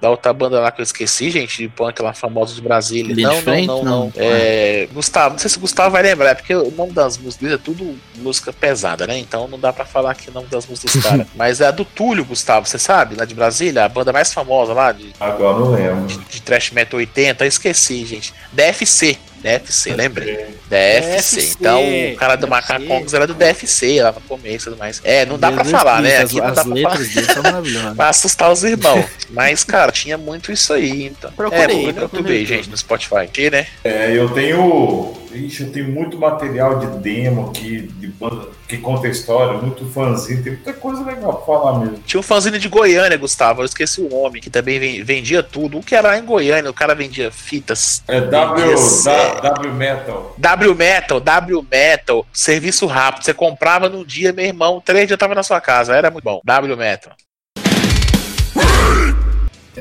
Da 0.00 0.10
outra 0.10 0.32
banda 0.32 0.60
lá 0.60 0.70
que 0.70 0.80
eu 0.80 0.84
esqueci, 0.84 1.30
gente, 1.30 1.58
de 1.58 1.68
punk 1.68 2.00
lá 2.00 2.12
famosa 2.12 2.54
de 2.54 2.60
Brasília. 2.60 3.14
Não, 3.14 3.16
de 3.16 3.22
não, 3.22 3.42
frente? 3.42 3.66
não, 3.66 3.84
Não. 3.84 4.04
não, 4.06 4.12
É, 4.16 4.88
Gustavo, 4.92 5.32
não 5.32 5.38
sei 5.38 5.50
se 5.50 5.58
o 5.58 5.60
Gustavo 5.60 5.90
vai 5.90 6.02
lembrar, 6.02 6.30
é 6.30 6.34
porque 6.34 6.54
o 6.54 6.70
nome 6.70 6.92
das 6.92 7.18
músicas 7.18 7.52
é 7.52 7.58
tudo 7.58 7.98
música 8.16 8.52
pesada, 8.52 9.06
né? 9.06 9.18
Então 9.18 9.48
não 9.48 9.58
dá 9.58 9.72
pra 9.72 9.84
falar 9.84 10.12
aqui 10.12 10.30
o 10.30 10.32
nome 10.32 10.46
das 10.46 10.66
músicas 10.66 10.94
dos 10.94 11.02
caras. 11.02 11.26
Mas 11.34 11.60
é 11.60 11.66
a 11.66 11.70
do 11.70 11.84
Túlio, 11.84 12.24
Gustavo, 12.24 12.66
você 12.66 12.78
sabe? 12.78 13.16
Lá 13.16 13.24
de 13.24 13.34
Brasília, 13.34 13.84
a 13.84 13.88
banda 13.88 14.12
mais 14.12 14.32
famosa 14.32 14.72
lá 14.72 14.92
de, 14.92 15.12
Agora 15.18 15.58
não 15.58 15.70
lembro. 15.72 16.06
de 16.06 16.42
Trash 16.42 16.70
Metal 16.70 16.98
80, 16.98 17.44
eu 17.44 17.48
esqueci, 17.48 18.04
gente. 18.06 18.32
DFC. 18.52 19.18
DFC, 19.42 19.94
lembrei. 19.94 20.34
DFC. 20.68 21.36
DFC. 21.36 21.56
Então, 21.58 21.82
o 21.82 22.16
cara 22.16 22.36
do 22.36 22.46
DFC. 22.46 22.50
Macacongos 22.50 23.14
era 23.14 23.26
do 23.26 23.34
DFC 23.34 24.02
lá 24.02 24.12
no 24.12 24.20
começo 24.22 24.68
e 24.68 24.70
tudo 24.70 24.78
mais. 24.78 25.00
É, 25.04 25.24
não 25.24 25.38
dá 25.38 25.52
pra 25.52 25.64
falar, 25.64 26.02
né? 26.02 26.18
Aqui 26.18 26.40
não 26.40 26.52
dá 26.52 26.64
pra 26.64 26.76
falar. 26.76 26.98
Pra 27.94 28.08
assustar 28.08 28.50
os 28.50 28.62
irmãos. 28.64 29.04
Mas, 29.30 29.64
cara, 29.64 29.92
tinha 29.92 30.16
muito 30.18 30.52
isso 30.52 30.72
aí, 30.72 31.06
então. 31.06 31.30
Procurei, 31.32 31.88
é, 31.88 31.92
procurei 31.92 32.46
gente, 32.46 32.68
no 32.68 32.76
Spotify. 32.76 33.16
Aqui, 33.16 33.50
né? 33.50 33.66
É, 33.84 34.12
eu 34.12 34.28
tenho. 34.30 35.14
Ixi, 35.32 35.64
eu 35.64 35.72
tenho 35.72 35.88
muito 35.90 36.18
material 36.18 36.78
de 36.78 36.86
demo 36.98 37.48
aqui, 37.50 37.82
de 37.82 38.06
banda 38.06 38.46
que 38.66 38.78
conta 38.78 39.08
história, 39.08 39.58
muito 39.58 39.84
fãzinho, 39.86 40.42
tem 40.42 40.52
muita 40.54 40.72
coisa 40.72 41.04
legal 41.04 41.34
pra 41.34 41.46
falar 41.46 41.78
mesmo. 41.80 41.98
Tinha 42.06 42.20
um 42.20 42.22
fanzine 42.22 42.58
de 42.58 42.68
Goiânia, 42.68 43.16
Gustavo. 43.16 43.60
Eu 43.62 43.66
esqueci 43.66 44.00
o 44.00 44.08
nome, 44.08 44.40
que 44.40 44.48
também 44.50 44.78
ven- 44.78 45.02
vendia 45.02 45.42
tudo. 45.42 45.78
O 45.78 45.82
que 45.82 45.94
era 45.94 46.08
lá 46.08 46.18
em 46.18 46.24
Goiânia, 46.24 46.70
o 46.70 46.74
cara 46.74 46.94
vendia 46.94 47.30
fitas. 47.30 48.02
É 48.08 48.20
W, 48.20 48.74
da- 49.04 49.40
W 49.52 49.72
Metal. 49.74 50.34
W 50.36 50.74
Metal, 50.74 51.20
W 51.20 51.66
Metal, 51.70 52.26
serviço 52.32 52.86
rápido. 52.86 53.24
Você 53.24 53.34
comprava 53.34 53.88
no 53.88 54.04
dia, 54.04 54.32
meu 54.32 54.44
irmão, 54.46 54.82
três 54.84 55.06
dias 55.06 55.18
tava 55.18 55.34
na 55.34 55.42
sua 55.42 55.60
casa. 55.60 55.94
Era 55.94 56.10
muito 56.10 56.24
bom. 56.24 56.40
W 56.44 56.76
Metal. 56.76 57.12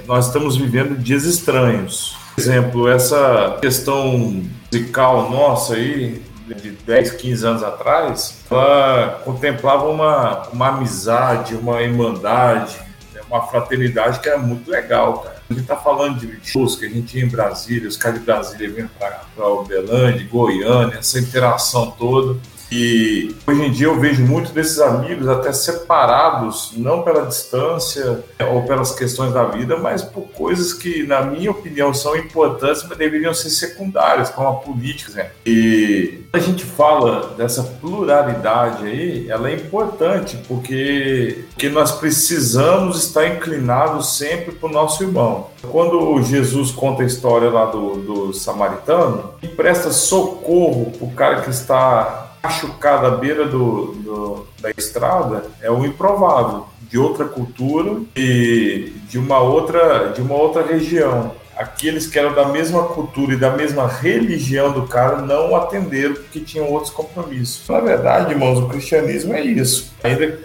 Nós 0.05 0.27
estamos 0.27 0.55
vivendo 0.55 0.95
dias 0.97 1.23
estranhos. 1.25 2.15
Exemplo, 2.37 2.87
essa 2.87 3.57
questão 3.59 4.43
musical 4.71 5.27
nossa 5.31 5.73
aí, 5.73 6.21
de 6.45 6.69
10, 6.69 7.11
15 7.13 7.47
anos 7.47 7.63
atrás, 7.63 8.43
ela 8.49 9.21
contemplava 9.25 9.89
uma, 9.89 10.47
uma 10.49 10.67
amizade, 10.67 11.55
uma 11.55 11.81
irmandade, 11.81 12.77
né, 13.11 13.21
uma 13.27 13.47
fraternidade 13.47 14.19
que 14.19 14.29
era 14.29 14.37
muito 14.37 14.69
legal, 14.69 15.19
cara. 15.19 15.41
A 15.49 15.53
gente 15.53 15.65
tá 15.65 15.75
falando 15.75 16.19
de 16.19 16.39
shows 16.47 16.75
que 16.75 16.85
a 16.85 16.89
gente 16.89 17.17
ia 17.17 17.25
em 17.25 17.27
Brasília, 17.27 17.89
os 17.89 17.97
caras 17.97 18.19
de 18.19 18.25
Brasília 18.25 18.69
vinham 18.69 18.89
para 18.99 19.47
Uberlândia, 19.49 20.27
Goiânia, 20.29 20.97
essa 20.99 21.19
interação 21.19 21.89
toda. 21.91 22.39
E 22.71 23.35
hoje 23.45 23.63
em 23.63 23.71
dia 23.71 23.87
eu 23.87 23.99
vejo 23.99 24.23
muito 24.23 24.51
desses 24.51 24.79
amigos 24.79 25.27
até 25.27 25.51
separados, 25.51 26.73
não 26.75 27.01
pela 27.01 27.25
distância 27.25 28.23
ou 28.51 28.63
pelas 28.63 28.93
questões 28.93 29.33
da 29.33 29.45
vida, 29.45 29.77
mas 29.77 30.01
por 30.01 30.23
coisas 30.29 30.73
que, 30.73 31.03
na 31.03 31.21
minha 31.21 31.51
opinião, 31.51 31.93
são 31.93 32.15
importantes, 32.15 32.83
mas 32.87 32.97
deveriam 32.97 33.33
ser 33.33 33.49
secundárias, 33.49 34.29
como 34.29 34.47
a 34.49 34.55
política. 34.55 35.13
Né? 35.13 35.31
E 35.45 36.25
a 36.33 36.39
gente 36.39 36.65
fala 36.65 37.33
dessa 37.37 37.63
pluralidade 37.63 38.85
aí, 38.85 39.29
ela 39.29 39.49
é 39.49 39.55
importante, 39.55 40.37
porque, 40.47 41.45
porque 41.49 41.69
nós 41.69 41.93
precisamos 41.93 43.03
estar 43.03 43.27
inclinados 43.27 44.17
sempre 44.17 44.51
para 44.53 44.69
o 44.69 44.71
nosso 44.71 45.03
irmão. 45.03 45.47
Quando 45.71 46.21
Jesus 46.21 46.71
conta 46.71 47.03
a 47.03 47.05
história 47.05 47.49
lá 47.49 47.65
do, 47.65 47.95
do 47.95 48.33
samaritano, 48.33 49.33
e 49.41 49.47
presta 49.47 49.91
socorro 49.91 50.91
para 50.97 51.07
o 51.07 51.11
cara 51.11 51.41
que 51.41 51.49
está 51.49 52.26
machucado 52.47 53.05
à 53.07 53.11
beira 53.11 53.45
do, 53.45 53.87
do- 53.93 54.47
da 54.61 54.71
estrada 54.77 55.43
é 55.61 55.69
o 55.69 55.85
improvável 55.85 56.65
de 56.89 56.97
outra 56.97 57.25
cultura 57.25 57.97
e 58.15 58.93
de 59.09 59.19
uma 59.19 59.39
outra 59.39 60.13
de 60.15 60.21
uma 60.21 60.35
outra 60.35 60.65
região 60.65 61.31
aqueles 61.57 62.07
que 62.07 62.17
eram 62.17 62.33
da 62.33 62.47
mesma 62.47 62.83
cultura 62.83 63.33
e 63.33 63.37
da 63.37 63.51
mesma 63.51 63.87
religião 63.87 64.71
do 64.71 64.87
cara 64.87 65.21
não 65.21 65.55
atenderam 65.55 66.15
porque 66.15 66.39
tinham 66.39 66.69
outros 66.69 66.91
compromissos. 66.91 67.67
Na 67.67 67.79
verdade 67.79 68.31
irmãos 68.31 68.59
o 68.59 68.67
cristianismo 68.67 69.33
é 69.33 69.41
isso. 69.41 69.93
Ainda 70.03 70.39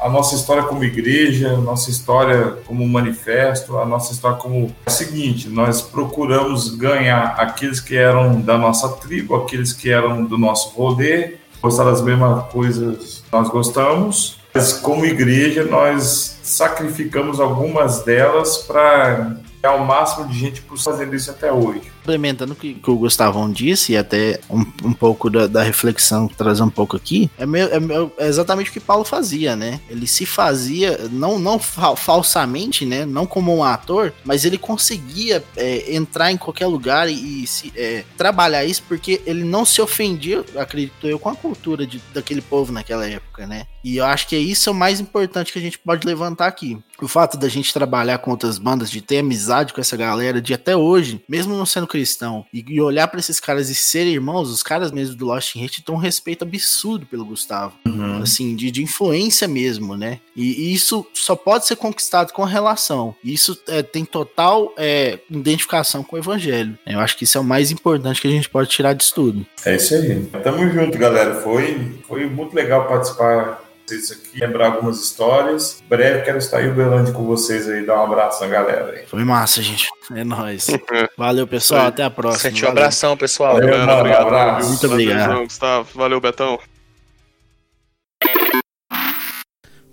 a 0.00 0.08
nossa 0.08 0.34
história 0.34 0.62
como 0.62 0.84
igreja 0.84 1.50
a 1.50 1.56
nossa 1.58 1.90
história 1.90 2.58
como 2.66 2.86
manifesto 2.86 3.76
a 3.78 3.84
nossa 3.84 4.12
história 4.12 4.36
como 4.36 4.74
é 4.84 4.90
o 4.90 4.92
seguinte 4.92 5.48
nós 5.48 5.82
procuramos 5.82 6.74
ganhar 6.76 7.34
aqueles 7.38 7.80
que 7.80 7.96
eram 7.96 8.40
da 8.40 8.56
nossa 8.58 8.88
tribo 8.96 9.34
aqueles 9.34 9.72
que 9.72 9.90
eram 9.90 10.24
do 10.24 10.38
nosso 10.38 10.70
rolê 10.70 11.36
gostar 11.66 11.84
das 11.84 12.00
mesmas 12.00 12.44
coisas 12.52 13.22
que 13.24 13.32
nós 13.32 13.48
gostamos. 13.48 14.38
Mas 14.54 14.72
como 14.72 15.04
igreja 15.04 15.64
nós 15.64 16.38
sacrificamos 16.42 17.40
algumas 17.40 18.02
delas 18.04 18.58
para 18.58 19.36
o 19.70 19.84
máximo 19.84 20.26
de 20.28 20.38
gente 20.38 20.62
por 20.62 20.78
fazendo 20.78 21.14
isso 21.14 21.30
até 21.30 21.52
hoje 21.52 21.95
Complementando 22.06 22.52
o 22.52 22.56
que, 22.56 22.74
que 22.74 22.88
o 22.90 22.96
Gustavão 22.96 23.50
disse, 23.50 23.92
e 23.92 23.96
até 23.96 24.38
um, 24.48 24.60
um 24.84 24.92
pouco 24.92 25.28
da, 25.28 25.48
da 25.48 25.64
reflexão, 25.64 26.28
trazer 26.28 26.62
um 26.62 26.70
pouco 26.70 26.96
aqui, 26.96 27.28
é, 27.36 27.44
meio- 27.44 27.66
é 27.68 27.80
meio- 27.80 28.12
é 28.16 28.28
exatamente 28.28 28.70
o 28.70 28.72
que 28.72 28.78
Paulo 28.78 29.04
fazia, 29.04 29.56
né? 29.56 29.80
Ele 29.90 30.06
se 30.06 30.24
fazia, 30.24 30.98
não, 31.10 31.36
não 31.36 31.58
fal- 31.58 31.96
falsamente, 31.96 32.86
né? 32.86 33.04
Não 33.04 33.26
como 33.26 33.52
um 33.56 33.64
ator, 33.64 34.14
mas 34.24 34.44
ele 34.44 34.56
conseguia 34.56 35.42
é, 35.56 35.92
entrar 35.96 36.30
em 36.30 36.36
qualquer 36.36 36.66
lugar 36.68 37.08
e, 37.10 37.42
e 37.42 37.46
se, 37.48 37.72
é, 37.74 38.04
trabalhar 38.16 38.64
isso 38.64 38.84
porque 38.86 39.20
ele 39.26 39.42
não 39.42 39.64
se 39.64 39.82
ofendia, 39.82 40.44
acredito 40.56 41.08
eu, 41.08 41.18
com 41.18 41.28
a 41.30 41.34
cultura 41.34 41.84
de, 41.84 42.00
daquele 42.14 42.40
povo 42.40 42.72
naquela 42.72 43.04
época, 43.08 43.48
né? 43.48 43.66
E 43.82 43.96
eu 43.96 44.04
acho 44.04 44.28
que 44.28 44.34
é 44.36 44.38
isso 44.40 44.70
o 44.70 44.74
mais 44.74 45.00
importante 45.00 45.52
que 45.52 45.58
a 45.58 45.62
gente 45.62 45.78
pode 45.78 46.06
levantar 46.06 46.46
aqui. 46.46 46.78
O 47.00 47.06
fato 47.08 47.36
da 47.36 47.48
gente 47.48 47.72
trabalhar 47.72 48.18
com 48.18 48.30
outras 48.30 48.58
bandas, 48.58 48.90
de 48.90 49.00
ter 49.00 49.18
amizade 49.18 49.72
com 49.72 49.80
essa 49.80 49.96
galera, 49.96 50.40
de 50.40 50.52
até 50.54 50.76
hoje, 50.76 51.20
mesmo 51.28 51.54
não 51.56 51.66
sendo 51.66 51.86
cristão, 51.96 52.44
e, 52.52 52.64
e 52.68 52.80
olhar 52.80 53.08
pra 53.08 53.18
esses 53.18 53.40
caras 53.40 53.70
e 53.70 53.74
serem 53.74 54.12
irmãos, 54.12 54.50
os 54.50 54.62
caras 54.62 54.92
mesmo 54.92 55.16
do 55.16 55.26
Lost 55.26 55.56
in 55.56 55.64
Hate 55.64 55.82
têm 55.82 55.94
um 55.94 55.98
respeito 55.98 56.42
absurdo 56.42 57.06
pelo 57.06 57.24
Gustavo. 57.24 57.74
Assim, 58.22 58.54
de, 58.54 58.70
de 58.70 58.82
influência 58.82 59.48
mesmo, 59.48 59.96
né? 59.96 60.20
E, 60.34 60.68
e 60.68 60.74
isso 60.74 61.06
só 61.14 61.34
pode 61.34 61.66
ser 61.66 61.76
conquistado 61.76 62.32
com 62.32 62.42
a 62.42 62.46
relação. 62.46 63.14
E 63.24 63.32
isso 63.32 63.58
é, 63.68 63.82
tem 63.82 64.04
total 64.04 64.72
é, 64.76 65.18
identificação 65.30 66.02
com 66.02 66.16
o 66.16 66.18
evangelho. 66.18 66.78
Eu 66.86 67.00
acho 67.00 67.16
que 67.16 67.24
isso 67.24 67.38
é 67.38 67.40
o 67.40 67.44
mais 67.44 67.70
importante 67.70 68.20
que 68.20 68.28
a 68.28 68.30
gente 68.30 68.48
pode 68.48 68.68
tirar 68.68 68.92
disso 68.92 69.14
tudo. 69.14 69.46
É 69.64 69.76
isso 69.76 69.94
aí. 69.94 70.24
Tamo 70.42 70.68
junto, 70.70 70.98
galera. 70.98 71.40
Foi, 71.40 71.98
foi 72.06 72.26
muito 72.26 72.54
legal 72.54 72.86
participar 72.86 73.65
disso 73.86 74.12
aqui, 74.12 74.40
lembrar 74.40 74.72
algumas 74.72 75.00
histórias. 75.00 75.82
Breve 75.88 76.22
quero 76.24 76.38
estar 76.38 76.62
em 76.62 76.70
Uberlândia 76.70 77.12
com 77.12 77.24
vocês 77.24 77.68
aí, 77.68 77.86
dar 77.86 78.00
um 78.00 78.04
abraço 78.04 78.40
na 78.42 78.48
galera 78.48 78.92
aí. 78.92 79.06
Foi 79.06 79.24
massa, 79.24 79.62
gente. 79.62 79.88
É 80.14 80.24
nóis. 80.24 80.66
Valeu, 81.16 81.46
pessoal. 81.46 81.82
Foi. 81.82 81.88
Até 81.88 82.04
a 82.04 82.10
próxima. 82.10 82.40
Sente 82.50 82.64
um 82.64 82.68
Valeu. 82.68 82.82
abração, 82.82 83.16
pessoal. 83.16 83.54
Valeu. 83.54 83.78
Mano, 83.78 83.92
obrigado, 83.92 84.26
abraço. 84.26 84.60
viu? 84.60 84.68
Muito 84.68 84.86
obrigado. 84.86 85.18
Valeuzão, 85.18 85.44
Gustavo. 85.44 85.88
Valeu, 85.94 86.20
Betão. 86.20 86.58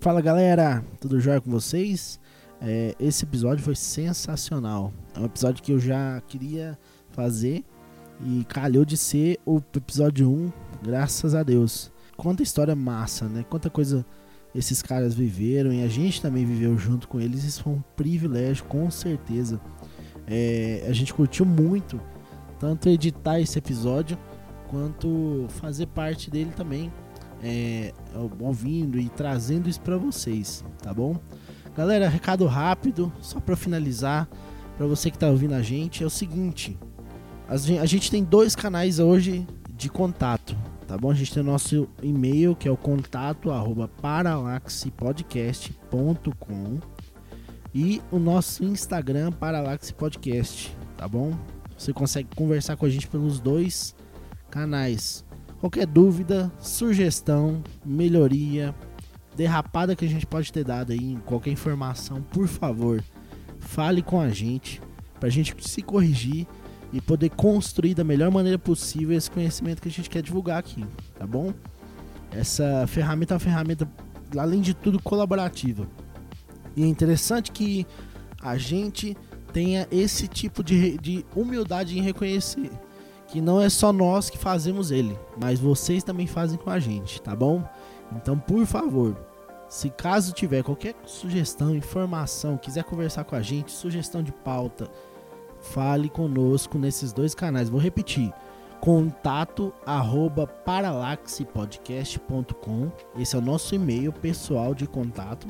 Fala 0.01 0.19
galera, 0.19 0.83
tudo 0.99 1.19
jóia 1.21 1.39
com 1.39 1.49
vocês? 1.49 2.19
É, 2.61 2.93
esse 2.99 3.23
episódio 3.23 3.63
foi 3.63 3.75
sensacional. 3.75 4.91
É 5.15 5.19
um 5.19 5.25
episódio 5.25 5.63
que 5.63 5.71
eu 5.71 5.79
já 5.79 6.21
queria 6.27 6.77
fazer 7.11 7.63
e 8.25 8.43
calhou 8.45 8.83
de 8.83 8.97
ser 8.97 9.39
o 9.45 9.61
episódio 9.75 10.29
1, 10.29 10.51
graças 10.83 11.35
a 11.35 11.43
Deus. 11.43 11.92
Quanta 12.15 12.43
história 12.43 12.75
massa, 12.75 13.27
né? 13.27 13.43
Quanta 13.49 13.69
coisa 13.69 14.05
esses 14.53 14.81
caras 14.81 15.15
viveram 15.15 15.73
e 15.73 15.83
a 15.83 15.87
gente 15.87 16.21
também 16.21 16.45
viveu 16.45 16.77
junto 16.77 17.07
com 17.07 17.19
eles. 17.19 17.43
Isso 17.43 17.63
foi 17.63 17.73
um 17.73 17.83
privilégio, 17.95 18.63
com 18.65 18.89
certeza. 18.91 19.59
É, 20.27 20.85
a 20.87 20.93
gente 20.93 21.13
curtiu 21.13 21.45
muito, 21.45 21.99
tanto 22.59 22.87
editar 22.87 23.39
esse 23.39 23.57
episódio 23.57 24.17
quanto 24.69 25.45
fazer 25.49 25.87
parte 25.87 26.31
dele 26.31 26.51
também 26.55 26.91
é, 27.43 27.93
ouvindo 28.39 28.97
e 28.97 29.09
trazendo 29.09 29.69
isso 29.69 29.81
pra 29.81 29.97
vocês, 29.97 30.63
tá 30.81 30.93
bom? 30.93 31.17
Galera, 31.75 32.07
recado 32.07 32.45
rápido, 32.45 33.11
só 33.21 33.39
pra 33.39 33.55
finalizar, 33.55 34.29
pra 34.77 34.87
você 34.87 35.11
que 35.11 35.17
tá 35.17 35.27
ouvindo 35.27 35.53
a 35.53 35.61
gente, 35.61 36.03
é 36.03 36.05
o 36.05 36.09
seguinte: 36.09 36.77
a 37.47 37.85
gente 37.85 38.09
tem 38.09 38.23
dois 38.23 38.55
canais 38.55 38.99
hoje 38.99 39.45
de 39.75 39.89
contato, 39.89 40.55
tá 40.87 40.97
bom? 40.97 41.11
A 41.11 41.13
gente 41.13 41.33
tem 41.33 41.41
o 41.41 41.45
nosso 41.45 41.87
e-mail 42.01 42.55
que 42.55 42.67
é 42.67 42.71
o 42.71 42.77
contato 42.77 43.51
arroba 43.51 43.87
paralaxepodcast.com 43.87 46.79
e 47.73 48.01
o 48.11 48.19
nosso 48.19 48.63
Instagram 48.63 49.31
Paralaxe 49.31 49.91
Podcast, 49.93 50.75
tá 50.95 51.07
bom? 51.07 51.33
Você 51.77 51.91
consegue 51.91 52.29
conversar 52.35 52.77
com 52.77 52.85
a 52.85 52.89
gente 52.89 53.07
pelos 53.07 53.39
dois 53.39 53.95
canais. 54.51 55.25
Qualquer 55.59 55.87
dúvida, 55.87 56.51
sugestão, 56.59 57.63
melhoria, 57.83 58.75
derrapada 59.35 59.95
que 59.95 60.05
a 60.05 60.09
gente 60.09 60.27
pode 60.27 60.53
ter 60.53 60.63
dado 60.63 60.91
aí, 60.91 61.17
qualquer 61.25 61.51
informação, 61.51 62.21
por 62.21 62.47
favor, 62.47 63.03
fale 63.59 64.01
com 64.01 64.19
a 64.19 64.29
gente 64.29 64.81
pra 65.19 65.29
gente 65.29 65.55
se 65.67 65.81
corrigir 65.81 66.47
e 66.93 67.01
poder 67.01 67.29
construir 67.31 67.95
da 67.95 68.03
melhor 68.03 68.31
maneira 68.31 68.57
possível 68.57 69.17
esse 69.17 69.29
conhecimento 69.29 69.81
que 69.81 69.89
a 69.89 69.91
gente 69.91 70.09
quer 70.09 70.21
divulgar 70.21 70.59
aqui, 70.59 70.85
tá 71.17 71.27
bom? 71.27 71.53
Essa 72.31 72.85
ferramenta 72.87 73.33
é 73.33 73.35
uma 73.35 73.39
ferramenta, 73.39 73.89
além 74.37 74.61
de 74.61 74.73
tudo, 74.73 75.01
colaborativa. 75.01 75.87
E 76.75 76.83
é 76.83 76.87
interessante 76.87 77.51
que 77.51 77.85
a 78.41 78.57
gente 78.57 79.17
tenha 79.51 79.87
esse 79.91 80.27
tipo 80.27 80.63
de, 80.63 80.97
de 80.97 81.25
humildade 81.35 81.97
em 81.97 82.01
reconhecer 82.01 82.69
que 83.33 83.41
não 83.41 83.59
é 83.59 83.67
só 83.67 83.91
nós 83.91 84.29
que 84.29 84.37
fazemos 84.37 84.91
ele, 84.91 85.17
mas 85.41 85.59
vocês 85.59 86.03
também 86.03 86.27
fazem 86.27 86.55
com 86.55 86.69
a 86.69 86.79
gente, 86.79 87.19
tá 87.19 87.35
bom? 87.35 87.67
Então, 88.15 88.37
por 88.37 88.63
favor, 88.67 89.17
se 89.67 89.89
caso 89.89 90.33
tiver 90.33 90.61
qualquer 90.61 90.93
sugestão, 91.03 91.75
informação, 91.75 92.57
quiser 92.57 92.83
conversar 92.83 93.23
com 93.23 93.35
a 93.35 93.41
gente, 93.41 93.71
sugestão 93.71 94.21
de 94.21 94.31
pauta, 94.31 94.87
fale 95.63 96.09
conosco 96.09 96.77
nesses 96.77 97.11
dois 97.11 97.33
canais. 97.33 97.69
Vou 97.69 97.79
repetir: 97.79 98.31
contato 98.79 99.73
arroba 99.85 100.45
paralaxepodcast.com. 100.45 102.91
Esse 103.17 103.35
é 103.35 103.39
o 103.39 103.41
nosso 103.41 103.73
e-mail 103.73 104.13
pessoal 104.13 104.75
de 104.75 104.85
contato. 104.85 105.47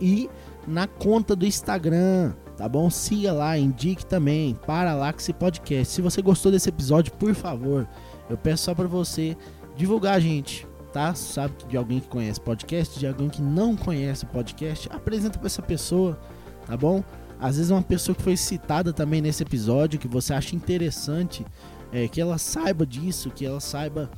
E 0.00 0.28
na 0.66 0.88
conta 0.88 1.36
do 1.36 1.46
Instagram, 1.46 2.32
tá 2.56 2.68
bom? 2.68 2.90
Siga 2.90 3.32
lá, 3.32 3.56
indique 3.56 4.04
também 4.04 4.56
Paralaxe 4.66 5.32
Podcast. 5.32 5.94
Se 5.94 6.02
você 6.02 6.20
gostou 6.20 6.50
desse 6.50 6.68
episódio, 6.68 7.12
por 7.12 7.32
favor, 7.34 7.86
eu 8.28 8.36
peço 8.36 8.64
só 8.64 8.74
para 8.74 8.88
você 8.88 9.36
divulgar 9.76 10.14
a 10.14 10.20
gente, 10.20 10.66
tá? 10.92 11.14
Sabe 11.14 11.54
de 11.68 11.76
alguém 11.76 12.00
que 12.00 12.08
conhece 12.08 12.40
podcast, 12.40 12.98
de 12.98 13.06
alguém 13.06 13.28
que 13.28 13.40
não 13.42 13.76
conhece 13.76 14.26
podcast, 14.26 14.88
apresenta 14.90 15.38
para 15.38 15.46
essa 15.46 15.62
pessoa, 15.62 16.18
tá 16.66 16.76
bom? 16.76 17.04
Às 17.44 17.56
vezes 17.56 17.70
uma 17.70 17.82
pessoa 17.82 18.16
que 18.16 18.22
foi 18.22 18.38
citada 18.38 18.90
também 18.90 19.20
nesse 19.20 19.42
episódio, 19.42 19.98
que 19.98 20.08
você 20.08 20.32
acha 20.32 20.56
interessante, 20.56 21.44
é, 21.92 22.08
que 22.08 22.18
ela 22.18 22.38
saiba 22.38 22.86
disso, 22.86 23.30
que 23.30 23.44
ela 23.44 23.60
saiba 23.60 24.10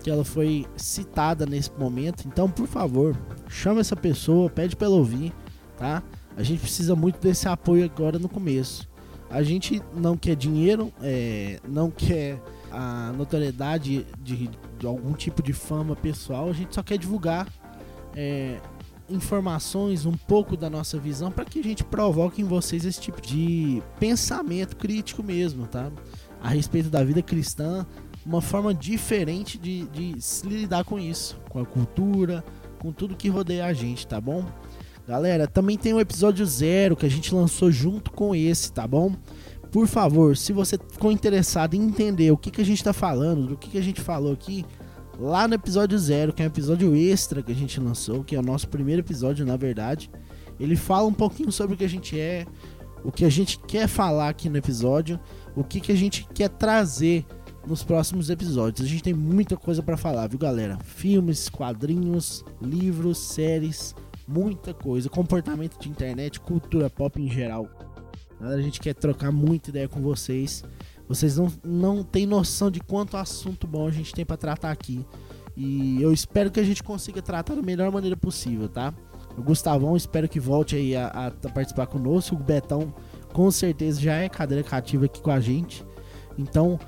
que 0.00 0.08
ela 0.08 0.24
foi 0.24 0.64
citada 0.76 1.44
nesse 1.44 1.72
momento. 1.72 2.28
Então, 2.28 2.48
por 2.48 2.68
favor, 2.68 3.16
chama 3.48 3.80
essa 3.80 3.96
pessoa, 3.96 4.48
pede 4.48 4.76
para 4.76 4.86
ela 4.86 4.94
ouvir, 4.94 5.32
tá? 5.76 6.04
A 6.36 6.44
gente 6.44 6.60
precisa 6.60 6.94
muito 6.94 7.18
desse 7.20 7.48
apoio 7.48 7.84
agora 7.84 8.16
no 8.16 8.28
começo. 8.28 8.88
A 9.28 9.42
gente 9.42 9.82
não 9.92 10.16
quer 10.16 10.36
dinheiro, 10.36 10.92
é, 11.02 11.58
não 11.68 11.90
quer 11.90 12.40
a 12.70 13.12
notoriedade 13.12 14.06
de, 14.22 14.48
de, 14.78 14.86
algum 14.86 15.14
tipo 15.14 15.42
de 15.42 15.52
fama 15.52 15.96
pessoal, 15.96 16.48
a 16.48 16.52
gente 16.52 16.76
só 16.76 16.82
quer 16.84 16.96
divulgar 16.96 17.48
é, 18.14 18.60
informações, 19.08 20.06
um 20.06 20.12
pouco 20.12 20.56
da 20.56 20.68
nossa 20.68 20.98
visão, 20.98 21.30
para 21.30 21.44
que 21.44 21.60
a 21.60 21.62
gente 21.62 21.84
provoque 21.84 22.42
em 22.42 22.44
vocês 22.44 22.84
esse 22.84 23.00
tipo 23.00 23.20
de 23.20 23.82
pensamento 23.98 24.76
crítico 24.76 25.22
mesmo, 25.22 25.66
tá? 25.66 25.90
A 26.42 26.50
respeito 26.50 26.88
da 26.88 27.02
vida 27.02 27.22
cristã, 27.22 27.86
uma 28.24 28.40
forma 28.40 28.74
diferente 28.74 29.58
de, 29.58 29.86
de 29.88 30.20
se 30.20 30.46
lidar 30.46 30.84
com 30.84 30.98
isso, 30.98 31.40
com 31.48 31.60
a 31.60 31.66
cultura, 31.66 32.44
com 32.78 32.92
tudo 32.92 33.16
que 33.16 33.28
rodeia 33.28 33.66
a 33.66 33.72
gente, 33.72 34.06
tá 34.06 34.20
bom? 34.20 34.44
Galera, 35.06 35.46
também 35.46 35.78
tem 35.78 35.94
o 35.94 36.00
episódio 36.00 36.44
zero 36.44 36.94
que 36.94 37.06
a 37.06 37.10
gente 37.10 37.34
lançou 37.34 37.72
junto 37.72 38.10
com 38.10 38.34
esse, 38.34 38.70
tá 38.70 38.86
bom? 38.86 39.14
Por 39.70 39.86
favor, 39.86 40.36
se 40.36 40.52
você 40.52 40.78
ficou 40.78 41.10
interessado 41.10 41.74
em 41.74 41.82
entender 41.82 42.30
o 42.30 42.36
que, 42.36 42.50
que 42.50 42.60
a 42.60 42.64
gente 42.64 42.84
tá 42.84 42.92
falando, 42.92 43.46
do 43.46 43.56
que, 43.56 43.70
que 43.70 43.78
a 43.78 43.82
gente 43.82 44.00
falou 44.00 44.32
aqui, 44.32 44.64
lá 45.18 45.48
no 45.48 45.54
episódio 45.54 45.98
zero, 45.98 46.32
que 46.32 46.42
é 46.42 46.44
um 46.44 46.48
episódio 46.48 46.94
extra 46.94 47.42
que 47.42 47.50
a 47.50 47.54
gente 47.54 47.80
lançou, 47.80 48.22
que 48.22 48.36
é 48.36 48.38
o 48.38 48.42
nosso 48.42 48.68
primeiro 48.68 49.02
episódio, 49.02 49.44
na 49.44 49.56
verdade, 49.56 50.10
ele 50.60 50.76
fala 50.76 51.08
um 51.08 51.12
pouquinho 51.12 51.50
sobre 51.50 51.74
o 51.74 51.78
que 51.78 51.84
a 51.84 51.88
gente 51.88 52.18
é, 52.18 52.46
o 53.04 53.10
que 53.10 53.24
a 53.24 53.28
gente 53.28 53.58
quer 53.58 53.88
falar 53.88 54.28
aqui 54.28 54.48
no 54.48 54.56
episódio, 54.56 55.18
o 55.56 55.64
que, 55.64 55.80
que 55.80 55.92
a 55.92 55.96
gente 55.96 56.26
quer 56.32 56.48
trazer 56.48 57.26
nos 57.66 57.82
próximos 57.82 58.30
episódios. 58.30 58.86
A 58.86 58.88
gente 58.88 59.02
tem 59.02 59.14
muita 59.14 59.56
coisa 59.56 59.82
para 59.82 59.96
falar, 59.96 60.28
viu, 60.28 60.38
galera? 60.38 60.78
Filmes, 60.82 61.48
quadrinhos, 61.48 62.44
livros, 62.62 63.18
séries, 63.18 63.94
muita 64.26 64.72
coisa. 64.72 65.08
Comportamento 65.08 65.78
de 65.78 65.88
internet, 65.88 66.40
cultura 66.40 66.88
pop 66.88 67.20
em 67.20 67.30
geral. 67.30 67.68
A 68.40 68.60
gente 68.60 68.80
quer 68.80 68.94
trocar 68.94 69.32
muita 69.32 69.70
ideia 69.70 69.88
com 69.88 70.00
vocês. 70.00 70.64
Vocês 71.08 71.38
não, 71.38 71.50
não 71.64 72.02
têm 72.02 72.26
noção 72.26 72.70
de 72.70 72.80
quanto 72.80 73.16
assunto 73.16 73.66
bom 73.66 73.86
a 73.86 73.90
gente 73.90 74.12
tem 74.12 74.24
para 74.24 74.36
tratar 74.36 74.70
aqui. 74.70 75.04
E 75.56 76.00
eu 76.00 76.12
espero 76.12 76.50
que 76.50 76.60
a 76.60 76.64
gente 76.64 76.82
consiga 76.82 77.20
tratar 77.22 77.54
da 77.54 77.62
melhor 77.62 77.90
maneira 77.90 78.16
possível, 78.16 78.68
tá? 78.68 78.94
O 79.36 79.42
Gustavão, 79.42 79.96
espero 79.96 80.28
que 80.28 80.38
volte 80.38 80.76
aí 80.76 80.94
a, 80.94 81.32
a 81.42 81.48
participar 81.48 81.86
conosco. 81.86 82.36
O 82.36 82.38
Betão, 82.38 82.94
com 83.32 83.50
certeza, 83.50 84.00
já 84.00 84.14
é 84.14 84.28
cadeira 84.28 84.62
cativa 84.62 85.06
aqui 85.06 85.20
com 85.20 85.30
a 85.30 85.40
gente. 85.40 85.84
Então, 86.36 86.78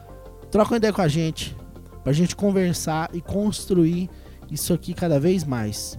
Troca 0.51 0.73
uma 0.73 0.77
ideia 0.79 0.93
com 0.93 1.01
a 1.01 1.09
gente, 1.09 1.57
pra 2.03 2.13
gente 2.13 2.35
conversar 2.35 3.11
e 3.15 3.21
construir 3.21 4.11
isso 4.51 4.73
aqui 4.73 4.93
cada 4.93 5.21
vez 5.21 5.45
mais. 5.45 5.99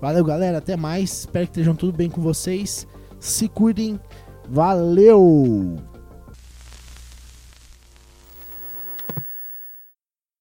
Valeu, 0.00 0.24
galera, 0.24 0.58
até 0.58 0.76
mais. 0.76 1.20
Espero 1.20 1.46
que 1.46 1.52
estejam 1.52 1.76
tudo 1.76 1.96
bem 1.96 2.10
com 2.10 2.20
vocês. 2.20 2.86
Se 3.20 3.48
cuidem. 3.48 4.00
Valeu! 4.48 5.91